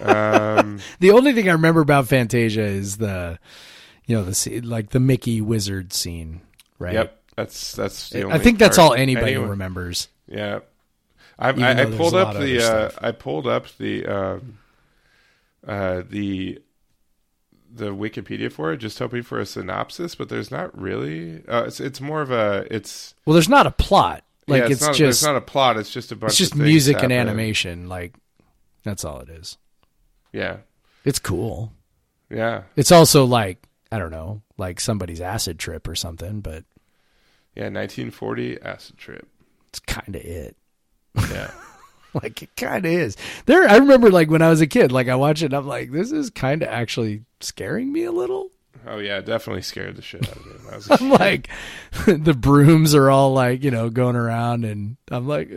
um, 0.00 0.80
The 0.98 1.10
only 1.10 1.32
thing 1.32 1.48
I 1.48 1.52
remember 1.52 1.80
about 1.80 2.08
Fantasia 2.08 2.62
is 2.62 2.96
the, 2.96 3.38
you 4.06 4.16
know, 4.16 4.24
the 4.24 4.60
like 4.62 4.90
the 4.90 5.00
Mickey 5.00 5.40
wizard 5.40 5.92
scene, 5.92 6.40
right? 6.78 6.94
Yep. 6.94 7.22
That's 7.36 7.72
that's. 7.72 8.10
The 8.10 8.28
I 8.28 8.38
think 8.38 8.58
that's 8.58 8.78
all 8.78 8.94
anybody 8.94 9.32
anyone- 9.32 9.50
remembers. 9.50 10.08
Yeah. 10.26 10.60
I, 11.38 11.50
I, 11.50 11.82
I 11.82 11.84
pulled 11.84 12.14
up 12.14 12.34
the 12.34 12.62
uh. 12.62 12.90
I 13.02 13.12
pulled 13.12 13.46
up 13.46 13.66
the 13.76 14.06
um, 14.06 14.58
uh, 15.66 16.02
the 16.08 16.60
the 17.70 17.90
Wikipedia 17.94 18.50
for 18.50 18.72
it, 18.72 18.78
just 18.78 18.98
hoping 18.98 19.22
for 19.22 19.38
a 19.38 19.44
synopsis, 19.44 20.14
but 20.14 20.30
there's 20.30 20.50
not 20.50 20.78
really. 20.80 21.42
Uh, 21.46 21.64
it's 21.66 21.78
it's 21.78 22.00
more 22.00 22.22
of 22.22 22.30
a 22.30 22.66
it's 22.70 23.14
Well, 23.26 23.34
there's 23.34 23.50
not 23.50 23.66
a 23.66 23.70
plot. 23.70 24.24
Like 24.48 24.62
yeah, 24.62 24.68
it's, 24.70 24.80
not, 24.82 24.94
just 24.94 25.22
it's 25.22 25.26
not 25.26 25.36
a 25.36 25.40
plot. 25.40 25.76
It's 25.76 25.90
just 25.90 26.12
a 26.12 26.16
bunch. 26.16 26.28
Of. 26.28 26.32
It's 26.32 26.38
just 26.38 26.54
music 26.54 27.02
and 27.02 27.12
animation. 27.12 27.88
Like 27.88 28.14
that's 28.84 29.04
all 29.04 29.20
it 29.20 29.28
is. 29.28 29.58
Yeah, 30.32 30.58
It's 31.04 31.18
cool. 31.18 31.72
yeah, 32.30 32.62
It's 32.76 32.92
also 32.92 33.24
like 33.24 33.66
I 33.90 33.98
don't 33.98 34.10
know, 34.10 34.42
like 34.58 34.80
somebody's 34.80 35.20
acid 35.20 35.58
trip 35.58 35.88
or 35.88 35.94
something, 35.94 36.40
but 36.40 36.64
yeah. 37.54 37.64
1940 37.70 38.60
acid 38.60 38.98
trip. 38.98 39.26
it's 39.68 39.78
kind 39.80 40.14
of 40.14 40.22
it. 40.22 40.56
Yeah, 41.30 41.50
Like 42.22 42.42
it 42.42 42.54
kind 42.56 42.84
of 42.84 42.92
is. 42.92 43.16
There, 43.46 43.68
I 43.68 43.76
remember 43.76 44.10
like 44.10 44.30
when 44.30 44.42
I 44.42 44.50
was 44.50 44.60
a 44.60 44.66
kid, 44.66 44.92
like 44.92 45.08
I 45.08 45.14
watched 45.16 45.42
it, 45.42 45.46
and 45.46 45.54
I'm 45.54 45.66
like, 45.66 45.90
this 45.90 46.12
is 46.12 46.30
kind 46.30 46.62
of 46.62 46.68
actually 46.68 47.24
scaring 47.40 47.92
me 47.92 48.04
a 48.04 48.12
little. 48.12 48.50
Oh 48.86 48.98
yeah, 48.98 49.20
definitely 49.20 49.62
scared 49.62 49.96
the 49.96 50.02
shit 50.02 50.28
out 50.28 50.36
of 50.36 50.46
me. 50.46 50.52
I 50.72 50.76
was 50.76 50.90
a 50.90 50.94
I'm 51.00 51.10
like, 51.10 51.48
the 52.06 52.34
brooms 52.34 52.94
are 52.94 53.10
all 53.10 53.32
like, 53.32 53.62
you 53.64 53.70
know, 53.70 53.90
going 53.90 54.16
around, 54.16 54.64
and 54.64 54.96
I'm 55.10 55.26
like, 55.26 55.48
uh, 55.48 55.54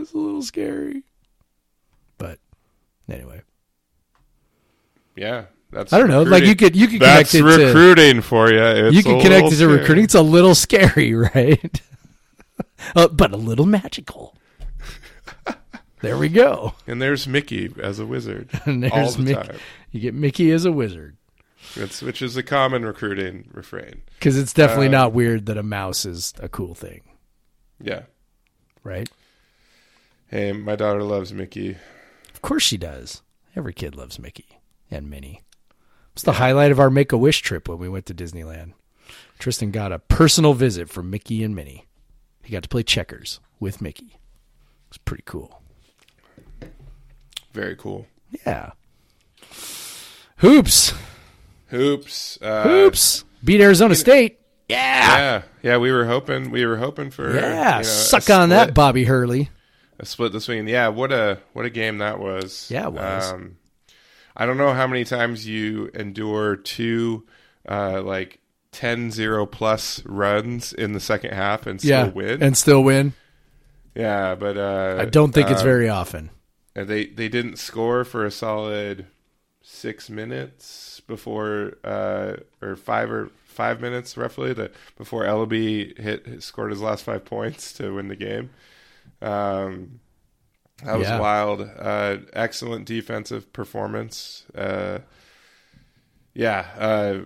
it's 0.00 0.12
a 0.12 0.18
little 0.18 0.42
scary. 0.42 1.02
But 2.18 2.38
anyway, 3.10 3.42
yeah, 5.16 5.44
that's 5.70 5.92
I 5.92 5.98
don't 5.98 6.08
know. 6.08 6.22
Like 6.22 6.44
you 6.44 6.54
could 6.56 6.76
you 6.76 6.86
could 6.88 7.00
That's 7.00 7.30
connect 7.30 7.58
it 7.58 7.58
to 7.58 7.66
recruiting 7.66 8.20
for 8.20 8.50
you. 8.52 8.62
It's 8.62 8.96
you 8.96 9.02
can 9.02 9.20
connect 9.20 9.46
it 9.46 9.50
to 9.50 9.56
scary. 9.56 9.78
recruiting. 9.78 10.04
It's 10.04 10.14
a 10.14 10.22
little 10.22 10.54
scary, 10.54 11.14
right? 11.34 11.80
uh, 12.94 13.08
but 13.08 13.32
a 13.32 13.36
little 13.36 13.66
magical. 13.66 14.36
there 16.00 16.18
we 16.18 16.28
go. 16.28 16.74
And 16.86 17.00
there's 17.00 17.26
Mickey 17.28 17.72
as 17.80 17.98
a 17.98 18.06
wizard 18.06 18.50
And 18.66 18.82
there's 18.82 19.16
the 19.16 19.22
Mickey. 19.22 19.48
time. 19.48 19.56
You 19.92 20.00
get 20.00 20.14
Mickey 20.14 20.50
as 20.50 20.64
a 20.64 20.72
wizard 20.72 21.16
Which 21.76 22.20
is 22.22 22.36
a 22.36 22.42
common 22.42 22.84
recruiting 22.84 23.48
refrain. 23.52 24.02
because 24.18 24.36
it's 24.36 24.52
definitely 24.52 24.86
Um, 24.86 24.92
not 24.92 25.12
weird 25.12 25.46
that 25.46 25.56
a 25.56 25.62
mouse 25.62 26.04
is 26.04 26.34
a 26.38 26.48
cool 26.48 26.74
thing, 26.74 27.02
Yeah. 27.80 28.02
right? 28.82 29.08
Hey, 30.28 30.52
my 30.52 30.76
daughter 30.76 31.02
loves 31.02 31.32
Mickey. 31.32 31.76
Of 32.34 32.42
course 32.42 32.62
she 32.62 32.76
does. 32.76 33.22
Every 33.54 33.72
kid 33.72 33.94
loves 33.94 34.18
Mickey 34.18 34.60
and 34.90 35.08
Minnie. 35.08 35.42
It's 36.14 36.22
the 36.22 36.32
highlight 36.34 36.72
of 36.72 36.80
our 36.80 36.90
Make 36.90 37.12
a 37.12 37.16
Wish 37.18 37.40
trip 37.42 37.68
when 37.68 37.78
we 37.78 37.88
went 37.88 38.06
to 38.06 38.14
Disneyland. 38.14 38.72
Tristan 39.38 39.70
got 39.70 39.92
a 39.92 39.98
personal 39.98 40.54
visit 40.54 40.88
from 40.90 41.10
Mickey 41.10 41.42
and 41.42 41.54
Minnie. 41.54 41.86
He 42.42 42.52
got 42.52 42.62
to 42.64 42.68
play 42.68 42.82
checkers 42.82 43.40
with 43.60 43.80
Mickey. 43.80 44.18
It's 44.88 44.98
pretty 44.98 45.22
cool. 45.26 45.62
Very 47.52 47.76
cool. 47.76 48.06
Yeah. 48.46 48.72
Hoops. 50.38 50.92
Hoops. 51.72 52.38
Uh, 52.40 52.62
Hoops. 52.62 53.24
Beat 53.42 53.60
Arizona 53.60 53.94
State. 53.94 54.38
Yeah. 54.68 54.76
Yeah, 54.78 55.42
yeah. 55.62 55.76
We 55.78 55.90
were 55.90 56.04
hoping. 56.04 56.50
We 56.50 56.64
were 56.64 56.76
hoping 56.76 57.10
for. 57.10 57.34
Yeah. 57.34 57.70
you 57.72 57.76
know, 57.78 57.82
Suck 57.82 58.30
on 58.30 58.50
that, 58.50 58.74
Bobby 58.74 59.04
Hurley. 59.04 59.50
A 59.98 60.06
split 60.06 60.32
this 60.32 60.48
weekend. 60.48 60.68
Yeah. 60.68 60.88
What 60.88 61.12
a 61.12 61.38
what 61.52 61.64
a 61.64 61.70
game 61.70 61.98
that 61.98 62.18
was. 62.18 62.68
Yeah, 62.70 62.86
it 62.86 62.92
was. 62.92 63.32
Um, 63.32 63.56
I 64.36 64.46
don't 64.46 64.56
know 64.58 64.72
how 64.72 64.86
many 64.86 65.04
times 65.04 65.46
you 65.46 65.90
endure 65.94 66.56
two, 66.56 67.26
uh, 67.68 68.00
like 68.02 68.38
10-0 68.72 69.50
plus 69.50 70.02
runs 70.06 70.72
in 70.72 70.92
the 70.92 71.00
second 71.00 71.32
half 71.32 71.66
and 71.66 71.80
still 71.80 71.90
Yeah. 71.90 72.08
win. 72.08 72.42
And 72.42 72.56
still 72.56 72.82
win. 72.82 73.12
yeah, 73.94 74.34
but 74.34 74.56
uh, 74.56 74.96
I 75.00 75.04
don't 75.06 75.32
think 75.32 75.50
it's 75.50 75.60
um, 75.60 75.66
very 75.66 75.88
often. 75.88 76.30
And 76.74 76.86
they 76.88 77.06
they 77.06 77.28
didn't 77.28 77.56
score 77.58 78.04
for 78.04 78.24
a 78.24 78.30
solid 78.30 79.06
six 79.60 80.08
minutes 80.10 80.91
before 81.06 81.74
uh 81.84 82.36
or 82.62 82.76
five 82.76 83.10
or 83.10 83.30
five 83.44 83.80
minutes 83.80 84.16
roughly 84.16 84.52
that 84.54 84.72
before 84.96 85.24
Elleby 85.24 85.98
hit, 85.98 86.42
scored 86.42 86.70
his 86.70 86.80
last 86.80 87.04
five 87.04 87.24
points 87.24 87.72
to 87.74 87.94
win 87.94 88.08
the 88.08 88.16
game. 88.16 88.50
Um, 89.20 90.00
that 90.84 90.94
was 90.96 91.08
Yeah. 91.08 91.18
wild. 91.18 91.62
Uh, 91.62 92.18
excellent 92.32 92.86
defensive 92.86 93.52
performance. 93.52 94.44
Uh, 94.54 95.00
yeah, 96.34 96.66
uh, 96.78 97.18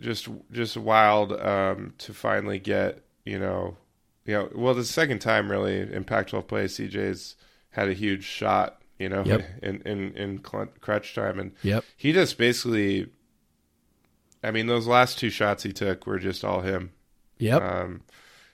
just 0.00 0.28
just 0.52 0.76
wild 0.76 1.32
um, 1.32 1.94
to 1.98 2.14
finally 2.14 2.58
get 2.58 3.02
you 3.24 3.38
know 3.38 3.76
you 4.24 4.34
know 4.34 4.50
well 4.54 4.74
the 4.74 4.84
second 4.84 5.20
time 5.20 5.50
really 5.50 5.80
in 5.80 6.04
Pac-12 6.04 6.46
play 6.46 6.64
CJ's 6.66 7.36
had 7.70 7.88
a 7.88 7.94
huge 7.94 8.24
shot 8.24 8.79
you 9.00 9.08
know 9.08 9.24
Yep. 9.24 9.44
in 9.62 9.80
in 9.82 10.14
in 10.16 10.38
crutch 10.38 11.14
time 11.14 11.40
and 11.40 11.52
Yep. 11.62 11.84
he 11.96 12.12
just 12.12 12.38
basically 12.38 13.08
I 14.44 14.50
mean 14.52 14.66
those 14.66 14.86
last 14.86 15.18
two 15.18 15.30
shots 15.30 15.62
he 15.64 15.72
took 15.72 16.06
were 16.06 16.18
just 16.18 16.44
all 16.44 16.60
him 16.60 16.92
Yep. 17.38 17.62
um, 17.62 18.02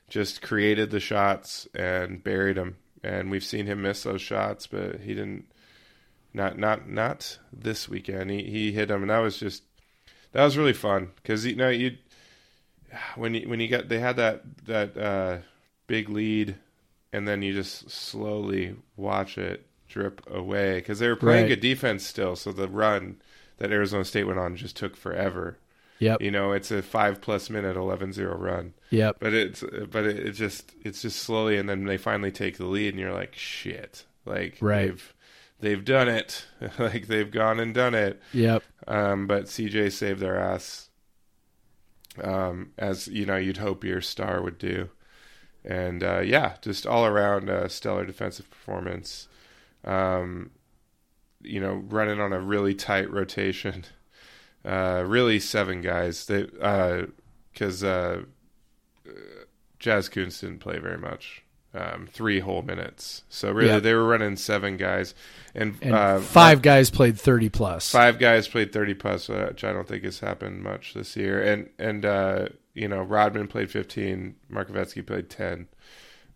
just 0.08 0.40
created 0.42 0.90
the 0.90 1.00
shots 1.00 1.66
and 1.74 2.22
buried 2.22 2.56
them. 2.56 2.76
And 3.02 3.30
we've 3.32 3.42
seen 3.44 3.66
him 3.66 3.82
miss 3.82 4.04
those 4.04 4.22
shots, 4.22 4.66
but 4.68 5.00
he 5.00 5.14
didn't. 5.14 5.46
Not 6.32 6.56
not 6.58 6.88
not 6.88 7.38
this 7.52 7.88
weekend. 7.88 8.30
He 8.30 8.42
he 8.44 8.72
hit 8.72 8.86
them, 8.88 9.02
and 9.02 9.10
that 9.10 9.18
was 9.18 9.38
just 9.38 9.64
that 10.32 10.44
was 10.44 10.56
really 10.56 10.72
fun 10.72 11.10
because 11.16 11.44
you 11.46 11.56
know 11.56 11.68
you 11.68 11.96
when 13.16 13.34
you 13.34 13.48
when 13.48 13.58
you 13.60 13.68
got 13.68 13.88
they 13.88 13.98
had 13.98 14.16
that 14.16 14.42
that 14.66 14.96
uh, 14.96 15.38
big 15.88 16.08
lead, 16.08 16.56
and 17.12 17.26
then 17.26 17.42
you 17.42 17.52
just 17.52 17.90
slowly 17.90 18.76
watch 18.96 19.36
it 19.38 19.66
drip 19.96 20.20
away 20.30 20.74
because 20.76 20.98
they 20.98 21.08
were 21.08 21.16
playing 21.16 21.44
Right. 21.44 21.48
good 21.48 21.60
defense 21.60 22.04
still. 22.06 22.36
So 22.36 22.52
the 22.52 22.68
run 22.68 23.16
that 23.58 23.72
Arizona 23.72 24.04
State 24.04 24.24
went 24.24 24.38
on 24.38 24.54
just 24.56 24.76
took 24.76 24.96
forever. 24.96 25.58
Yep. 25.98 26.20
You 26.20 26.30
know, 26.30 26.52
it's 26.52 26.70
a 26.70 26.82
five 26.82 27.22
plus 27.22 27.48
minute 27.48 27.74
11-0 27.76 28.38
run 28.38 28.74
Yep. 28.90 29.16
but 29.18 29.32
it's 29.32 29.64
but 29.90 30.04
it, 30.04 30.18
it 30.26 30.32
just 30.32 30.72
it's 30.84 31.00
just 31.00 31.18
slowly 31.20 31.56
and 31.56 31.66
then 31.68 31.84
they 31.86 31.96
finally 31.96 32.30
take 32.30 32.58
the 32.58 32.66
lead 32.66 32.92
and 32.92 33.00
you're 33.00 33.14
like 33.14 33.34
shit 33.34 34.04
like 34.26 34.58
Right. 34.60 34.88
they've 34.88 35.14
they've 35.60 35.84
done 35.84 36.08
it 36.08 36.44
like 36.78 37.06
they've 37.06 37.30
gone 37.30 37.58
and 37.60 37.72
done 37.72 37.94
it 37.94 38.20
Yep. 38.34 38.62
um 38.86 39.26
but 39.26 39.44
cj 39.46 39.90
saved 39.90 40.20
their 40.20 40.38
ass 40.38 40.90
um 42.22 42.72
as 42.76 43.08
you 43.08 43.24
know 43.24 43.36
you'd 43.36 43.56
hope 43.56 43.82
your 43.84 44.00
star 44.02 44.42
would 44.42 44.58
do 44.58 44.90
and 45.64 46.02
uh 46.04 46.20
yeah 46.20 46.56
just 46.60 46.86
all 46.86 47.06
around 47.06 47.48
uh, 47.48 47.68
stellar 47.68 48.04
defensive 48.04 48.50
performance 48.50 49.28
um 49.86 50.50
you 51.42 51.60
know 51.60 51.74
running 51.88 52.20
on 52.20 52.32
a 52.32 52.40
really 52.40 52.74
tight 52.74 53.10
rotation 53.10 53.84
uh 54.64 55.02
really 55.06 55.38
seven 55.38 55.80
guys 55.80 56.26
they 56.26 56.46
uh 56.60 57.02
because 57.52 57.82
uh 57.84 58.22
Jazz 59.78 60.08
Kunc 60.08 60.38
didn't 60.40 60.58
play 60.60 60.78
very 60.78 60.98
much. 60.98 61.42
Um, 61.74 62.08
three 62.10 62.40
whole 62.40 62.62
minutes. 62.62 63.22
So 63.28 63.52
really, 63.52 63.68
Yeah. 63.68 63.80
they 63.80 63.92
were 63.92 64.06
running 64.06 64.36
seven 64.36 64.78
guys, 64.78 65.14
and, 65.54 65.76
And 65.82 65.94
uh, 65.94 66.20
five 66.20 66.62
guys 66.62 66.88
played 66.88 67.20
30 67.20 67.50
plus. 67.50 67.90
five 67.90 68.18
guys 68.18 68.48
played 68.48 68.72
thirty 68.72 68.94
plus, 68.94 69.28
which 69.28 69.62
I 69.62 69.72
don't 69.74 69.86
think 69.86 70.04
has 70.04 70.20
happened 70.20 70.62
much 70.62 70.94
this 70.94 71.14
year. 71.16 71.42
And 71.42 71.68
and 71.78 72.06
uh, 72.06 72.46
you 72.72 72.88
know, 72.88 73.02
Rodman 73.02 73.46
played 73.48 73.70
fifteen, 73.70 74.36
Markovetskyy 74.50 75.06
played 75.06 75.28
ten. 75.28 75.68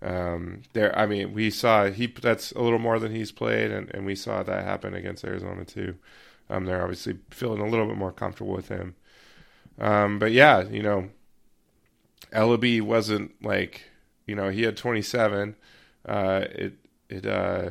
Um, 0.02 0.62
there, 0.72 0.96
I 0.98 1.06
mean, 1.06 1.34
we 1.34 1.50
saw 1.50 1.90
he 1.90 2.06
that's 2.06 2.52
a 2.52 2.60
little 2.60 2.78
more 2.78 2.98
than 2.98 3.14
he's 3.14 3.32
played, 3.32 3.70
and, 3.70 3.90
and 3.94 4.06
we 4.06 4.14
saw 4.14 4.42
that 4.42 4.64
happen 4.64 4.94
against 4.94 5.24
Arizona 5.24 5.64
too. 5.64 5.96
Um, 6.48 6.64
they're 6.64 6.82
obviously 6.82 7.18
feeling 7.30 7.60
a 7.60 7.68
little 7.68 7.86
bit 7.86 7.96
more 7.96 8.12
comfortable 8.12 8.52
with 8.52 8.68
him. 8.68 8.94
Um, 9.78 10.18
but 10.18 10.32
yeah, 10.32 10.62
you 10.62 10.82
know, 10.82 11.10
Elleby 12.32 12.80
wasn't 12.80 13.32
like 13.42 13.84
you 14.26 14.34
know 14.34 14.50
he 14.50 14.62
had 14.62 14.76
27. 14.76 15.56
Uh, 16.06 16.44
it 16.50 16.74
it 17.08 17.26
uh 17.26 17.70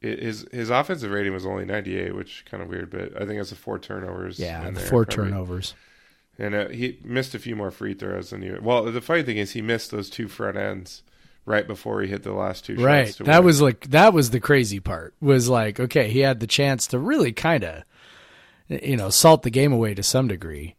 it, 0.00 0.22
his 0.22 0.46
his 0.52 0.70
offensive 0.70 1.10
rating 1.10 1.32
was 1.32 1.46
only 1.46 1.64
98, 1.64 2.14
which 2.14 2.44
kind 2.44 2.62
of 2.62 2.68
weird, 2.68 2.90
but 2.90 3.20
I 3.20 3.26
think 3.26 3.40
it's 3.40 3.50
the 3.50 3.56
four 3.56 3.78
turnovers. 3.78 4.38
Yeah, 4.38 4.64
the 4.64 4.72
there, 4.72 4.86
four 4.86 5.04
probably. 5.04 5.30
turnovers. 5.30 5.74
And 6.38 6.54
uh, 6.54 6.68
he 6.68 6.98
missed 7.04 7.34
a 7.34 7.38
few 7.38 7.54
more 7.56 7.70
free 7.70 7.94
throws 7.94 8.30
than 8.30 8.42
you. 8.42 8.58
Well, 8.62 8.84
the 8.84 9.00
funny 9.00 9.22
thing 9.22 9.36
is 9.36 9.52
he 9.52 9.62
missed 9.62 9.90
those 9.90 10.10
two 10.10 10.28
front 10.28 10.56
ends 10.56 11.02
right 11.46 11.66
before 11.66 12.00
he 12.02 12.08
hit 12.08 12.22
the 12.22 12.32
last 12.32 12.64
two 12.64 12.76
Right. 12.76 13.14
That 13.18 13.38
win. 13.40 13.44
was 13.44 13.60
like 13.62 13.90
that 13.90 14.12
was 14.14 14.30
the 14.30 14.40
crazy 14.40 14.80
part. 14.80 15.14
Was 15.20 15.48
like, 15.48 15.78
okay, 15.78 16.08
he 16.10 16.20
had 16.20 16.40
the 16.40 16.46
chance 16.46 16.86
to 16.88 16.98
really 16.98 17.32
kind 17.32 17.64
of 17.64 17.82
you 18.68 18.96
know, 18.96 19.10
salt 19.10 19.42
the 19.42 19.50
game 19.50 19.72
away 19.72 19.92
to 19.94 20.02
some 20.02 20.26
degree. 20.28 20.74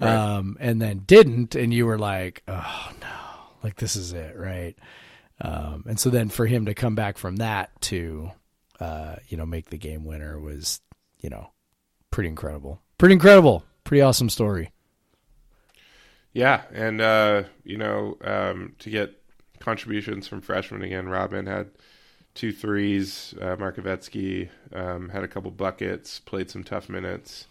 Right. 0.00 0.14
Um 0.14 0.56
and 0.60 0.80
then 0.80 0.98
didn't 1.06 1.54
and 1.54 1.74
you 1.74 1.86
were 1.86 1.98
like, 1.98 2.42
"Oh 2.48 2.92
no. 3.00 3.08
Like 3.62 3.76
this 3.76 3.96
is 3.96 4.12
it, 4.12 4.36
right?" 4.36 4.76
Um 5.40 5.84
and 5.88 5.98
so 5.98 6.10
then 6.10 6.28
for 6.28 6.46
him 6.46 6.66
to 6.66 6.74
come 6.74 6.94
back 6.94 7.18
from 7.18 7.36
that 7.36 7.70
to 7.82 8.30
uh 8.80 9.16
you 9.28 9.36
know, 9.36 9.46
make 9.46 9.70
the 9.70 9.78
game 9.78 10.04
winner 10.04 10.38
was, 10.38 10.80
you 11.20 11.28
know, 11.30 11.50
pretty 12.10 12.28
incredible. 12.28 12.80
Pretty 12.98 13.14
incredible. 13.14 13.64
Pretty 13.82 14.00
awesome 14.00 14.30
story. 14.30 14.70
Yeah, 16.34 16.62
and 16.72 17.00
uh, 17.00 17.44
you 17.62 17.78
know, 17.78 18.18
um, 18.22 18.74
to 18.80 18.90
get 18.90 19.22
contributions 19.60 20.28
from 20.28 20.42
freshmen 20.42 20.82
again, 20.82 21.08
Robin 21.08 21.46
had 21.46 21.70
two 22.34 22.52
threes. 22.52 23.34
Uh, 23.40 23.56
Markovetskyy 23.56 24.50
um, 24.72 25.08
had 25.08 25.22
a 25.22 25.28
couple 25.28 25.50
buckets, 25.52 26.18
played 26.18 26.50
some 26.50 26.64
tough 26.64 26.88
minutes. 26.88 27.46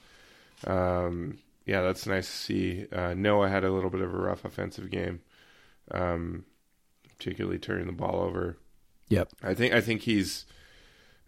Um, 0.67 1.39
yeah, 1.65 1.81
that's 1.81 2.05
nice 2.05 2.27
to 2.27 2.37
see. 2.37 2.87
Uh, 2.91 3.13
Noah 3.13 3.49
had 3.49 3.63
a 3.63 3.71
little 3.71 3.89
bit 3.89 4.01
of 4.01 4.13
a 4.13 4.17
rough 4.17 4.43
offensive 4.43 4.91
game, 4.91 5.21
um, 5.91 6.43
particularly 7.17 7.59
turning 7.59 7.87
the 7.87 7.93
ball 7.93 8.21
over. 8.21 8.57
Yep. 9.07 9.29
I 9.41 9.53
think 9.53 9.73
I 9.73 9.79
think 9.79 10.01
he's 10.01 10.45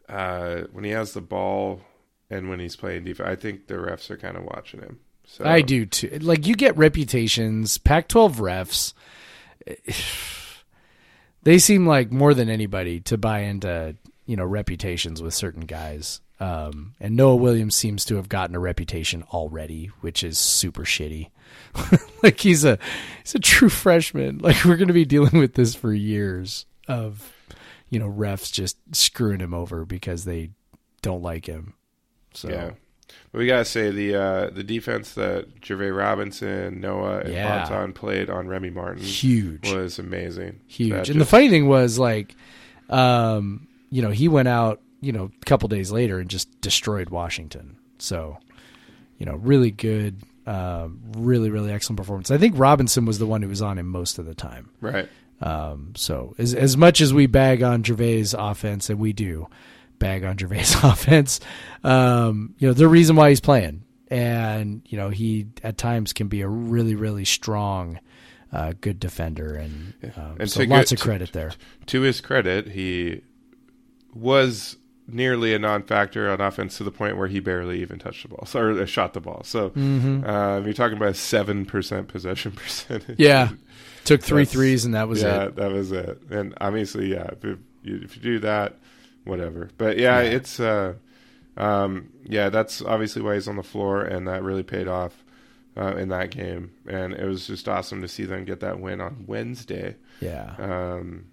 uh, 0.09 0.63
when 0.73 0.83
he 0.83 0.91
has 0.91 1.13
the 1.13 1.21
ball 1.21 1.81
and 2.29 2.49
when 2.49 2.59
he's 2.59 2.75
playing 2.75 3.05
defense. 3.05 3.29
I 3.29 3.35
think 3.35 3.67
the 3.67 3.75
refs 3.75 4.09
are 4.09 4.17
kind 4.17 4.35
of 4.35 4.43
watching 4.43 4.81
him. 4.81 4.99
So 5.28 5.45
I 5.45 5.61
do 5.61 5.86
too. 5.86 6.19
Like 6.21 6.47
you 6.47 6.55
get 6.55 6.78
reputations, 6.78 7.78
Pac-12 7.78 8.36
refs. 8.36 8.93
They 11.43 11.59
seem 11.59 11.86
like 11.86 12.11
more 12.11 12.34
than 12.34 12.49
anybody 12.49 13.01
to 13.01 13.19
buy 13.19 13.41
into 13.41 13.95
you 14.26 14.36
know 14.36 14.45
reputations 14.45 15.21
with 15.21 15.36
certain 15.36 15.67
guys. 15.67 16.19
Um, 16.39 16.95
and 16.99 17.15
Noah 17.15 17.36
Williams 17.36 17.76
seems 17.76 18.03
to 18.05 18.15
have 18.15 18.28
gotten 18.28 18.55
a 18.55 18.59
reputation 18.59 19.23
already, 19.32 19.91
which 20.01 20.23
is 20.23 20.38
super 20.38 20.84
shitty. 20.84 21.30
like 22.23 22.39
he's 22.39 22.65
a 22.65 22.80
he's 23.23 23.36
a 23.36 23.39
true 23.39 23.69
freshman. 23.69 24.39
Like 24.43 24.65
we're 24.65 24.76
going 24.76 24.88
to 24.89 24.93
be 24.93 25.05
dealing 25.05 25.38
with 25.39 25.53
this 25.53 25.76
for 25.76 25.93
years 25.93 26.65
of 26.88 27.32
you 27.89 27.99
know 27.99 28.11
refs 28.11 28.51
just 28.51 28.78
screwing 28.93 29.39
him 29.39 29.53
over 29.53 29.86
because 29.86 30.26
they 30.26 30.49
don't 31.03 31.21
like 31.21 31.45
him. 31.45 31.76
So 32.34 32.49
Yeah. 32.49 32.71
But 33.32 33.39
we 33.39 33.47
gotta 33.47 33.66
say 33.66 33.91
the 33.91 34.16
uh, 34.16 34.49
the 34.49 34.63
defense 34.63 35.13
that 35.16 35.61
Jervae 35.61 35.95
Robinson, 35.95 36.80
Noah, 36.80 37.20
and 37.20 37.34
Yeah. 37.34 37.68
Bonton 37.68 37.93
played 37.93 38.30
on 38.30 38.47
Remy 38.47 38.70
Martin 38.70 39.03
huge. 39.03 39.72
was 39.72 39.99
amazing. 39.99 40.59
huge. 40.68 40.91
That 40.91 41.09
and 41.09 41.20
the 41.20 41.26
funny 41.26 41.49
thing 41.49 41.68
was 41.68 41.99
like, 41.99 42.36
um, 42.89 43.68
you 43.89 44.01
know, 44.01 44.11
he 44.11 44.28
went 44.28 44.47
out, 44.47 44.82
you 45.01 45.11
know, 45.11 45.32
a 45.41 45.45
couple 45.45 45.68
days 45.70 45.91
later 45.91 46.20
and 46.20 46.30
just 46.30 46.61
destroyed 46.61 47.09
Washington. 47.09 47.78
So, 47.97 48.38
you 49.18 49.26
know, 49.26 49.36
really 49.36 49.72
good, 49.72 50.22
um, 50.47 50.99
really, 51.18 51.49
really 51.49 51.72
excellent 51.72 51.97
performance. 51.97 52.32
I 52.32 52.38
think 52.38 52.55
Robinson 52.57 53.05
was 53.05 53.20
the 53.20 53.26
one 53.26 53.41
who 53.41 53.49
was 53.49 53.61
on 53.61 53.78
him 53.78 53.88
most 53.88 54.20
of 54.20 54.26
the 54.26 54.36
time. 54.36 54.70
right. 54.82 55.09
Um, 55.41 55.91
so 55.97 56.34
as 56.38 56.53
as 56.53 56.78
much 56.78 57.01
as 57.01 57.13
we 57.13 57.28
bag 57.28 57.61
on 57.61 57.84
Jervae's 57.84 58.34
offense, 58.34 58.89
and 58.89 58.97
we 58.99 59.11
do 59.11 59.47
bag 59.99 60.23
on 60.23 60.37
Jervae's 60.37 60.75
offense, 60.83 61.39
um, 61.83 62.55
you 62.57 62.67
know, 62.67 62.73
the 62.73 62.87
reason 62.87 63.15
why 63.15 63.29
he's 63.29 63.41
playing, 63.41 63.83
and 64.09 64.81
you 64.87 64.97
know, 64.97 65.09
he 65.09 65.47
at 65.63 65.77
times 65.77 66.13
can 66.13 66.27
be 66.27 66.41
a 66.41 66.47
really, 66.47 66.95
really 66.95 67.25
strong, 67.25 67.99
uh, 68.53 68.73
good 68.81 68.99
defender, 68.99 69.55
and, 69.55 69.93
um, 70.15 70.37
And 70.39 70.49
so 70.51 70.63
lots 70.63 70.91
go- 70.91 70.95
of 70.95 70.99
credit 71.01 71.31
there. 71.33 71.51
To 71.87 72.01
his 72.01 72.21
credit, 72.21 72.69
he 72.69 73.21
was 74.13 74.77
nearly 75.07 75.53
a 75.53 75.59
non-factor 75.59 76.31
on 76.31 76.41
offense 76.41 76.77
to 76.77 76.83
the 76.83 76.91
point 76.91 77.15
where 77.17 77.27
he 77.27 77.39
barely 77.39 77.79
even 77.81 77.99
touched 77.99 78.23
the 78.23 78.29
ball 78.29 78.43
so, 78.47 78.59
or 78.61 78.71
uh, 78.81 78.85
shot 78.85 79.13
the 79.13 79.19
ball. 79.21 79.41
So 79.43 79.69
Mm-hmm. 79.71 80.25
uh, 80.27 80.59
you're 80.61 80.73
talking 80.73 80.97
about 80.97 81.09
a 81.09 81.13
seven 81.13 81.65
percent 81.65 82.07
possession 82.07 82.51
percentage. 82.55 83.19
Yeah, 83.19 83.49
took 84.03 84.21
three 84.21 84.43
That's- 84.43 84.53
threes, 84.53 84.85
and 84.85 84.93
that 84.95 85.07
was 85.07 85.21
yeah, 85.21 85.45
it. 85.45 85.55
that 85.57 85.71
was 85.71 85.91
it. 85.91 86.21
And 86.29 86.53
obviously, 86.59 87.11
yeah, 87.11 87.29
if 87.41 87.57
if 87.83 88.15
you 88.15 88.21
do 88.21 88.39
that, 88.39 88.77
whatever. 89.26 89.69
But 89.78 89.97
yeah, 89.97 90.21
Yeah. 90.21 90.30
it's 90.30 90.59
uh, 90.59 90.93
um, 91.57 92.09
yeah, 92.26 92.49
that's 92.49 92.82
obviously 92.82 93.21
why 93.21 93.36
he's 93.36 93.47
on 93.47 93.55
the 93.57 93.63
floor, 93.63 94.01
and 94.03 94.28
that 94.28 94.43
really 94.43 94.63
paid 94.63 94.88
off 94.88 95.13
uh, 95.78 95.95
in 95.95 96.09
that 96.09 96.32
game. 96.32 96.71
And 96.88 97.13
it 97.13 97.26
was 97.26 97.47
just 97.47 97.67
awesome 97.67 98.01
to 98.01 98.07
see 98.07 98.23
them 98.26 98.45
get 98.45 98.59
that 98.61 98.80
win 98.80 99.01
on 99.01 99.26
Wednesday. 99.28 99.95
Yeah. 100.21 100.53
Um, 100.57 101.26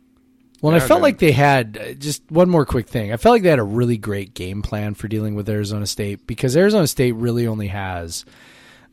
Well, 0.60 0.76
Yeah, 0.76 0.84
I 0.84 0.86
felt 0.86 0.98
man. 0.98 1.02
like 1.02 1.18
they 1.18 1.32
had 1.32 1.78
uh, 1.80 1.92
just 1.94 2.22
one 2.30 2.48
more 2.48 2.64
quick 2.64 2.88
thing. 2.88 3.12
I 3.12 3.16
felt 3.16 3.34
like 3.34 3.42
they 3.42 3.50
had 3.50 3.58
a 3.58 3.64
really 3.64 3.96
great 3.96 4.32
game 4.34 4.62
plan 4.62 4.94
for 4.94 5.08
dealing 5.08 5.34
with 5.34 5.48
Arizona 5.48 5.86
State 5.86 6.26
because 6.26 6.56
Arizona 6.56 6.86
State 6.86 7.12
really 7.12 7.46
only 7.48 7.66
has, 7.68 8.24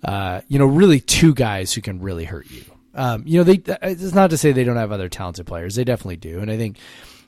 uh, 0.04 0.42
you 0.48 0.58
know, 0.58 0.66
really 0.66 1.00
two 1.00 1.34
guys 1.36 1.74
who 1.74 1.82
can 1.82 2.00
really 2.02 2.26
hurt 2.26 2.50
you. 2.50 2.64
Um, 2.96 3.24
you 3.28 3.38
know, 3.38 3.44
they. 3.44 3.62
It's 3.84 4.14
not 4.16 4.32
to 4.32 4.38
say 4.38 4.52
they 4.52 4.64
don't 4.64 4.76
have 4.78 4.92
other 4.92 5.10
talented 5.10 5.46
players. 5.46 5.76
They 5.76 5.84
definitely 5.84 6.18
do, 6.18 6.40
and 6.40 6.50
I 6.50 6.58
think, 6.58 6.78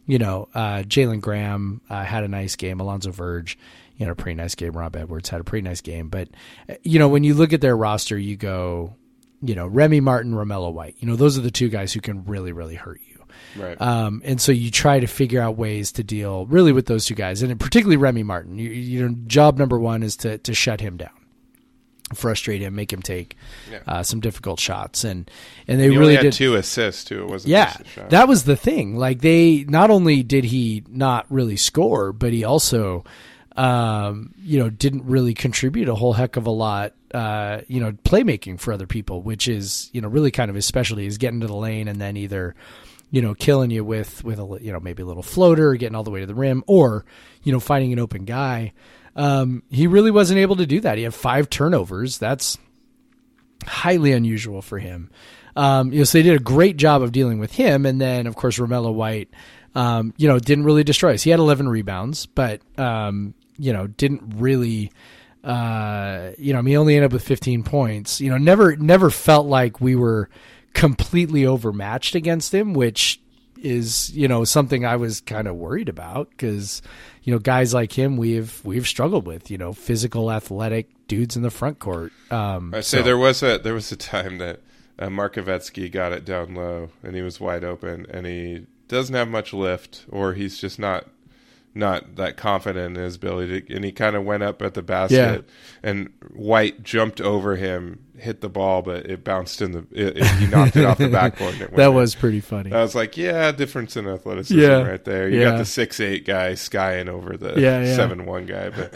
you 0.07 0.19
know, 0.19 0.49
uh, 0.53 0.83
Jalen 0.83 1.21
Graham 1.21 1.81
uh, 1.89 2.03
had 2.03 2.23
a 2.23 2.27
nice 2.27 2.55
game. 2.55 2.79
Alonzo 2.79 3.11
Verge, 3.11 3.57
you 3.97 4.05
know, 4.05 4.13
a 4.13 4.15
pretty 4.15 4.35
nice 4.35 4.55
game. 4.55 4.73
Rob 4.73 4.95
Edwards 4.95 5.29
had 5.29 5.41
a 5.41 5.43
pretty 5.43 5.67
nice 5.67 5.81
game. 5.81 6.09
But, 6.09 6.29
uh, 6.69 6.75
you 6.83 6.99
know, 6.99 7.07
when 7.07 7.23
you 7.23 7.33
look 7.33 7.53
at 7.53 7.61
their 7.61 7.77
roster, 7.77 8.17
you 8.17 8.35
go, 8.35 8.95
you 9.41 9.55
know, 9.55 9.67
Remy 9.67 9.99
Martin, 10.01 10.33
Romello 10.33 10.73
White. 10.73 10.95
You 10.99 11.07
know, 11.07 11.15
those 11.15 11.37
are 11.37 11.41
the 11.41 11.51
two 11.51 11.69
guys 11.69 11.93
who 11.93 12.01
can 12.01 12.25
really, 12.25 12.51
really 12.51 12.75
hurt 12.75 12.99
you. 13.07 13.23
right. 13.61 13.79
Um, 13.81 14.21
and 14.25 14.39
so 14.41 14.51
you 14.51 14.71
try 14.71 14.99
to 14.99 15.07
figure 15.07 15.41
out 15.41 15.57
ways 15.57 15.91
to 15.93 16.03
deal 16.03 16.45
really 16.45 16.71
with 16.71 16.85
those 16.85 17.05
two 17.05 17.15
guys, 17.15 17.41
and 17.41 17.59
particularly 17.59 17.97
Remy 17.97 18.23
Martin. 18.23 18.57
You, 18.57 18.69
you 18.69 19.07
know, 19.07 19.15
job 19.27 19.57
number 19.57 19.79
one 19.79 20.03
is 20.03 20.15
to 20.17 20.37
to 20.39 20.53
shut 20.53 20.81
him 20.81 20.97
down, 20.97 21.09
frustrate 22.17 22.61
him, 22.61 22.75
make 22.75 22.91
him 22.91 23.01
take 23.01 23.35
Yeah. 23.71 23.79
uh, 23.87 24.03
some 24.03 24.19
difficult 24.19 24.59
shots, 24.59 25.03
and 25.03 25.29
and 25.67 25.79
they 25.79 25.89
he 25.89 25.97
really 25.97 26.17
did. 26.17 26.33
two 26.33 26.55
assists 26.55 27.03
too. 27.03 27.23
It 27.23 27.29
wasn't 27.29 27.51
yeah, 27.51 27.65
just 27.67 27.81
a 27.81 27.85
shot. 27.89 28.09
that 28.11 28.27
was 28.27 28.43
the 28.43 28.55
thing. 28.55 28.95
Like 28.97 29.21
they 29.21 29.65
not 29.67 29.89
only 29.91 30.23
did 30.23 30.45
he 30.45 30.83
not 30.89 31.25
really 31.29 31.57
score, 31.57 32.11
but 32.13 32.33
he 32.33 32.43
also, 32.43 33.03
um, 33.55 34.33
you 34.41 34.59
know, 34.59 34.69
didn't 34.69 35.05
really 35.05 35.33
contribute 35.33 35.89
a 35.89 35.95
whole 35.95 36.13
heck 36.13 36.37
of 36.37 36.45
a 36.47 36.51
lot. 36.51 36.93
Uh, 37.13 37.61
you 37.67 37.81
know, 37.81 37.91
playmaking 37.91 38.57
for 38.59 38.71
other 38.71 38.87
people, 38.87 39.21
which 39.21 39.47
is 39.47 39.89
you 39.93 39.99
know 40.01 40.07
really 40.07 40.31
kind 40.31 40.49
of 40.49 40.55
his 40.55 40.65
specialty, 40.65 41.05
is 41.05 41.17
getting 41.17 41.41
to 41.41 41.47
the 41.47 41.55
lane 41.55 41.87
and 41.89 41.99
then 41.99 42.15
either, 42.15 42.55
you 43.11 43.21
know, 43.21 43.33
killing 43.33 43.69
you 43.69 43.83
with 43.83 44.23
with 44.23 44.39
a 44.39 44.57
you 44.61 44.71
know 44.71 44.79
maybe 44.79 45.03
a 45.03 45.05
little 45.05 45.23
floater, 45.23 45.73
getting 45.75 45.95
all 45.95 46.03
the 46.03 46.11
way 46.11 46.21
to 46.21 46.25
the 46.25 46.35
rim, 46.35 46.63
or 46.67 47.03
you 47.43 47.51
know 47.51 47.59
finding 47.59 47.91
an 47.91 47.99
open 47.99 48.23
guy. 48.23 48.71
Um, 49.15 49.63
he 49.69 49.87
really 49.87 50.11
wasn't 50.11 50.39
able 50.39 50.55
to 50.57 50.65
do 50.65 50.79
that. 50.81 50.97
He 50.97 51.03
had 51.03 51.13
five 51.13 51.49
turnovers. 51.49 52.17
That's 52.17 52.57
highly 53.65 54.11
unusual 54.13 54.61
for 54.61 54.79
him. 54.79 55.09
Um, 55.55 55.91
you 55.91 55.99
know, 55.99 56.03
so 56.05 56.17
they 56.17 56.23
did 56.23 56.39
a 56.39 56.43
great 56.43 56.77
job 56.77 57.01
of 57.01 57.11
dealing 57.11 57.39
with 57.39 57.51
him, 57.51 57.85
and 57.85 57.99
then 57.99 58.25
of 58.27 58.35
course 58.35 58.57
Romello 58.57 58.93
White, 58.93 59.29
um, 59.75 60.13
you 60.17 60.27
know, 60.27 60.39
didn't 60.39 60.63
really 60.63 60.83
destroy 60.83 61.13
us. 61.13 61.23
He 61.23 61.29
had 61.29 61.39
11 61.39 61.67
rebounds, 61.67 62.25
but 62.25 62.61
um, 62.77 63.33
you 63.57 63.73
know, 63.73 63.87
didn't 63.87 64.35
really. 64.37 64.91
Uh, 65.43 66.33
you 66.37 66.53
know, 66.53 66.59
I 66.59 66.61
mean, 66.61 66.73
he 66.73 66.77
only 66.77 66.95
ended 66.95 67.09
up 67.09 67.13
with 67.13 67.23
15 67.23 67.63
points. 67.63 68.21
You 68.21 68.29
know, 68.29 68.37
never, 68.37 68.75
never 68.75 69.09
felt 69.09 69.47
like 69.47 69.81
we 69.81 69.95
were 69.95 70.29
completely 70.73 71.47
overmatched 71.47 72.13
against 72.13 72.53
him, 72.53 72.75
which 72.75 73.19
is, 73.61 74.11
you 74.15 74.27
know, 74.27 74.43
something 74.43 74.85
I 74.85 74.95
was 74.95 75.21
kind 75.21 75.47
of 75.47 75.55
worried 75.55 75.89
about 75.89 76.29
because, 76.31 76.81
you 77.23 77.33
know, 77.33 77.39
guys 77.39 77.73
like 77.73 77.91
him 77.91 78.17
we've 78.17 78.59
we've 78.63 78.87
struggled 78.87 79.25
with, 79.25 79.49
you 79.51 79.57
know, 79.57 79.73
physical, 79.73 80.31
athletic 80.31 80.89
dudes 81.07 81.35
in 81.35 81.41
the 81.43 81.51
front 81.51 81.79
court. 81.79 82.11
Um, 82.29 82.73
I 82.73 82.81
say 82.81 82.97
so- 82.97 83.03
there 83.03 83.17
was 83.17 83.43
a 83.43 83.57
there 83.57 83.73
was 83.73 83.91
a 83.91 83.95
time 83.97 84.37
that 84.39 84.59
uh, 84.99 85.07
Markovetskyy 85.07 85.91
got 85.91 86.11
it 86.11 86.25
down 86.25 86.55
low 86.55 86.89
and 87.03 87.15
he 87.15 87.21
was 87.21 87.39
wide 87.39 87.63
open 87.63 88.05
and 88.09 88.25
he 88.25 88.65
doesn't 88.87 89.15
have 89.15 89.27
much 89.27 89.53
lift 89.53 90.05
or 90.09 90.33
he's 90.33 90.57
just 90.59 90.77
not 90.77 91.05
not 91.73 92.15
that 92.17 92.35
confident 92.35 92.97
in 92.97 93.03
his 93.03 93.15
ability 93.15 93.61
to, 93.61 93.75
and 93.75 93.85
he 93.85 93.91
kind 93.93 94.15
of 94.15 94.25
went 94.25 94.43
up 94.43 94.61
at 94.61 94.73
the 94.73 94.81
basket 94.81 95.45
and 95.81 96.11
White 96.33 96.83
jumped 96.83 97.21
over 97.21 97.55
him, 97.55 97.99
hit 98.17 98.41
the 98.41 98.49
ball, 98.49 98.81
but 98.81 99.05
it 99.05 99.23
bounced 99.23 99.61
in 99.61 99.71
the, 99.71 99.85
it, 99.91 100.17
it, 100.17 100.25
he 100.25 100.47
knocked 100.47 100.75
it 100.75 100.83
off 100.85 100.97
the 100.97 101.07
backboard. 101.07 101.53
And 101.53 101.61
it 101.61 101.67
went 101.71 101.77
that 101.77 101.87
in. 101.89 101.93
was 101.95 102.13
pretty 102.13 102.41
funny. 102.41 102.73
I 102.73 102.81
was 102.81 102.93
like, 102.93 103.15
yeah, 103.15 103.51
difference 103.53 103.95
in 103.95 104.05
athleticism 104.07 104.59
Yeah. 104.59 104.81
right 104.81 105.03
there. 105.05 105.29
You 105.29 105.39
Yeah. 105.39 105.51
got 105.51 105.57
the 105.59 105.65
six 105.65 105.99
eight 106.01 106.25
guy 106.25 106.55
skying 106.55 107.07
over 107.07 107.37
the 107.37 107.59
Yeah, 107.59 107.81
yeah. 107.83 107.95
seven 107.95 108.25
one 108.25 108.45
guy, 108.45 108.69
but 108.69 108.93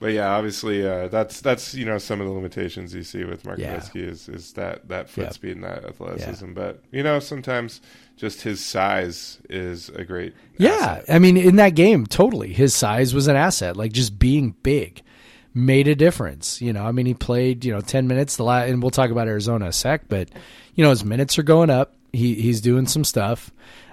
but 0.00 0.12
yeah, 0.12 0.30
obviously 0.30 0.86
uh, 0.86 1.08
that's 1.08 1.40
that's 1.40 1.74
you 1.74 1.84
know 1.84 1.98
some 1.98 2.20
of 2.20 2.26
the 2.26 2.32
limitations 2.32 2.94
you 2.94 3.02
see 3.02 3.24
with 3.24 3.44
Mark 3.44 3.58
Yeah. 3.58 3.76
Nowitzki 3.76 4.02
is 4.08 4.28
is 4.28 4.52
that 4.54 4.88
that 4.88 5.08
foot 5.10 5.24
Yep. 5.24 5.32
speed 5.34 5.54
and 5.56 5.64
that 5.64 5.84
athleticism. 5.84 6.52
But 6.54 6.82
you 6.92 7.02
know 7.02 7.18
sometimes 7.20 7.80
just 8.18 8.42
his 8.42 8.64
size 8.64 9.38
is 9.48 9.88
a 9.88 10.04
great 10.04 10.34
Yeah, 10.58 10.72
asset. 10.72 11.04
I 11.08 11.18
mean, 11.18 11.36
in 11.36 11.56
that 11.56 11.74
game, 11.74 12.06
totally, 12.06 12.52
his 12.52 12.74
size 12.74 13.14
was 13.14 13.28
an 13.28 13.36
asset. 13.36 13.76
Like 13.76 13.92
just 13.92 14.18
being 14.18 14.54
big 14.62 15.02
made 15.54 15.88
a 15.88 15.94
difference. 15.94 16.60
You 16.60 16.72
know, 16.72 16.84
I 16.84 16.92
mean, 16.92 17.06
he 17.06 17.14
played 17.14 17.64
you 17.64 17.72
know 17.72 17.80
ten 17.80 18.06
minutes. 18.08 18.36
The 18.36 18.42
la- 18.44 18.62
and 18.64 18.82
we'll 18.82 18.90
talk 18.90 19.10
about 19.10 19.28
Arizona 19.28 19.68
a 19.68 19.72
sec, 19.72 20.02
but 20.08 20.28
you 20.74 20.84
know 20.84 20.90
his 20.90 21.04
minutes 21.04 21.38
are 21.38 21.42
going 21.44 21.70
up. 21.70 21.94
He 22.12 22.34
he's 22.34 22.60
doing 22.60 22.86
some 22.86 23.04
stuff. 23.04 23.50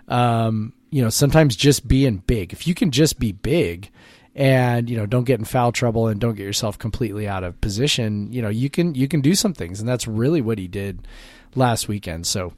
Um, 0.08 0.74
you 0.92 1.02
know, 1.02 1.10
sometimes 1.10 1.56
just 1.56 1.88
being 1.88 2.18
big. 2.18 2.54
If 2.54 2.68
you 2.68 2.74
can 2.76 2.92
just 2.92 3.20
be 3.20 3.32
big. 3.32 3.90
And 4.38 4.90
you 4.90 4.98
know, 4.98 5.06
don't 5.06 5.24
get 5.24 5.40
in 5.40 5.46
foul 5.46 5.72
trouble 5.72 6.08
and 6.10 6.20
don't 6.20 6.36
get 6.36 6.44
yourself 6.44 6.78
completely 6.78 7.26
out 7.26 7.46
of 7.46 7.62
position. 7.62 8.34
You 8.34 8.42
know, 8.42 8.50
you 8.50 8.70
can 8.70 8.94
you 8.94 9.08
can 9.08 9.22
do 9.22 9.34
some 9.34 9.54
things, 9.54 9.80
and 9.80 9.88
that's 9.88 10.10
really 10.10 10.42
what 10.42 10.58
he 10.60 10.68
did 10.68 11.08
last 11.56 11.88
weekend. 11.88 12.28
So, 12.28 12.52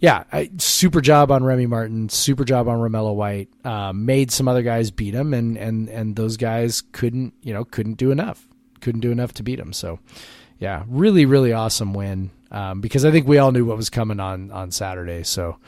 yeah, 0.00 0.24
I, 0.32 0.50
super 0.58 1.00
job 1.00 1.30
on 1.32 1.42
Remy 1.42 1.66
Martin, 1.66 2.08
super 2.08 2.44
job 2.44 2.68
on 2.68 2.78
Romello 2.78 3.14
White. 3.14 3.48
Uh, 3.64 3.92
made 3.92 4.30
some 4.30 4.46
other 4.46 4.62
guys 4.62 4.90
beat 4.90 5.14
him, 5.14 5.34
and 5.34 5.56
and 5.56 5.88
and 5.88 6.14
those 6.14 6.36
guys 6.36 6.82
couldn't, 6.92 7.34
you 7.42 7.52
know, 7.52 7.64
couldn't 7.64 7.94
do 7.94 8.10
enough, 8.10 8.46
couldn't 8.80 9.00
do 9.00 9.10
enough 9.10 9.34
to 9.34 9.42
beat 9.42 9.58
him. 9.58 9.72
So, 9.72 9.98
yeah, 10.58 10.84
really, 10.86 11.26
really 11.26 11.52
awesome 11.52 11.94
win 11.94 12.30
um, 12.52 12.80
because 12.80 13.04
I 13.04 13.10
think 13.10 13.26
we 13.26 13.38
all 13.38 13.50
knew 13.50 13.64
what 13.64 13.76
was 13.76 13.90
coming 13.90 14.20
on 14.20 14.52
on 14.52 14.70
Saturday. 14.70 15.24
So, 15.24 15.58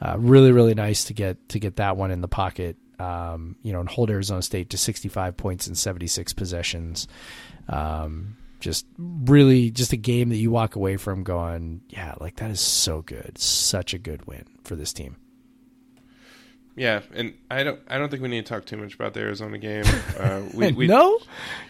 uh, 0.00 0.16
really, 0.18 0.50
really 0.50 0.74
nice 0.74 1.04
to 1.04 1.14
get 1.14 1.48
to 1.50 1.60
get 1.60 1.76
that 1.76 1.96
one 1.96 2.10
in 2.10 2.20
the 2.20 2.28
pocket. 2.28 2.76
Um, 2.98 3.56
you 3.62 3.72
know, 3.72 3.80
and 3.80 3.88
hold 3.88 4.10
Arizona 4.10 4.40
State 4.40 4.70
to 4.70 4.78
65 4.78 5.36
points 5.36 5.68
in 5.68 5.74
76 5.74 6.32
possessions. 6.32 7.06
Um, 7.68 8.38
just 8.60 8.86
really, 8.98 9.70
just 9.70 9.92
a 9.92 9.96
game 9.96 10.28
that 10.30 10.36
you 10.36 10.50
walk 10.50 10.76
away 10.76 10.96
from 10.96 11.22
going, 11.22 11.82
yeah, 11.88 12.14
like 12.20 12.36
that 12.36 12.50
is 12.50 12.60
so 12.60 13.02
good, 13.02 13.38
such 13.38 13.94
a 13.94 13.98
good 13.98 14.26
win 14.26 14.44
for 14.64 14.76
this 14.76 14.92
team. 14.92 15.16
Yeah, 16.78 17.00
and 17.14 17.32
I 17.50 17.62
don't 17.64 17.80
I 17.88 17.96
don't 17.96 18.10
think 18.10 18.22
we 18.22 18.28
need 18.28 18.44
to 18.44 18.52
talk 18.52 18.66
too 18.66 18.76
much 18.76 18.94
about 18.94 19.14
the 19.14 19.20
Arizona 19.20 19.56
game. 19.58 19.84
Uh, 20.18 20.42
we, 20.54 20.72
we, 20.72 20.86
no, 20.86 21.18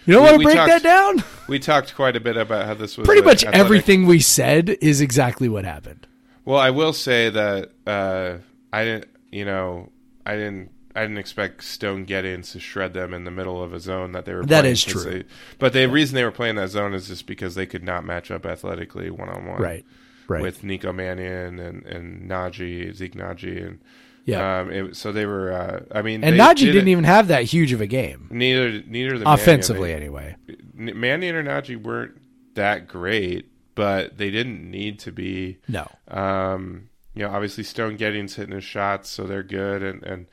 you 0.07 0.15
don't 0.15 0.23
we- 0.23 0.31
want 0.31 0.39
to 0.39 0.45
break 0.45 0.57
talked- 0.57 0.69
that 0.71 0.83
down. 0.83 1.25
we 1.49 1.59
talked 1.59 1.95
quite 1.97 2.15
a 2.17 2.21
bit 2.21 2.37
about 2.37 2.65
how 2.67 2.75
this 2.75 2.97
was 2.97 3.07
Pretty 3.07 3.23
much 3.23 3.43
athletic- 3.45 3.59
everything 3.61 4.07
we 4.07 4.21
said 4.21 4.69
is 4.81 5.01
exactly 5.01 5.49
what 5.49 5.65
happened. 5.65 6.07
Well, 6.45 6.59
I 6.59 6.71
will 6.71 6.93
say 6.93 7.29
that 7.29 7.71
uh, 7.89 8.39
I 8.73 8.85
didn't, 8.85 9.07
you 9.33 9.45
know, 9.45 9.91
I 10.25 10.35
didn't, 10.37 10.71
I 10.97 11.03
didn't 11.03 11.19
expect 11.19 11.63
Stone 11.63 12.07
Gettings 12.07 12.53
to 12.53 12.61
shred 12.61 12.95
them 12.95 13.13
in 13.15 13.25
the 13.25 13.31
middle 13.31 13.63
of 13.63 13.73
a 13.75 13.79
zone 13.81 14.13
that 14.13 14.25
they 14.25 14.35
were. 14.35 14.45
That 14.45 14.65
is 14.65 14.83
true. 14.83 15.03
they- 15.05 15.25
but 15.59 15.73
the 15.73 15.87
reason 15.87 16.15
they 16.15 16.25
were 16.25 16.31
playing 16.33 16.57
that 16.57 16.69
zone 16.71 16.95
is 16.95 17.09
just 17.09 17.27
because 17.27 17.55
they 17.55 17.67
could 17.67 17.85
not 17.85 18.05
match 18.05 18.31
up 18.31 18.45
athletically 18.47 19.11
one 19.11 19.29
on 19.29 19.47
one, 19.47 19.61
Right, 19.61 19.85
right. 20.29 20.43
With 20.43 20.65
Nico 20.65 20.93
Mannion 20.93 21.59
and 21.59 21.85
and 21.87 22.29
Nnaji, 22.31 22.93
Zeke 22.95 23.15
Nnaji, 23.15 23.67
and 23.67 23.79
Yeah. 24.25 24.61
um, 24.61 24.71
it, 24.73 24.97
so 24.97 25.13
they 25.13 25.27
were. 25.27 25.53
Uh, 25.53 25.81
I 25.97 26.03
mean, 26.03 26.25
and 26.25 26.35
they 26.35 26.39
Nnaji 26.43 26.57
did 26.67 26.73
didn't 26.73 26.89
even 26.89 27.05
have 27.05 27.29
that 27.29 27.45
huge 27.45 27.73
of 27.73 27.81
a 27.81 27.87
game 27.87 28.27
neither 28.31 28.83
neither 28.87 29.19
the 29.19 29.31
offensively, 29.31 29.91
Mannion, 29.93 30.03
anyway. 30.03 30.37
Mannion 30.75 31.35
or 31.37 31.45
Nnaji 31.45 31.81
weren't 31.83 32.17
that 32.55 32.89
great, 32.89 33.47
but 33.75 34.17
they 34.19 34.31
didn't 34.31 34.69
need 34.71 34.99
to 35.01 35.13
be. 35.13 35.59
No, 35.69 35.87
Um, 36.09 36.89
you 37.15 37.23
know, 37.23 37.31
obviously 37.31 37.65
Stone 37.65 37.97
Gettings 37.99 38.35
hitting 38.37 38.55
his 38.55 38.65
shots, 38.65 39.09
so 39.11 39.25
they're 39.27 39.43
good, 39.43 39.83
and 39.83 40.03
and 40.03 40.27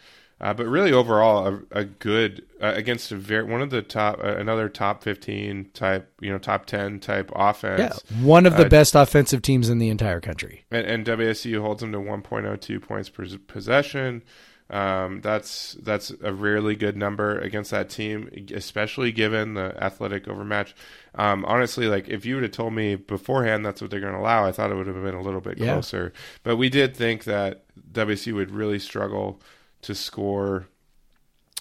uh, 0.43 0.53
but 0.53 0.67
really 0.67 0.91
overall 0.91 1.47
a, 1.47 1.79
a 1.79 1.85
good 1.85 2.45
uh, 2.61 2.73
against 2.75 3.11
a 3.11 3.15
very 3.15 3.43
one 3.45 3.61
of 3.61 3.69
the 3.71 3.81
top 3.81 4.19
uh, 4.19 4.35
another 4.37 4.69
top 4.69 5.01
fifteen 5.03 5.69
type 5.73 6.11
you 6.21 6.29
know 6.29 6.37
top 6.37 6.65
ten 6.67 6.99
type 6.99 7.31
offense. 7.35 7.79
yeah, 8.11 8.17
one 8.23 8.45
of 8.45 8.57
the 8.57 8.65
Uh, 8.65 8.69
best 8.69 8.93
offensive 8.93 9.41
teams 9.41 9.69
in 9.69 9.79
the 9.79 9.89
entire 9.89 10.19
country. 10.19 10.65
and, 10.69 10.85
and 10.85 11.05
WSU 11.05 11.61
holds 11.61 11.81
them 11.81 11.91
to 11.93 11.97
1.02 11.97 12.81
points 12.81 13.09
per 13.09 13.25
possession. 13.47 14.21
Um, 14.69 15.21
that's 15.21 15.73
that's 15.83 16.11
a 16.23 16.33
really 16.33 16.75
good 16.75 16.95
number 16.97 17.37
against 17.37 17.69
that 17.71 17.89
team, 17.89 18.29
especially 18.53 19.11
given 19.11 19.53
the 19.53 19.75
athletic 19.83 20.27
overmatch. 20.27 20.73
Um, 21.15 21.45
honestly, 21.45 21.87
like 21.87 22.07
if 22.07 22.25
you 22.25 22.35
would 22.35 22.43
have 22.43 22.53
told 22.53 22.73
me 22.73 22.95
beforehand 22.95 23.65
that's 23.65 23.81
what 23.81 23.91
they're 23.91 23.99
going 23.99 24.13
to 24.13 24.19
allow, 24.19 24.45
I 24.45 24.51
thought 24.51 24.71
it 24.71 24.75
would 24.75 24.87
have 24.87 24.95
been 25.03 25.13
a 25.15 25.21
little 25.21 25.41
bit 25.41 25.57
Yeah. 25.59 25.73
closer. 25.73 26.11
But 26.43 26.55
we 26.55 26.69
did 26.69 26.95
think 26.97 27.25
that 27.25 27.63
WSU 27.91 28.33
would 28.35 28.51
really 28.51 28.79
struggle 28.79 29.39
to 29.83 29.95
score. 29.95 30.67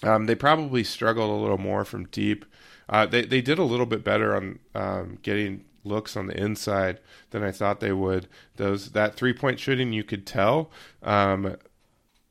Um, 0.01 0.25
they 0.25 0.35
probably 0.35 0.83
struggled 0.83 1.29
a 1.29 1.41
little 1.41 1.57
more 1.57 1.85
from 1.85 2.05
deep. 2.07 2.45
Uh, 2.89 3.05
they 3.05 3.23
they 3.23 3.41
did 3.41 3.57
a 3.59 3.63
little 3.63 3.85
bit 3.85 4.03
better 4.03 4.35
on 4.35 4.59
um, 4.75 5.17
getting 5.21 5.65
looks 5.85 6.15
on 6.15 6.27
the 6.27 6.37
inside 6.37 6.99
than 7.31 7.43
I 7.43 7.51
thought 7.51 7.79
they 7.79 7.93
would. 7.93 8.27
Those 8.57 8.91
that 8.91 9.15
three 9.15 9.33
point 9.33 9.59
shooting 9.59 9.93
you 9.93 10.03
could 10.03 10.25
tell. 10.25 10.71
Um, 11.01 11.55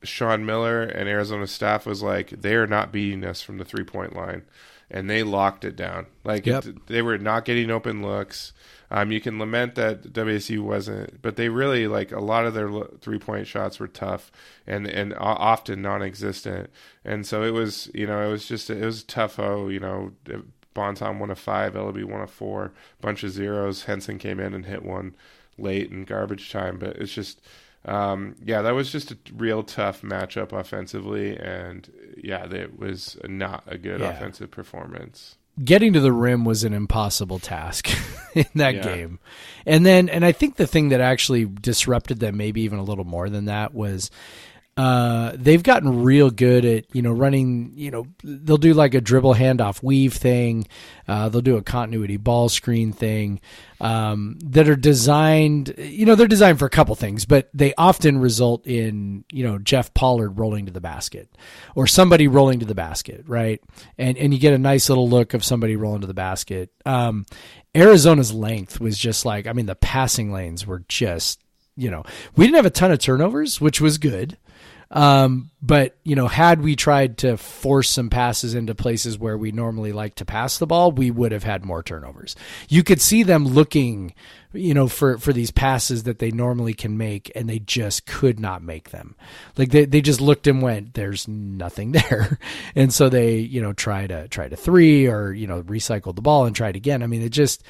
Sean 0.03 0.45
Miller 0.45 0.81
and 0.83 1.07
Arizona 1.09 1.47
staff 1.47 1.85
was 1.85 2.03
like 2.03 2.29
they 2.29 2.55
are 2.55 2.67
not 2.67 2.91
beating 2.91 3.23
us 3.23 3.41
from 3.41 3.57
the 3.57 3.65
three 3.65 3.83
point 3.85 4.15
line, 4.15 4.43
and 4.91 5.09
they 5.09 5.23
locked 5.23 5.65
it 5.65 5.75
down. 5.75 6.07
Like 6.23 6.45
Yep. 6.45 6.65
it, 6.65 6.87
they 6.87 7.01
were 7.01 7.17
not 7.17 7.45
getting 7.45 7.71
open 7.71 8.01
looks. 8.01 8.53
Um, 8.95 9.11
you 9.11 9.19
can 9.19 9.39
lament 9.39 9.73
that 9.73 10.13
WSU 10.13 10.59
wasn't, 10.59 11.19
but 11.23 11.35
they 11.35 11.49
really 11.49 11.87
like 11.87 12.11
a 12.11 12.19
lot 12.19 12.45
of 12.45 12.53
their 12.53 12.69
three 13.01 13.17
point 13.17 13.47
shots 13.47 13.79
were 13.79 13.87
tough 13.87 14.31
and 14.67 14.85
and 14.87 15.15
often 15.17 15.81
non-existent. 15.81 16.69
And 17.03 17.25
so 17.25 17.41
it 17.41 17.51
was, 17.51 17.89
you 17.95 18.05
know, 18.05 18.21
it 18.27 18.29
was 18.31 18.47
just 18.47 18.69
it 18.69 18.85
was 18.85 19.03
tough. 19.03 19.39
Oh, 19.39 19.67
you 19.67 19.79
know, 19.79 20.11
Bonton 20.75 21.17
one 21.17 21.31
of 21.31 21.39
five, 21.39 21.73
LB 21.73 22.03
one 22.05 22.21
of 22.21 22.29
four, 22.29 22.71
bunch 23.01 23.23
of 23.23 23.31
zeros. 23.31 23.85
Henson 23.85 24.19
came 24.19 24.39
in 24.39 24.53
and 24.53 24.65
hit 24.67 24.83
one 24.83 25.15
late 25.57 25.89
in 25.91 26.05
garbage 26.05 26.51
time, 26.51 26.77
but 26.77 26.95
it's 26.97 27.13
just. 27.13 27.41
Um, 27.85 28.35
yeah, 28.41 28.61
that 28.61 28.71
was 28.75 28.93
just 28.93 29.11
a 29.11 29.17
real 29.35 29.61
tough 29.61 30.03
matchup 30.03 30.53
offensively, 30.53 31.35
and 31.37 31.91
yeah, 32.17 32.45
it 32.45 32.79
was 32.79 33.17
not 33.27 33.65
a 33.67 33.77
good 33.77 33.99
Yeah. 33.99 34.11
offensive 34.11 34.51
performance. 34.51 35.35
Getting 35.63 35.93
to 35.93 35.99
the 35.99 36.11
rim 36.13 36.45
was 36.45 36.63
an 36.63 36.73
impossible 36.73 37.39
task 37.39 37.89
in 38.35 38.45
that 38.55 38.75
Yeah. 38.75 38.81
game. 38.83 39.19
And 39.65 39.85
then 39.85 40.09
and 40.09 40.23
I 40.25 40.31
think 40.31 40.55
the 40.55 40.67
thing 40.67 40.89
that 40.89 41.01
actually 41.01 41.45
disrupted 41.45 42.19
them 42.19 42.37
maybe 42.37 42.61
even 42.61 42.79
a 42.79 42.83
little 42.83 43.05
more 43.05 43.29
than 43.29 43.45
that 43.45 43.73
was 43.73 44.09
uh, 44.75 45.33
they've 45.35 45.61
gotten 45.61 46.03
real 46.03 46.31
good 46.31 46.65
at 46.65 46.85
you 46.95 47.03
know 47.03 47.11
running. 47.11 47.73
You 47.75 47.91
know 47.91 48.07
they'll 48.23 48.57
do 48.57 48.73
like 48.73 48.95
a 48.95 49.01
dribble 49.01 49.35
handoff 49.35 49.83
weave 49.83 50.13
thing. 50.13 50.67
Uh, 51.07 51.29
they'll 51.29 51.41
do 51.41 51.57
a 51.57 51.61
continuity 51.61 52.17
ball 52.17 52.49
screen 52.49 52.91
thing 52.91 53.39
um, 53.79 54.39
that 54.43 54.67
are 54.67 54.75
designed. 54.75 55.75
You 55.77 56.07
know 56.07 56.15
they're 56.15 56.27
designed 56.27 56.57
for 56.57 56.65
a 56.65 56.71
couple 56.71 56.95
things, 56.95 57.25
but 57.25 57.49
they 57.53 57.75
often 57.77 58.17
result 58.17 58.65
in 58.65 59.25
you 59.31 59.43
know 59.43 59.59
Jeff 59.59 59.93
Pollard 59.93 60.39
rolling 60.39 60.65
to 60.65 60.71
the 60.71 60.81
basket 60.81 61.29
or 61.75 61.85
somebody 61.85 62.27
rolling 62.27 62.59
to 62.59 62.65
the 62.65 62.73
basket, 62.73 63.25
right? 63.27 63.61
And 63.99 64.17
and 64.17 64.33
you 64.33 64.39
get 64.39 64.53
a 64.53 64.57
nice 64.57 64.89
little 64.89 65.07
look 65.07 65.35
of 65.35 65.43
somebody 65.43 65.75
rolling 65.75 66.01
to 66.01 66.07
the 66.07 66.15
basket. 66.15 66.71
Um, 66.83 67.27
Arizona's 67.75 68.33
length 68.33 68.79
was 68.79 68.97
just 68.97 69.23
like 69.23 69.45
I 69.45 69.53
mean 69.53 69.67
the 69.67 69.75
passing 69.75 70.31
lanes 70.31 70.65
were 70.65 70.83
just 70.87 71.39
you 71.75 71.91
know 71.91 72.03
we 72.35 72.45
didn't 72.45 72.55
have 72.55 72.65
a 72.65 72.71
ton 72.71 72.91
of 72.91 72.97
turnovers, 72.97 73.61
which 73.61 73.79
was 73.79 73.99
good. 73.99 74.35
Um, 74.93 75.49
but 75.59 75.97
you 76.03 76.15
know, 76.15 76.27
had 76.27 76.61
we 76.61 76.75
tried 76.75 77.17
to 77.19 77.35
force 77.35 77.89
some 77.89 78.11
passes 78.11 78.53
into 78.53 78.75
places 78.75 79.17
where 79.17 79.37
we 79.37 79.51
normally 79.51 79.91
like 79.91 80.15
to 80.15 80.25
pass 80.25 80.59
the 80.59 80.67
ball, 80.67 80.91
we 80.91 81.09
would 81.09 81.31
have 81.31 81.43
had 81.43 81.65
more 81.65 81.81
turnovers. 81.81 82.35
You 82.69 82.83
could 82.83 83.01
see 83.01 83.23
them 83.23 83.47
looking, 83.47 84.13
you 84.53 84.75
know, 84.75 84.87
for 84.87 85.17
for 85.17 85.33
these 85.33 85.49
passes 85.49 86.03
that 86.03 86.19
they 86.19 86.29
normally 86.29 86.75
can 86.75 86.95
make, 86.95 87.31
and 87.35 87.49
they 87.49 87.57
just 87.57 88.05
could 88.05 88.39
not 88.39 88.61
make 88.61 88.91
them. 88.91 89.15
Like 89.57 89.71
they 89.71 89.85
they 89.85 89.99
just 89.99 90.21
looked 90.21 90.45
and 90.45 90.61
went, 90.61 90.93
"There's 90.93 91.27
nothing 91.27 91.91
there," 91.93 92.37
and 92.75 92.93
so 92.93 93.09
they 93.09 93.37
you 93.37 93.63
know 93.63 93.73
try 93.73 94.05
to 94.05 94.27
try 94.27 94.47
to 94.47 94.55
three 94.55 95.07
or 95.07 95.33
you 95.33 95.47
know 95.47 95.63
recycle 95.63 96.15
the 96.15 96.21
ball 96.21 96.45
and 96.45 96.55
try 96.55 96.69
it 96.69 96.75
again. 96.75 97.01
I 97.01 97.07
mean, 97.07 97.23
it 97.23 97.29
just 97.29 97.63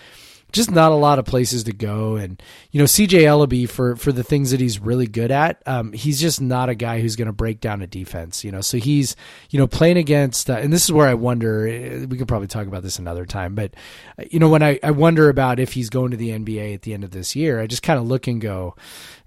just 0.54 0.72
not 0.72 0.92
a 0.92 0.96
lot 0.96 1.20
of 1.20 1.26
places 1.26 1.64
to 1.66 1.74
go. 1.74 2.16
And 2.16 2.42
you 2.72 2.80
know, 2.80 2.86
CJ 2.86 3.24
Elleby 3.24 3.68
for 3.68 3.96
for 3.98 4.12
the 4.12 4.24
things 4.24 4.52
that 4.52 4.62
he's 4.62 4.80
really 4.80 5.08
good 5.08 5.32
at, 5.32 5.62
um, 5.68 5.92
he's 5.92 6.22
just 6.22 6.40
not 6.40 6.70
a 6.70 6.76
guy 6.76 7.02
who's 7.02 7.16
going 7.18 7.26
to 7.26 7.34
break 7.34 7.60
down 7.60 7.82
a 7.82 7.88
defense. 7.88 8.44
You 8.44 8.52
know, 8.52 8.62
so 8.62 8.78
he's 8.78 9.16
you 9.50 9.60
know 9.60 9.68
playing 9.68 9.98
against, 9.98 10.50
uh, 10.50 10.54
and 10.54 10.72
this 10.72 10.86
is 10.86 10.92
where 10.92 11.08
I 11.08 11.16
wonder. 11.16 11.68
eh, 11.68 12.06
We 12.06 12.18
could 12.18 12.28
probably 12.28 12.48
talk 12.48 12.68
about 12.68 12.84
this 12.84 13.00
another 13.00 13.26
time, 13.26 13.56
but 13.56 13.74
uh, 14.18 14.24
you 14.32 14.40
know, 14.40 14.50
when 14.50 14.64
I 14.64 14.80
I 14.82 14.92
wonder 14.92 15.28
about 15.30 15.60
if 15.60 15.74
he's 15.74 15.90
going 15.90 16.12
to 16.12 16.18
the 16.18 16.30
NBA 16.30 16.74
at 16.74 16.84
the 16.84 16.94
end 16.94 17.04
of 17.04 17.12
this 17.12 17.36
year, 17.36 17.60
I 17.60 17.68
just 17.68 17.84
kind 17.84 18.00
of 18.00 18.06
look 18.08 18.28
and 18.28 18.40
go. 18.40 18.76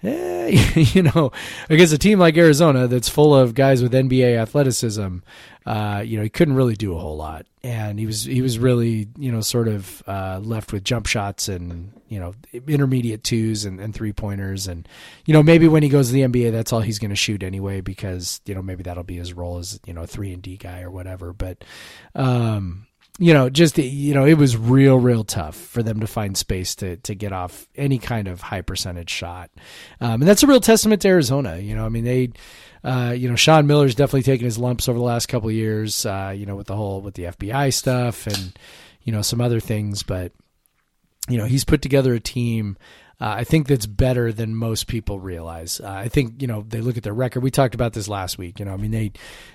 Eh, 0.02 0.50
you 0.92 1.02
know, 1.02 1.32
against 1.68 1.92
a 1.92 1.98
team 1.98 2.18
like 2.18 2.36
Arizona 2.36 2.86
that's 2.86 3.08
full 3.08 3.34
of 3.34 3.54
guys 3.54 3.82
with 3.82 3.92
NBA 3.92 4.36
athleticism, 4.38 5.18
uh, 5.66 6.00
you 6.06 6.16
know, 6.16 6.22
he 6.22 6.28
couldn't 6.28 6.54
really 6.54 6.76
do 6.76 6.94
a 6.94 6.98
whole 6.98 7.16
lot, 7.16 7.44
and 7.64 7.98
he 7.98 8.06
was 8.06 8.22
he 8.22 8.40
was 8.40 8.56
really 8.56 9.08
you 9.18 9.32
know 9.32 9.40
sort 9.40 9.66
of 9.66 10.02
uh, 10.06 10.40
left 10.42 10.72
with 10.72 10.84
jump 10.84 11.06
shots 11.06 11.48
and 11.48 11.92
you 12.08 12.20
know 12.20 12.34
intermediate 12.68 13.24
twos 13.24 13.64
and, 13.64 13.80
and 13.80 13.92
three 13.92 14.12
pointers, 14.12 14.68
and 14.68 14.88
you 15.24 15.34
know 15.34 15.42
maybe 15.42 15.66
when 15.66 15.82
he 15.82 15.88
goes 15.88 16.06
to 16.06 16.12
the 16.12 16.22
NBA, 16.22 16.52
that's 16.52 16.72
all 16.72 16.80
he's 16.80 17.00
going 17.00 17.10
to 17.10 17.16
shoot 17.16 17.42
anyway 17.42 17.80
because 17.80 18.40
you 18.46 18.54
know 18.54 18.62
maybe 18.62 18.84
that'll 18.84 19.02
be 19.02 19.16
his 19.16 19.32
role 19.32 19.58
as 19.58 19.80
you 19.84 19.92
know 19.92 20.02
a 20.02 20.06
three 20.06 20.32
and 20.32 20.40
D 20.40 20.56
guy 20.56 20.82
or 20.82 20.90
whatever. 20.90 21.32
But 21.32 21.64
um, 22.14 22.86
you 23.18 23.32
know, 23.32 23.48
just 23.48 23.78
you 23.78 24.14
know, 24.14 24.24
it 24.24 24.34
was 24.34 24.56
real, 24.56 24.98
real 24.98 25.24
tough 25.24 25.56
for 25.56 25.82
them 25.82 26.00
to 26.00 26.06
find 26.06 26.36
space 26.36 26.74
to 26.76 26.96
to 26.98 27.14
get 27.14 27.32
off 27.32 27.66
any 27.74 27.98
kind 27.98 28.28
of 28.28 28.40
high 28.40 28.60
percentage 28.60 29.10
shot, 29.10 29.50
um, 30.00 30.20
and 30.20 30.28
that's 30.28 30.42
a 30.42 30.46
real 30.46 30.60
testament 30.60 31.02
to 31.02 31.08
Arizona. 31.08 31.56
You 31.58 31.74
know, 31.74 31.86
I 31.86 31.88
mean 31.88 32.04
they 32.04 32.30
uh, 32.86 33.10
you 33.10 33.28
know, 33.28 33.34
Sean 33.34 33.66
Miller's 33.66 33.96
definitely 33.96 34.22
taken 34.22 34.44
his 34.44 34.58
lumps 34.58 34.88
over 34.88 34.96
the 34.96 35.04
last 35.04 35.26
couple 35.26 35.50
years, 35.50 36.06
uh, 36.06 36.32
you 36.34 36.46
know, 36.46 36.54
with 36.54 36.68
the 36.68 36.76
whole 36.76 37.00
with 37.00 37.14
the 37.14 37.24
FBI 37.24 37.74
stuff 37.74 38.28
and 38.28 38.56
you 39.02 39.12
know 39.12 39.22
some 39.22 39.40
other 39.40 39.58
things, 39.58 40.04
but 40.04 40.30
you 41.28 41.36
know 41.36 41.46
he's 41.46 41.64
put 41.64 41.82
together 41.82 42.14
a 42.14 42.20
team. 42.20 42.76
Uh, 43.18 43.34
I 43.38 43.44
think 43.44 43.66
that's 43.66 43.86
better 43.86 44.30
than 44.30 44.54
most 44.54 44.88
people 44.88 45.18
realize. 45.18 45.80
Uh, 45.80 45.88
I 45.88 46.08
think 46.08 46.42
you 46.42 46.46
know 46.46 46.64
they 46.68 46.80
look 46.80 46.96
at 46.96 47.02
their 47.02 47.14
record. 47.14 47.42
We 47.42 47.50
talked 47.50 47.74
about 47.74 47.94
this 47.94 48.08
last 48.08 48.36
week. 48.36 48.58
You 48.58 48.66
know, 48.66 48.74
I 48.74 48.76
mean 48.76 48.90
they, 48.90 49.12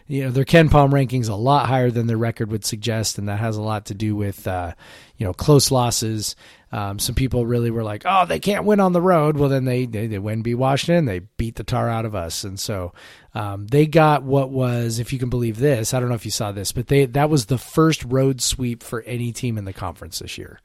you 0.07 0.23
know, 0.23 0.31
their 0.31 0.45
KenPom 0.45 0.91
rankings 0.91 1.29
a 1.29 1.35
lot 1.35 1.67
higher 1.67 1.91
than 1.91 2.07
their 2.07 2.17
record 2.17 2.51
would 2.51 2.65
suggest, 2.65 3.17
and 3.17 3.29
that 3.29 3.39
has 3.39 3.57
a 3.57 3.61
lot 3.61 3.85
to 3.87 3.93
do 3.93 4.15
with 4.15 4.47
uh, 4.47 4.73
you 5.17 5.25
know 5.25 5.33
close 5.33 5.69
losses 5.69 6.35
um, 6.73 6.99
some 6.99 7.15
people 7.15 7.45
really 7.45 7.69
were 7.69 7.83
like, 7.83 8.03
"Oh, 8.05 8.25
they 8.25 8.39
can't 8.39 8.63
win 8.63 8.79
on 8.79 8.93
the 8.93 9.01
road." 9.01 9.35
Well, 9.37 9.49
then 9.49 9.65
they 9.65 9.85
they, 9.85 10.07
they 10.07 10.19
win 10.19 10.41
beat 10.41 10.55
Washington. 10.55 11.05
They 11.05 11.19
beat 11.19 11.55
the 11.55 11.65
tar 11.65 11.89
out 11.89 12.05
of 12.05 12.15
us, 12.15 12.45
and 12.45 12.57
so 12.57 12.93
um, 13.35 13.67
they 13.67 13.85
got 13.85 14.23
what 14.23 14.51
was, 14.51 14.97
if 14.99 15.11
you 15.11 15.19
can 15.19 15.29
believe 15.29 15.57
this, 15.57 15.93
I 15.93 15.99
don't 15.99 16.07
know 16.09 16.15
if 16.15 16.25
you 16.25 16.31
saw 16.31 16.51
this, 16.53 16.71
but 16.71 16.87
they 16.87 17.05
that 17.07 17.29
was 17.29 17.47
the 17.47 17.57
first 17.57 18.05
road 18.05 18.41
sweep 18.41 18.83
for 18.83 19.01
any 19.01 19.33
team 19.33 19.57
in 19.57 19.65
the 19.65 19.73
conference 19.73 20.19
this 20.19 20.37
year. 20.37 20.61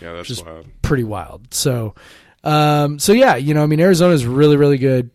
Yeah, 0.00 0.12
that's 0.14 0.28
Just 0.28 0.44
wild. 0.44 0.66
pretty 0.82 1.04
wild. 1.04 1.52
So, 1.54 1.94
um, 2.44 2.98
so 2.98 3.12
yeah, 3.12 3.36
you 3.36 3.54
know, 3.54 3.62
I 3.62 3.66
mean, 3.66 3.80
Arizona 3.80 4.14
is 4.14 4.26
really, 4.26 4.56
really 4.56 4.78
good. 4.78 5.10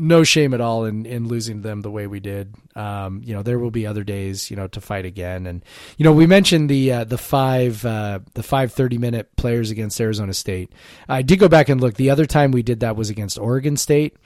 No 0.00 0.22
shame 0.22 0.54
at 0.54 0.60
all 0.60 0.84
in, 0.84 1.06
in 1.06 1.26
losing 1.26 1.62
them 1.62 1.80
the 1.80 1.90
way 1.90 2.06
we 2.06 2.20
did. 2.20 2.54
Um, 2.76 3.20
you 3.24 3.34
know, 3.34 3.42
there 3.42 3.58
will 3.58 3.72
be 3.72 3.84
other 3.84 4.04
days, 4.04 4.48
you 4.48 4.56
know, 4.56 4.68
to 4.68 4.80
fight 4.80 5.04
again. 5.04 5.44
And 5.44 5.64
you 5.96 6.04
know, 6.04 6.12
we 6.12 6.24
mentioned 6.24 6.70
the 6.70 6.92
uh, 6.92 7.04
the 7.04 7.18
five 7.18 7.84
uh, 7.84 8.20
the 8.34 8.44
five 8.44 8.72
thirty 8.72 8.96
minute 8.96 9.34
players 9.34 9.72
against 9.72 10.00
Arizona 10.00 10.34
State. 10.34 10.70
I 11.08 11.22
did 11.22 11.40
go 11.40 11.48
back 11.48 11.68
and 11.68 11.80
look. 11.80 11.94
The 11.94 12.10
other 12.10 12.26
time 12.26 12.52
we 12.52 12.62
did 12.62 12.78
that 12.80 12.94
was 12.94 13.10
against 13.10 13.40
Oregon 13.40 13.76
State, 13.76 14.16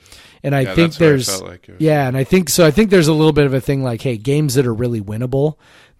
and 0.43 0.53
I 0.53 0.61
Yeah, 0.61 0.75
think 0.75 0.93
that's 0.93 0.99
what 0.99 1.05
I 1.05 1.09
there's 1.09 1.41
like 1.41 1.69
yeah, 1.79 2.07
and 2.07 2.15
I 2.15 2.23
think 2.23 2.49
so. 2.49 2.67
I 2.67 2.69
think 2.69 2.91
there's 2.91 3.07
a 3.07 3.13
little 3.13 3.33
bit 3.33 3.47
of 3.47 3.55
a 3.55 3.61
thing 3.61 3.81
like, 3.81 4.01
hey, 4.03 4.17
games 4.17 4.53
that 4.53 4.67
are 4.67 4.73
really 4.75 5.01
winnable, 5.01 5.55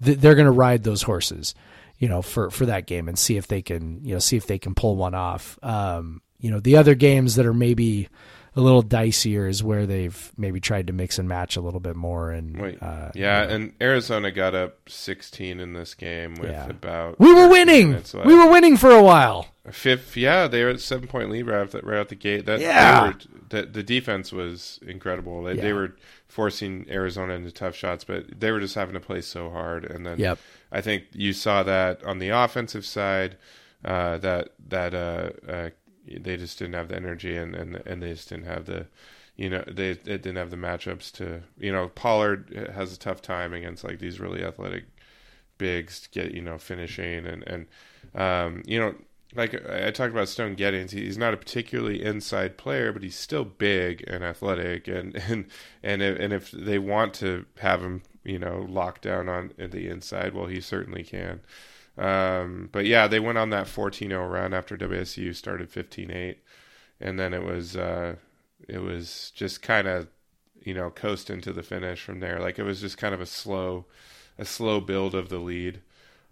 th- 0.06 0.20
they're 0.20 0.36
going 0.36 0.46
to 0.46 0.52
ride 0.52 0.84
those 0.84 1.02
horses, 1.02 1.56
you 2.00 2.08
know, 2.10 2.22
for 2.22 2.50
for 2.52 2.66
that 2.66 2.86
game 2.88 3.08
and 3.08 3.18
see 3.18 3.38
if 3.38 3.48
they 3.48 3.62
can, 3.62 4.04
you 4.04 4.14
know, 4.14 4.20
see 4.20 4.38
if 4.38 4.48
they 4.48 4.60
can 4.60 4.76
pull 4.76 4.96
one 4.96 5.14
off. 5.16 5.58
Um, 5.64 6.22
you 6.40 6.52
know, 6.52 6.60
the 6.60 6.78
other 6.78 6.96
games 6.96 7.36
that 7.36 7.46
are 7.46 7.54
maybe 7.54 8.10
a 8.56 8.62
little 8.62 8.84
dicier 8.84 9.50
is 9.50 9.64
where 9.64 9.88
they've 9.88 10.32
maybe 10.38 10.60
tried 10.60 10.86
to 10.88 10.94
mix 10.94 11.18
and 11.18 11.28
match 11.28 11.56
a 11.56 11.62
little 11.62 11.80
bit 11.80 11.96
more. 11.96 12.30
And 12.32 12.62
Wait, 12.62 12.84
uh, 12.84 13.10
yeah, 13.16 13.42
and 13.44 13.74
Arizona 13.82 14.30
got 14.32 14.54
up 14.54 14.88
16 14.90 15.60
in 15.60 15.74
this 15.74 15.96
game 15.96 16.36
with 16.36 16.52
Yeah. 16.52 16.70
about 16.70 17.20
we 17.20 17.34
were 17.34 17.48
winning. 17.50 18.00
We 18.26 18.36
were 18.36 18.52
winning 18.52 18.78
for 18.78 18.92
a 18.92 19.02
while. 19.02 19.48
Fifth, 19.72 20.18
yeah, 20.18 20.48
they 20.48 20.64
were 20.64 20.72
at 20.72 20.82
seven 20.82 21.08
point 21.08 21.32
lead 21.32 21.44
right 21.48 21.62
out 21.62 21.72
the, 21.72 21.80
right 21.82 21.98
out 22.00 22.10
the 22.10 22.16
gate. 22.16 22.46
That 22.46 22.60
Yeah. 22.60 23.08
were, 23.08 23.16
the, 23.50 23.62
the 23.64 23.82
defense 23.82 24.32
was 24.34 24.80
incredible. 24.86 25.42
They, 25.44 25.56
they 25.56 25.74
were 25.74 25.96
forcing 26.28 26.86
Arizona 26.90 27.34
into 27.34 27.52
tough 27.52 27.76
shots, 27.76 28.04
but 28.04 28.40
they 28.40 28.52
were 28.52 28.60
just 28.60 28.76
having 28.76 28.94
to 28.94 29.00
play 29.00 29.22
so 29.22 29.50
hard. 29.50 29.86
And 29.86 30.06
then 30.06 30.20
Yep. 30.20 30.38
I 30.74 30.82
think 30.82 31.06
you 31.14 31.32
saw 31.32 31.64
that 31.64 32.04
on 32.04 32.20
the 32.20 32.30
offensive 32.30 32.86
side, 32.86 33.38
uh, 33.86 34.18
that 34.18 34.50
that 34.68 34.94
uh, 34.94 35.30
uh, 35.48 35.70
they 36.06 36.36
just 36.36 36.60
didn't 36.60 36.74
have 36.74 36.90
the 36.90 36.96
energy, 36.96 37.38
and, 37.38 37.56
and 37.56 37.76
and 37.86 38.02
they 38.02 38.14
just 38.14 38.30
didn't 38.30 38.48
have 38.48 38.66
the, 38.66 38.88
you 39.38 39.50
know, 39.50 39.64
they, 39.68 39.94
didn't 39.94 40.36
have 40.36 40.50
the 40.50 40.58
matchups 40.58 41.12
to, 41.14 41.44
you 41.58 41.72
know, 41.72 41.90
Pollard 41.90 42.72
has 42.76 42.94
a 42.94 43.00
tough 43.00 43.22
time 43.22 43.54
against 43.54 43.84
like 43.84 44.00
these 44.00 44.20
really 44.20 44.44
athletic 44.44 44.86
bigs 45.60 46.02
to 46.02 46.10
get 46.10 46.34
you 46.34 46.42
know 46.42 46.58
finishing 46.58 47.26
and 47.26 47.44
and 47.48 47.68
um, 48.16 48.64
you 48.66 48.80
know 48.80 48.96
like 49.36 49.54
I 49.68 49.92
talked 49.92 50.12
about 50.12 50.30
Stone 50.30 50.56
Gettings, 50.56 50.92
he's 50.92 51.18
not 51.18 51.34
a 51.34 51.38
particularly 51.38 52.04
inside 52.04 52.58
player, 52.58 52.92
but 52.92 53.04
he's 53.04 53.16
still 53.16 53.46
big 53.46 54.04
and 54.08 54.24
athletic, 54.24 54.88
and 54.88 55.16
and 55.28 55.46
and 55.82 56.02
if, 56.02 56.20
and 56.20 56.34
if 56.34 56.52
they 56.52 56.80
want 56.80 57.14
to 57.16 57.46
have 57.60 57.82
him, 57.82 58.04
you 58.24 58.40
know, 58.40 58.66
locked 58.70 59.02
down 59.04 59.30
on 59.30 59.52
the 59.58 59.88
inside, 59.88 60.34
well, 60.34 60.48
he 60.48 60.62
certainly 60.62 61.04
can. 61.04 61.42
Um, 61.98 62.70
but 62.72 62.86
yeah, 62.86 63.08
they 63.08 63.20
went 63.20 63.38
on 63.38 63.50
that 63.52 63.68
14-0 63.68 64.32
run 64.32 64.54
after 64.54 64.78
WSU 64.78 65.36
started 65.36 65.72
15-8, 65.72 66.38
and 67.00 67.20
then 67.20 67.34
it 67.34 67.44
was 67.44 67.76
uh, 67.76 68.16
it 68.68 68.80
was 68.80 69.32
just 69.36 69.62
kind 69.62 69.88
of 69.88 70.08
you 70.62 70.74
know 70.74 70.90
coasting 70.90 71.42
to 71.42 71.54
the 71.54 71.64
finish 71.64 72.02
from 72.02 72.20
there. 72.20 72.40
Like 72.40 72.58
it 72.58 72.64
was 72.64 72.82
just 72.82 72.98
kind 72.98 73.14
of 73.14 73.22
a 73.22 73.26
slow 73.26 73.86
a 74.38 74.46
slow 74.46 74.80
build 74.80 75.14
of 75.14 75.30
the 75.30 75.40
lead. 75.40 75.82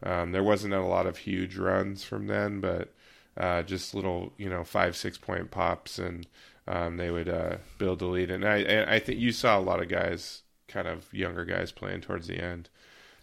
Um, 0.04 0.32
there 0.32 0.44
wasn't 0.44 0.74
a 0.74 0.82
lot 0.82 1.06
of 1.06 1.18
huge 1.18 1.58
runs 1.58 2.04
from 2.04 2.28
then, 2.28 2.60
but 2.60 2.94
uh, 3.38 3.62
just 3.64 3.94
little, 3.94 4.34
you 4.38 4.50
know, 4.50 4.64
five 4.64 4.96
six 4.96 5.18
point 5.18 5.52
pops, 5.52 6.00
and 6.00 6.28
um, 6.68 6.98
they 6.98 7.12
would 7.12 7.30
uh, 7.30 7.58
build 7.78 8.00
the 8.00 8.08
lead. 8.08 8.32
And 8.32 8.46
I, 8.46 8.58
and 8.58 8.90
I 8.90 9.00
think 9.00 9.20
you 9.20 9.32
saw 9.32 9.58
a 9.58 9.62
lot 9.62 9.82
of 9.82 9.90
guys, 9.90 10.41
kind 10.72 10.88
of 10.88 11.12
younger 11.14 11.46
guys, 11.46 11.72
playing 11.72 12.02
towards 12.02 12.28
the 12.28 12.42
end. 12.42 12.70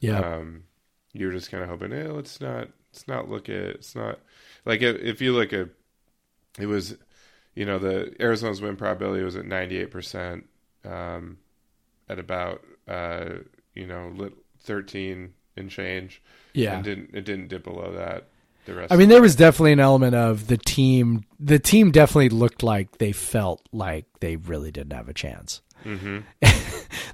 Yeah. 0.01 0.20
Um, 0.20 0.64
you 1.12 1.26
were 1.26 1.32
just 1.32 1.51
kind 1.51 1.62
of 1.62 1.68
hoping, 1.68 1.92
eh, 1.92 2.09
let's 2.11 2.40
not, 2.40 2.68
let's 2.92 3.09
not 3.09 3.28
look 3.28 3.49
at, 3.49 3.55
it's 3.76 3.94
not 3.94 4.18
like 4.64 4.82
if, 4.82 4.96
if 4.96 5.20
you 5.20 5.32
look 5.32 5.53
at, 5.53 5.68
it 6.59 6.66
was, 6.66 6.96
you 7.55 7.64
know, 7.64 7.78
the 7.78 8.14
Arizona's 8.20 8.61
win 8.61 8.76
probability 8.76 9.24
was 9.24 9.36
at 9.36 9.46
ninety 9.46 9.78
eight 9.78 9.90
percent, 9.90 10.46
um, 10.84 11.38
at 12.09 12.18
about, 12.18 12.62
uh, 12.86 13.30
you 13.74 13.86
know, 13.86 14.12
thirteen 14.61 15.34
and 15.57 15.70
change. 15.70 16.22
yeah. 16.53 16.74
and 16.74 16.84
didn't 16.84 17.11
it 17.14 17.24
didn't 17.24 17.49
dip 17.49 17.64
below 17.64 17.92
that. 17.92 18.28
The 18.66 18.74
rest. 18.74 18.92
I 18.92 18.96
mean, 18.96 19.09
there 19.09 19.22
was 19.22 19.34
definitely 19.34 19.72
an 19.72 19.80
element 19.80 20.14
of 20.14 20.46
the 20.46 20.59
team. 20.59 21.24
The 21.40 21.59
team 21.59 21.90
definitely 21.90 22.28
looked 22.28 22.62
like 22.62 22.99
they 22.99 23.12
felt 23.12 23.66
like 23.72 24.07
they 24.20 24.36
really 24.36 24.70
didn't 24.70 24.92
have 24.92 25.09
a 25.09 25.14
chance. 25.14 25.62
hmm 25.84 26.18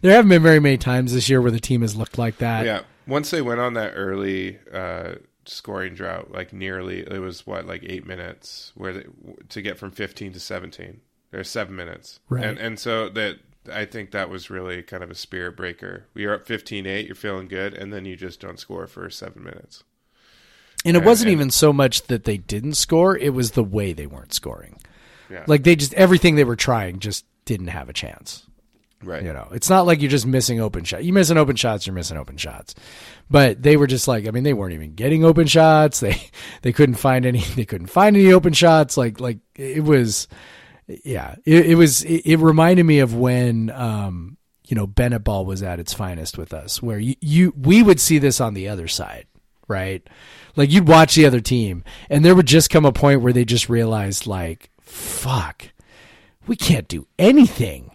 There 0.04 0.12
haven't 0.14 0.28
been 0.28 0.42
very 0.42 0.60
many 0.60 0.76
times 0.76 1.14
this 1.14 1.30
year 1.30 1.40
where 1.40 1.50
the 1.50 1.58
team 1.58 1.80
has 1.80 1.96
looked 1.96 2.18
like 2.18 2.36
that. 2.36 2.66
yeah. 2.66 2.82
Once 3.06 3.30
they 3.30 3.40
went 3.40 3.58
on 3.58 3.72
that 3.72 3.92
early 3.94 4.58
uh, 4.70 5.14
scoring 5.46 5.94
drought, 5.94 6.30
like 6.30 6.52
nearly, 6.52 7.00
it 7.00 7.20
was 7.20 7.46
what 7.46 7.64
like 7.64 7.82
eight 7.86 8.06
minutes 8.06 8.70
where 8.74 8.92
they, 8.92 9.04
to 9.48 9.62
get 9.62 9.78
from 9.78 9.90
fifteen 9.92 10.30
to 10.34 10.40
seventeen. 10.40 11.00
There's 11.30 11.48
seven 11.48 11.74
minutes, 11.74 12.20
Right. 12.28 12.44
And 12.44 12.58
and 12.58 12.78
so 12.78 13.08
that 13.08 13.38
I 13.72 13.86
think 13.86 14.10
that 14.10 14.28
was 14.28 14.50
really 14.50 14.82
kind 14.82 15.02
of 15.02 15.10
a 15.10 15.14
spirit 15.14 15.56
breaker. 15.56 16.04
You're 16.14 16.34
up 16.34 16.46
15-8, 16.46 17.06
you're 17.06 17.14
feeling 17.14 17.48
good, 17.48 17.72
and 17.72 17.90
then 17.94 18.04
you 18.04 18.14
just 18.14 18.38
don't 18.40 18.60
score 18.60 18.86
for 18.86 19.08
seven 19.08 19.42
minutes. 19.42 19.84
And 20.84 20.96
it 20.96 20.98
And- 20.98 21.06
wasn't 21.06 21.28
and- 21.30 21.38
even 21.38 21.50
so 21.50 21.72
much 21.72 22.02
that 22.08 22.24
they 22.24 22.36
didn't 22.36 22.74
score; 22.74 23.16
it 23.16 23.32
was 23.32 23.52
the 23.52 23.64
way 23.64 23.94
they 23.94 24.06
weren't 24.06 24.34
scoring. 24.34 24.82
Yeah, 25.30 25.44
Like 25.46 25.62
they 25.64 25.76
just 25.76 25.94
everything 25.94 26.36
they 26.36 26.44
were 26.44 26.56
trying 26.56 26.98
just 26.98 27.24
didn't 27.46 27.68
have 27.68 27.88
a 27.88 27.94
chance. 27.94 28.46
Right. 29.04 29.22
You 29.22 29.32
know, 29.32 29.48
it's 29.52 29.70
not 29.70 29.86
like 29.86 30.00
you're 30.00 30.10
just 30.10 30.26
missing 30.26 30.60
open 30.60 30.84
shots. 30.84 31.04
You 31.04 31.12
missing 31.12 31.36
open 31.36 31.56
shots, 31.56 31.86
you're 31.86 31.94
missing 31.94 32.16
open 32.16 32.36
shots. 32.36 32.74
But 33.30 33.62
they 33.62 33.76
were 33.76 33.86
just 33.86 34.06
like, 34.08 34.26
I 34.26 34.30
mean, 34.30 34.44
they 34.44 34.52
weren't 34.52 34.74
even 34.74 34.94
getting 34.94 35.24
open 35.24 35.46
shots. 35.46 36.00
They 36.04 36.20
they 36.62 36.72
couldn't 36.72 36.96
find 36.96 37.24
any. 37.26 37.40
They 37.40 37.64
couldn't 37.64 37.86
find 37.88 38.16
any 38.16 38.32
open 38.32 38.52
shots. 38.52 38.96
Like 38.96 39.20
like 39.20 39.38
it 39.56 39.84
was, 39.84 40.28
yeah. 40.86 41.36
It, 41.44 41.66
it 41.66 41.74
was. 41.76 42.02
It, 42.04 42.26
it 42.26 42.36
reminded 42.38 42.84
me 42.84 42.98
of 43.00 43.14
when. 43.14 43.70
um 43.70 44.36
you 44.66 44.74
know, 44.74 44.86
Bennett 44.86 45.24
ball 45.24 45.44
was 45.44 45.62
at 45.62 45.78
its 45.78 45.92
finest 45.92 46.38
with 46.38 46.54
us, 46.54 46.82
where 46.82 46.98
you, 46.98 47.14
you 47.20 47.52
we 47.54 47.82
would 47.82 48.00
see 48.00 48.16
this 48.18 48.40
on 48.40 48.54
the 48.54 48.68
other 48.68 48.88
side, 48.88 49.26
right? 49.68 50.02
Like 50.56 50.70
you'd 50.72 50.88
watch 50.88 51.14
the 51.14 51.26
other 51.26 51.40
team, 51.40 51.84
and 52.08 52.24
there 52.24 52.34
would 52.34 52.46
just 52.46 52.70
come 52.70 52.86
a 52.86 52.92
point 52.92 53.20
where 53.20 53.34
they 53.34 53.44
just 53.44 53.68
realized, 53.68 54.26
like, 54.26 54.70
fuck, 54.80 55.66
we 56.46 56.56
can't 56.56 56.88
do 56.88 57.06
anything 57.18 57.90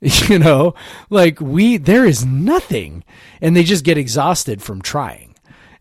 you 0.28 0.38
know? 0.38 0.74
Like 1.10 1.40
we 1.40 1.76
there 1.76 2.04
is 2.04 2.24
nothing. 2.24 3.04
And 3.40 3.56
they 3.56 3.64
just 3.64 3.84
get 3.84 3.98
exhausted 3.98 4.62
from 4.62 4.82
trying. 4.82 5.34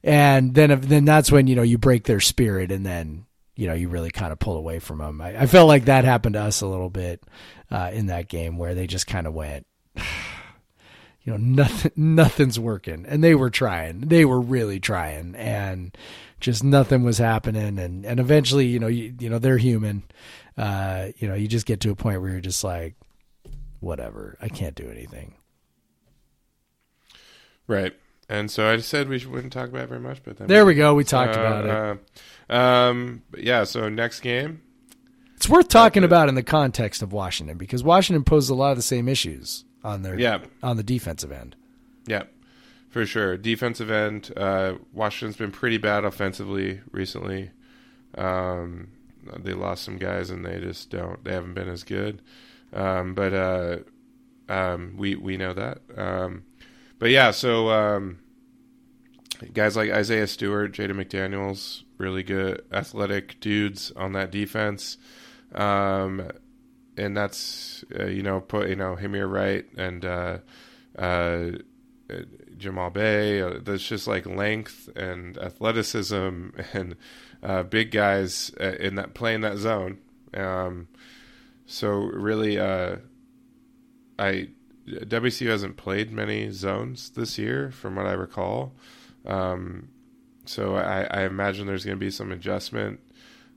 And 0.04 0.54
then 0.54 0.80
then 0.82 1.06
that's 1.06 1.32
when 1.32 1.48
you 1.48 1.56
know 1.56 1.64
you 1.64 1.78
break 1.78 2.04
their 2.04 2.20
spirit 2.20 2.72
and 2.72 2.86
then 2.86 3.26
you 3.56 3.68
know 3.68 3.74
you 3.74 3.90
really 3.90 4.12
kind 4.12 4.32
of 4.32 4.38
pull 4.38 4.56
away 4.56 4.78
from 4.78 5.00
them 5.00 5.20
i, 5.20 5.36
I 5.36 5.46
felt 5.48 5.68
like 5.68 5.86
that 5.86 6.06
happened 6.06 6.34
to 6.34 6.42
us 6.42 6.62
a 6.62 6.68
little 6.68 6.92
bit 6.92 7.24
uh, 7.72 7.90
in 7.92 8.06
that 8.06 8.28
game 8.28 8.60
where 8.60 8.76
they 8.76 8.86
just 8.86 9.08
kind 9.08 9.26
of 9.26 9.34
went 9.34 9.66
you 11.28 11.34
know 11.34 11.38
nothing 11.38 11.92
nothing's 11.98 12.58
working. 12.58 13.06
And 13.06 13.22
they 13.22 13.36
were 13.36 13.50
trying. 13.50 14.00
They 14.00 14.24
were 14.24 14.40
really 14.40 14.80
trying. 14.80 15.36
And 15.36 15.96
just 16.40 16.64
nothing 16.64 17.04
was 17.04 17.18
happening. 17.18 17.78
And 17.78 18.06
and 18.06 18.20
eventually 18.20 18.68
you 18.68 18.80
know 18.80 18.88
you, 18.88 19.14
you 19.20 19.30
know 19.30 19.38
they're 19.38 19.58
human. 19.58 20.04
Uh 20.58 21.08
you 21.18 21.28
know 21.28 21.36
you 21.36 21.50
just 21.50 21.66
get 21.66 21.82
to 21.82 21.92
a 21.92 21.96
point 21.96 22.22
where 22.22 22.32
you're 22.32 22.40
just 22.40 22.64
like 22.64 22.96
whatever 23.80 24.38
i 24.42 24.50
can't 24.50 24.76
do 24.76 24.90
anything 24.90 25.36
Right. 27.68 27.94
And 28.30 28.52
so 28.52 28.70
I 28.70 28.78
said 28.78 29.08
we 29.08 29.24
wouldn't 29.26 29.54
talk 29.54 29.70
about 29.70 29.84
it 29.84 29.90
very 29.90 30.02
much, 30.02 30.22
but 30.24 30.38
then 30.38 30.48
There 30.48 30.66
we 30.66 30.74
go. 30.74 30.94
We 30.94 31.04
talked 31.04 31.38
uh, 31.38 31.40
about 31.40 31.66
it. 31.66 32.02
Uh, 32.50 32.54
um, 32.54 33.22
but 33.30 33.44
yeah. 33.44 33.64
So 33.64 33.88
next 33.88 34.22
game, 34.22 34.62
It's 35.36 35.48
worth 35.48 35.70
talking 35.70 36.04
about 36.04 36.28
in 36.28 36.36
the 36.36 36.44
context 36.44 37.02
of 37.02 37.14
Washington 37.14 37.58
because 37.58 37.84
Washington 37.84 38.24
posed 38.24 38.50
a 38.50 38.56
lot 38.56 38.72
of 38.72 38.78
the 38.78 38.84
same 38.84 39.08
issues 39.08 39.64
on 39.84 40.02
their 40.02 40.20
yeah, 40.20 40.40
on 40.62 40.76
the 40.76 40.84
defensive 40.84 41.32
end. 41.32 41.56
yeah, 42.06 42.24
for 42.90 43.06
sure. 43.06 43.38
Defensive 43.38 43.90
end, 43.90 44.34
uh, 44.36 44.74
Washington's 44.92 45.38
been 45.38 45.52
pretty 45.52 45.78
bad 45.78 46.04
offensively 46.04 46.82
recently. 46.92 47.52
Um, 48.18 48.90
they 49.38 49.54
lost 49.54 49.84
some 49.84 49.98
guys, 49.98 50.30
and 50.30 50.46
they 50.46 50.60
just 50.60 50.90
don't. 50.90 51.24
They 51.24 51.32
haven't 51.32 51.54
been 51.54 51.70
as 51.70 51.84
good. 51.84 52.22
Um, 52.74 53.14
but 53.14 53.34
uh, 53.34 53.78
um, 54.50 54.96
we 54.98 55.16
we 55.16 55.38
know 55.38 55.54
that. 55.54 55.80
Um, 55.96 56.44
but 57.00 57.10
yeah, 57.10 57.32
so 57.32 57.70
um, 57.70 58.20
guys 59.54 59.76
like 59.76 59.92
Isaiah 59.92 60.28
Stewart, 60.28 60.74
Jaden 60.74 60.92
McDaniels, 61.04 61.84
really 61.98 62.24
good 62.24 62.64
athletic 62.72 63.40
dudes 63.40 63.92
on 63.96 64.14
that 64.14 64.32
defense. 64.32 64.98
Um, 65.54 66.30
and 66.98 67.16
that's 67.16 67.86
uh, 67.98 68.06
you 68.06 68.24
know 68.24 68.42
put 68.42 68.70
you 68.70 68.76
know 68.76 68.96
Hameir 68.96 69.30
Wright 69.32 69.66
and 69.78 70.04
uh, 70.04 70.38
uh, 70.98 71.52
Jamal 72.58 72.90
Bey. 72.90 73.42
Uh, 73.42 73.60
That's 73.64 73.88
just 73.88 74.08
like 74.08 74.26
length 74.26 74.90
and 74.96 75.38
athleticism 75.38 76.50
and 76.74 76.96
uh, 77.44 77.64
big 77.64 77.92
guys 77.92 78.52
uh, 78.60 78.76
in 78.80 78.96
that 78.96 79.14
playing 79.14 79.42
that 79.42 79.58
zone. 79.58 80.00
Um, 80.34 80.88
so 81.68 81.90
really, 81.96 82.58
uh, 82.58 82.98
I 84.18 84.50
WCU 84.88 85.48
hasn't 85.48 85.78
played 85.78 86.12
many 86.12 86.50
zones 86.50 87.10
this 87.12 87.38
year, 87.38 87.72
from 87.72 87.96
what 87.96 88.08
I 88.08 88.14
recall. 88.14 88.74
Um, 89.26 89.90
so 90.46 90.76
I, 90.76 91.04
I 91.12 91.24
imagine 91.26 91.68
there's 91.68 91.84
going 91.84 91.98
to 91.98 92.06
be 92.06 92.10
some 92.10 92.32
adjustment. 92.32 93.02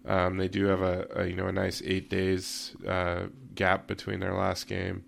Um, 0.05 0.39
they 0.39 0.49
do 0.49 0.67
have 0.67 0.83
a, 0.83 1.07
a 1.15 1.27
you 1.27 1.37
know 1.37 1.47
a 1.47 1.53
nice 1.53 1.83
eight 1.85 2.11
days 2.11 2.75
uh, 2.87 3.27
gap 3.55 3.87
between 3.87 4.19
their 4.21 4.35
last 4.35 4.67
game, 4.67 5.05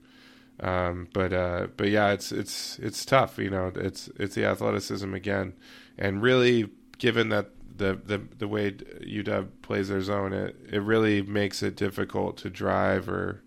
um, 0.61 1.09
but 1.13 1.33
uh, 1.33 1.69
but 1.77 1.89
yeah, 1.89 2.13
it's 2.13 2.31
it's 2.31 2.79
it's 2.79 3.05
tough. 3.05 3.39
You 3.39 3.51
know, 3.51 3.73
it's 3.75 4.09
it's 4.17 4.35
the 4.37 4.45
athleticism 4.45 5.13
again, 5.13 5.55
and 5.99 6.23
really 6.23 6.71
given 6.99 7.31
that 7.31 7.51
the 7.83 8.01
the 8.05 8.23
the 8.39 8.49
way 8.49 8.73
UW 8.73 9.49
plays 9.63 9.89
their 9.89 10.01
zone, 10.01 10.33
it 10.33 10.57
it 10.71 10.81
really 10.83 11.23
makes 11.23 11.63
it 11.63 11.77
difficult 11.77 12.37
to 12.39 12.51
drive 12.51 13.09
or 13.09 13.43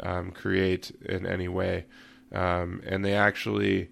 um, 0.00 0.30
create 0.30 0.90
in 1.04 1.26
any 1.26 1.48
way, 1.48 1.86
um, 2.32 2.80
and 2.86 3.04
they 3.04 3.14
actually. 3.14 3.90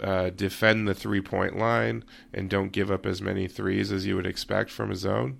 Uh, 0.00 0.28
defend 0.30 0.88
the 0.88 0.94
three 0.94 1.20
point 1.20 1.56
line 1.56 2.02
and 2.34 2.50
don't 2.50 2.72
give 2.72 2.90
up 2.90 3.06
as 3.06 3.22
many 3.22 3.46
threes 3.46 3.92
as 3.92 4.04
you 4.04 4.16
would 4.16 4.26
expect 4.26 4.68
from 4.68 4.90
a 4.90 4.96
zone. 4.96 5.38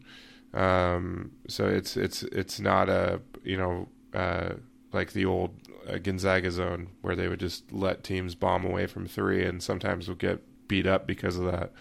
Um, 0.54 1.32
so 1.48 1.66
it's 1.66 1.96
it's 1.96 2.22
it's 2.22 2.60
not 2.60 2.88
a 2.88 3.20
you 3.42 3.56
know 3.56 3.88
uh, 4.14 4.54
like 4.92 5.12
the 5.12 5.24
old 5.24 5.50
uh, 5.88 5.98
Gonzaga 5.98 6.50
zone 6.50 6.88
where 7.02 7.16
they 7.16 7.28
would 7.28 7.40
just 7.40 7.72
let 7.72 8.04
teams 8.04 8.36
bomb 8.36 8.64
away 8.64 8.86
from 8.86 9.06
three 9.06 9.44
and 9.44 9.60
sometimes 9.62 10.08
would 10.08 10.20
get 10.20 10.40
beat 10.68 10.86
up 10.86 11.06
because 11.06 11.36
of 11.36 11.44
that. 11.50 11.72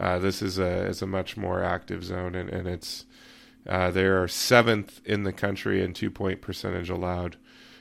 Uh, 0.00 0.18
this 0.18 0.42
is 0.42 0.58
a 0.58 0.86
is 0.86 1.02
a 1.02 1.06
much 1.06 1.36
more 1.36 1.62
active 1.62 2.02
zone 2.02 2.34
and 2.34 2.48
and 2.50 2.66
it's 2.66 3.04
uh, 3.68 3.90
they 3.90 4.04
are 4.04 4.26
seventh 4.26 5.00
in 5.04 5.22
the 5.24 5.32
country 5.32 5.82
in 5.82 5.92
two 5.92 6.10
point 6.10 6.40
percentage 6.40 6.88
allowed 6.90 7.36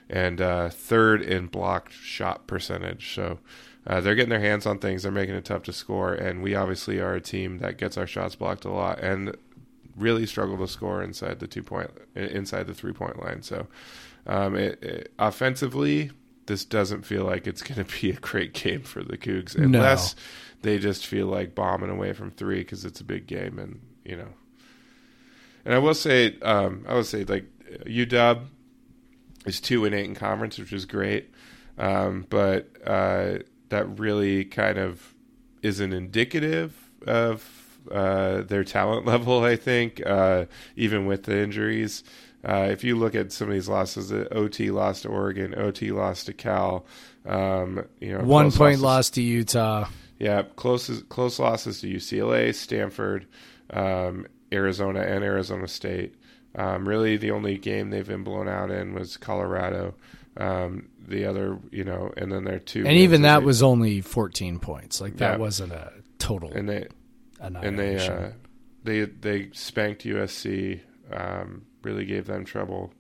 and 0.10 0.42
uh, 0.42 0.70
third 0.70 1.22
in 1.22 1.48
blocked 1.48 1.94
shot 1.94 2.48
percentage. 2.48 3.16
So. 3.16 3.40
Uh, 3.88 4.02
they're 4.02 4.14
getting 4.14 4.30
their 4.30 4.42
hands 4.42 4.68
on 4.68 4.78
things. 4.78 5.02
They're 5.02 5.12
making 5.12 5.36
it 5.36 5.46
tough 5.46 5.64
to 5.64 5.74
score, 5.74 6.14
and 6.14 6.44
we 6.44 6.54
obviously 6.54 7.00
are 7.00 7.16
a 7.16 7.22
team 7.22 7.58
that 7.60 7.78
gets 7.78 7.98
our 7.98 8.06
shots 8.06 8.36
blocked 8.36 8.66
a 8.66 8.70
lot. 8.70 9.00
And 9.00 9.36
really 10.00 10.26
struggle 10.26 10.58
to 10.58 10.68
score 10.68 11.04
inside 11.04 11.40
the 11.40 11.48
two 11.48 11.62
point 11.62 11.92
inside 12.16 12.68
the 12.68 12.74
three 12.74 12.94
point 12.94 13.22
line. 13.24 13.42
So 13.44 13.68
um, 14.26 14.56
it, 14.56 14.82
it, 14.84 15.14
offensively, 15.20 16.12
this 16.46 16.66
doesn't 16.66 17.04
feel 17.04 17.26
like 17.26 17.46
it's 17.46 17.62
going 17.62 17.86
to 17.86 18.02
be 18.02 18.10
a 18.12 18.16
great 18.16 18.54
game 18.54 18.82
for 18.82 19.04
the 19.04 19.18
Cougs 19.18 19.56
unless 19.56 20.16
they 20.62 20.78
just 20.80 21.06
feel 21.06 21.28
like 21.28 21.56
bombing 21.56 21.90
away 21.90 22.14
from 22.14 22.32
three 22.32 22.60
because 22.60 22.86
it's 22.86 23.00
a 23.00 23.04
big 23.06 23.28
game 23.28 23.60
and 23.60 23.80
you 24.04 24.16
know. 24.16 24.30
And 25.66 25.74
I 25.74 25.80
will 25.80 25.94
say, 25.94 26.38
um, 26.42 26.86
I 26.88 26.94
will 26.94 27.04
say 27.04 27.24
like 27.24 27.46
UW 27.86 28.46
is 29.46 29.60
two 29.62 29.86
and 29.86 29.94
eight 29.94 30.06
in 30.06 30.16
conference, 30.16 30.58
which 30.58 30.74
is 30.74 30.86
great, 30.86 31.34
um, 31.78 32.26
but 32.30 32.70
uh, 32.86 33.40
that 33.70 34.00
really 34.00 34.46
kind 34.46 34.78
of 34.78 35.14
isn't 35.62 35.94
indicative 35.94 36.74
of 37.06 37.78
uh, 37.92 38.42
their 38.42 38.64
talent 38.64 39.06
level. 39.14 39.44
I 39.44 39.56
think 39.56 40.06
uh, 40.06 40.46
even 40.76 41.06
with 41.06 41.24
the 41.24 41.38
injuries, 41.38 42.04
uh, 42.48 42.68
if 42.72 42.84
you 42.84 42.98
look 42.98 43.16
at 43.16 43.32
some 43.32 43.50
of 43.50 43.54
these 43.54 43.68
losses, 43.70 44.10
the 44.10 44.34
OT 44.34 44.72
lost 44.72 45.04
to 45.04 45.10
Oregon, 45.10 45.54
OT 45.58 45.92
lost 45.92 46.28
to 46.28 46.34
Cal. 46.34 46.86
Um, 47.26 47.86
you 48.00 48.18
know, 48.18 48.24
One 48.24 48.52
point 48.52 48.80
losses- 48.80 48.82
loss 48.82 49.10
to 49.12 49.22
Utah. 49.22 49.88
Yeah, 50.20 50.44
close 50.58 51.02
close 51.04 51.40
losses 51.40 51.82
to 51.82 51.88
UCLA, 51.88 52.54
Stanford, 52.54 53.26
um, 53.72 54.28
Arizona, 54.52 55.00
and 55.02 55.24
Arizona 55.24 55.68
State. 55.68 56.16
Um, 56.56 56.88
really, 56.88 57.16
the 57.18 57.32
only 57.32 57.58
game 57.58 57.90
they've 57.90 58.08
been 58.08 58.24
blown 58.24 58.48
out 58.50 58.70
in 58.70 58.94
was 58.94 59.16
Colorado. 59.18 59.96
Um, 60.38 60.90
the 61.08 61.26
other, 61.26 61.58
you 61.72 61.84
know, 61.84 62.12
and 62.18 62.32
then 62.32 62.44
their 62.44 62.60
two, 62.60 62.86
And 62.86 62.98
even 62.98 63.24
that 63.24 63.44
was 63.44 63.64
only 63.64 64.02
14 64.02 64.60
points. 64.60 65.02
Like 65.02 65.18
that 65.18 65.34
Yeah. 65.34 65.38
wasn't 65.38 65.74
a 65.74 65.92
total 66.18 66.52
and 66.54 66.68
they 66.70 66.88
and 67.40 67.80
they 67.80 67.98
uh, 68.08 68.32
they 68.84 69.06
they 69.06 69.50
spanked 69.54 70.04
USC, 70.04 70.82
um, 71.14 71.64
really 71.84 72.06
gave 72.06 72.26
them 72.28 72.46
trouble, 72.46 72.94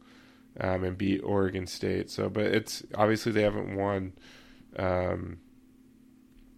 um, 0.59 0.83
and 0.83 0.97
beat 0.97 1.21
Oregon 1.23 1.67
State. 1.67 2.09
So, 2.09 2.29
but 2.29 2.45
it's 2.45 2.83
obviously 2.95 3.31
they 3.31 3.43
haven't 3.43 3.75
won 3.75 4.13
um, 4.77 5.37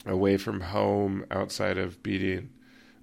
away 0.05 0.37
from 0.37 0.61
home 0.61 1.25
outside 1.31 1.77
of 1.77 2.01
beating, 2.03 2.49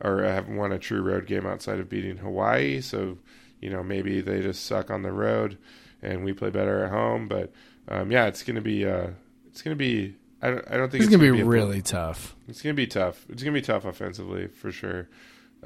or 0.01 0.23
haven't 0.23 0.57
won 0.57 0.73
a 0.73 0.79
true 0.79 1.01
road 1.03 1.27
game 1.27 1.47
outside 1.47 1.79
of 1.79 1.89
beating 1.89 2.17
Hawaii. 2.19 2.81
So, 2.81 3.19
you 3.61 3.71
know, 3.71 3.83
maybe 3.83 4.21
they 4.21 4.41
just 4.41 4.65
suck 4.67 4.91
on 4.91 5.03
the 5.03 5.13
road, 5.13 5.59
and 6.03 6.25
we 6.25 6.33
play 6.33 6.51
better 6.51 6.85
at 6.85 6.91
home. 6.91 7.29
But 7.29 7.53
um, 7.89 8.11
yeah, 8.11 8.27
it's 8.27 8.43
gonna 8.43 8.61
be 8.61 8.87
uh, 8.87 9.09
it's 9.49 9.63
gonna 9.63 9.77
be. 9.77 10.15
I 10.41 10.51
don't, 10.51 10.65
I 10.71 10.77
don't 10.77 10.89
think 10.89 11.03
it's 11.03 11.13
it's 11.13 11.21
going 11.21 11.33
to 11.33 11.37
be 11.39 11.41
a- 11.41 11.45
really 11.45 11.83
tough. 11.83 12.37
it's 12.47 12.63
gonna 12.63 12.73
be 12.75 12.87
tough. 12.87 13.27
It's 13.29 13.43
gonna 13.43 13.55
be 13.55 13.61
tough 13.61 13.85
offensively 13.85 14.47
for 14.47 14.71
sure. 14.71 15.09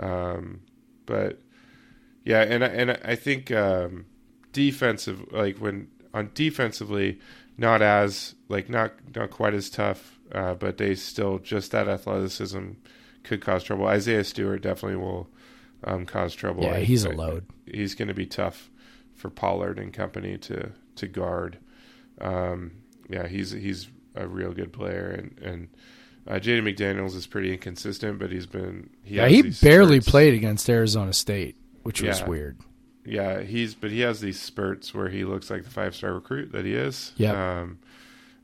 Um, 0.01 0.61
but 1.05 1.41
yeah, 2.24 2.41
and 2.43 2.64
I- 2.64 2.68
and 2.68 2.91
I 3.05 3.14
think 3.16 3.51
um, 3.51 4.07
defensive, 4.53 5.30
like 5.33 5.59
when 5.59 5.89
on 6.14 6.30
defensively, 6.35 7.18
not 7.59 7.83
as 7.83 8.35
like 8.49 8.70
not 8.70 8.93
not 9.14 9.30
quite 9.30 9.53
as 9.53 9.68
tough, 9.68 10.18
uh, 10.35 10.55
but 10.55 10.78
they 10.78 10.95
still 10.95 11.39
just 11.39 11.70
that 11.72 11.89
athleticism 11.89 12.70
could 13.22 13.41
cause 13.41 13.62
trouble. 13.64 13.87
Isaiah 13.87 14.24
Stewart 14.24 14.62
definitely 14.62 14.97
will 14.99 15.28
um, 15.85 16.07
cause 16.07 16.35
trouble. 16.35 16.64
Yeah, 16.64 16.74
I- 16.74 16.85
he's 16.85 17.05
a 17.05 17.11
I- 17.11 17.14
load. 17.14 17.47
He's 17.66 17.95
going 17.95 18.09
to 18.09 18.14
be 18.14 18.26
tough 18.26 18.70
for 19.14 19.30
Pollard 19.30 19.78
and 19.78 19.93
company 19.93 20.37
to 20.39 20.72
to 20.97 21.07
guard. 21.07 21.59
Um, 22.20 22.72
yeah, 23.09 23.26
he's 23.28 23.51
he's 23.53 23.89
a 24.14 24.26
real 24.26 24.53
good 24.53 24.72
player, 24.72 25.09
and 25.11 25.39
and 25.41 25.68
uh, 26.26 26.35
Jaden 26.35 26.62
McDaniels 26.62 27.14
is 27.16 27.26
pretty 27.26 27.53
inconsistent, 27.53 28.18
but 28.18 28.30
he's 28.30 28.47
been 28.47 28.91
he 29.03 29.16
Yeah, 29.16 29.28
he 29.28 29.43
barely 29.43 29.97
spurts. 30.01 30.11
played 30.11 30.35
against 30.35 30.68
Arizona 30.68 31.12
State, 31.12 31.57
which 31.83 32.03
was 32.03 32.20
Yeah. 32.20 32.26
weird. 32.28 32.59
Yeah, 33.05 33.41
he's 33.41 33.74
but 33.74 33.91
he 33.91 34.01
has 34.01 34.20
these 34.20 34.39
spurts 34.41 34.95
where 34.95 35.09
he 35.09 35.24
looks 35.24 35.51
like 35.51 35.64
the 35.64 35.70
five 35.70 35.95
star 35.97 36.12
recruit 36.14 36.53
that 36.53 36.64
he 36.64 36.74
is. 36.74 37.12
Yep. 37.16 37.35
Um, 37.35 37.78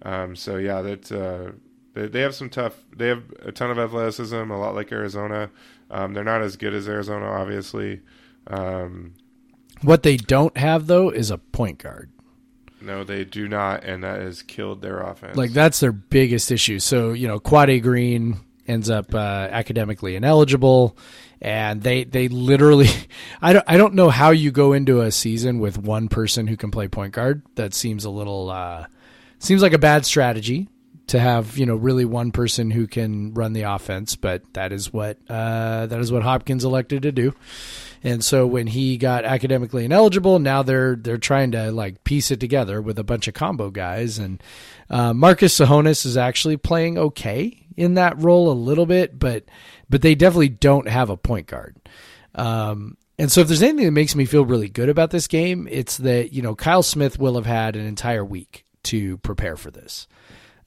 um, 0.03 0.36
so 0.36 0.57
yeah, 0.57 0.82
that 0.82 1.12
uh, 1.12 1.53
they, 1.99 2.07
they 2.09 2.20
have 2.20 2.34
some 2.34 2.49
tough. 2.51 2.74
They 2.96 3.09
have 3.09 3.24
a 3.42 3.53
ton 3.53 3.70
of 3.70 3.78
athleticism, 3.78 4.34
a 4.36 4.59
lot 4.59 4.74
like 4.74 4.92
Arizona. 4.92 5.51
Um, 5.90 6.14
they're 6.14 6.24
not 6.24 6.42
as 6.42 6.57
good 6.57 6.74
as 6.74 6.88
Arizona, 6.88 7.26
obviously. 7.26 8.01
Um, 8.46 9.14
What 9.82 10.03
they 10.03 10.16
don't 10.16 10.57
have 10.57 10.86
though 10.86 11.11
is 11.11 11.30
a 11.30 11.38
point 11.38 11.78
guard. 11.78 12.11
no, 12.80 13.05
they 13.05 13.24
do 13.24 13.49
not, 13.49 13.84
and 13.84 14.05
that 14.05 14.20
has 14.20 14.42
killed 14.42 14.80
their 14.82 15.01
offense. 15.01 15.36
Like 15.36 15.53
that's 15.53 15.80
their 15.80 15.92
biggest 15.92 16.51
issue. 16.51 16.78
So 16.78 17.12
you 17.12 17.26
know, 17.26 17.40
Quade 17.40 17.82
Green 17.82 18.38
ends 18.66 18.90
up 18.90 19.14
uh, 19.14 19.49
academically 19.51 20.14
ineligible, 20.14 20.96
and 21.40 21.82
they 21.82 22.05
they 22.05 22.28
literally, 22.28 22.88
I 23.42 23.53
don't 23.53 23.64
I 23.66 23.76
don't 23.76 23.94
know 23.94 24.11
how 24.11 24.30
you 24.30 24.51
go 24.51 24.72
into 24.72 25.01
a 25.01 25.11
season 25.11 25.59
with 25.59 25.78
one 25.78 26.09
person 26.09 26.46
who 26.46 26.57
can 26.57 26.70
play 26.70 26.86
point 26.88 27.12
guard. 27.14 27.42
That 27.57 27.74
seems 27.74 28.05
a 28.05 28.11
little 28.11 28.51
uh, 28.51 28.86
seems 29.38 29.62
like 29.62 29.72
a 29.72 29.78
bad 29.78 30.07
strategy 30.07 30.68
to 31.09 31.18
have 31.18 31.59
you 31.59 31.66
know 31.66 31.76
really 31.76 32.04
one 32.04 32.30
person 32.30 32.70
who 32.70 32.86
can 32.86 33.34
run 33.34 33.52
the 33.52 33.62
offense, 33.62 34.16
but 34.16 34.42
that 34.54 34.72
is 34.72 34.92
what 34.92 35.18
uh, 35.28 35.86
that 35.86 36.00
is 36.00 36.12
what 36.12 36.22
Hopkins 36.22 36.64
elected 36.64 37.02
to 37.02 37.12
do. 37.12 37.34
And 38.04 38.24
so 38.24 38.46
when 38.46 38.68
he 38.68 38.96
got 38.96 39.24
academically 39.24 39.84
ineligible, 39.84 40.38
now 40.38 40.62
they're 40.62 40.96
they're 40.96 41.18
trying 41.18 41.52
to 41.52 41.72
like 41.72 42.04
piece 42.04 42.30
it 42.30 42.40
together 42.40 42.80
with 42.80 42.98
a 42.98 43.04
bunch 43.04 43.26
of 43.28 43.34
combo 43.34 43.70
guys. 43.70 44.18
And 44.18 44.42
uh, 44.88 45.12
Marcus 45.12 45.59
Tsohonis 45.59 46.06
is 46.06 46.16
actually 46.16 46.56
playing 46.56 46.96
okay 46.98 47.66
in 47.76 47.94
that 47.94 48.22
role 48.22 48.50
a 48.50 48.54
little 48.54 48.86
bit, 48.86 49.18
but 49.18 49.44
but 49.90 50.02
they 50.02 50.14
definitely 50.14 50.50
don't 50.50 50.88
have 50.88 51.11
a 51.11 51.16
point 51.16 51.46
guard. 51.46 51.76
Um, 52.34 52.96
and 53.18 53.32
so 53.32 53.40
if 53.40 53.48
there's 53.48 53.62
anything 53.62 53.86
that 53.86 53.92
makes 53.92 54.14
me 54.14 54.26
feel 54.26 54.44
really 54.44 54.68
good 54.68 54.88
about 54.88 55.11
this 55.11 55.26
game, 55.26 55.66
it's 55.70 55.96
that 55.98 56.32
you 56.32 56.42
know 56.42 56.54
Kyle 56.54 56.82
Smith 56.82 57.18
will 57.18 57.34
have 57.34 57.46
had 57.46 57.74
an 57.74 57.84
entire 57.84 58.24
week 58.24 58.64
to 58.84 59.18
prepare 59.18 59.56
for 59.56 59.70
this, 59.70 60.06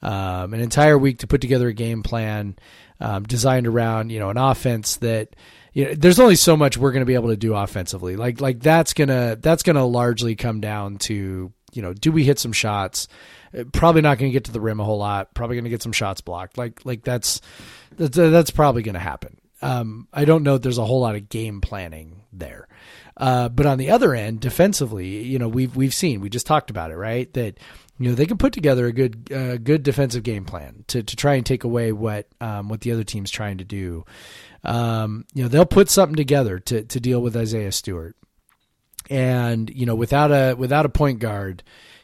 um, 0.01 0.53
an 0.53 0.59
entire 0.59 0.97
week 0.97 1.19
to 1.19 1.27
put 1.27 1.41
together 1.41 1.67
a 1.67 1.73
game 1.73 2.03
plan 2.03 2.55
um, 2.99 3.23
designed 3.23 3.67
around 3.67 4.11
you 4.11 4.19
know 4.19 4.29
an 4.29 4.37
offense 4.37 4.97
that 4.97 5.35
you 5.73 5.85
know, 5.85 5.93
there's 5.93 6.19
only 6.19 6.35
so 6.35 6.57
much 6.57 6.77
we're 6.77 6.91
going 6.91 7.01
to 7.01 7.05
be 7.05 7.13
able 7.13 7.29
to 7.29 7.37
do 7.37 7.55
offensively. 7.55 8.15
Like 8.15 8.41
like 8.41 8.59
that's 8.59 8.93
gonna 8.93 9.37
that's 9.39 9.63
gonna 9.63 9.85
largely 9.85 10.35
come 10.35 10.61
down 10.61 10.97
to 10.99 11.51
you 11.73 11.81
know 11.81 11.93
do 11.93 12.11
we 12.11 12.23
hit 12.23 12.39
some 12.39 12.53
shots? 12.53 13.07
Uh, 13.57 13.63
probably 13.71 14.01
not 14.01 14.17
going 14.17 14.29
to 14.29 14.33
get 14.33 14.45
to 14.45 14.51
the 14.51 14.61
rim 14.61 14.79
a 14.79 14.83
whole 14.83 14.97
lot. 14.97 15.33
Probably 15.33 15.55
going 15.55 15.65
to 15.65 15.69
get 15.69 15.81
some 15.81 15.91
shots 15.91 16.21
blocked. 16.21 16.57
Like 16.57 16.85
like 16.85 17.03
that's 17.03 17.41
that's, 17.95 18.15
that's 18.15 18.51
probably 18.51 18.83
going 18.83 18.93
to 18.93 18.99
happen. 18.99 19.37
Um, 19.61 20.07
I 20.11 20.25
don't 20.25 20.43
know. 20.43 20.55
If 20.55 20.63
there's 20.63 20.77
a 20.77 20.85
whole 20.85 21.01
lot 21.01 21.15
of 21.15 21.29
game 21.29 21.61
planning 21.61 22.23
there. 22.33 22.67
Uh, 23.15 23.49
but 23.49 23.65
on 23.65 23.77
the 23.77 23.91
other 23.91 24.15
end, 24.15 24.39
defensively, 24.39 25.23
you 25.23 25.37
know, 25.37 25.47
we've 25.47 25.75
we've 25.75 25.93
seen 25.93 26.21
we 26.21 26.29
just 26.29 26.47
talked 26.47 26.69
about 26.69 26.91
it, 26.91 26.95
right? 26.95 27.31
That 27.33 27.59
you 28.01 28.09
know 28.09 28.15
they 28.15 28.25
can 28.25 28.37
put 28.37 28.51
together 28.53 28.87
a 28.87 28.91
good 28.91 29.31
uh, 29.31 29.57
good 29.57 29.83
defensive 29.83 30.23
game 30.23 30.43
plan 30.45 30.83
to 30.87 31.03
to 31.03 31.15
try 31.15 31.35
and 31.35 31.45
take 31.45 31.63
away 31.63 31.91
what 31.91 32.27
um, 32.41 32.67
what 32.67 32.81
the 32.81 32.91
other 32.91 33.03
team's 33.03 33.29
trying 33.29 33.59
to 33.59 33.63
do. 33.63 34.03
Um, 34.63 35.25
you 35.33 35.43
know, 35.43 35.49
they'll 35.49 35.65
put 35.65 35.89
something 35.89 36.15
together 36.15 36.57
to 36.59 36.83
to 36.83 36.99
deal 36.99 37.21
with 37.21 37.37
Isaiah 37.37 37.71
Stewart, 37.71 38.15
and 39.09 39.69
you 39.69 39.85
know, 39.85 39.95
without 39.95 40.31
a 40.31 40.55
without 40.55 40.85
a 40.85 40.89
point 40.89 41.19
guard. 41.19 41.63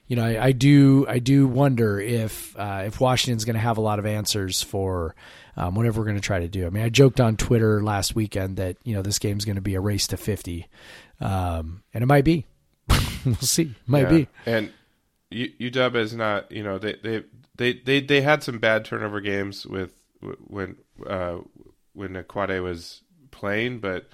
You 0.10 0.16
know, 0.16 0.24
I, 0.24 0.46
I 0.46 0.52
do. 0.54 1.06
I 1.10 1.20
do 1.20 1.48
wonder 1.48 2.00
if 2.00 2.56
uh, 2.58 2.84
if 2.86 3.00
Washington's 3.02 3.44
going 3.44 3.56
to 3.56 3.60
have 3.60 3.78
a 3.78 3.82
lot 3.82 4.00
of 4.00 4.06
answers 4.06 4.62
for 4.62 5.16
um, 5.58 5.76
whatever 5.76 6.00
we're 6.00 6.06
going 6.06 6.16
to 6.16 6.22
try 6.22 6.40
to 6.40 6.48
do. 6.48 6.66
I 6.66 6.70
mean, 6.70 6.84
I 6.84 6.88
joked 6.88 7.20
on 7.20 7.36
Twitter 7.36 7.84
last 7.84 8.16
weekend 8.16 8.56
that 8.56 8.78
you 8.86 8.96
know 8.96 9.02
this 9.02 9.20
game's 9.20 9.44
going 9.44 9.58
to 9.58 9.62
be 9.62 9.76
a 9.76 9.82
race 9.82 10.08
to 10.08 10.18
fifty, 10.18 10.68
um, 11.20 11.84
and 11.94 12.04
it 12.04 12.08
might 12.08 12.24
be. 12.24 12.46
we'll 13.26 13.36
see. 13.36 13.76
Might 13.86 14.04
Yeah. 14.04 14.10
be. 14.10 14.28
And 14.46 14.72
U- 15.30 15.52
UW 15.60 15.96
is 15.98 16.14
not. 16.16 16.52
You 16.52 16.64
know, 16.64 16.78
they 16.78 16.96
they 17.04 17.24
they 17.56 17.74
they, 17.74 18.00
they 18.02 18.22
had 18.22 18.44
some 18.44 18.60
bad 18.60 18.86
turnover 18.86 19.22
games 19.22 19.66
with 19.66 19.94
when 20.48 20.78
uh, 21.06 21.38
when 21.94 22.14
Aquade 22.14 22.62
was 22.64 23.02
playing, 23.32 23.80
but. 23.80 24.10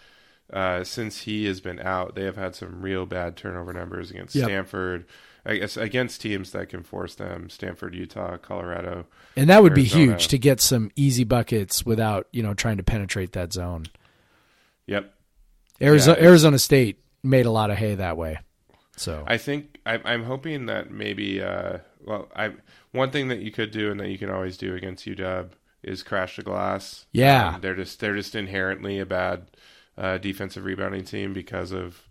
Uh, 0.52 0.84
since 0.84 1.22
he 1.22 1.46
has 1.46 1.62
been 1.62 1.80
out, 1.80 2.14
they 2.14 2.26
have 2.26 2.36
had 2.36 2.54
some 2.54 2.80
real 2.82 3.08
bad 3.08 3.36
turnover 3.36 3.74
numbers 3.74 4.12
against 4.12 4.36
Yep. 4.36 4.44
Stanford, 4.46 5.06
I 5.46 5.56
guess 5.56 5.78
against 5.78 6.22
teams 6.22 6.52
that 6.52 6.70
can 6.70 6.84
force 6.84 7.16
them. 7.16 7.50
Stanford, 7.50 7.96
Utah, 7.96 8.38
Colorado. 8.38 9.08
And 9.36 9.50
that 9.50 9.64
would 9.64 9.74
be 9.74 9.86
huge 9.86 10.28
to 10.28 10.38
get 10.38 10.62
some 10.62 10.92
easy 10.96 11.24
buckets 11.24 11.86
without 11.86 12.28
you 12.32 12.44
know 12.44 12.54
trying 12.54 12.78
to 12.78 12.84
penetrate 12.84 13.32
that 13.32 13.52
zone. 13.52 13.86
Yep, 14.86 15.12
Arizona 15.82 16.18
Yeah. 16.20 16.28
Arizona 16.28 16.60
State 16.60 17.00
made 17.24 17.48
a 17.48 17.52
lot 17.52 17.72
of 17.72 17.78
hay 17.78 17.96
that 17.96 18.16
way. 18.18 18.38
So 18.96 19.24
I 19.28 19.38
think 19.38 19.80
I, 19.86 20.00
I'm 20.06 20.24
hoping 20.24 20.68
that 20.68 20.92
maybe. 20.92 21.42
Uh, 21.42 21.80
well, 22.06 22.30
I 22.36 22.54
one 22.92 23.12
thing 23.12 23.28
that 23.30 23.40
you 23.40 23.52
could 23.52 23.72
do 23.72 23.90
and 23.92 24.00
that 24.00 24.10
you 24.10 24.18
can 24.18 24.30
always 24.30 24.58
do 24.58 24.76
against 24.76 25.06
UW 25.06 25.50
is 25.84 26.04
crash 26.04 26.36
the 26.38 26.44
glass. 26.44 27.06
Yeah. 27.12 27.56
Um, 27.56 27.62
they're 27.62 27.76
just 27.76 28.00
they're 28.00 28.16
just 28.16 28.36
inherently 28.36 29.00
a 29.00 29.06
bad 29.06 29.48
uh, 29.98 30.18
defensive 30.20 30.64
rebounding 30.66 31.06
team 31.06 31.34
because 31.34 31.72
of 31.72 32.08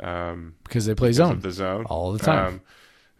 um, 0.00 0.54
because 0.64 0.86
they 0.86 0.94
play 0.94 1.08
because 1.08 1.16
zone 1.16 1.40
the 1.40 1.50
zone 1.50 1.84
all 1.86 2.12
the 2.12 2.18
time. 2.18 2.46
Um, 2.46 2.60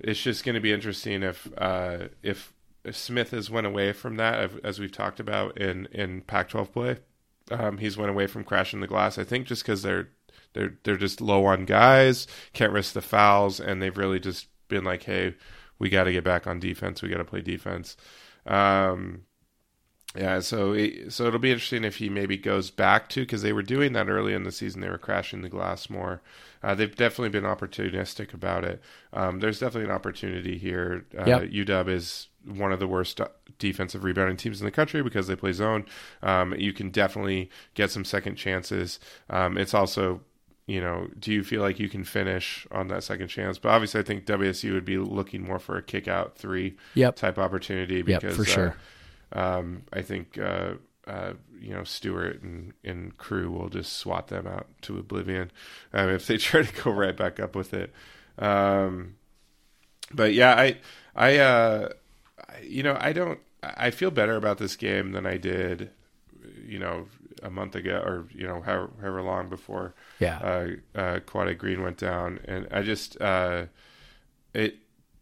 it's 0.01 0.21
just 0.21 0.45
going 0.45 0.55
to 0.55 0.61
be 0.61 0.73
interesting 0.73 1.23
if 1.23 1.49
uh, 1.59 2.09
if 2.23 2.53
Smith 2.91 3.31
has 3.31 3.51
went 3.51 3.67
away 3.67 3.93
from 3.93 4.17
that, 4.17 4.35
as- 4.41 4.61
as 4.65 4.81
we've 4.81 4.91
talked 4.93 5.21
about 5.21 5.59
in 5.59 5.87
in 5.93 6.23
Pac-12 6.23 6.73
play. 6.73 6.97
Um, 7.51 7.79
he's 7.79 7.97
went 7.99 8.11
away 8.11 8.27
from 8.29 8.45
crashing 8.45 8.81
the 8.81 8.87
glass. 8.87 9.19
I 9.19 9.25
think 9.25 9.47
just 9.47 9.63
because 9.63 9.83
they're 9.83 10.09
they're 10.55 10.75
they're 10.85 10.97
just 10.97 11.21
low 11.21 11.47
on 11.47 11.65
guys, 11.65 12.27
can't 12.53 12.73
risk 12.73 12.95
the 12.95 13.03
fouls, 13.03 13.61
and 13.61 13.81
they've 13.83 13.97
really 13.97 14.21
just 14.21 14.49
been 14.69 14.85
like, 14.85 15.05
hey, 15.05 15.35
we 15.79 15.89
got 15.89 16.05
to 16.05 16.13
get 16.13 16.25
back 16.25 16.47
on 16.47 16.61
defense. 16.61 17.03
We 17.03 17.09
got 17.09 17.19
to 17.19 17.25
play 17.25 17.41
defense. 17.41 17.97
Um, 18.47 19.23
yeah, 20.15 20.41
so 20.41 20.73
it, 20.73 21.11
so 21.13 21.27
it'll 21.27 21.39
be 21.39 21.53
interesting 21.53 21.85
if 21.85 21.97
he 21.97 22.11
maybe 22.11 22.37
goes 22.37 22.71
back 22.71 23.09
to 23.11 23.23
because 23.23 23.41
they 23.41 23.55
were 23.55 23.63
doing 23.63 23.95
that 23.95 24.09
early 24.11 24.35
in 24.35 24.43
the 24.45 24.53
season. 24.53 24.83
They 24.83 24.91
were 24.91 24.99
crashing 24.99 25.41
the 25.41 25.49
glass 25.49 25.89
more. 25.89 26.21
Uh, 26.63 26.75
they've 26.75 26.95
definitely 26.95 27.31
been 27.31 27.45
opportunistic 27.49 28.35
about 28.35 28.65
it. 28.65 28.83
Um, 29.15 29.41
there's 29.41 29.59
definitely 29.59 29.89
an 29.89 29.95
opportunity 29.95 30.59
here. 30.59 31.07
Uh, 31.19 31.25
Yep. 31.25 31.43
UW 31.67 31.89
is 31.89 32.29
one 32.45 32.73
of 32.73 32.79
the 32.79 32.87
worst 32.87 33.21
uh, 33.23 33.29
defensive 33.59 34.05
rebounding 34.05 34.37
teams 34.37 34.61
in 34.61 34.67
the 34.67 34.71
country 34.71 35.03
because 35.03 35.29
they 35.29 35.37
play 35.37 35.53
zone. 35.53 35.87
Um, 36.23 36.55
you 36.59 36.75
can 36.75 36.91
definitely 36.91 37.49
get 37.75 37.91
some 37.91 38.05
second 38.05 38.37
chances. 38.37 39.01
Um, 39.31 39.57
it's 39.57 39.73
also 39.75 40.21
you 40.67 40.81
know, 40.81 41.09
do 41.19 41.33
you 41.33 41.43
feel 41.45 41.61
like 41.61 41.79
you 41.81 41.89
can 41.89 42.05
finish 42.05 42.67
on 42.71 42.89
that 42.89 43.05
second 43.05 43.29
chance? 43.29 43.59
But 43.59 43.71
obviously, 43.71 44.01
I 44.01 44.05
think 44.05 44.27
WSU 44.27 44.73
would 44.75 44.85
be 44.85 44.99
looking 44.99 45.43
more 45.45 45.59
for 45.59 45.77
a 45.77 45.83
kick 45.83 46.09
out 46.09 46.37
three 46.37 46.77
Yep. 46.95 47.17
type 47.17 47.39
opportunity 47.39 48.03
Yep, 48.07 48.23
because 48.23 48.37
for 48.37 48.45
uh, 48.49 48.71
sure. 48.71 48.77
um, 49.33 49.83
I 49.93 50.03
think 50.03 50.39
uh, 50.39 50.75
uh, 51.07 51.35
you 51.61 51.75
know 51.75 51.85
Stewart 51.85 52.43
and, 52.43 52.73
and 52.85 53.17
crew 53.19 53.51
will 53.51 53.69
just 53.69 53.95
swat 53.95 54.29
them 54.29 54.47
out 54.47 54.69
to 54.83 54.99
oblivion 54.99 55.51
um, 55.93 56.11
if 56.11 56.27
they 56.27 56.37
try 56.39 56.63
to 56.63 56.83
go 56.83 56.91
right 56.93 57.17
back 57.17 57.41
up 57.41 57.57
with 57.57 57.75
it. 57.75 57.93
Um, 58.39 59.17
but 60.13 60.35
yeah, 60.35 60.55
I 60.55 60.79
I 61.15 61.39
uh, 61.39 61.89
I- 62.49 62.61
you 62.63 62.83
know 62.83 62.97
I 63.01 63.13
don't 63.13 63.41
I 63.63 63.91
feel 63.91 64.11
better 64.11 64.37
about 64.37 64.59
this 64.59 64.77
game 64.77 65.13
than 65.13 65.27
I 65.27 65.37
did 65.37 65.91
you 66.67 66.79
know 66.79 67.07
a 67.43 67.51
month 67.51 67.75
ago 67.75 67.97
or 68.05 68.27
you 68.35 68.47
know 68.47 68.61
however, 68.63 68.91
however 69.01 69.23
long 69.23 69.49
before 69.49 69.95
Yeah. 70.21 70.39
uh, 70.95 70.99
uh, 70.99 71.21
Quade 71.21 71.59
Green 71.59 71.83
went 71.83 71.99
down, 71.99 72.41
and 72.45 72.67
I 72.71 72.83
just 72.83 73.21
uh, 73.21 73.67
it, 74.55 74.77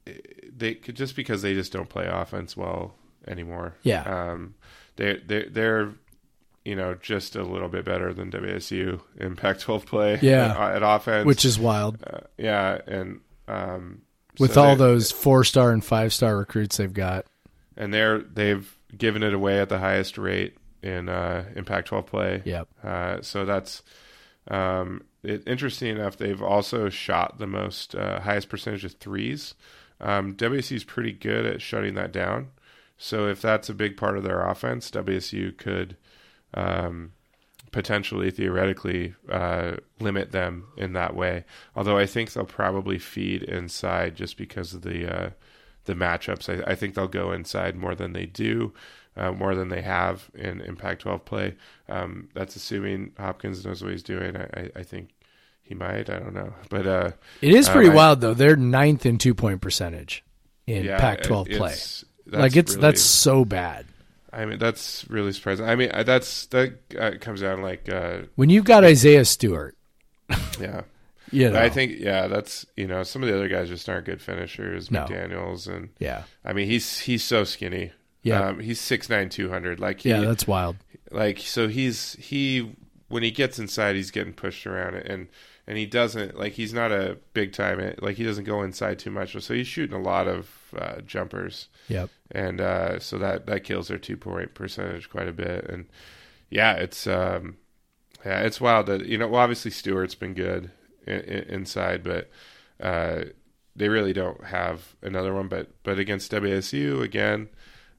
it 0.06 0.58
they 0.58 0.74
could 0.74 0.96
just 0.96 1.16
because 1.16 1.42
they 1.42 1.54
just 1.54 1.72
don't 1.72 1.88
play 1.88 2.06
offense 2.06 2.56
well 2.56 2.94
anymore. 3.26 3.74
Yeah. 3.82 4.02
um, 4.32 4.54
they 4.96 5.20
they 5.26 5.44
they're 5.44 5.92
you 6.64 6.76
know 6.76 6.94
just 6.94 7.36
a 7.36 7.42
little 7.42 7.68
bit 7.68 7.84
better 7.84 8.12
than 8.12 8.30
WSU 8.30 9.00
in 9.18 9.34
Pac-12 9.42 9.86
play. 9.86 10.18
Yeah. 10.20 10.52
at, 10.68 10.76
at 10.76 10.82
offense, 10.82 11.24
Which 11.26 11.44
is 11.44 11.58
wild. 11.58 11.98
uh, 12.06 12.20
yeah, 12.36 12.78
and 12.86 13.20
um, 13.48 14.02
With 14.38 14.54
so 14.54 14.62
all 14.62 14.76
they- 14.76 14.84
those 14.84 15.10
four 15.10 15.44
star 15.44 15.70
and 15.72 15.84
five 15.84 16.12
star 16.12 16.36
recruits 16.36 16.76
they've 16.76 16.92
got. 16.92 17.26
and 17.76 17.94
they're 17.94 18.18
they've 18.20 18.76
given 18.96 19.22
it 19.22 19.32
away 19.32 19.60
at 19.60 19.68
the 19.68 19.78
highest 19.78 20.18
rate 20.18 20.56
in 20.82 21.08
uh, 21.08 21.44
in 21.54 21.64
Pac-12 21.64 22.06
play. 22.06 22.42
Yep. 22.44 22.68
Uh, 22.82 23.22
so 23.22 23.44
that's 23.44 23.82
um, 24.48 25.02
it, 25.22 25.42
interesting 25.46 25.96
enough. 25.96 26.16
They've 26.16 26.42
also 26.42 26.88
shot 26.88 27.38
the 27.38 27.46
most 27.46 27.94
uh, 27.94 28.20
highest 28.20 28.48
percentage 28.48 28.84
of 28.84 28.94
threes. 28.94 29.54
Um, 30.00 30.34
WSU 30.34 30.76
is 30.76 30.84
pretty 30.84 31.12
good 31.12 31.44
at 31.44 31.60
shutting 31.60 31.94
that 31.94 32.12
down. 32.12 32.48
So 32.96 33.28
if 33.28 33.40
that's 33.40 33.68
a 33.68 33.74
big 33.74 33.96
part 33.96 34.16
of 34.16 34.24
their 34.24 34.46
offense, 34.46 34.90
WSU 34.90 35.56
could 35.56 35.96
um, 36.54 37.12
potentially, 37.70 38.30
theoretically, 38.30 39.14
uh, 39.30 39.76
limit 40.00 40.32
them 40.32 40.66
in 40.76 40.92
that 40.94 41.14
way. 41.14 41.44
Although 41.76 41.98
I 41.98 42.06
think 42.06 42.32
they'll 42.32 42.44
probably 42.44 42.98
feed 42.98 43.42
inside 43.42 44.16
just 44.16 44.36
because 44.36 44.74
of 44.74 44.82
the 44.82 45.06
uh, 45.06 45.30
the 45.90 46.04
matchups. 46.04 46.48
I, 46.66 46.70
I 46.70 46.74
think 46.74 46.94
they'll 46.94 47.08
go 47.08 47.32
inside 47.32 47.76
more 47.76 47.94
than 47.94 48.12
they 48.14 48.26
do, 48.26 48.72
uh, 49.16 49.32
more 49.32 49.54
than 49.54 49.68
they 49.68 49.82
have 49.82 50.30
in, 50.34 50.60
in 50.62 50.76
Pac-12 50.76 51.24
play. 51.24 51.54
Um, 51.88 52.28
that's 52.34 52.56
assuming 52.56 53.12
Hopkins 53.18 53.64
knows 53.66 53.82
what 53.82 53.92
he's 53.92 54.02
doing. 54.02 54.36
I, 54.36 54.44
I, 54.54 54.70
I 54.76 54.82
think 54.82 55.10
he 55.62 55.74
might. 55.74 56.08
I 56.08 56.18
don't 56.18 56.34
know, 56.34 56.52
but 56.70 56.86
uh, 56.86 57.10
It 57.42 57.52
is 57.54 57.68
pretty 57.68 57.90
Um, 57.90 57.94
wild 57.96 58.20
though. 58.20 58.34
They're 58.34 58.56
ninth 58.56 59.04
in 59.06 59.18
two 59.18 59.34
point 59.34 59.60
percentage 59.60 60.24
in 60.66 60.84
yeah, 60.84 60.98
Pac 60.98 61.22
twelve 61.22 61.48
play. 61.48 61.72
it's- 61.72 62.04
Like 62.26 62.56
it's 62.56 62.72
really- 62.72 62.82
that's 62.82 63.02
so 63.02 63.44
bad. 63.44 63.86
I 64.32 64.44
mean, 64.44 64.60
that's 64.60 65.04
really 65.10 65.32
surprising. 65.32 65.68
I 65.68 65.74
mean, 65.74 65.90
uh, 65.92 66.04
that's 66.04 66.46
that 66.46 66.74
uh, 66.96 67.10
comes 67.20 67.40
down 67.40 67.62
like, 67.62 67.88
uh, 67.88 68.18
When 68.36 68.48
you've 68.48 68.64
got 68.64 68.84
Isaiah 68.84 69.24
Stewart, 69.24 69.76
yeah. 70.60 70.82
You 71.32 71.50
know, 71.50 71.60
I 71.60 71.68
think, 71.68 71.98
yeah, 71.98 72.26
that's 72.26 72.66
you 72.76 72.86
know, 72.86 73.02
some 73.02 73.22
of 73.22 73.28
the 73.28 73.34
other 73.34 73.48
guys 73.48 73.68
just 73.68 73.88
aren't 73.88 74.06
good 74.06 74.20
finishers. 74.20 74.90
No. 74.90 75.04
McDaniels 75.04 75.68
and 75.68 75.90
yeah, 75.98 76.24
I 76.44 76.52
mean, 76.52 76.66
he's 76.68 76.98
he's 77.00 77.22
so 77.24 77.44
skinny. 77.44 77.92
Yeah. 78.22 78.48
um, 78.48 78.60
he's 78.60 78.80
six 78.80 79.08
nine, 79.08 79.28
two 79.28 79.48
hundred. 79.48 79.80
Like, 79.80 80.00
he, 80.00 80.10
yeah, 80.10 80.20
that's 80.20 80.46
wild. 80.46 80.76
like 81.10 81.38
so 81.38 81.68
he's 81.68 82.14
he 82.14 82.74
when 83.08 83.22
he 83.22 83.30
gets 83.30 83.58
inside, 83.58 83.96
he's 83.96 84.10
getting 84.10 84.32
pushed 84.32 84.66
around 84.66 84.94
and 84.96 85.28
and 85.66 85.78
he 85.78 85.86
doesn't 85.86 86.36
like 86.38 86.54
he's 86.54 86.74
not 86.74 86.90
a 86.90 87.16
big 87.32 87.52
time 87.52 87.94
like 88.00 88.16
he 88.16 88.24
doesn't 88.24 88.44
go 88.44 88.62
inside 88.62 88.98
too 88.98 89.10
much. 89.10 89.40
So 89.40 89.54
he's 89.54 89.66
shooting 89.68 89.96
a 89.96 90.02
lot 90.02 90.26
of 90.28 90.50
uh, 90.76 91.00
jumpers. 91.02 91.68
Yep. 91.88 92.10
and 92.32 92.60
uh, 92.60 92.98
so 93.00 93.18
that 93.18 93.46
that 93.46 93.64
kills 93.64 93.88
their 93.88 93.98
two 93.98 94.16
point 94.16 94.54
percentage 94.54 95.08
quite 95.10 95.28
a 95.28 95.32
bit. 95.32 95.64
And 95.68 95.86
yeah, 96.50 96.74
it's 96.74 97.06
um, 97.06 97.56
Yeah, 98.24 98.40
it's 98.42 98.60
wild 98.60 98.86
that 98.86 99.06
you 99.06 99.16
know. 99.16 99.28
Well, 99.28 99.40
obviously 99.40 99.70
Stewart's 99.70 100.14
been 100.14 100.34
good 100.34 100.70
inside, 101.10 102.02
but 102.02 102.30
uh, 102.80 103.24
they 103.76 103.88
really 103.88 104.12
don't 104.12 104.44
have 104.44 104.94
another 105.02 105.34
one. 105.34 105.48
But 105.48 105.68
but 105.82 105.98
against 105.98 106.32
WSU 106.32 107.02
again, 107.02 107.48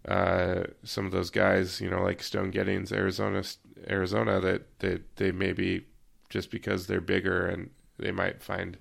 uh, 0.08 0.64
some 0.84 1.06
of 1.06 1.12
those 1.12 1.30
guys, 1.30 1.82
you 1.82 1.90
know, 1.90 2.02
like 2.02 2.24
Stone 2.24 2.52
Gettings, 2.52 2.92
Arizona, 2.92 3.44
Arizona, 3.90 4.40
that 4.40 4.80
they 4.80 5.00
they 5.16 5.32
maybe 5.32 5.86
just 6.30 6.50
because 6.50 6.88
they're 6.88 7.02
bigger 7.02 7.46
and 7.46 7.70
they 7.98 8.12
might 8.12 8.42
find 8.42 8.78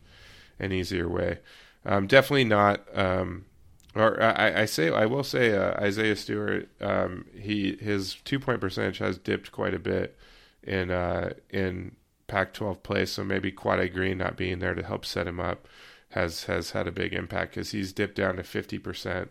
an 0.58 0.72
easier 0.72 1.08
way. 1.08 1.38
Um, 1.84 2.06
definitely 2.06 2.44
not. 2.44 2.80
Um, 2.96 3.46
or 3.94 4.22
I, 4.22 4.62
I, 4.62 4.64
say 4.66 4.90
I 4.90 5.06
will 5.06 5.24
say 5.24 5.56
uh, 5.56 5.72
Isaiah 5.80 6.14
Stewart. 6.14 6.68
Um, 6.80 7.26
he 7.36 7.76
his 7.80 8.14
two 8.24 8.38
point 8.38 8.60
percentage 8.60 8.98
has 8.98 9.18
dipped 9.18 9.50
quite 9.50 9.74
a 9.74 9.78
bit 9.78 10.16
in 10.62 10.90
uh, 10.90 11.32
in 11.50 11.96
Pac-12 12.30 12.82
play. 12.82 13.04
So 13.06 13.24
maybe 13.24 13.50
Quade 13.52 13.92
Green 13.92 14.18
not 14.18 14.36
being 14.36 14.60
there 14.60 14.74
to 14.74 14.82
help 14.82 15.04
set 15.04 15.26
him 15.26 15.40
up 15.40 15.66
has 16.10 16.44
has 16.44 16.72
had 16.72 16.86
a 16.86 16.92
big 16.92 17.12
impact 17.12 17.54
because 17.54 17.70
he's 17.70 17.92
dipped 17.92 18.16
down 18.16 18.36
to 18.36 18.42
fifty 18.42 18.78
percent. 18.78 19.30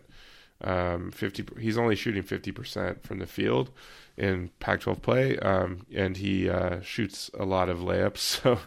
Um, 0.62 1.10
fifty. 1.10 1.44
He's 1.58 1.78
only 1.78 1.94
shooting 1.94 2.22
fifty 2.22 2.52
percent 2.52 3.02
from 3.02 3.18
the 3.18 3.26
field 3.26 3.70
in 4.16 4.50
Pac-12 4.60 5.00
play, 5.00 5.38
um, 5.38 5.86
and 5.94 6.16
he 6.16 6.48
uh, 6.50 6.80
shoots 6.80 7.30
a 7.38 7.44
lot 7.44 7.68
of 7.68 7.78
layups. 7.78 8.18
So 8.42 8.58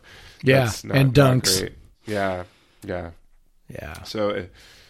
yeah, 0.43 0.71
not, 0.83 0.97
and 0.97 1.13
dunks. 1.13 1.69
Yeah, 2.05 2.43
yeah, 2.85 3.11
yeah. 3.69 4.03
So, 4.03 4.47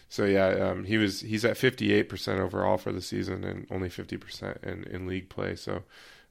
so 0.09 0.25
yeah, 0.25 0.47
um, 0.47 0.83
he 0.85 0.97
was 0.97 1.21
he's 1.21 1.45
at 1.45 1.57
fifty 1.57 1.93
eight 1.93 2.09
percent 2.09 2.39
overall 2.39 2.77
for 2.77 2.91
the 2.91 3.01
season 3.01 3.43
and 3.43 3.67
only 3.71 3.89
fifty 3.89 4.17
percent 4.17 4.57
in 4.63 4.83
in 4.85 5.07
league 5.07 5.29
play. 5.29 5.55
So, 5.55 5.83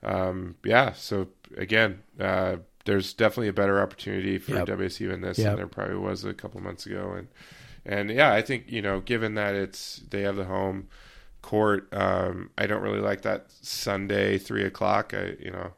um, 0.03 0.57
yeah. 0.65 0.93
So 0.93 1.29
again, 1.57 2.03
uh, 2.19 2.57
there's 2.85 3.12
definitely 3.12 3.49
a 3.49 3.53
better 3.53 3.80
opportunity 3.80 4.39
for 4.39 4.55
yep. 4.55 4.66
WSU 4.66 5.12
in 5.12 5.20
this 5.20 5.39
yep. 5.39 5.49
than 5.49 5.57
there 5.57 5.66
probably 5.66 5.97
was 5.97 6.24
a 6.24 6.35
couple 6.35 6.61
months 6.61 6.87
ago, 6.87 7.14
and 7.16 7.28
and 7.85 8.11
yeah, 8.11 8.33
I 8.33 8.43
think 8.43 8.70
you 8.70 8.83
know, 8.83 9.01
given 9.01 9.35
that 9.35 9.55
it's 9.55 10.03
they 10.11 10.22
have 10.22 10.37
the 10.37 10.45
home 10.45 10.89
court, 11.41 11.89
um, 11.93 12.51
I 12.57 12.66
don't 12.66 12.83
really 12.83 13.01
like 13.01 13.22
that 13.22 13.47
Sunday 13.51 14.39
three 14.39 14.64
o'clock. 14.64 15.14
I 15.14 15.35
you 15.41 15.51
know 15.51 15.72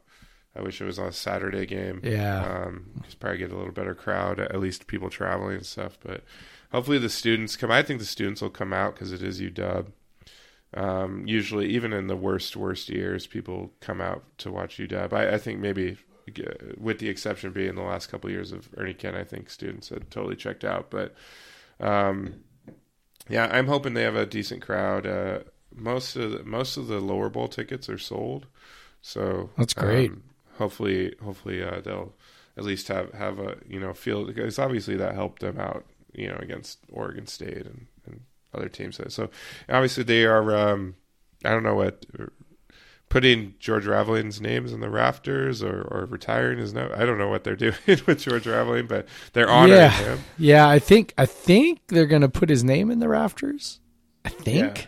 I 0.55 0.61
wish 0.61 0.79
it 0.79 0.85
was 0.85 0.99
on 0.99 1.07
a 1.07 1.13
Saturday 1.13 1.65
game. 1.65 1.99
Yeah. 2.03 2.63
Um, 2.65 3.03
probably 3.19 3.39
get 3.39 3.51
a 3.51 3.57
little 3.57 3.73
better 3.73 3.93
crowd, 3.93 4.39
at 4.39 4.59
least 4.59 4.87
people 4.87 5.09
traveling 5.09 5.57
and 5.57 5.65
stuff. 5.65 5.97
But 6.01 6.23
hopefully 6.71 6.97
the 6.97 7.09
students 7.09 7.57
come. 7.57 7.71
I 7.71 7.83
think 7.83 7.99
the 7.99 8.05
students 8.05 8.41
will 8.41 8.49
come 8.49 8.71
out 8.71 8.95
because 8.95 9.11
it 9.11 9.21
is 9.21 9.41
UW. 9.41 9.87
Um, 10.73 11.25
usually, 11.27 11.67
even 11.67 11.93
in 11.93 12.07
the 12.07 12.15
worst, 12.15 12.55
worst 12.55 12.89
years, 12.89 13.27
people 13.27 13.71
come 13.81 14.01
out 14.01 14.23
to 14.39 14.51
watch 14.51 14.77
UW. 14.77 15.13
I, 15.13 15.35
I 15.35 15.37
think 15.37 15.59
maybe, 15.59 15.97
with 16.77 16.99
the 16.99 17.09
exception 17.09 17.51
being 17.51 17.75
the 17.75 17.81
last 17.81 18.07
couple 18.07 18.29
of 18.29 18.33
years 18.33 18.51
of 18.51 18.69
Ernie 18.77 18.93
Kent, 18.93 19.15
I 19.15 19.23
think 19.23 19.49
students 19.49 19.89
had 19.89 20.09
totally 20.11 20.35
checked 20.35 20.63
out. 20.63 20.89
But 20.89 21.15
um, 21.79 22.43
yeah, 23.29 23.49
I'm 23.51 23.67
hoping 23.67 23.93
they 23.93 24.03
have 24.03 24.15
a 24.15 24.25
decent 24.25 24.61
crowd. 24.61 25.05
Uh, 25.05 25.39
most 25.73 26.15
of 26.15 26.31
the, 26.31 26.43
most 26.43 26.77
of 26.77 26.87
the 26.87 26.99
lower 26.99 27.29
bowl 27.29 27.47
tickets 27.47 27.89
are 27.89 27.97
sold, 27.97 28.47
so 29.01 29.49
that's 29.57 29.73
great. 29.73 30.11
Um, 30.11 30.23
hopefully, 30.57 31.13
hopefully 31.23 31.63
uh, 31.63 31.81
they'll 31.81 32.13
at 32.57 32.63
least 32.63 32.87
have 32.87 33.11
have 33.13 33.39
a 33.39 33.57
you 33.67 33.79
know 33.79 33.93
feel 33.93 34.25
because 34.25 34.57
obviously 34.59 34.95
that 34.95 35.15
helped 35.15 35.41
them 35.41 35.59
out 35.59 35.85
you 36.13 36.27
know 36.27 36.37
against 36.39 36.79
Oregon 36.91 37.27
State 37.27 37.65
and, 37.65 37.87
and 38.05 38.21
other 38.53 38.69
teams. 38.69 38.99
So 39.09 39.29
obviously 39.69 40.03
they 40.03 40.25
are. 40.25 40.55
Um, 40.55 40.95
I 41.43 41.49
don't 41.49 41.63
know 41.63 41.75
what 41.75 42.05
putting 43.15 43.53
George 43.59 43.87
Raveling's 43.87 44.41
names 44.41 44.73
in 44.73 44.81
the 44.81 44.89
rafters 44.89 45.63
or, 45.63 45.83
or 45.83 46.05
retiring 46.05 46.59
his 46.59 46.73
no. 46.73 46.91
I 46.93 47.05
don't 47.05 47.17
know 47.17 47.29
what 47.29 47.45
they're 47.45 47.55
doing 47.55 47.73
with 47.87 48.19
George 48.19 48.45
Raveling, 48.45 48.87
but 48.87 49.07
they're 49.31 49.49
honoring 49.49 49.79
yeah. 49.79 49.89
him. 49.89 50.19
Yeah, 50.37 50.67
I 50.67 50.79
think 50.79 51.13
I 51.17 51.25
think 51.25 51.79
they're 51.87 52.07
gonna 52.07 52.27
put 52.27 52.49
his 52.49 52.61
name 52.61 52.91
in 52.91 52.99
the 52.99 53.07
rafters. 53.07 53.79
I 54.25 54.29
think. 54.29 54.77
Yeah. 54.79 54.87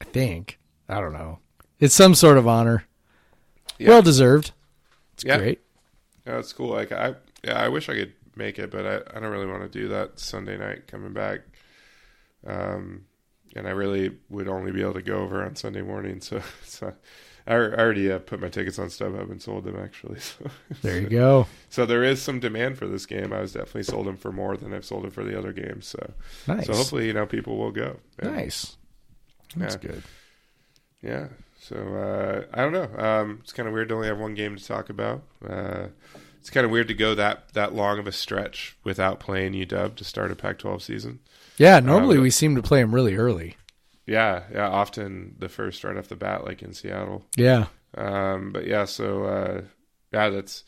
I 0.00 0.04
think. 0.04 0.58
I 0.88 0.98
don't 0.98 1.12
know. 1.12 1.40
It's 1.78 1.94
some 1.94 2.14
sort 2.14 2.38
of 2.38 2.48
honor. 2.48 2.86
Yeah. 3.78 3.90
Well 3.90 4.02
deserved. 4.02 4.52
It's 5.12 5.24
yeah. 5.24 5.36
great. 5.36 5.60
Yeah, 6.26 6.38
it's 6.38 6.54
cool. 6.54 6.70
Like 6.70 6.90
I, 6.90 7.16
yeah, 7.44 7.62
I 7.62 7.68
wish 7.68 7.90
I 7.90 7.96
could 7.96 8.14
make 8.34 8.58
it, 8.58 8.70
but 8.70 8.86
I, 8.86 8.96
I 9.14 9.20
don't 9.20 9.30
really 9.30 9.44
want 9.44 9.70
to 9.70 9.78
do 9.78 9.88
that 9.88 10.18
Sunday 10.18 10.56
night 10.56 10.86
coming 10.86 11.12
back. 11.12 11.40
Um, 12.46 13.04
and 13.56 13.66
I 13.66 13.70
really 13.70 14.16
would 14.28 14.48
only 14.48 14.72
be 14.72 14.82
able 14.82 14.94
to 14.94 15.02
go 15.02 15.18
over 15.20 15.44
on 15.44 15.56
Sunday 15.56 15.82
morning. 15.82 16.20
So, 16.20 16.42
so 16.64 16.94
I, 17.46 17.54
I 17.54 17.56
already 17.56 18.10
uh, 18.10 18.18
put 18.18 18.40
my 18.40 18.48
tickets 18.48 18.78
on 18.78 18.88
StubHub 18.88 19.30
and 19.30 19.42
sold 19.42 19.64
them 19.64 19.76
actually. 19.76 20.18
So 20.30 20.50
there 20.82 21.00
you 21.00 21.08
go. 21.08 21.46
So 21.68 21.86
there 21.86 22.04
is 22.04 22.22
some 22.22 22.40
demand 22.40 22.78
for 22.78 22.86
this 22.86 23.06
game. 23.06 23.32
I 23.32 23.40
was 23.40 23.52
definitely 23.52 23.84
sold 23.84 24.06
them 24.06 24.16
for 24.16 24.32
more 24.32 24.56
than 24.56 24.72
I've 24.72 24.84
sold 24.84 25.04
them 25.04 25.10
for 25.10 25.24
the 25.24 25.38
other 25.38 25.52
games. 25.52 25.86
So, 25.86 26.12
nice. 26.46 26.66
so 26.66 26.74
hopefully 26.74 27.06
you 27.06 27.12
know 27.12 27.26
people 27.26 27.58
will 27.58 27.72
go. 27.72 27.98
And, 28.18 28.34
nice. 28.34 28.76
That's 29.56 29.74
yeah. 29.74 29.90
good. 29.90 30.02
Yeah. 31.02 31.28
So 31.58 31.76
uh, 31.76 32.56
I 32.56 32.62
don't 32.62 32.72
know. 32.72 32.98
Um, 32.98 33.40
it's 33.42 33.52
kind 33.52 33.68
of 33.68 33.74
weird 33.74 33.88
to 33.88 33.94
only 33.94 34.08
have 34.08 34.18
one 34.18 34.34
game 34.34 34.56
to 34.56 34.64
talk 34.64 34.88
about. 34.88 35.22
Uh, 35.46 35.88
it's 36.40 36.50
kind 36.50 36.64
of 36.64 36.70
weird 36.70 36.88
to 36.88 36.94
go 36.94 37.14
that 37.14 37.52
that 37.52 37.74
long 37.74 37.98
of 37.98 38.06
a 38.06 38.12
stretch 38.12 38.76
without 38.82 39.20
playing 39.20 39.52
UW 39.52 39.94
to 39.94 40.04
start 40.04 40.30
a 40.30 40.36
Pac-12 40.36 40.80
season. 40.80 41.18
Yeah, 41.60 41.80
normally 41.80 42.16
uh, 42.16 42.22
we 42.22 42.30
seem 42.30 42.56
to 42.56 42.62
play 42.62 42.80
them 42.80 42.94
really 42.94 43.16
early. 43.16 43.56
Yeah, 44.06 44.44
yeah. 44.50 44.66
Often 44.66 45.36
the 45.38 45.50
first 45.50 45.84
right 45.84 45.94
off 45.94 46.08
the 46.08 46.16
bat, 46.16 46.44
like 46.44 46.62
in 46.62 46.72
Seattle. 46.72 47.22
Yeah. 47.36 47.66
Um, 47.94 48.50
but 48.50 48.66
yeah, 48.66 48.86
so 48.86 49.24
uh, 49.24 49.60
yeah, 50.10 50.30
that's 50.30 50.64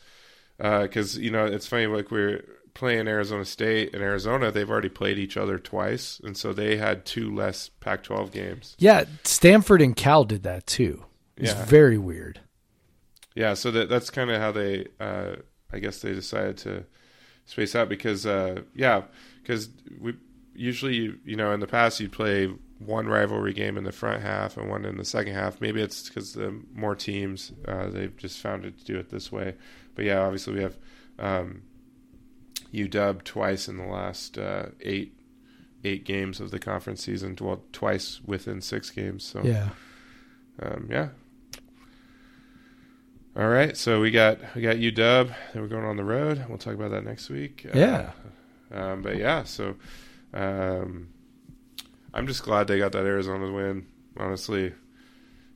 because 0.57 1.17
uh, 1.17 1.19
you 1.19 1.31
know 1.31 1.45
it's 1.45 1.65
funny. 1.65 1.87
Like 1.87 2.11
we're 2.11 2.43
playing 2.75 3.07
Arizona 3.07 3.43
State 3.43 3.95
and 3.95 4.03
Arizona, 4.03 4.51
they've 4.51 4.69
already 4.69 4.89
played 4.89 5.17
each 5.17 5.35
other 5.35 5.57
twice, 5.57 6.21
and 6.23 6.37
so 6.37 6.53
they 6.53 6.77
had 6.77 7.05
two 7.05 7.33
less 7.33 7.69
Pac-12 7.69 8.31
games. 8.31 8.75
Yeah, 8.77 9.05
Stanford 9.23 9.81
and 9.81 9.95
Cal 9.95 10.25
did 10.25 10.43
that 10.43 10.67
too. 10.67 11.05
It's 11.37 11.53
yeah. 11.53 11.65
very 11.65 11.97
weird. 11.97 12.39
Yeah, 13.35 13.55
so 13.55 13.71
that 13.71 13.89
that's 13.89 14.11
kind 14.11 14.29
of 14.29 14.39
how 14.39 14.51
they, 14.51 14.87
uh, 14.99 15.37
I 15.71 15.79
guess, 15.79 15.99
they 15.99 16.13
decided 16.13 16.57
to 16.59 16.85
space 17.45 17.75
out 17.75 17.89
because, 17.89 18.27
uh, 18.27 18.61
yeah, 18.75 19.03
because 19.41 19.69
we 19.99 20.13
usually, 20.55 21.15
you, 21.25 21.35
know, 21.35 21.51
in 21.51 21.59
the 21.59 21.67
past 21.67 21.99
you'd 21.99 22.11
play 22.11 22.53
one 22.79 23.07
rivalry 23.07 23.53
game 23.53 23.77
in 23.77 23.83
the 23.83 23.91
front 23.91 24.21
half 24.21 24.57
and 24.57 24.69
one 24.69 24.85
in 24.85 24.97
the 24.97 25.05
second 25.05 25.33
half. 25.33 25.61
Maybe 25.61 25.81
it's 25.81 26.07
because 26.07 26.33
the 26.33 26.61
more 26.73 26.95
teams 26.95 27.51
uh, 27.67 27.89
they've 27.89 28.15
just 28.17 28.39
found 28.39 28.65
it 28.65 28.77
to 28.79 28.85
do 28.85 28.97
it 28.97 29.09
this 29.09 29.31
way. 29.31 29.55
But 29.95 30.05
yeah, 30.05 30.19
obviously 30.19 30.55
we 30.55 30.61
have. 30.61 30.77
Um, 31.19 31.63
UW 32.73 33.23
twice 33.23 33.67
in 33.67 33.77
the 33.77 33.85
last 33.85 34.37
uh, 34.37 34.67
eight 34.81 35.15
eight 35.83 36.05
games 36.05 36.39
of 36.39 36.51
the 36.51 36.59
conference 36.59 37.03
season. 37.03 37.37
Well, 37.39 37.61
twice 37.71 38.19
within 38.25 38.61
six 38.61 38.89
games. 38.89 39.23
So 39.23 39.41
yeah, 39.43 39.69
um, 40.61 40.87
yeah. 40.89 41.09
All 43.35 43.47
right, 43.47 43.75
so 43.77 43.99
we 44.01 44.11
got 44.11 44.39
we 44.55 44.61
got 44.61 44.77
UW. 44.77 44.95
Then 45.53 45.61
we're 45.61 45.67
going 45.67 45.85
on 45.85 45.97
the 45.97 46.03
road. 46.03 46.43
We'll 46.49 46.57
talk 46.57 46.73
about 46.73 46.91
that 46.91 47.03
next 47.03 47.29
week. 47.29 47.65
Yeah. 47.73 48.11
Uh, 48.73 48.77
um, 48.79 49.01
but 49.03 49.17
yeah, 49.17 49.43
so 49.43 49.75
um, 50.33 51.09
I'm 52.13 52.27
just 52.27 52.43
glad 52.43 52.67
they 52.67 52.77
got 52.77 52.91
that 52.91 53.05
Arizona 53.05 53.51
win. 53.51 53.87
Honestly, 54.17 54.73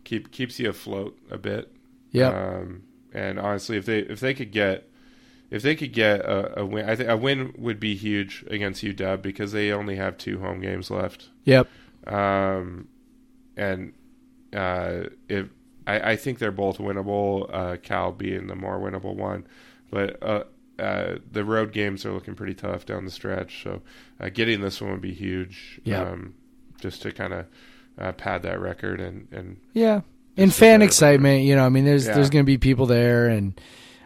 keep 0.03 0.31
keeps 0.31 0.59
you 0.59 0.69
afloat 0.69 1.17
a 1.29 1.37
bit. 1.37 1.71
Yeah. 2.11 2.29
Um, 2.29 2.83
and 3.13 3.39
honestly, 3.39 3.77
if 3.77 3.85
they 3.85 3.99
if 3.99 4.19
they 4.19 4.33
could 4.33 4.51
get 4.51 4.89
if 5.49 5.61
they 5.61 5.75
could 5.75 5.93
get 5.93 6.21
a, 6.21 6.61
a 6.61 6.65
win, 6.65 6.89
I 6.89 6.95
think 6.95 7.09
a 7.09 7.17
win 7.17 7.53
would 7.57 7.79
be 7.79 7.95
huge 7.95 8.43
against 8.49 8.83
UW 8.83 9.21
because 9.21 9.51
they 9.51 9.71
only 9.71 9.95
have 9.95 10.17
two 10.17 10.39
home 10.39 10.59
games 10.59 10.91
left. 10.91 11.29
Yep. 11.45 11.67
Um, 12.05 12.87
and 13.55 13.93
uh, 14.53 15.03
if 15.29 15.47
I, 15.85 16.11
I 16.11 16.15
think 16.15 16.39
they're 16.39 16.51
both 16.51 16.79
winnable, 16.79 17.49
uh, 17.53 17.77
Cal 17.77 18.11
being 18.11 18.47
the 18.47 18.55
more 18.55 18.79
winnable 18.79 19.15
one, 19.15 19.47
but 19.89 20.21
uh, 20.21 20.43
uh, 20.79 21.15
the 21.31 21.43
road 21.43 21.71
games 21.71 22.05
are 22.05 22.13
looking 22.13 22.35
pretty 22.35 22.53
tough 22.53 22.85
down 22.85 23.05
the 23.05 23.11
stretch. 23.11 23.63
So 23.63 23.81
uh, 24.19 24.29
getting 24.29 24.61
this 24.61 24.81
one 24.81 24.91
would 24.91 25.01
be 25.01 25.13
huge. 25.13 25.79
Yeah. 25.83 26.03
Um, 26.03 26.35
just 26.79 27.01
to 27.01 27.11
kind 27.11 27.33
of 27.33 27.45
uh, 27.97 28.11
pad 28.11 28.43
that 28.43 28.59
record 28.59 29.01
and 29.01 29.27
and 29.31 29.57
yeah, 29.73 30.01
and 30.35 30.53
fan 30.53 30.81
excitement. 30.81 31.43
You 31.43 31.55
know, 31.55 31.65
I 31.65 31.69
mean, 31.69 31.85
there's 31.85 32.05
yeah. 32.05 32.13
there's 32.13 32.29
going 32.29 32.43
to 32.43 32.47
be 32.47 32.57
people 32.57 32.85
there 32.85 33.27
and 33.29 33.59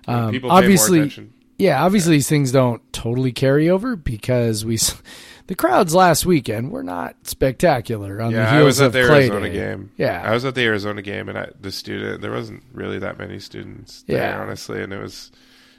um, 0.08 0.32
People 0.32 0.52
obviously, 0.52 1.12
yeah, 1.58 1.84
obviously 1.84 2.14
yeah. 2.14 2.18
these 2.18 2.30
things 2.30 2.52
don't 2.52 2.82
totally 2.94 3.32
carry 3.32 3.70
over 3.70 3.96
because 3.96 4.66
we, 4.66 4.78
the 5.48 5.56
crowds 5.56 5.94
last 5.94 6.26
weekend 6.26 6.72
were 6.72 6.84
not 6.84 7.16
spectacular 7.28 8.22
on 8.22 8.32
yeah, 8.32 8.46
the 8.46 8.52
heels 8.52 8.62
I 8.62 8.66
was 8.66 8.82
at 8.82 8.92
the 8.94 9.00
Arizona 9.00 9.48
Day. 9.48 9.54
game. 9.54 9.92
Yeah, 9.98 10.22
I 10.24 10.34
was 10.34 10.46
at 10.46 10.56
the 10.56 10.66
Arizona 10.66 11.02
game, 11.02 11.30
and 11.30 11.38
I, 11.38 11.50
the 11.60 11.72
student 11.72 12.22
there 12.22 12.32
wasn't 12.32 12.64
really 12.74 13.00
that 13.00 13.18
many 13.18 13.40
students 13.40 14.04
there, 14.04 14.18
yeah. 14.18 14.42
honestly, 14.42 14.82
and 14.82 14.92
it 14.92 15.02
was 15.02 15.32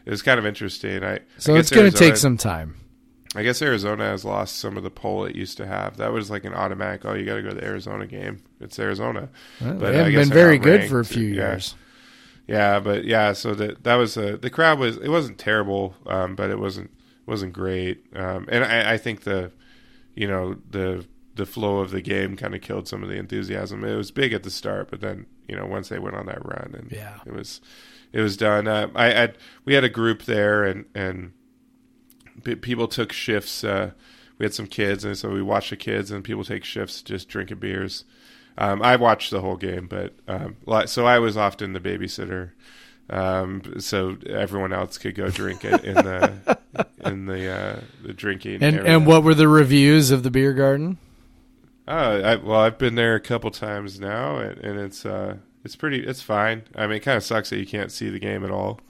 it 0.04 0.10
was 0.10 0.22
kind 0.22 0.38
of 0.38 0.46
interesting. 0.46 1.02
I 1.04 1.20
so 1.38 1.54
I 1.54 1.58
it's 1.58 1.70
going 1.70 1.90
to 1.90 1.96
take 1.96 2.16
some 2.16 2.36
time. 2.36 2.76
I 3.34 3.42
guess 3.42 3.62
Arizona 3.62 4.04
has 4.04 4.24
lost 4.26 4.56
some 4.58 4.76
of 4.76 4.82
the 4.82 4.90
pull 4.90 5.24
it 5.24 5.34
used 5.34 5.56
to 5.56 5.66
have. 5.66 5.96
That 5.96 6.12
was 6.12 6.30
like 6.30 6.44
an 6.44 6.52
automatic. 6.52 7.04
Oh, 7.06 7.14
you 7.14 7.24
got 7.24 7.36
to 7.36 7.42
go 7.42 7.48
to 7.48 7.54
the 7.54 7.64
Arizona 7.64 8.06
game. 8.06 8.42
It's 8.60 8.78
Arizona, 8.78 9.30
well, 9.60 9.74
but 9.74 9.92
they 9.92 9.96
haven't 9.96 10.14
been 10.14 10.28
very 10.28 10.58
good 10.58 10.84
for 10.88 11.00
a 11.00 11.04
few 11.04 11.24
yeah. 11.28 11.52
years. 11.52 11.74
yeah, 12.46 12.78
but 12.80 13.04
yeah, 13.04 13.32
so 13.32 13.54
that 13.54 13.84
that 13.84 13.94
was 13.94 14.16
a 14.16 14.36
the 14.36 14.50
crowd 14.50 14.78
was 14.78 14.98
it 14.98 15.08
wasn't 15.08 15.38
terrible, 15.38 15.94
um, 16.06 16.34
but 16.36 16.50
it 16.50 16.58
wasn't 16.58 16.90
wasn't 17.24 17.52
great, 17.54 18.04
um, 18.14 18.46
and 18.50 18.64
I, 18.64 18.92
I 18.94 18.98
think 18.98 19.22
the 19.22 19.50
you 20.14 20.26
know 20.28 20.56
the 20.68 21.06
the 21.34 21.46
flow 21.46 21.78
of 21.78 21.90
the 21.90 22.02
game 22.02 22.36
kind 22.36 22.54
of 22.54 22.60
killed 22.60 22.86
some 22.86 23.02
of 23.02 23.08
the 23.08 23.14
enthusiasm. 23.16 23.82
It 23.82 23.96
was 23.96 24.10
big 24.10 24.34
at 24.34 24.42
the 24.42 24.50
start, 24.50 24.90
but 24.90 25.00
then 25.00 25.24
you 25.48 25.56
know 25.56 25.64
once 25.64 25.88
they 25.88 25.98
went 25.98 26.16
on 26.16 26.26
that 26.26 26.44
run 26.44 26.74
and 26.76 26.92
Yeah. 26.92 27.20
it 27.24 27.32
was 27.32 27.62
it 28.12 28.20
was 28.20 28.36
done. 28.36 28.66
Uh, 28.68 28.88
I 28.94 29.06
had 29.06 29.38
we 29.64 29.74
had 29.74 29.84
a 29.84 29.88
group 29.88 30.22
there 30.24 30.64
and 30.64 30.84
and 30.94 31.32
p- 32.44 32.54
people 32.56 32.88
took 32.88 33.12
shifts. 33.12 33.64
Uh, 33.64 33.92
we 34.38 34.44
had 34.44 34.54
some 34.54 34.66
kids, 34.66 35.04
and 35.04 35.16
so 35.16 35.30
we 35.30 35.42
watched 35.42 35.70
the 35.70 35.76
kids, 35.76 36.10
and 36.10 36.24
people 36.24 36.44
take 36.44 36.64
shifts 36.64 37.02
just 37.02 37.28
drinking 37.28 37.58
beers. 37.58 38.04
Um, 38.58 38.82
I 38.82 38.96
watched 38.96 39.30
the 39.30 39.40
whole 39.40 39.56
game, 39.56 39.86
but 39.86 40.14
um, 40.28 40.56
so 40.86 41.06
I 41.06 41.18
was 41.18 41.36
often 41.36 41.72
the 41.72 41.80
babysitter. 41.80 42.50
Um, 43.10 43.62
so 43.80 44.16
everyone 44.28 44.72
else 44.72 44.96
could 44.98 45.14
go 45.14 45.28
drink 45.28 45.64
it 45.64 45.84
in 45.84 45.94
the 45.94 46.58
in 47.04 47.26
the 47.26 47.50
uh, 47.50 47.80
the 48.04 48.12
drinking 48.12 48.62
And 48.62 48.76
area. 48.76 48.94
and 48.96 49.06
what 49.06 49.22
were 49.24 49.34
the 49.34 49.48
reviews 49.48 50.10
of 50.10 50.22
the 50.22 50.30
beer 50.30 50.52
garden? 50.52 50.98
Oh, 51.88 51.94
I, 52.22 52.36
well, 52.36 52.60
I've 52.60 52.78
been 52.78 52.94
there 52.94 53.14
a 53.16 53.20
couple 53.20 53.50
times 53.50 53.98
now, 53.98 54.36
and, 54.38 54.56
and 54.58 54.78
it's 54.80 55.04
uh, 55.04 55.36
it's 55.64 55.76
pretty, 55.76 56.04
it's 56.04 56.22
fine. 56.22 56.62
I 56.74 56.86
mean, 56.86 56.96
it 56.96 57.00
kind 57.00 57.16
of 57.16 57.24
sucks 57.24 57.50
that 57.50 57.58
you 57.58 57.66
can't 57.66 57.92
see 57.92 58.10
the 58.10 58.18
game 58.18 58.44
at 58.44 58.50
all. 58.50 58.80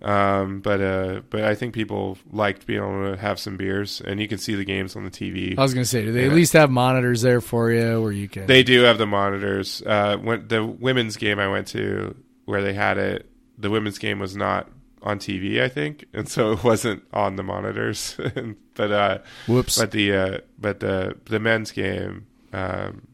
Um, 0.00 0.60
but 0.60 0.80
uh, 0.80 1.22
but 1.28 1.42
I 1.42 1.54
think 1.54 1.74
people 1.74 2.18
liked 2.30 2.66
being 2.66 2.80
able 2.80 3.10
to 3.10 3.16
have 3.20 3.40
some 3.40 3.56
beers, 3.56 4.00
and 4.00 4.20
you 4.20 4.28
can 4.28 4.38
see 4.38 4.54
the 4.54 4.64
games 4.64 4.94
on 4.94 5.04
the 5.04 5.10
TV. 5.10 5.58
I 5.58 5.62
was 5.62 5.74
gonna 5.74 5.84
say, 5.84 6.04
do 6.04 6.12
they 6.12 6.26
at 6.26 6.32
least 6.32 6.52
have 6.52 6.70
monitors 6.70 7.22
there 7.22 7.40
for 7.40 7.72
you 7.72 8.00
where 8.00 8.12
you 8.12 8.28
can? 8.28 8.46
They 8.46 8.62
do 8.62 8.82
have 8.82 8.98
the 8.98 9.06
monitors. 9.06 9.82
Uh, 9.84 10.16
when 10.18 10.46
the 10.46 10.64
women's 10.64 11.16
game 11.16 11.40
I 11.40 11.48
went 11.48 11.66
to, 11.68 12.14
where 12.44 12.62
they 12.62 12.74
had 12.74 12.96
it, 12.96 13.28
the 13.58 13.70
women's 13.70 13.98
game 13.98 14.20
was 14.20 14.36
not 14.36 14.70
on 15.02 15.18
TV, 15.18 15.60
I 15.60 15.68
think, 15.68 16.04
and 16.12 16.28
so 16.28 16.52
it 16.52 16.62
wasn't 16.62 17.02
on 17.12 17.34
the 17.34 17.42
monitors. 17.42 18.16
but 18.74 18.92
uh, 18.92 19.18
Whoops. 19.48 19.78
but 19.78 19.90
the 19.90 20.14
uh, 20.14 20.38
but 20.60 20.78
the 20.78 21.16
the 21.24 21.40
men's 21.40 21.72
game 21.72 22.28
um, 22.52 23.07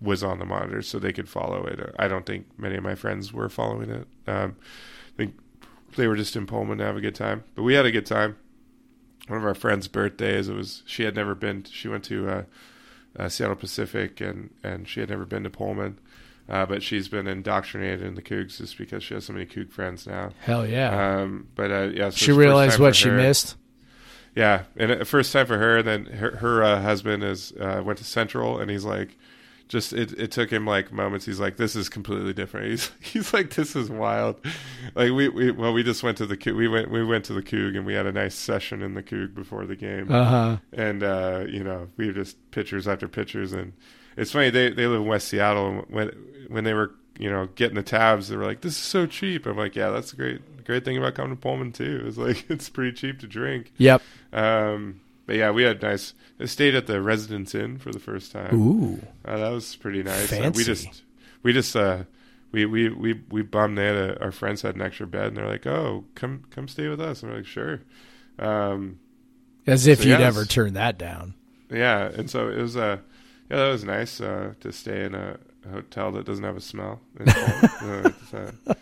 was 0.00 0.22
on 0.22 0.38
the 0.38 0.44
monitors, 0.44 0.88
so 0.88 0.98
they 0.98 1.12
could 1.12 1.28
follow 1.28 1.64
it. 1.66 1.94
I 1.98 2.08
don't 2.08 2.26
think 2.26 2.46
many 2.56 2.76
of 2.76 2.82
my 2.82 2.94
friends 2.94 3.32
were 3.32 3.48
following 3.48 3.90
it. 3.90 4.06
Um, 4.26 4.56
I 5.14 5.16
think 5.16 5.38
they 5.96 6.06
were 6.06 6.16
just 6.16 6.36
in 6.36 6.46
Pullman 6.46 6.78
to 6.78 6.84
have 6.84 6.96
a 6.96 7.00
good 7.00 7.14
time, 7.14 7.44
but 7.54 7.62
we 7.62 7.74
had 7.74 7.86
a 7.86 7.90
good 7.90 8.06
time. 8.06 8.36
One 9.26 9.38
of 9.38 9.44
our 9.44 9.54
friends' 9.54 9.88
birthdays. 9.88 10.48
It 10.48 10.54
was 10.54 10.82
she 10.86 11.02
had 11.02 11.14
never 11.14 11.34
been. 11.34 11.64
She 11.64 11.88
went 11.88 12.04
to 12.04 12.28
uh, 12.28 12.42
uh, 13.18 13.28
Seattle 13.28 13.56
Pacific, 13.56 14.20
and 14.20 14.50
and 14.62 14.88
she 14.88 15.00
had 15.00 15.10
never 15.10 15.26
been 15.26 15.44
to 15.44 15.50
Pullman. 15.50 15.98
Uh, 16.48 16.64
but 16.64 16.82
she's 16.82 17.08
been 17.08 17.26
indoctrinated 17.26 18.00
in 18.00 18.14
the 18.14 18.22
Cougs 18.22 18.56
just 18.56 18.78
because 18.78 19.02
she 19.04 19.12
has 19.12 19.26
so 19.26 19.34
many 19.34 19.44
Coug 19.44 19.70
friends 19.70 20.06
now. 20.06 20.30
Hell 20.40 20.66
yeah. 20.66 21.18
Um, 21.20 21.48
but 21.54 21.70
uh, 21.70 21.90
yeah, 21.92 22.08
so 22.08 22.16
she 22.16 22.32
realized 22.32 22.78
what 22.78 22.96
she 22.96 23.10
missed. 23.10 23.56
Yeah, 24.34 24.62
and 24.76 24.92
uh, 24.92 25.04
first 25.04 25.32
time 25.32 25.46
for 25.46 25.58
her. 25.58 25.82
Then 25.82 26.06
her, 26.06 26.36
her 26.36 26.62
uh, 26.62 26.80
husband 26.80 27.22
is 27.22 27.52
uh, 27.52 27.82
went 27.84 27.98
to 27.98 28.04
Central, 28.04 28.58
and 28.58 28.70
he's 28.70 28.84
like, 28.84 29.18
just 29.68 29.92
it, 29.92 30.12
it 30.18 30.30
took 30.30 30.50
him 30.50 30.66
like 30.66 30.92
moments. 30.92 31.26
He's 31.26 31.38
like, 31.40 31.56
this 31.56 31.76
is 31.76 31.88
completely 31.88 32.32
different. 32.32 32.66
He's 32.70 32.90
he's 33.00 33.32
like, 33.34 33.54
this 33.54 33.76
is 33.76 33.90
wild. 33.90 34.36
Like 34.94 35.12
we, 35.12 35.28
we 35.28 35.50
well, 35.50 35.72
we 35.72 35.82
just 35.82 36.02
went 36.02 36.16
to 36.18 36.26
the 36.26 36.52
we 36.52 36.68
went 36.68 36.90
we 36.90 37.04
went 37.04 37.24
to 37.26 37.32
the 37.34 37.42
Coug, 37.42 37.76
and 37.76 37.84
we 37.86 37.94
had 37.94 38.06
a 38.06 38.12
nice 38.12 38.34
session 38.34 38.82
in 38.82 38.94
the 38.94 39.02
Coug 39.02 39.34
before 39.34 39.66
the 39.66 39.76
game, 39.76 40.10
Uh 40.10 40.24
huh. 40.24 40.56
and 40.72 41.02
uh, 41.02 41.44
you 41.48 41.62
know 41.62 41.88
we 41.96 42.06
were 42.06 42.12
just 42.12 42.50
pictures 42.50 42.88
after 42.88 43.06
pictures, 43.08 43.52
and 43.52 43.72
it's 44.16 44.32
funny 44.32 44.50
they 44.50 44.70
they 44.70 44.86
live 44.86 45.02
in 45.02 45.06
West 45.06 45.28
Seattle, 45.28 45.68
and 45.68 45.84
when 45.88 46.08
when 46.48 46.64
they 46.64 46.74
were 46.74 46.92
you 47.18 47.30
know 47.30 47.46
getting 47.54 47.74
the 47.76 47.82
tabs, 47.82 48.28
they 48.28 48.36
were 48.36 48.44
like, 48.46 48.62
this 48.62 48.72
is 48.72 48.78
so 48.78 49.06
cheap. 49.06 49.44
I'm 49.46 49.56
like, 49.56 49.76
yeah, 49.76 49.90
that's 49.90 50.12
a 50.12 50.16
great 50.16 50.64
great 50.64 50.84
thing 50.84 50.96
about 50.98 51.14
coming 51.14 51.34
to 51.34 51.40
Pullman 51.40 51.72
too. 51.72 52.04
It's 52.06 52.16
like 52.16 52.46
it's 52.50 52.68
pretty 52.68 52.92
cheap 52.92 53.20
to 53.20 53.26
drink. 53.26 53.72
Yep. 53.78 54.02
Um, 54.32 55.00
but 55.28 55.36
yeah, 55.36 55.50
we 55.50 55.62
had 55.62 55.82
nice. 55.82 56.14
I 56.40 56.46
stayed 56.46 56.74
at 56.74 56.86
the 56.86 57.02
Residence 57.02 57.54
Inn 57.54 57.76
for 57.76 57.92
the 57.92 57.98
first 57.98 58.32
time. 58.32 58.54
Ooh. 58.54 59.06
Uh, 59.22 59.36
that 59.36 59.50
was 59.50 59.76
pretty 59.76 60.02
nice. 60.02 60.32
Uh, 60.32 60.36
Fancy. 60.36 60.58
we 60.58 60.64
just, 60.64 61.02
we 61.42 61.52
just, 61.52 61.76
uh, 61.76 62.04
we 62.50 62.64
we 62.64 62.88
we 62.88 63.20
we 63.28 63.42
bummed. 63.42 63.76
They 63.76 63.84
had 63.84 63.96
a, 63.96 64.22
our 64.22 64.32
friends 64.32 64.62
had 64.62 64.74
an 64.76 64.80
extra 64.80 65.06
bed, 65.06 65.26
and 65.26 65.36
they're 65.36 65.46
like, 65.46 65.66
"Oh, 65.66 66.06
come 66.14 66.44
come 66.48 66.66
stay 66.66 66.88
with 66.88 66.98
us." 66.98 67.22
And 67.22 67.30
we're 67.30 67.38
like, 67.38 67.46
"Sure." 67.46 67.82
Um, 68.38 69.00
As 69.66 69.86
if 69.86 69.98
So, 69.98 70.04
you'd 70.04 70.20
yes. 70.20 70.34
ever 70.34 70.46
turn 70.46 70.72
that 70.72 70.96
down. 70.96 71.34
yeah, 71.70 72.08
and 72.08 72.30
so 72.30 72.48
it 72.48 72.56
was. 72.56 72.78
Uh, 72.78 72.96
yeah, 73.50 73.56
that 73.58 73.68
was 73.68 73.84
nice 73.84 74.22
uh, 74.22 74.54
to 74.60 74.72
stay 74.72 75.04
in 75.04 75.14
a, 75.14 75.36
hotel 75.70 76.10
that 76.12 76.24
doesn't 76.24 76.44
have 76.44 76.56
a 76.56 76.60
smell. 76.62 77.00
in 77.20 77.26
Pullman. 77.26 78.06
Uh, 78.06 78.08
it's, 78.22 78.32
uh, 78.34 78.74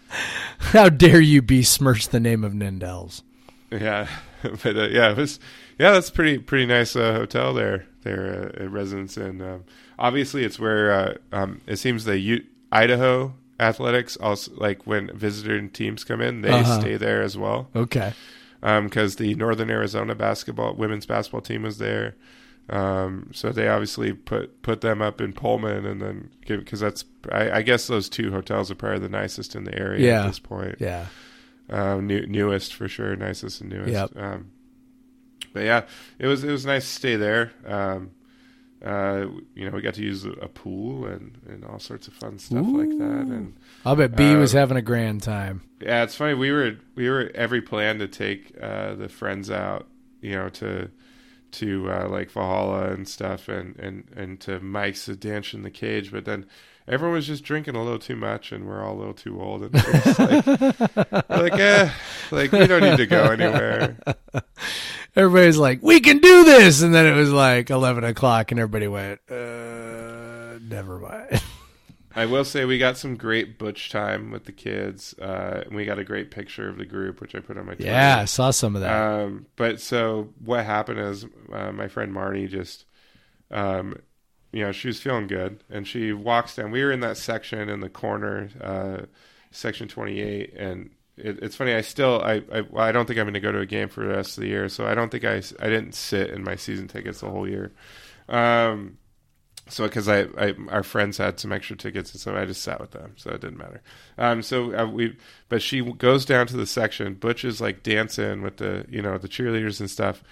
How 0.58 0.88
dare 0.88 1.20
you 1.20 1.42
besmirch 1.42 2.10
the 2.10 2.20
name 2.20 2.44
of 2.44 2.52
Nindel's? 2.52 3.24
Yeah, 3.72 4.06
but 4.42 4.76
uh, 4.76 4.88
yeah, 4.88 5.10
it 5.10 5.16
was 5.16 5.40
yeah, 5.78 5.92
that's 5.92 6.10
pretty 6.10 6.38
pretty 6.38 6.66
nice 6.66 6.96
uh, 6.96 7.12
hotel 7.14 7.52
there. 7.54 7.86
There 8.02 8.52
uh, 8.60 8.68
Residence 8.68 9.16
Inn 9.18 9.40
Um, 9.42 9.64
obviously, 9.98 10.44
it's 10.44 10.58
where 10.58 10.92
uh, 10.92 11.14
um, 11.32 11.60
it 11.66 11.76
seems 11.76 12.04
the 12.04 12.18
U- 12.18 12.44
Idaho 12.70 13.34
Athletics 13.58 14.16
also 14.18 14.52
like 14.56 14.86
when 14.86 15.10
visitor 15.16 15.66
teams 15.68 16.04
come 16.04 16.20
in, 16.20 16.42
they 16.42 16.50
Uh-huh. 16.50 16.80
stay 16.80 16.96
there 16.96 17.22
as 17.22 17.36
well 17.38 17.68
Okay. 17.74 18.12
because 18.60 19.16
the 19.16 19.34
Northern 19.34 19.70
Arizona 19.70 20.14
basketball 20.14 20.74
women's 20.74 21.06
basketball 21.06 21.40
team 21.40 21.62
was 21.62 21.78
there. 21.78 22.14
Um, 22.68 23.30
so 23.32 23.50
they 23.52 23.68
obviously 23.68 24.12
put 24.12 24.60
put 24.62 24.80
them 24.80 25.00
up 25.00 25.20
in 25.20 25.32
Pullman, 25.32 25.86
and 25.86 26.00
then 26.02 26.30
because 26.46 26.80
that's 26.80 27.04
I, 27.30 27.50
I 27.58 27.62
guess 27.62 27.86
those 27.86 28.08
two 28.08 28.32
hotels 28.32 28.70
are 28.70 28.74
probably 28.74 28.98
the 29.00 29.08
nicest 29.08 29.54
in 29.54 29.64
the 29.64 29.78
area 29.78 30.04
Yeah. 30.06 30.22
at 30.24 30.26
this 30.26 30.38
point 30.40 30.76
Yeah. 30.80 31.06
um, 31.70 32.06
new, 32.08 32.26
newest 32.26 32.74
for 32.74 32.88
sure, 32.88 33.14
nicest 33.16 33.60
and 33.60 33.70
newest. 33.70 33.92
Yep. 33.92 34.10
Um, 34.16 34.50
but 35.56 35.64
yeah, 35.64 35.82
it 36.18 36.26
was 36.26 36.44
it 36.44 36.50
was 36.50 36.66
nice 36.66 36.84
to 36.84 36.90
stay 36.94 37.16
there. 37.16 37.52
Um, 37.66 38.10
uh, 38.84 39.26
you 39.54 39.64
know, 39.64 39.70
we 39.74 39.80
got 39.80 39.94
to 39.94 40.02
use 40.02 40.24
a, 40.26 40.48
pool 40.48 41.06
and, 41.06 41.38
and 41.48 41.64
all 41.64 41.78
sorts 41.78 42.06
of 42.08 42.14
fun 42.14 42.38
stuff 42.38 42.66
like 42.68 42.90
that. 42.98 43.26
And 43.26 43.56
I'll 43.86 43.96
bet 43.96 44.14
B 44.14 44.34
Uh, 44.34 44.38
was 44.38 44.52
having 44.52 44.76
a 44.76 44.82
grand 44.82 45.22
time. 45.22 45.62
yeah, 45.80 46.02
it's 46.04 46.14
funny. 46.14 46.34
We 46.34 46.52
were 46.52 46.76
we 46.94 47.08
were 47.08 47.30
every 47.34 47.62
plan 47.62 47.98
to 48.00 48.06
take 48.06 48.52
uh, 48.62 48.94
the 48.94 49.08
friends 49.08 49.50
out, 49.50 49.86
you 50.20 50.32
know, 50.32 50.50
to 50.50 50.90
to 51.52 51.90
uh, 51.90 52.08
like 52.10 52.30
Valhalla 52.30 52.92
and 52.92 53.08
stuff, 53.08 53.48
and 53.48 53.76
and 53.78 54.04
and 54.14 54.38
to 54.40 54.60
Mike's 54.60 55.06
to 55.06 55.16
dance 55.16 55.54
in 55.54 55.62
the 55.62 55.70
cage. 55.70 56.12
But 56.12 56.26
then 56.26 56.44
everyone 56.86 57.14
was 57.16 57.26
just 57.26 57.44
drinking 57.44 57.76
a 57.76 57.82
little 57.82 57.98
too 57.98 58.14
much, 58.16 58.52
and 58.52 58.66
we're 58.66 58.84
all 58.84 58.94
a 58.94 58.98
little 58.98 59.14
too 59.14 59.40
old. 59.40 59.62
And 59.62 59.74
like, 59.74 60.48
like, 61.30 61.58
eh, 61.58 61.90
like 62.30 62.52
we 62.52 62.66
don't 62.66 62.82
need 62.82 62.98
to 62.98 63.06
go 63.06 63.22
anywhere. 63.32 63.96
Everybody's 65.16 65.56
like, 65.56 65.82
"We 65.82 66.00
can 66.00 66.18
do 66.18 66.44
this," 66.44 66.82
and 66.82 66.94
then 66.94 67.06
it 67.06 67.16
was 67.16 67.32
like 67.32 67.70
eleven 67.70 68.04
o'clock, 68.04 68.50
and 68.50 68.60
everybody 68.60 68.86
went, 68.86 69.20
"Uh, 69.30 70.58
never 70.60 70.98
mind." 70.98 71.42
I 72.16 72.24
will 72.24 72.44
say 72.46 72.64
we 72.64 72.78
got 72.78 72.96
some 72.96 73.16
great 73.16 73.58
butch 73.58 73.90
time 73.90 74.30
with 74.30 74.46
the 74.46 74.52
kids, 74.52 75.14
uh, 75.20 75.64
and 75.66 75.76
we 75.76 75.84
got 75.84 75.98
a 75.98 76.04
great 76.04 76.30
picture 76.30 76.66
of 76.66 76.78
the 76.78 76.86
group, 76.86 77.20
which 77.20 77.34
I 77.34 77.40
put 77.40 77.58
on 77.58 77.66
my 77.66 77.74
Twitter. 77.74 77.90
yeah, 77.90 78.20
I 78.20 78.24
saw 78.24 78.50
some 78.50 78.74
of 78.74 78.80
that. 78.80 78.90
Um, 78.90 79.46
but 79.56 79.82
so 79.82 80.32
what 80.42 80.64
happened 80.64 80.98
is 80.98 81.26
uh, 81.52 81.72
my 81.72 81.88
friend 81.88 82.14
Marnie 82.14 82.48
just, 82.48 82.86
um, 83.50 83.96
you 84.50 84.62
know, 84.64 84.72
she 84.72 84.88
was 84.88 84.98
feeling 84.98 85.26
good, 85.26 85.62
and 85.68 85.86
she 85.86 86.14
walks 86.14 86.56
down. 86.56 86.70
We 86.70 86.82
were 86.82 86.90
in 86.90 87.00
that 87.00 87.18
section 87.18 87.68
in 87.68 87.80
the 87.80 87.90
corner, 87.90 88.48
uh, 88.62 89.06
section 89.50 89.86
twenty 89.86 90.20
eight, 90.20 90.54
and 90.54 90.90
it, 91.16 91.38
it's 91.42 91.56
funny. 91.56 91.74
I 91.74 91.80
still, 91.80 92.20
I, 92.22 92.42
I, 92.52 92.64
I 92.76 92.92
don't 92.92 93.06
think 93.06 93.18
I'm 93.18 93.26
going 93.26 93.34
to 93.34 93.40
go 93.40 93.52
to 93.52 93.60
a 93.60 93.66
game 93.66 93.88
for 93.88 94.02
the 94.02 94.14
rest 94.14 94.36
of 94.36 94.42
the 94.42 94.48
year, 94.48 94.68
so 94.68 94.86
I 94.86 94.94
don't 94.94 95.10
think 95.10 95.24
I, 95.24 95.36
I 95.60 95.68
didn't 95.68 95.94
sit 95.94 96.30
in 96.30 96.44
my 96.44 96.56
season 96.56 96.88
tickets 96.88 97.20
the 97.20 97.30
whole 97.30 97.48
year. 97.48 97.72
Um, 98.28 98.98
so 99.68 99.84
because 99.84 100.08
I, 100.08 100.22
I 100.38 100.54
our 100.68 100.82
friends 100.82 101.18
had 101.18 101.40
some 101.40 101.52
extra 101.52 101.76
tickets 101.76 102.12
and 102.12 102.20
so 102.20 102.36
I 102.36 102.44
just 102.44 102.62
sat 102.62 102.80
with 102.80 102.92
them 102.92 103.14
so 103.16 103.30
it 103.30 103.40
didn't 103.40 103.58
matter 103.58 103.82
um 104.16 104.42
so 104.42 104.76
uh, 104.76 104.86
we 104.86 105.16
but 105.48 105.62
she 105.62 105.82
goes 105.82 106.24
down 106.24 106.46
to 106.48 106.56
the 106.56 106.66
section 106.66 107.14
Butch 107.14 107.44
is 107.44 107.60
like 107.60 107.82
dancing 107.82 108.42
with 108.42 108.58
the 108.58 108.86
you 108.88 109.02
know 109.02 109.18
the 109.18 109.28
cheerleaders 109.28 109.80
and 109.80 109.90
stuff 109.90 110.22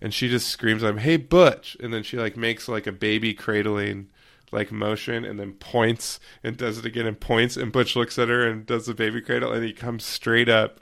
and 0.00 0.14
she 0.14 0.28
just 0.28 0.48
screams 0.48 0.82
at 0.82 0.90
him 0.90 0.98
hey 0.98 1.16
Butch 1.16 1.76
and 1.80 1.92
then 1.92 2.02
she 2.02 2.16
like 2.16 2.36
makes 2.36 2.68
like 2.68 2.86
a 2.86 2.92
baby 2.92 3.34
cradling 3.34 4.08
like 4.52 4.72
motion 4.72 5.24
and 5.24 5.38
then 5.38 5.52
points 5.52 6.20
and 6.42 6.56
does 6.56 6.78
it 6.78 6.84
again 6.84 7.06
and 7.06 7.20
points 7.20 7.56
and 7.56 7.72
Butch 7.72 7.96
looks 7.96 8.18
at 8.18 8.28
her 8.28 8.46
and 8.46 8.66
does 8.66 8.86
the 8.86 8.94
baby 8.94 9.20
cradle 9.20 9.52
and 9.52 9.64
he 9.64 9.72
comes 9.72 10.04
straight 10.04 10.48
up 10.48 10.80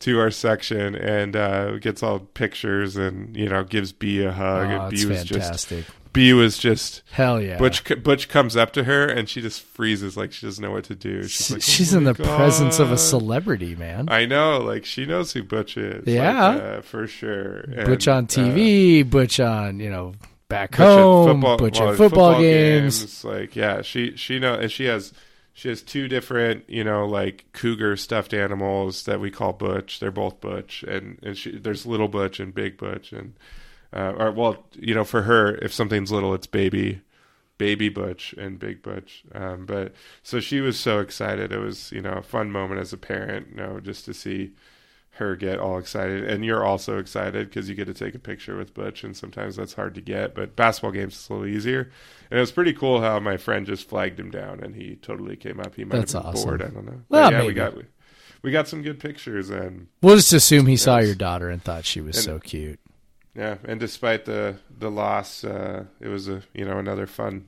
to 0.00 0.18
our 0.18 0.30
section 0.30 0.94
and 0.94 1.36
uh, 1.36 1.78
gets 1.78 2.02
all 2.02 2.20
pictures 2.20 2.96
and 2.96 3.36
you 3.36 3.48
know 3.48 3.62
gives 3.62 3.92
B 3.92 4.22
a 4.22 4.32
hug 4.32 4.66
oh, 4.66 4.80
and 4.80 4.90
B 4.90 5.06
was 5.06 5.24
just 5.24 5.68
fantastic. 5.68 5.84
B 6.12 6.32
was 6.32 6.58
just 6.58 7.02
Hell 7.12 7.40
yeah. 7.40 7.58
Butch 7.58 7.84
Butch 8.02 8.28
comes 8.28 8.56
up 8.56 8.72
to 8.72 8.84
her 8.84 9.06
and 9.06 9.28
she 9.28 9.40
just 9.40 9.62
freezes 9.62 10.16
like 10.16 10.32
she 10.32 10.46
doesn't 10.46 10.62
know 10.62 10.72
what 10.72 10.84
to 10.84 10.94
do. 10.94 11.22
She's, 11.24 11.62
She's, 11.62 11.92
like, 11.92 11.96
"Oh 11.96 11.98
in 11.98 12.04
the 12.04 12.14
presence 12.14 12.78
of 12.78 12.90
a 12.90 12.98
celebrity, 12.98 13.76
man. 13.76 14.08
I 14.08 14.26
know, 14.26 14.58
like 14.58 14.84
she 14.84 15.06
knows 15.06 15.32
who 15.32 15.44
Butch 15.44 15.76
is. 15.76 16.06
Yeah. 16.06 16.48
like, 16.48 16.62
uh, 16.62 16.80
for 16.82 17.06
sure. 17.06 17.58
And, 17.58 17.86
Butch 17.86 18.08
on 18.08 18.24
uh, 18.24 18.26
TV, 18.26 19.08
Butch 19.08 19.38
on 19.38 19.78
you 19.78 19.90
know 19.90 20.14
back 20.50 20.72
Butch 20.72 20.78
home, 20.80 21.40
football, 21.40 21.56
Butch 21.56 21.80
well, 21.80 21.90
at 21.92 21.96
football, 21.96 22.38
games. 22.38 23.24
Like 23.24 23.56
yeah, 23.56 23.80
she 23.80 24.16
she 24.16 24.38
know 24.38 24.52
and 24.52 24.70
she 24.70 24.84
has 24.84 25.14
she 25.54 25.68
has 25.68 25.82
two 25.82 26.08
different, 26.08 26.64
you 26.68 26.84
know, 26.84 27.06
like 27.06 27.44
cougar 27.52 27.96
stuffed 27.96 28.34
animals 28.34 29.04
that 29.04 29.20
we 29.20 29.30
call 29.30 29.52
Butch. 29.52 30.00
They're 30.00 30.10
both 30.10 30.40
Butch, 30.40 30.82
and 30.82 31.18
and 31.22 31.36
she, 31.36 31.56
there's 31.56 31.86
little 31.86 32.08
Butch 32.08 32.40
and 32.40 32.54
big 32.54 32.76
Butch, 32.76 33.12
and 33.12 33.34
uh, 33.92 34.12
or 34.16 34.32
well, 34.32 34.66
you 34.74 34.94
know, 34.94 35.04
for 35.04 35.22
her, 35.22 35.54
if 35.56 35.72
something's 35.72 36.12
little, 36.12 36.34
it's 36.34 36.46
baby, 36.46 37.00
baby 37.58 37.88
Butch 37.88 38.34
and 38.38 38.58
big 38.58 38.82
Butch. 38.82 39.24
Um, 39.34 39.66
but 39.66 39.94
so 40.22 40.40
she 40.40 40.60
was 40.60 40.78
so 40.78 41.00
excited. 41.00 41.52
It 41.52 41.58
was 41.58 41.90
you 41.92 42.00
know 42.00 42.12
a 42.12 42.22
fun 42.22 42.50
moment 42.50 42.80
as 42.80 42.92
a 42.92 42.98
parent, 42.98 43.48
you 43.50 43.56
know, 43.56 43.80
just 43.80 44.04
to 44.06 44.14
see 44.14 44.52
her 45.20 45.36
get 45.36 45.58
all 45.60 45.78
excited. 45.78 46.24
And 46.24 46.44
you're 46.44 46.64
also 46.64 46.98
excited 46.98 47.48
because 47.48 47.68
you 47.68 47.74
get 47.74 47.84
to 47.86 47.94
take 47.94 48.14
a 48.14 48.18
picture 48.18 48.56
with 48.56 48.74
butch 48.74 49.04
and 49.04 49.16
sometimes 49.16 49.54
that's 49.56 49.74
hard 49.74 49.94
to 49.94 50.00
get 50.00 50.34
but 50.34 50.56
basketball 50.56 50.90
games 50.90 51.14
is 51.16 51.30
a 51.30 51.32
little 51.32 51.46
easier. 51.48 51.90
And 52.30 52.38
it 52.38 52.40
was 52.40 52.52
pretty 52.52 52.72
cool 52.72 53.00
how 53.00 53.20
my 53.20 53.36
friend 53.36 53.64
just 53.66 53.88
flagged 53.88 54.18
him 54.18 54.30
down 54.30 54.60
and 54.64 54.74
he 54.74 54.96
totally 54.96 55.36
came 55.36 55.60
up. 55.60 55.76
He 55.76 55.84
might 55.84 55.98
That's 55.98 56.12
have 56.14 56.22
been 56.24 56.32
awesome. 56.32 56.48
bored. 56.48 56.62
I 56.62 56.68
don't 56.68 56.84
know. 56.84 57.00
Well, 57.08 57.30
yeah 57.32 57.44
we 57.46 57.52
got 57.54 57.76
we, 57.76 57.84
we 58.42 58.50
got 58.50 58.66
some 58.68 58.82
good 58.82 58.98
pictures 58.98 59.48
and 59.50 59.86
We'll 60.02 60.16
just 60.16 60.32
assume 60.32 60.66
he 60.66 60.76
saw 60.76 60.98
your 60.98 61.14
daughter 61.14 61.48
and 61.48 61.62
thought 61.62 61.84
she 61.84 62.00
was 62.00 62.16
And- 62.16 62.24
so 62.24 62.38
cute. 62.40 62.80
yeah 63.36 63.58
and 63.64 63.78
despite 63.78 64.24
the 64.24 64.56
the 64.76 64.90
loss 64.90 65.44
uh 65.44 65.84
it 66.00 66.08
was 66.08 66.28
a 66.28 66.42
you 66.52 66.64
know 66.64 66.78
another 66.78 67.06
fun 67.06 67.46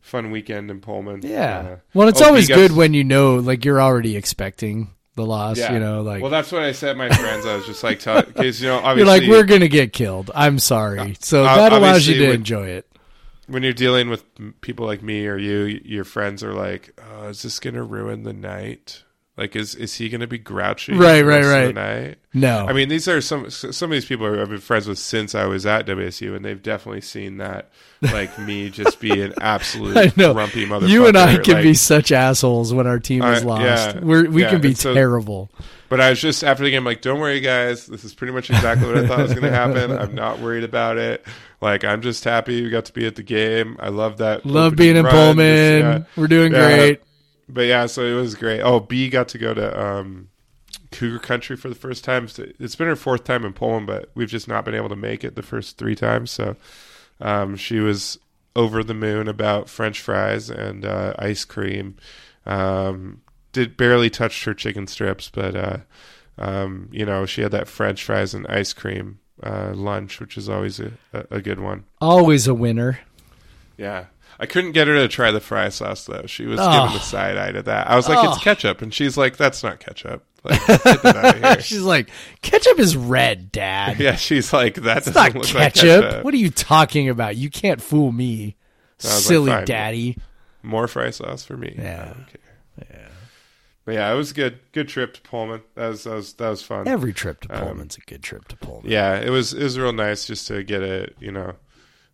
fun 0.00 0.30
weekend 0.30 0.70
in 0.70 0.80
pullman. 0.80 1.20
Yeah. 1.22 1.58
Uh, 1.58 1.76
well, 1.92 2.08
it's 2.08 2.22
oh, 2.22 2.26
always 2.28 2.48
guys- 2.48 2.56
good 2.56 2.72
when 2.72 2.94
you 2.94 3.04
know, 3.04 3.34
like 3.36 3.66
you're 3.66 3.82
already 3.82 4.16
expecting 4.16 4.88
the 5.20 5.26
loss. 5.26 5.58
yeah. 5.58 5.72
You 5.72 5.78
know, 5.80 6.02
like 6.02 6.20
well 6.22 6.30
that's 6.30 6.50
what 6.50 6.62
i 6.62 6.72
said 6.72 6.96
my 6.96 7.08
friends 7.08 7.46
i 7.46 7.54
was 7.56 7.66
just 7.66 7.82
like 7.84 7.98
because 8.26 8.60
you 8.60 8.68
know 8.68 8.78
obviously, 8.82 8.98
you're 8.98 9.20
like 9.20 9.28
we're 9.30 9.44
gonna 9.46 9.68
get 9.68 9.92
killed. 9.92 10.30
I'm 10.34 10.58
sorry. 10.58 11.16
So 11.20 11.44
Uh, 11.44 11.56
that 11.56 11.72
allows 11.72 12.06
you 12.06 12.14
to 12.18 12.26
when- 12.28 12.34
enjoy 12.36 12.66
it. 12.68 12.86
when 13.46 13.62
you're 13.62 13.72
dealing 13.72 14.08
with 14.10 14.24
people 14.60 14.86
like 14.86 15.02
me 15.02 15.26
or 15.26 15.36
you, 15.36 15.80
your 15.84 16.04
friends 16.04 16.42
are 16.44 16.52
like, 16.54 16.98
oh, 17.12 17.28
"Is 17.28 17.42
this 17.42 17.58
to 17.74 17.82
ruin 17.82 18.22
the 18.22 18.32
night? 18.32 19.04
Like, 19.40 19.56
is 19.56 19.74
is 19.74 19.94
he 19.94 20.10
going 20.10 20.20
to 20.20 20.26
be 20.26 20.36
grouchy? 20.38 20.92
Right, 20.92 21.22
right, 21.24 21.42
right. 21.44 21.74
Night? 21.74 22.18
No, 22.34 22.66
I 22.66 22.74
mean, 22.74 22.90
these 22.90 23.08
are 23.08 23.20
some 23.22 23.48
some 23.48 23.90
of 23.90 23.94
these 23.96 24.04
people 24.04 24.26
I've 24.38 24.50
been 24.50 24.58
friends 24.58 24.86
with 24.86 24.98
since 24.98 25.34
I 25.34 25.46
was 25.46 25.64
at 25.64 25.86
WSU, 25.86 26.36
and 26.36 26.44
they've 26.44 26.62
definitely 26.62 27.00
seen 27.00 27.38
that, 27.38 27.70
like 28.02 28.38
me, 28.38 28.68
just 28.68 29.00
be 29.00 29.22
an 29.22 29.32
absolute 29.40 30.14
grumpy 30.14 30.66
motherfucker. 30.66 30.88
you 30.90 31.06
and 31.06 31.16
I 31.16 31.38
can 31.38 31.54
like- 31.54 31.62
be 31.62 31.72
such 31.74 32.12
assholes 32.12 32.74
when 32.74 32.86
our 32.86 32.98
team 32.98 33.22
is 33.24 33.42
Uh, 33.42 33.46
lost. 33.46 33.62
yeah. 33.64 34.00
We're, 34.00 34.28
we 34.30 34.42
Yeah, 34.42 34.50
can 34.50 34.60
be 34.60 34.74
so- 34.74 34.92
terrible. 34.94 35.50
But 35.88 36.00
I 36.00 36.10
was 36.10 36.20
just 36.20 36.44
after 36.44 36.62
the 36.62 36.70
game, 36.70 36.84
like, 36.84 37.00
don't 37.00 37.18
worry, 37.18 37.40
guys. 37.40 37.86
This 37.86 38.04
is 38.04 38.14
pretty 38.14 38.32
much 38.32 38.48
exactly 38.50 38.86
what 38.86 38.96
I 38.98 39.08
thought 39.08 39.18
was 39.18 39.32
going 39.32 39.42
to 39.42 39.50
happen. 39.50 39.90
I'm 39.90 40.14
not 40.14 40.38
worried 40.38 40.62
about 40.62 40.98
it. 40.98 41.26
Like, 41.60 41.82
I'm 41.84 42.00
just 42.00 42.22
happy 42.22 42.62
we 42.62 42.70
got 42.70 42.84
to 42.84 42.92
be 42.92 43.06
at 43.08 43.16
the 43.16 43.24
game. 43.24 43.76
I 43.80 43.88
love 43.88 44.18
that. 44.18 44.46
Love 44.46 44.76
being 44.76 44.94
in 44.96 45.04
run. 45.04 45.12
Pullman. 45.12 45.80
Just, 45.82 45.98
yeah. 46.16 46.20
We're 46.20 46.28
doing 46.28 46.52
great. 46.52 47.00
But 47.52 47.62
yeah, 47.62 47.86
so 47.86 48.04
it 48.04 48.14
was 48.14 48.34
great. 48.34 48.60
Oh, 48.60 48.80
B 48.80 49.08
got 49.08 49.28
to 49.28 49.38
go 49.38 49.54
to 49.54 49.80
um, 49.82 50.28
Cougar 50.90 51.18
Country 51.18 51.56
for 51.56 51.68
the 51.68 51.74
first 51.74 52.04
time. 52.04 52.28
It's 52.58 52.76
been 52.76 52.86
her 52.86 52.96
fourth 52.96 53.24
time 53.24 53.44
in 53.44 53.52
Pullman, 53.52 53.86
but 53.86 54.10
we've 54.14 54.28
just 54.28 54.48
not 54.48 54.64
been 54.64 54.74
able 54.74 54.88
to 54.88 54.96
make 54.96 55.24
it 55.24 55.36
the 55.36 55.42
first 55.42 55.78
three 55.78 55.94
times. 55.94 56.30
So 56.30 56.56
um, 57.20 57.56
she 57.56 57.80
was 57.80 58.18
over 58.56 58.82
the 58.82 58.94
moon 58.94 59.28
about 59.28 59.68
French 59.68 60.00
fries 60.00 60.50
and 60.50 60.84
uh, 60.84 61.14
ice 61.18 61.44
cream. 61.44 61.96
Um, 62.46 63.22
did 63.52 63.76
barely 63.76 64.10
touched 64.10 64.44
her 64.44 64.54
chicken 64.54 64.86
strips, 64.86 65.28
but 65.28 65.56
uh, 65.56 65.78
um, 66.38 66.88
you 66.92 67.04
know 67.04 67.26
she 67.26 67.42
had 67.42 67.52
that 67.52 67.68
French 67.68 68.04
fries 68.04 68.34
and 68.34 68.46
ice 68.46 68.72
cream 68.72 69.18
uh, 69.42 69.72
lunch, 69.74 70.20
which 70.20 70.36
is 70.36 70.48
always 70.48 70.80
a, 70.80 70.92
a, 71.12 71.24
a 71.30 71.40
good 71.40 71.60
one. 71.60 71.84
Always 72.00 72.46
a 72.46 72.54
winner. 72.54 73.00
Yeah. 73.76 74.06
I 74.42 74.46
couldn't 74.46 74.72
get 74.72 74.88
her 74.88 74.94
to 74.94 75.06
try 75.06 75.30
the 75.30 75.40
fry 75.40 75.68
sauce 75.68 76.06
though. 76.06 76.24
She 76.26 76.46
was 76.46 76.58
Oh. 76.60 76.70
giving 76.72 76.94
the 76.94 77.00
side 77.04 77.36
eye 77.36 77.52
to 77.52 77.62
that. 77.62 77.88
I 77.90 77.94
was 77.96 78.08
like, 78.08 78.18
Oh. 78.18 78.30
"It's 78.32 78.42
ketchup," 78.42 78.80
and 78.82 78.92
she's 78.92 79.16
like, 79.18 79.36
"That's 79.36 79.62
not 79.62 79.78
ketchup." 79.80 80.24
Like, 80.42 80.66
get 80.66 80.82
that 81.02 81.16
out 81.16 81.36
of 81.36 81.42
here. 81.44 81.60
She's 81.60 81.82
like, 81.82 82.08
ketchup 82.40 82.78
is 82.78 82.96
red, 82.96 83.52
Dad. 83.52 84.00
yeah, 84.00 84.16
she's 84.16 84.52
like, 84.54 84.76
"That's 84.76 85.06
look 85.06 85.14
ketchup. 85.16 85.34
like 85.54 85.74
ketchup." 85.74 86.24
What 86.24 86.32
are 86.32 86.38
you 86.38 86.48
talking 86.50 87.10
about? 87.10 87.36
You 87.36 87.50
can't 87.50 87.82
fool 87.82 88.10
me, 88.12 88.56
was 89.02 89.12
like, 89.12 89.20
silly 89.22 89.64
daddy. 89.66 90.16
More 90.62 90.88
fry 90.88 91.10
sauce 91.10 91.44
for 91.44 91.58
me. 91.58 91.74
Yeah. 91.78 92.14
Yeah. 92.78 92.96
But 93.84 93.94
yeah, 93.94 94.12
it 94.12 94.16
was 94.16 94.30
a 94.30 94.34
good. 94.34 94.58
Good 94.72 94.88
trip 94.88 95.14
to 95.14 95.20
Pullman. 95.22 95.60
That 95.74 95.88
was 95.88 96.04
that 96.04 96.14
was 96.14 96.32
that 96.34 96.48
was 96.48 96.62
fun. 96.62 96.86
Every 96.88 97.12
trip 97.12 97.40
to 97.42 97.54
Um, 97.54 97.62
Pullman's 97.64 97.96
a 97.96 98.00
good 98.00 98.22
trip 98.22 98.46
to 98.48 98.56
Pullman. 98.56 98.90
Yeah, 98.90 99.16
it 99.20 99.30
was 99.30 99.52
it 99.52 99.62
was 99.62 99.78
real 99.78 99.92
nice 99.92 100.26
just 100.26 100.46
to 100.48 100.62
get 100.62 100.82
a 100.82 101.08
you 101.18 101.32
know, 101.32 101.54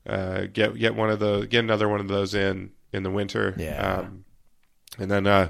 uh, 0.06 0.46
get 0.52 0.76
get 0.76 0.94
one 0.94 1.10
of 1.10 1.18
the 1.18 1.46
get 1.46 1.60
another 1.64 1.88
one 1.88 2.00
of 2.00 2.08
those 2.08 2.34
in 2.34 2.70
in 2.92 3.02
the 3.02 3.10
winter. 3.10 3.54
Yeah. 3.58 3.98
Um, 4.00 4.24
and 4.98 5.10
then 5.10 5.26
uh, 5.26 5.48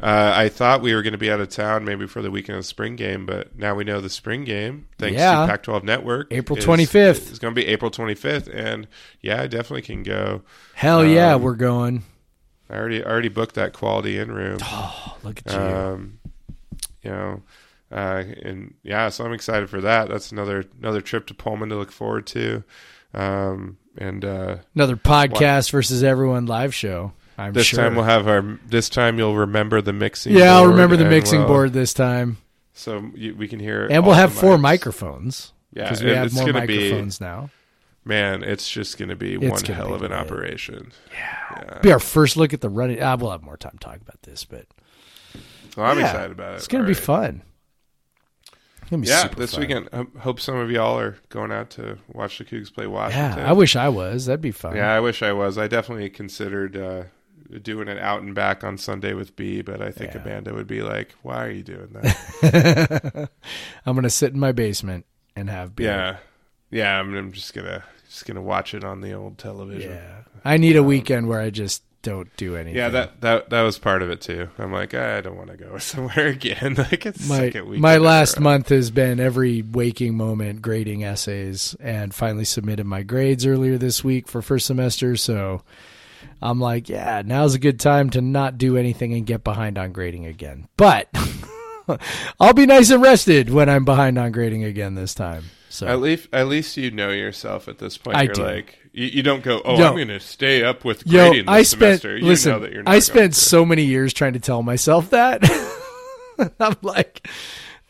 uh, 0.00 0.32
I 0.34 0.48
thought 0.48 0.82
we 0.82 0.92
were 0.92 1.02
going 1.02 1.12
to 1.12 1.18
be 1.18 1.30
out 1.30 1.38
of 1.40 1.50
town 1.50 1.84
maybe 1.84 2.08
for 2.08 2.20
the 2.20 2.32
weekend 2.32 2.56
of 2.56 2.64
the 2.64 2.68
spring 2.68 2.96
game, 2.96 3.26
but 3.26 3.56
now 3.56 3.76
we 3.76 3.84
know 3.84 4.00
the 4.00 4.10
spring 4.10 4.42
game, 4.42 4.88
thanks 4.98 5.16
Yeah. 5.18 5.42
to 5.42 5.46
Pac-12 5.46 5.84
Network, 5.84 6.32
April 6.32 6.58
is- 6.58 6.64
25th. 6.64 7.30
is 7.30 7.38
going 7.38 7.54
to 7.54 7.60
be 7.60 7.68
April 7.68 7.92
25th, 7.92 8.48
and 8.52 8.88
yeah, 9.20 9.40
I 9.42 9.46
definitely 9.46 9.82
can 9.82 10.02
go. 10.02 10.42
Hell 10.74 11.04
yeah, 11.06 11.34
Um, 11.34 11.42
we're 11.42 11.54
going. 11.54 12.02
I 12.68 12.74
already 12.76 13.04
already 13.04 13.28
booked 13.28 13.54
that 13.54 13.72
Quality 13.72 14.18
Inn 14.18 14.32
room. 14.32 14.58
Oh, 14.64 15.16
look 15.22 15.42
at 15.46 15.52
you. 15.52 15.58
Um, 15.60 16.18
you 17.04 17.10
know, 17.10 17.42
uh, 17.92 18.24
and 18.42 18.74
yeah, 18.82 19.10
so 19.10 19.24
I'm 19.24 19.32
excited 19.32 19.70
for 19.70 19.80
that. 19.80 20.08
That's 20.08 20.32
another 20.32 20.64
another 20.80 21.00
trip 21.02 21.26
to 21.28 21.34
Pullman 21.34 21.68
to 21.68 21.76
look 21.76 21.92
forward 21.92 22.26
to. 22.28 22.64
Um, 23.14 23.78
and 23.98 24.24
uh, 24.24 24.56
Another 24.74 24.96
podcast 24.96 25.70
versus 25.70 26.02
everyone 26.02 26.46
live 26.46 26.74
show. 26.74 27.12
I'm 27.36 27.52
this 27.52 27.66
sure. 27.66 27.78
time 27.78 27.94
we'll 27.94 28.04
have 28.04 28.26
our. 28.26 28.58
This 28.66 28.88
time 28.88 29.18
you'll 29.18 29.36
remember 29.36 29.80
the 29.80 29.92
mixing. 29.92 30.34
yeah, 30.34 30.56
I'll 30.56 30.66
remember 30.66 30.96
the 30.96 31.04
mixing 31.04 31.40
we'll- 31.40 31.48
board 31.48 31.72
this 31.72 31.94
time, 31.94 32.38
so 32.72 33.10
you, 33.14 33.34
we 33.34 33.46
can 33.48 33.60
hear. 33.60 33.86
and 33.90 34.04
we'll 34.04 34.14
have 34.16 34.32
four 34.32 34.56
mics. 34.56 34.60
microphones 34.62 35.52
Yeah, 35.72 35.84
because 35.84 36.02
we 36.02 36.10
have 36.10 36.26
it's 36.26 36.34
more 36.34 36.46
gonna 36.46 36.66
be- 36.66 37.08
now. 37.20 37.50
Man, 38.04 38.42
it's 38.42 38.70
just 38.70 38.96
going 38.96 39.10
to 39.10 39.16
be 39.16 39.34
It's 39.34 39.62
one 39.62 39.76
hell 39.76 39.92
of 39.92 40.02
an 40.02 40.14
operation. 40.14 40.92
Yeah, 41.12 41.64
yeah. 41.72 41.78
Be 41.80 41.92
our 41.92 41.98
first 41.98 42.38
look 42.38 42.54
at 42.54 42.62
the 42.62 42.70
running. 42.70 43.02
Ah, 43.02 43.16
we'll 43.16 43.32
have 43.32 43.42
more 43.42 43.58
time 43.58 43.72
to 43.72 43.78
talk 43.78 43.96
about 43.96 44.22
this, 44.22 44.46
but 44.46 44.64
well, 45.76 45.84
I'm 45.90 45.98
yeah, 45.98 46.06
excited 46.06 46.32
about 46.32 46.54
it. 46.54 46.56
It's 46.56 46.68
gonna 46.68 46.84
be 46.84 46.94
right. 46.94 46.96
fun. 46.96 47.42
It's 48.88 48.90
gonna 48.90 49.02
be 49.02 49.08
Yeah, 49.08 49.28
this 49.36 49.52
fun. 49.52 49.60
weekend. 49.60 49.88
I 49.92 50.06
hope 50.20 50.40
some 50.40 50.56
of 50.56 50.70
y'all 50.70 50.98
are 50.98 51.18
going 51.28 51.52
out 51.52 51.70
to 51.70 51.98
watch 52.12 52.38
the 52.38 52.44
Cougs 52.44 52.72
play 52.72 52.86
Washington. 52.86 53.38
Yeah, 53.38 53.48
I 53.50 53.52
wish 53.52 53.76
I 53.76 53.88
was. 53.90 54.26
That'd 54.26 54.40
be 54.40 54.50
fun. 54.50 54.76
Yeah, 54.76 54.92
I 54.94 55.00
wish 55.00 55.22
I 55.22 55.32
was. 55.32 55.58
I 55.58 55.68
definitely 55.68 56.08
considered 56.10 56.76
uh, 56.76 57.04
doing 57.62 57.88
it 57.88 57.98
out 57.98 58.22
and 58.22 58.34
back 58.34 58.64
on 58.64 58.78
Sunday 58.78 59.12
with 59.12 59.36
B, 59.36 59.60
but 59.62 59.82
I 59.82 59.90
think 59.90 60.14
Yeah. 60.14 60.22
Amanda 60.22 60.54
would 60.54 60.66
be 60.66 60.80
like, 60.82 61.14
"Why 61.22 61.44
are 61.44 61.50
you 61.50 61.62
doing 61.62 61.88
that?" 61.92 63.28
I'm 63.86 63.94
gonna 63.94 64.10
sit 64.10 64.32
in 64.32 64.40
my 64.40 64.52
basement 64.52 65.04
and 65.36 65.50
have 65.50 65.76
beer. 65.76 65.86
yeah, 65.90 66.16
yeah. 66.70 66.98
I'm, 67.00 67.14
I'm 67.14 67.32
just 67.32 67.52
gonna 67.54 67.84
just 68.08 68.24
gonna 68.26 68.42
watch 68.42 68.72
it 68.74 68.84
on 68.84 69.00
the 69.02 69.12
old 69.12 69.36
television. 69.38 69.92
Yeah. 69.92 70.20
I 70.44 70.56
need 70.56 70.76
a 70.76 70.82
weekend 70.82 71.28
where 71.28 71.40
I 71.40 71.50
just 71.50 71.82
don't 72.08 72.36
do 72.36 72.56
anything. 72.56 72.76
Yeah, 72.76 72.88
that 72.90 73.20
that 73.20 73.50
that 73.50 73.62
was 73.62 73.78
part 73.78 74.02
of 74.02 74.10
it 74.10 74.20
too. 74.20 74.48
I'm 74.58 74.72
like, 74.72 74.94
ah, 74.94 75.16
I 75.16 75.20
don't 75.20 75.36
want 75.36 75.50
to 75.50 75.56
go 75.56 75.78
somewhere 75.78 76.28
again. 76.28 76.74
like 76.78 77.06
it's 77.06 77.28
my 77.28 77.52
my 77.78 77.96
last 77.96 78.40
month 78.40 78.68
has 78.70 78.90
been 78.90 79.20
every 79.20 79.62
waking 79.62 80.16
moment 80.16 80.62
grading 80.62 81.04
essays 81.04 81.74
and 81.80 82.14
finally 82.14 82.44
submitted 82.44 82.84
my 82.84 83.02
grades 83.02 83.46
earlier 83.46 83.78
this 83.78 84.04
week 84.04 84.28
for 84.28 84.42
first 84.42 84.66
semester 84.66 85.16
so 85.16 85.62
i'm 86.42 86.60
like 86.60 86.88
yeah 86.88 87.22
now's 87.24 87.54
a 87.54 87.58
good 87.58 87.80
time 87.80 88.10
to 88.10 88.20
not 88.20 88.58
do 88.58 88.76
anything 88.76 89.14
and 89.14 89.26
get 89.26 89.44
behind 89.44 89.78
on 89.78 89.92
grading 89.92 90.26
again 90.26 90.68
but 90.76 91.08
i'll 92.40 92.52
be 92.52 92.66
nice 92.66 92.90
and 92.90 93.02
rested 93.02 93.50
when 93.50 93.68
i'm 93.68 93.84
behind 93.84 94.18
on 94.18 94.32
grading 94.32 94.64
again 94.64 94.94
this 94.94 95.14
time 95.14 95.44
so 95.68 95.86
At 95.86 96.00
least, 96.00 96.28
at 96.32 96.48
least 96.48 96.76
you 96.76 96.90
know 96.90 97.10
yourself 97.10 97.68
at 97.68 97.78
this 97.78 97.98
point. 97.98 98.16
I 98.16 98.22
You're 98.22 98.34
do. 98.34 98.42
like, 98.44 98.78
you, 98.92 99.06
you 99.06 99.22
don't 99.22 99.42
go, 99.42 99.60
oh, 99.64 99.78
Yo. 99.78 99.86
I'm 99.88 99.94
going 99.94 100.08
to 100.08 100.20
stay 100.20 100.64
up 100.64 100.84
with 100.84 101.06
Yo, 101.06 101.28
grading 101.28 101.46
this 101.46 101.52
I 101.52 101.62
spent 101.62 101.80
semester. 102.00 102.16
You 102.16 102.24
listen. 102.24 102.52
know 102.52 102.58
that 102.60 102.72
you're 102.72 102.82
not 102.82 102.94
I 102.94 102.98
spent 103.00 103.34
so 103.34 103.64
many 103.64 103.84
years 103.84 104.12
trying 104.12 104.32
to 104.34 104.40
tell 104.40 104.62
myself 104.62 105.10
that. 105.10 105.42
I'm 106.60 106.76
like, 106.82 107.26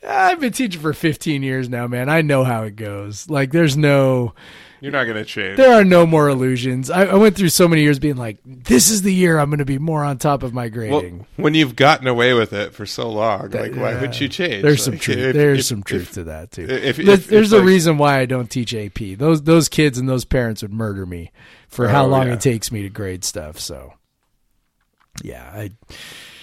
I've 0.06 0.40
been 0.40 0.52
teaching 0.52 0.80
for 0.80 0.92
15 0.92 1.42
years 1.42 1.68
now, 1.68 1.86
man. 1.86 2.08
I 2.08 2.22
know 2.22 2.44
how 2.44 2.62
it 2.62 2.76
goes. 2.76 3.28
Like, 3.28 3.52
there's 3.52 3.76
no, 3.76 4.34
You're 4.80 4.92
not 4.92 5.04
going 5.04 5.16
to 5.16 5.24
change. 5.24 5.56
there 5.56 5.72
are 5.72 5.82
no 5.84 6.06
more 6.06 6.28
illusions. 6.28 6.88
I, 6.90 7.06
I 7.06 7.14
went 7.14 7.36
through 7.36 7.48
so 7.48 7.66
many 7.66 7.82
years 7.82 7.98
being 7.98 8.16
like, 8.16 8.38
this 8.44 8.90
is 8.90 9.02
the 9.02 9.12
year 9.12 9.38
I'm 9.38 9.50
going 9.50 9.58
to 9.58 9.64
be 9.64 9.78
more 9.78 10.04
on 10.04 10.18
top 10.18 10.42
of 10.42 10.54
my 10.54 10.64
Well, 10.64 10.70
grading. 10.70 11.26
when 11.36 11.54
you've 11.54 11.74
gotten 11.74 12.06
away 12.06 12.32
with 12.32 12.52
it 12.52 12.72
for 12.74 12.86
so 12.86 13.10
long, 13.10 13.50
like 13.50 13.74
why 13.74 13.92
Yeah. 13.92 14.00
would 14.02 14.20
you 14.20 14.28
change? 14.28 14.62
there's 14.62 14.84
some 14.84 14.96
truth. 14.98 15.18
if- 15.18 15.34
there's 15.34 15.58
if- 15.60 15.64
some 15.66 15.82
truth 15.82 16.02
if- 16.08 16.12
to 16.14 16.24
that 16.24 16.52
too. 16.52 16.66
if- 16.70 16.96
There's- 16.96 17.26
there's 17.26 17.52
a 17.52 17.56
like- 17.58 17.66
reason 17.66 17.98
why 17.98 18.20
I 18.20 18.26
don't 18.26 18.48
teach 18.50 18.72
AP. 18.74 19.14
Those 19.16 19.42
those 19.42 19.68
kids 19.68 19.98
and 19.98 20.08
those 20.08 20.24
parents 20.24 20.62
would 20.62 20.72
murder 20.72 21.04
me 21.06 21.32
for 21.68 21.88
how 21.88 22.04
Oh, 22.04 22.08
long 22.08 22.28
yeah. 22.28 22.34
it 22.34 22.40
takes 22.40 22.70
me 22.70 22.82
to 22.82 22.88
grade 22.88 23.24
stuff. 23.24 23.58
So, 23.58 23.94
yeah, 25.22 25.50
I. 25.52 25.70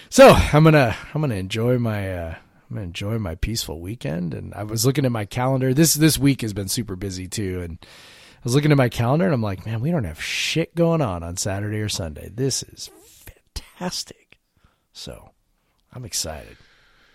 So 0.09 0.29
I'm 0.29 0.63
gonna 0.63 0.95
I'm 1.13 1.21
gonna 1.21 1.35
enjoy 1.35 1.77
my 1.77 2.13
uh, 2.13 2.35
I'm 2.69 2.75
gonna 2.75 2.87
enjoy 2.87 3.17
my 3.19 3.35
peaceful 3.35 3.79
weekend. 3.79 4.33
And 4.33 4.53
I 4.53 4.63
was 4.63 4.85
looking 4.85 5.05
at 5.05 5.11
my 5.11 5.25
calendar. 5.25 5.73
This 5.73 5.93
this 5.93 6.17
week 6.17 6.41
has 6.41 6.53
been 6.53 6.67
super 6.67 6.95
busy 6.95 7.27
too, 7.27 7.61
and 7.61 7.77
was 8.45 8.55
looking 8.55 8.71
at 8.71 8.77
my 8.77 8.87
calendar 8.89 9.25
and 9.25 9.33
I'm 9.33 9.41
like, 9.41 9.65
man, 9.65 9.81
we 9.81 9.91
don't 9.91 10.05
have 10.05 10.21
shit 10.21 10.73
going 10.75 11.01
on 11.01 11.21
on 11.23 11.35
Saturday 11.35 11.79
or 11.79 11.89
Sunday. 11.89 12.29
This 12.33 12.63
is 12.63 12.89
fantastic. 13.53 14.37
So 14.93 15.31
I'm 15.93 16.05
excited. 16.05 16.55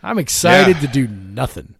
I'm 0.03 0.19
excited 0.19 0.77
Yeah. 0.77 0.81
to 0.83 0.87
do 0.89 1.09
nothing. 1.09 1.77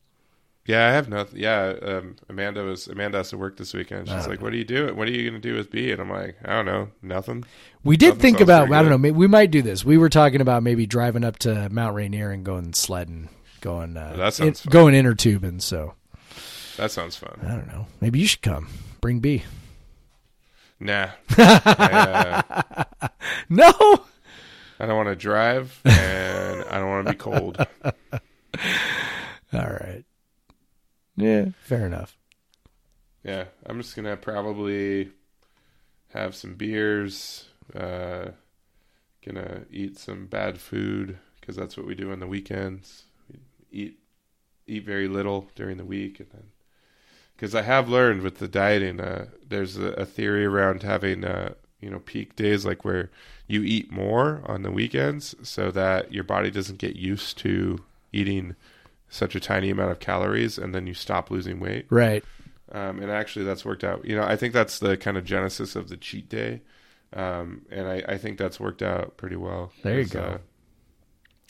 Yeah, 0.67 0.87
I 0.89 0.93
have 0.93 1.09
nothing. 1.09 1.41
Yeah, 1.41 1.73
um, 1.83 2.17
Amanda 2.29 2.63
was 2.63 2.87
Amanda 2.87 3.19
has 3.19 3.31
to 3.31 3.39
work 3.39 3.57
this 3.57 3.75
weekend. 3.75 4.09
She's 4.09 4.29
like, 4.29 4.41
"What 4.41 4.53
are 4.53 4.57
you 4.57 4.65
doing? 4.65 4.95
What 4.95 5.09
are 5.09 5.11
you 5.11 5.29
going 5.29 5.41
to 5.41 5.49
do 5.49 5.57
with 5.57 5.71
B?" 5.71 5.91
And 5.91 6.01
I'm 6.01 6.11
like, 6.11 6.37
"I 6.45 6.51
don't 6.53 6.67
know, 6.67 6.89
nothing." 7.03 7.45
We 7.83 7.97
did 7.97 8.09
Nothing 8.09 8.21
think 8.21 8.41
about. 8.41 8.71
I 8.71 8.81
don't 8.83 8.91
know. 8.91 8.99
Maybe 8.99 9.17
we 9.17 9.27
might 9.27 9.51
do 9.51 9.63
this. 9.63 9.85
We 9.85 9.99
were 9.99 10.11
talking 10.11 10.41
about 10.41 10.63
maybe 10.63 10.87
driving 10.87 11.25
up 11.25 11.39
to 11.41 11.69
Mount 11.71 11.97
Rainier 11.97 12.31
and 12.31 12.45
going 12.45 12.73
sledding, 12.75 13.31
going 13.63 13.97
uh, 13.97 14.15
that 14.17 14.35
sounds 14.35 14.61
fun. 14.61 14.71
going 14.71 14.95
inner 14.95 15.15
tubing. 15.15 15.59
So 15.61 15.95
That 16.77 16.93
sounds 16.93 17.17
fun. 17.17 17.41
I 17.43 17.49
don't 17.57 17.67
know. 17.67 17.87
Maybe 18.01 18.21
you 18.21 18.27
should 18.27 18.43
come. 18.43 18.69
Bring 19.01 19.21
B. 19.21 19.45
Nah, 20.79 21.11
I, 21.37 22.43
uh, 23.03 23.09
No. 23.49 23.73
I 24.79 24.87
don't 24.87 24.97
want 24.97 25.09
to 25.11 25.17
drive, 25.17 25.79
and 25.85 26.65
I 26.65 26.79
don't 26.79 26.89
want 26.89 27.07
to 27.07 27.13
be 27.13 27.19
cold. 27.19 27.59
All 29.53 29.61
right. 29.61 30.05
Yeah. 31.17 31.47
Fair 31.61 31.85
enough. 31.85 32.17
Yeah, 33.23 33.45
I'm 33.67 33.83
just 33.83 33.95
gonna 33.95 34.17
probably 34.17 35.11
have 36.15 36.35
some 36.35 36.55
beers. 36.55 37.45
Uh, 37.75 38.31
gonna 39.25 39.65
eat 39.71 39.99
some 39.99 40.27
bad 40.27 40.59
food 40.59 41.19
because 41.39 41.57
that's 41.57 41.77
what 41.77 41.87
we 41.87 41.95
do 41.95 42.11
on 42.11 42.21
the 42.21 42.27
weekends. 42.27 43.05
We 43.31 43.41
eat 43.71 43.99
eat 44.67 44.85
very 44.87 45.09
little 45.09 45.51
during 45.55 45.77
the 45.77 45.85
week, 45.85 46.21
and 46.21 46.31
then 46.33 46.45
because 47.41 47.55
I 47.55 47.63
have 47.63 47.89
learned 47.89 48.21
with 48.21 48.37
the 48.37 48.49
dieting, 48.49 49.01
uh, 49.01 49.25
there's 49.49 49.79
a, 49.79 49.93
a 49.93 50.05
theory 50.05 50.45
around 50.45 50.83
having 50.83 51.25
uh, 51.25 51.55
you 51.81 51.89
know 51.89 52.01
peak 52.01 52.37
days 52.37 52.67
like 52.67 52.85
where 52.85 53.11
you 53.47 53.63
eat 53.63 53.91
more 53.91 54.43
on 54.45 54.61
the 54.61 54.71
weekends 54.71 55.35
so 55.43 55.71
that 55.71 56.13
your 56.13 56.23
body 56.23 56.51
doesn't 56.51 56.79
get 56.79 56.97
used 56.97 57.39
to 57.39 57.83
eating 58.13 58.57
such 59.09 59.35
a 59.35 59.41
tiny 59.41 59.71
amount 59.71 59.91
of 59.91 60.01
calories, 60.01 60.59
and 60.59 60.75
then 60.75 60.87
you 60.87 60.93
stop 60.93 61.31
losing 61.31 61.61
weight. 61.61 61.87
Right. 61.89 62.23
Um, 62.73 63.01
and 63.01 63.11
actually, 63.11 63.47
that's 63.47 63.65
worked 63.65 63.85
out. 63.85 64.05
You 64.05 64.17
know, 64.17 64.23
I 64.23 64.37
think 64.37 64.53
that's 64.53 64.79
the 64.79 64.99
kind 64.99 65.17
of 65.17 65.25
genesis 65.25 65.75
of 65.75 65.89
the 65.89 65.97
cheat 65.97 66.29
day, 66.29 66.61
um, 67.15 67.63
and 67.71 67.89
I, 67.89 68.03
I 68.07 68.19
think 68.19 68.37
that's 68.37 68.61
worked 68.61 68.83
out 68.83 69.17
pretty 69.17 69.37
well. 69.37 69.73
There 69.83 69.99
you 69.99 70.05
go. 70.05 70.21
Uh, 70.21 70.39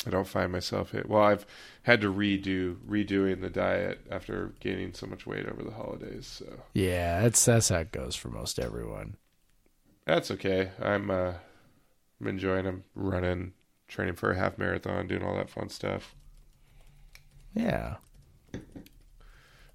I 0.06 0.10
don't 0.10 0.26
find 0.26 0.50
myself 0.50 0.92
hit. 0.92 1.08
Well, 1.08 1.22
I've 1.22 1.44
had 1.82 2.00
to 2.00 2.12
redo 2.12 2.76
redoing 2.88 3.40
the 3.40 3.50
diet 3.50 4.00
after 4.10 4.54
gaining 4.60 4.94
so 4.94 5.06
much 5.06 5.26
weight 5.26 5.46
over 5.46 5.62
the 5.62 5.72
holidays. 5.72 6.26
So 6.26 6.46
Yeah. 6.74 7.20
That's 7.22 7.44
that's 7.44 7.68
how 7.68 7.78
it 7.78 7.92
goes 7.92 8.16
for 8.16 8.28
most 8.28 8.58
everyone. 8.58 9.16
that's 10.06 10.30
okay. 10.30 10.70
I'm 10.80 11.10
uh, 11.10 11.34
I'm 12.20 12.26
enjoying. 12.26 12.66
I'm 12.66 12.84
running, 12.94 13.52
training 13.88 14.14
for 14.14 14.30
a 14.30 14.36
half 14.38 14.58
marathon, 14.58 15.06
doing 15.06 15.22
all 15.22 15.36
that 15.36 15.50
fun 15.50 15.68
stuff. 15.68 16.14
Yeah. 17.54 17.96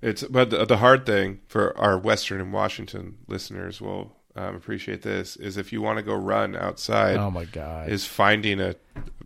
It's 0.02 0.24
but 0.24 0.50
the, 0.50 0.66
the 0.66 0.78
hard 0.78 1.06
thing 1.06 1.42
for 1.48 1.78
our 1.78 1.98
Western 1.98 2.42
and 2.42 2.54
Washington 2.54 3.18
listeners 3.28 3.82
will 3.82 4.16
um, 4.36 4.56
appreciate 4.56 5.02
this 5.02 5.36
is 5.38 5.58
if 5.58 5.72
you 5.72 5.82
want 5.82 5.98
to 5.98 6.04
go 6.04 6.14
run 6.16 6.56
outside. 6.56 7.18
Oh 7.18 7.32
my 7.32 7.46
god. 7.46 7.90
is 7.90 8.06
finding 8.06 8.60
a 8.60 8.76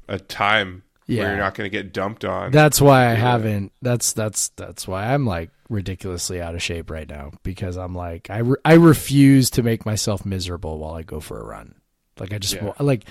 a 0.08 0.20
time 0.20 0.84
Yeah. 1.10 1.24
where 1.24 1.30
you're 1.32 1.40
not 1.44 1.56
going 1.56 1.66
to 1.66 1.76
get 1.76 1.92
dumped 1.92 2.24
on. 2.24 2.52
That's 2.52 2.80
why 2.80 3.08
I 3.08 3.14
haven't. 3.16 3.72
That's 3.82 4.14
that's 4.14 4.50
that's 4.50 4.88
why 4.88 5.14
I'm 5.14 5.26
like 5.26 5.50
ridiculously 5.70 6.42
out 6.42 6.56
of 6.56 6.62
shape 6.62 6.90
right 6.92 7.08
now 7.10 7.32
because 7.44 7.78
I'm 7.78 7.96
like 7.96 8.30
I 8.30 8.40
re- 8.40 8.58
I 8.64 8.74
refuse 8.74 9.50
to 9.52 9.64
make 9.64 9.86
myself 9.86 10.26
miserable 10.26 10.78
while 10.80 10.94
I 10.94 11.02
go 11.04 11.20
for 11.20 11.40
a 11.40 11.44
run. 11.46 11.76
Like 12.20 12.34
I 12.34 12.38
just 12.38 12.56
Yeah. 12.56 12.66
won't, 12.66 12.82
like 12.82 13.06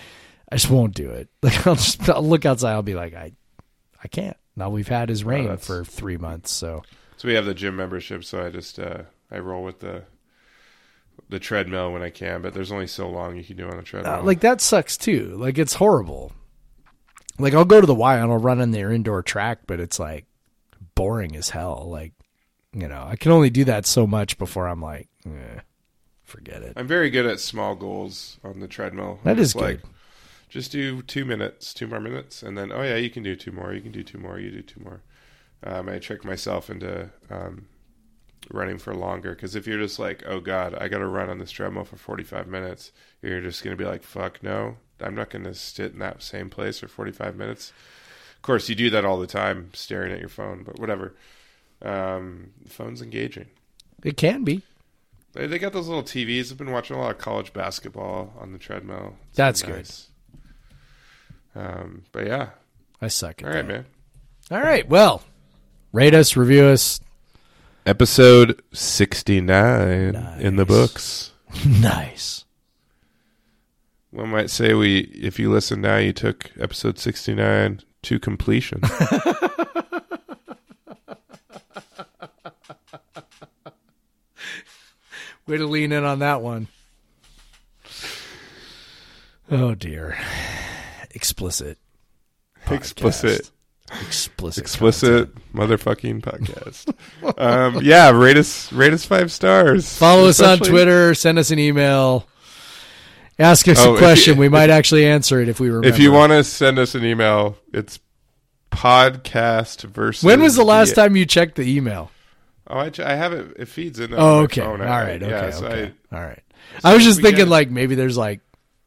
I 0.51 0.57
just 0.57 0.71
won't 0.71 0.95
do 0.95 1.11
it. 1.11 1.29
Like 1.43 1.67
I'll 1.67 1.75
just 1.75 2.09
I'll 2.09 2.23
look 2.23 2.47
outside. 2.47 2.73
I'll 2.73 2.83
be 2.83 2.95
like 2.95 3.15
I 3.15 3.33
I 4.03 4.09
can't. 4.09 4.37
Now 4.57 4.71
we've 4.71 4.89
had 4.89 5.09
his 5.09 5.25
rain 5.25 5.45
that's- 5.49 5.67
for 5.67 5.85
three 5.85 6.17
months, 6.19 6.51
so 6.53 6.83
so 7.17 7.27
we 7.27 7.35
have 7.35 7.47
the 7.47 7.55
gym 7.55 7.75
membership, 7.75 8.23
so 8.25 8.45
I 8.47 8.51
just 8.51 8.79
uh, 8.79 9.03
I 9.31 9.39
roll 9.41 9.65
with 9.65 9.81
the 9.81 10.05
the 11.29 11.39
treadmill 11.41 11.93
when 11.93 12.03
I 12.03 12.11
can, 12.11 12.43
but 12.43 12.55
there's 12.55 12.71
only 12.73 12.87
so 12.87 13.09
long 13.09 13.37
you 13.37 13.45
can 13.45 13.57
do 13.57 13.69
on 13.69 13.79
a 13.79 13.83
treadmill. 13.83 14.15
uh, 14.15 14.23
like 14.23 14.41
that 14.41 14.61
sucks 14.61 14.97
too. 14.97 15.35
Like 15.37 15.59
it's 15.59 15.75
horrible. 15.75 16.33
Like 17.39 17.55
I'll 17.55 17.65
go 17.65 17.81
to 17.81 17.87
the 17.87 17.95
Y 17.95 18.17
and 18.17 18.31
I'll 18.33 18.39
run 18.39 18.61
on 18.61 18.71
their 18.73 18.91
indoor 18.91 19.23
track, 19.23 19.61
but 19.67 19.81
it's 19.81 19.99
like 19.99 20.27
boring 20.95 21.37
as 21.37 21.51
hell. 21.51 21.87
Like 21.89 22.13
you 22.73 22.89
know, 22.89 23.07
I 23.09 23.17
can 23.17 23.33
only 23.33 23.51
do 23.51 23.65
that 23.65 23.87
so 23.87 24.07
much 24.07 24.39
before 24.39 24.69
I'm 24.69 24.83
like, 24.83 25.09
eh, 25.27 25.61
forget 26.25 26.63
it. 26.63 26.75
I'm 26.77 26.87
very 26.87 27.11
good 27.11 27.27
at 27.27 27.41
small 27.41 27.75
goals 27.75 28.39
on 28.45 28.61
the 28.61 28.69
treadmill. 28.69 29.21
That 29.25 29.37
I'm 29.37 29.43
is 29.43 29.55
like 29.55 29.83
good. 29.83 29.91
just 30.49 30.73
do 30.73 31.03
two 31.03 31.25
minutes, 31.25 31.73
two 31.73 31.87
more 31.87 32.01
minutes, 32.01 32.43
and 32.43 32.59
then 32.59 32.71
oh 32.73 32.83
yeah, 32.83 32.97
you 32.97 33.11
can 33.11 33.23
do 33.23 33.37
two 33.37 33.53
more, 33.53 33.73
you 33.73 33.81
can 33.81 33.93
do 33.93 34.03
two 34.03 34.19
more, 34.19 34.39
you 34.39 34.51
do 34.51 34.63
two 34.63 34.81
more. 34.83 35.03
Um, 35.65 35.89
I 35.89 35.99
trick 35.99 36.25
myself 36.25 36.71
into 36.71 37.11
um, 37.31 37.67
running 38.53 38.79
for 38.79 38.95
longer 38.95 39.35
because 39.35 39.57
if 39.57 39.67
you're 39.67 39.79
just 39.81 39.99
like, 39.99 40.23
oh 40.27 40.41
god, 40.41 40.75
I 40.75 40.89
got 40.89 40.99
to 40.99 41.07
run 41.07 41.29
on 41.31 41.39
this 41.39 41.51
treadmill 41.51 41.85
for 41.85 41.97
45 41.97 42.47
minutes, 42.47 42.93
you're 43.23 43.41
just 43.41 43.65
gonna 43.65 43.77
be 43.77 43.85
like, 43.85 44.03
fuck 44.03 44.43
no, 44.43 44.77
I'm 45.01 45.15
not 45.15 45.31
gonna 45.31 45.55
sit 45.55 45.93
in 45.93 45.99
that 46.01 46.23
same 46.23 46.51
place 46.51 46.79
for 46.79 46.89
45 46.89 47.37
minutes. 47.37 47.73
Of 48.37 48.43
course, 48.43 48.69
you 48.69 48.75
do 48.75 48.91
that 48.91 49.05
all 49.05 49.19
the 49.19 49.27
time, 49.27 49.71
staring 49.73 50.13
at 50.13 50.21
your 50.21 50.29
phone, 50.29 50.63
but 50.65 50.79
whatever. 50.79 51.15
Um, 51.83 52.51
the 52.63 52.71
phone's 52.71 53.03
engaging. 53.03 53.47
It 54.05 54.17
can 54.17 54.45
be. 54.45 54.63
They, 55.33 55.47
they 55.47 55.59
got 55.59 55.73
those 55.73 55.89
little 55.89 56.03
TVs. 56.03 56.51
I've 56.51 56.59
been 56.59 56.71
watching 56.73 56.97
a 56.97 57.01
lot 57.01 57.11
of 57.11 57.19
college 57.19 57.53
basketball 57.53 58.33
on 58.39 58.53
the 58.53 58.59
treadmill. 58.59 59.17
It's 59.29 59.37
That's 59.37 59.63
been 59.63 59.77
nice. 59.77 60.09
Um, 61.55 62.05
but 62.13 62.27
yeah, 62.27 62.51
I 63.03 63.09
suck 63.09 63.43
at 63.43 63.49
all 63.49 63.55
right, 63.55 63.67
that. 63.67 63.73
man. 63.73 63.87
All 64.51 64.61
right. 64.61 64.89
Well, 64.89 65.23
rate 65.93 66.15
us, 66.15 66.37
review 66.37 66.65
us. 66.65 67.01
Episode 67.87 68.63
sixty 68.73 69.41
nine 69.41 70.15
in 70.39 70.57
the 70.57 70.67
books. 70.67 71.33
nice. 71.67 72.45
One 74.19 74.31
might 74.31 74.51
say 74.51 74.75
we, 74.75 74.99
if 75.15 75.39
you 75.39 75.49
listen 75.49 75.81
now, 75.81 75.99
you 75.99 76.13
took 76.13 76.51
episode 76.59 76.99
sixty 76.99 77.37
nine 77.37 77.83
to 78.03 78.19
completion. 78.19 78.81
Way 85.47 85.59
to 85.59 85.67
lean 85.67 85.93
in 85.93 86.03
on 86.03 86.19
that 86.19 86.43
one. 86.43 86.67
Oh 89.53 89.77
dear. 89.77 90.19
Explicit. 91.13 91.79
Explicit. 92.69 93.53
podcast. 93.87 94.05
Explicit. 94.09 94.65
Explicit 94.65 95.53
motherfucking 95.55 96.23
podcast. 96.23 96.93
um, 97.41 97.85
yeah, 97.85 98.11
rate 98.11 98.37
us, 98.37 98.73
rate 98.73 98.93
us 98.93 99.05
five 99.05 99.31
stars. 99.31 99.97
Follow 99.97 100.27
us 100.27 100.41
on 100.41 100.59
Twitter. 100.59 101.15
Send 101.15 101.39
us 101.39 101.53
an 101.53 101.61
email. 101.61 102.27
Ask 103.39 103.69
us 103.69 103.79
Oh, 103.81 103.95
a 103.95 103.99
question. 103.99 104.35
you- 104.35 104.41
we 104.41 104.49
might 104.49 104.71
actually 104.71 105.07
answer 105.07 105.41
it 105.41 105.49
if 105.49 105.61
we 105.61 105.69
remember. 105.69 105.89
If 105.89 105.99
you 106.01 106.11
want 106.13 106.33
to 106.33 106.43
send 106.43 106.79
us 106.79 106.95
an 106.95 107.05
email, 107.05 107.57
it's 107.73 108.01
podcast 108.71 109.83
versus. 109.85 110.25
when 110.25 110.41
was 110.43 110.57
the 110.57 110.65
last 110.65 110.91
the- 110.91 110.95
time 111.03 111.17
you 111.17 111.27
checked 111.27 111.57
the 111.57 111.77
email? 111.77 112.11
Oh, 112.67 112.79
I, 112.79 112.91
ch- 112.91 113.01
I 113.01 113.15
have 113.17 113.33
it. 113.33 113.55
It 113.57 113.67
feeds 113.69 113.99
in. 113.99 114.13
Oh, 114.15 114.41
okay. 114.41 114.61
All 114.63 114.77
right. 114.77 115.23
Okay. 115.23 115.51
so. 115.53 115.67
I- 115.67 116.17
All 116.17 116.23
right. 116.23 116.43
I 116.85 116.95
was 116.95 117.03
just 117.05 117.21
thinking 117.23 117.45
get- 117.45 117.49
like 117.49 117.71
maybe 117.71 117.95
there's 117.95 118.19
like 118.19 118.41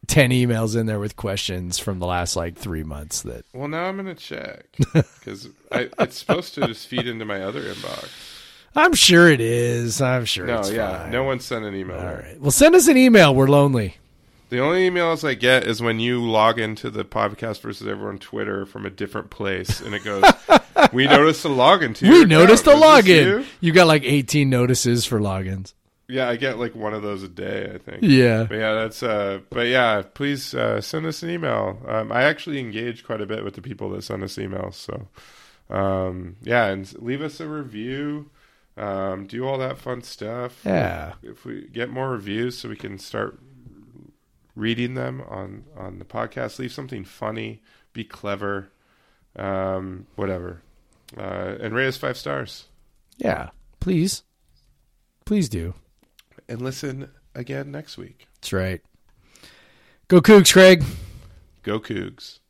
ten 0.06 0.30
emails 0.30 0.76
in 0.76 0.86
there 0.86 1.00
with 1.00 1.16
questions 1.16 1.78
from 1.78 1.98
the 1.98 2.06
last 2.06 2.36
like 2.36 2.56
three 2.56 2.84
months 2.84 3.22
that 3.22 3.44
well, 3.52 3.68
now 3.68 3.86
I'm 3.86 3.96
gonna 3.96 4.14
check 4.14 4.66
because 4.92 5.48
it's 5.72 6.18
supposed 6.18 6.54
to 6.54 6.66
just 6.66 6.86
feed 6.86 7.06
into 7.06 7.24
my 7.24 7.42
other 7.42 7.62
inbox. 7.62 8.08
I'm 8.76 8.94
sure 8.94 9.28
it 9.28 9.40
is. 9.40 10.00
I'm 10.00 10.24
sure 10.24 10.46
No, 10.46 10.60
it's 10.60 10.70
yeah, 10.70 11.02
fine. 11.02 11.10
no 11.12 11.24
one 11.24 11.40
sent 11.40 11.64
an 11.64 11.74
email. 11.74 11.98
All 11.98 12.06
right. 12.06 12.40
Well, 12.40 12.50
send 12.50 12.74
us 12.74 12.86
an 12.88 12.96
email. 12.96 13.34
We're 13.34 13.48
lonely. 13.48 13.96
The 14.52 14.60
only 14.60 14.86
emails 14.86 15.26
I 15.26 15.32
get 15.32 15.66
is 15.66 15.80
when 15.80 15.98
you 15.98 16.22
log 16.22 16.58
into 16.58 16.90
the 16.90 17.06
podcast 17.06 17.62
versus 17.62 17.88
everyone 17.88 18.18
Twitter 18.18 18.66
from 18.66 18.84
a 18.84 18.90
different 18.90 19.30
place, 19.30 19.80
and 19.80 19.94
it 19.94 20.04
goes, 20.04 20.22
"We 20.92 21.06
noticed 21.06 21.46
a 21.46 21.48
login 21.48 21.94
to 21.94 22.06
your 22.06 22.14
we 22.16 22.24
noticed 22.26 22.66
a 22.66 22.72
account. 22.72 23.06
Login. 23.06 23.24
you?" 23.24 23.46
You? 23.62 23.72
got 23.72 23.86
like 23.86 24.04
18 24.04 24.50
notices 24.50 25.06
for 25.06 25.20
logins. 25.20 25.72
Yeah, 26.06 26.28
I 26.28 26.36
get 26.36 26.58
like 26.58 26.74
one 26.74 26.92
of 26.92 27.00
those 27.00 27.22
a 27.22 27.28
day. 27.28 27.72
I 27.74 27.78
think. 27.78 28.02
Yeah. 28.02 28.44
But 28.46 28.56
yeah, 28.56 28.74
that's. 28.74 29.02
Uh, 29.02 29.40
but 29.48 29.68
yeah, 29.68 30.02
please 30.02 30.54
uh, 30.54 30.82
send 30.82 31.06
us 31.06 31.22
an 31.22 31.30
email. 31.30 31.80
Um, 31.88 32.12
I 32.12 32.24
actually 32.24 32.60
engage 32.60 33.04
quite 33.04 33.22
a 33.22 33.26
bit 33.26 33.44
with 33.44 33.54
the 33.54 33.62
people 33.62 33.88
that 33.92 34.04
send 34.04 34.22
us 34.22 34.36
emails. 34.36 34.74
So, 34.74 35.08
um, 35.74 36.36
yeah, 36.42 36.66
and 36.66 36.92
leave 37.00 37.22
us 37.22 37.40
a 37.40 37.48
review. 37.48 38.28
Um, 38.76 39.26
do 39.26 39.46
all 39.46 39.56
that 39.56 39.78
fun 39.78 40.02
stuff. 40.02 40.60
Yeah. 40.66 41.14
If 41.22 41.46
we 41.46 41.68
get 41.72 41.88
more 41.88 42.10
reviews, 42.10 42.58
so 42.58 42.68
we 42.68 42.76
can 42.76 42.98
start 42.98 43.38
reading 44.54 44.94
them 44.94 45.22
on 45.28 45.64
on 45.76 45.98
the 45.98 46.04
podcast. 46.04 46.58
Leave 46.58 46.72
something 46.72 47.04
funny. 47.04 47.62
Be 47.92 48.04
clever. 48.04 48.70
Um, 49.36 50.06
whatever. 50.16 50.62
Uh, 51.16 51.56
and 51.60 51.74
rate 51.74 51.88
us 51.88 51.96
five 51.96 52.16
stars. 52.16 52.66
Yeah. 53.16 53.50
Please. 53.80 54.22
Please 55.24 55.48
do. 55.48 55.74
And 56.48 56.60
listen 56.60 57.10
again 57.34 57.70
next 57.70 57.96
week. 57.96 58.26
That's 58.36 58.52
right. 58.52 58.80
Go 60.08 60.20
Cougs, 60.20 60.52
Craig. 60.52 60.84
Go 61.62 61.80
Cougs. 61.80 62.40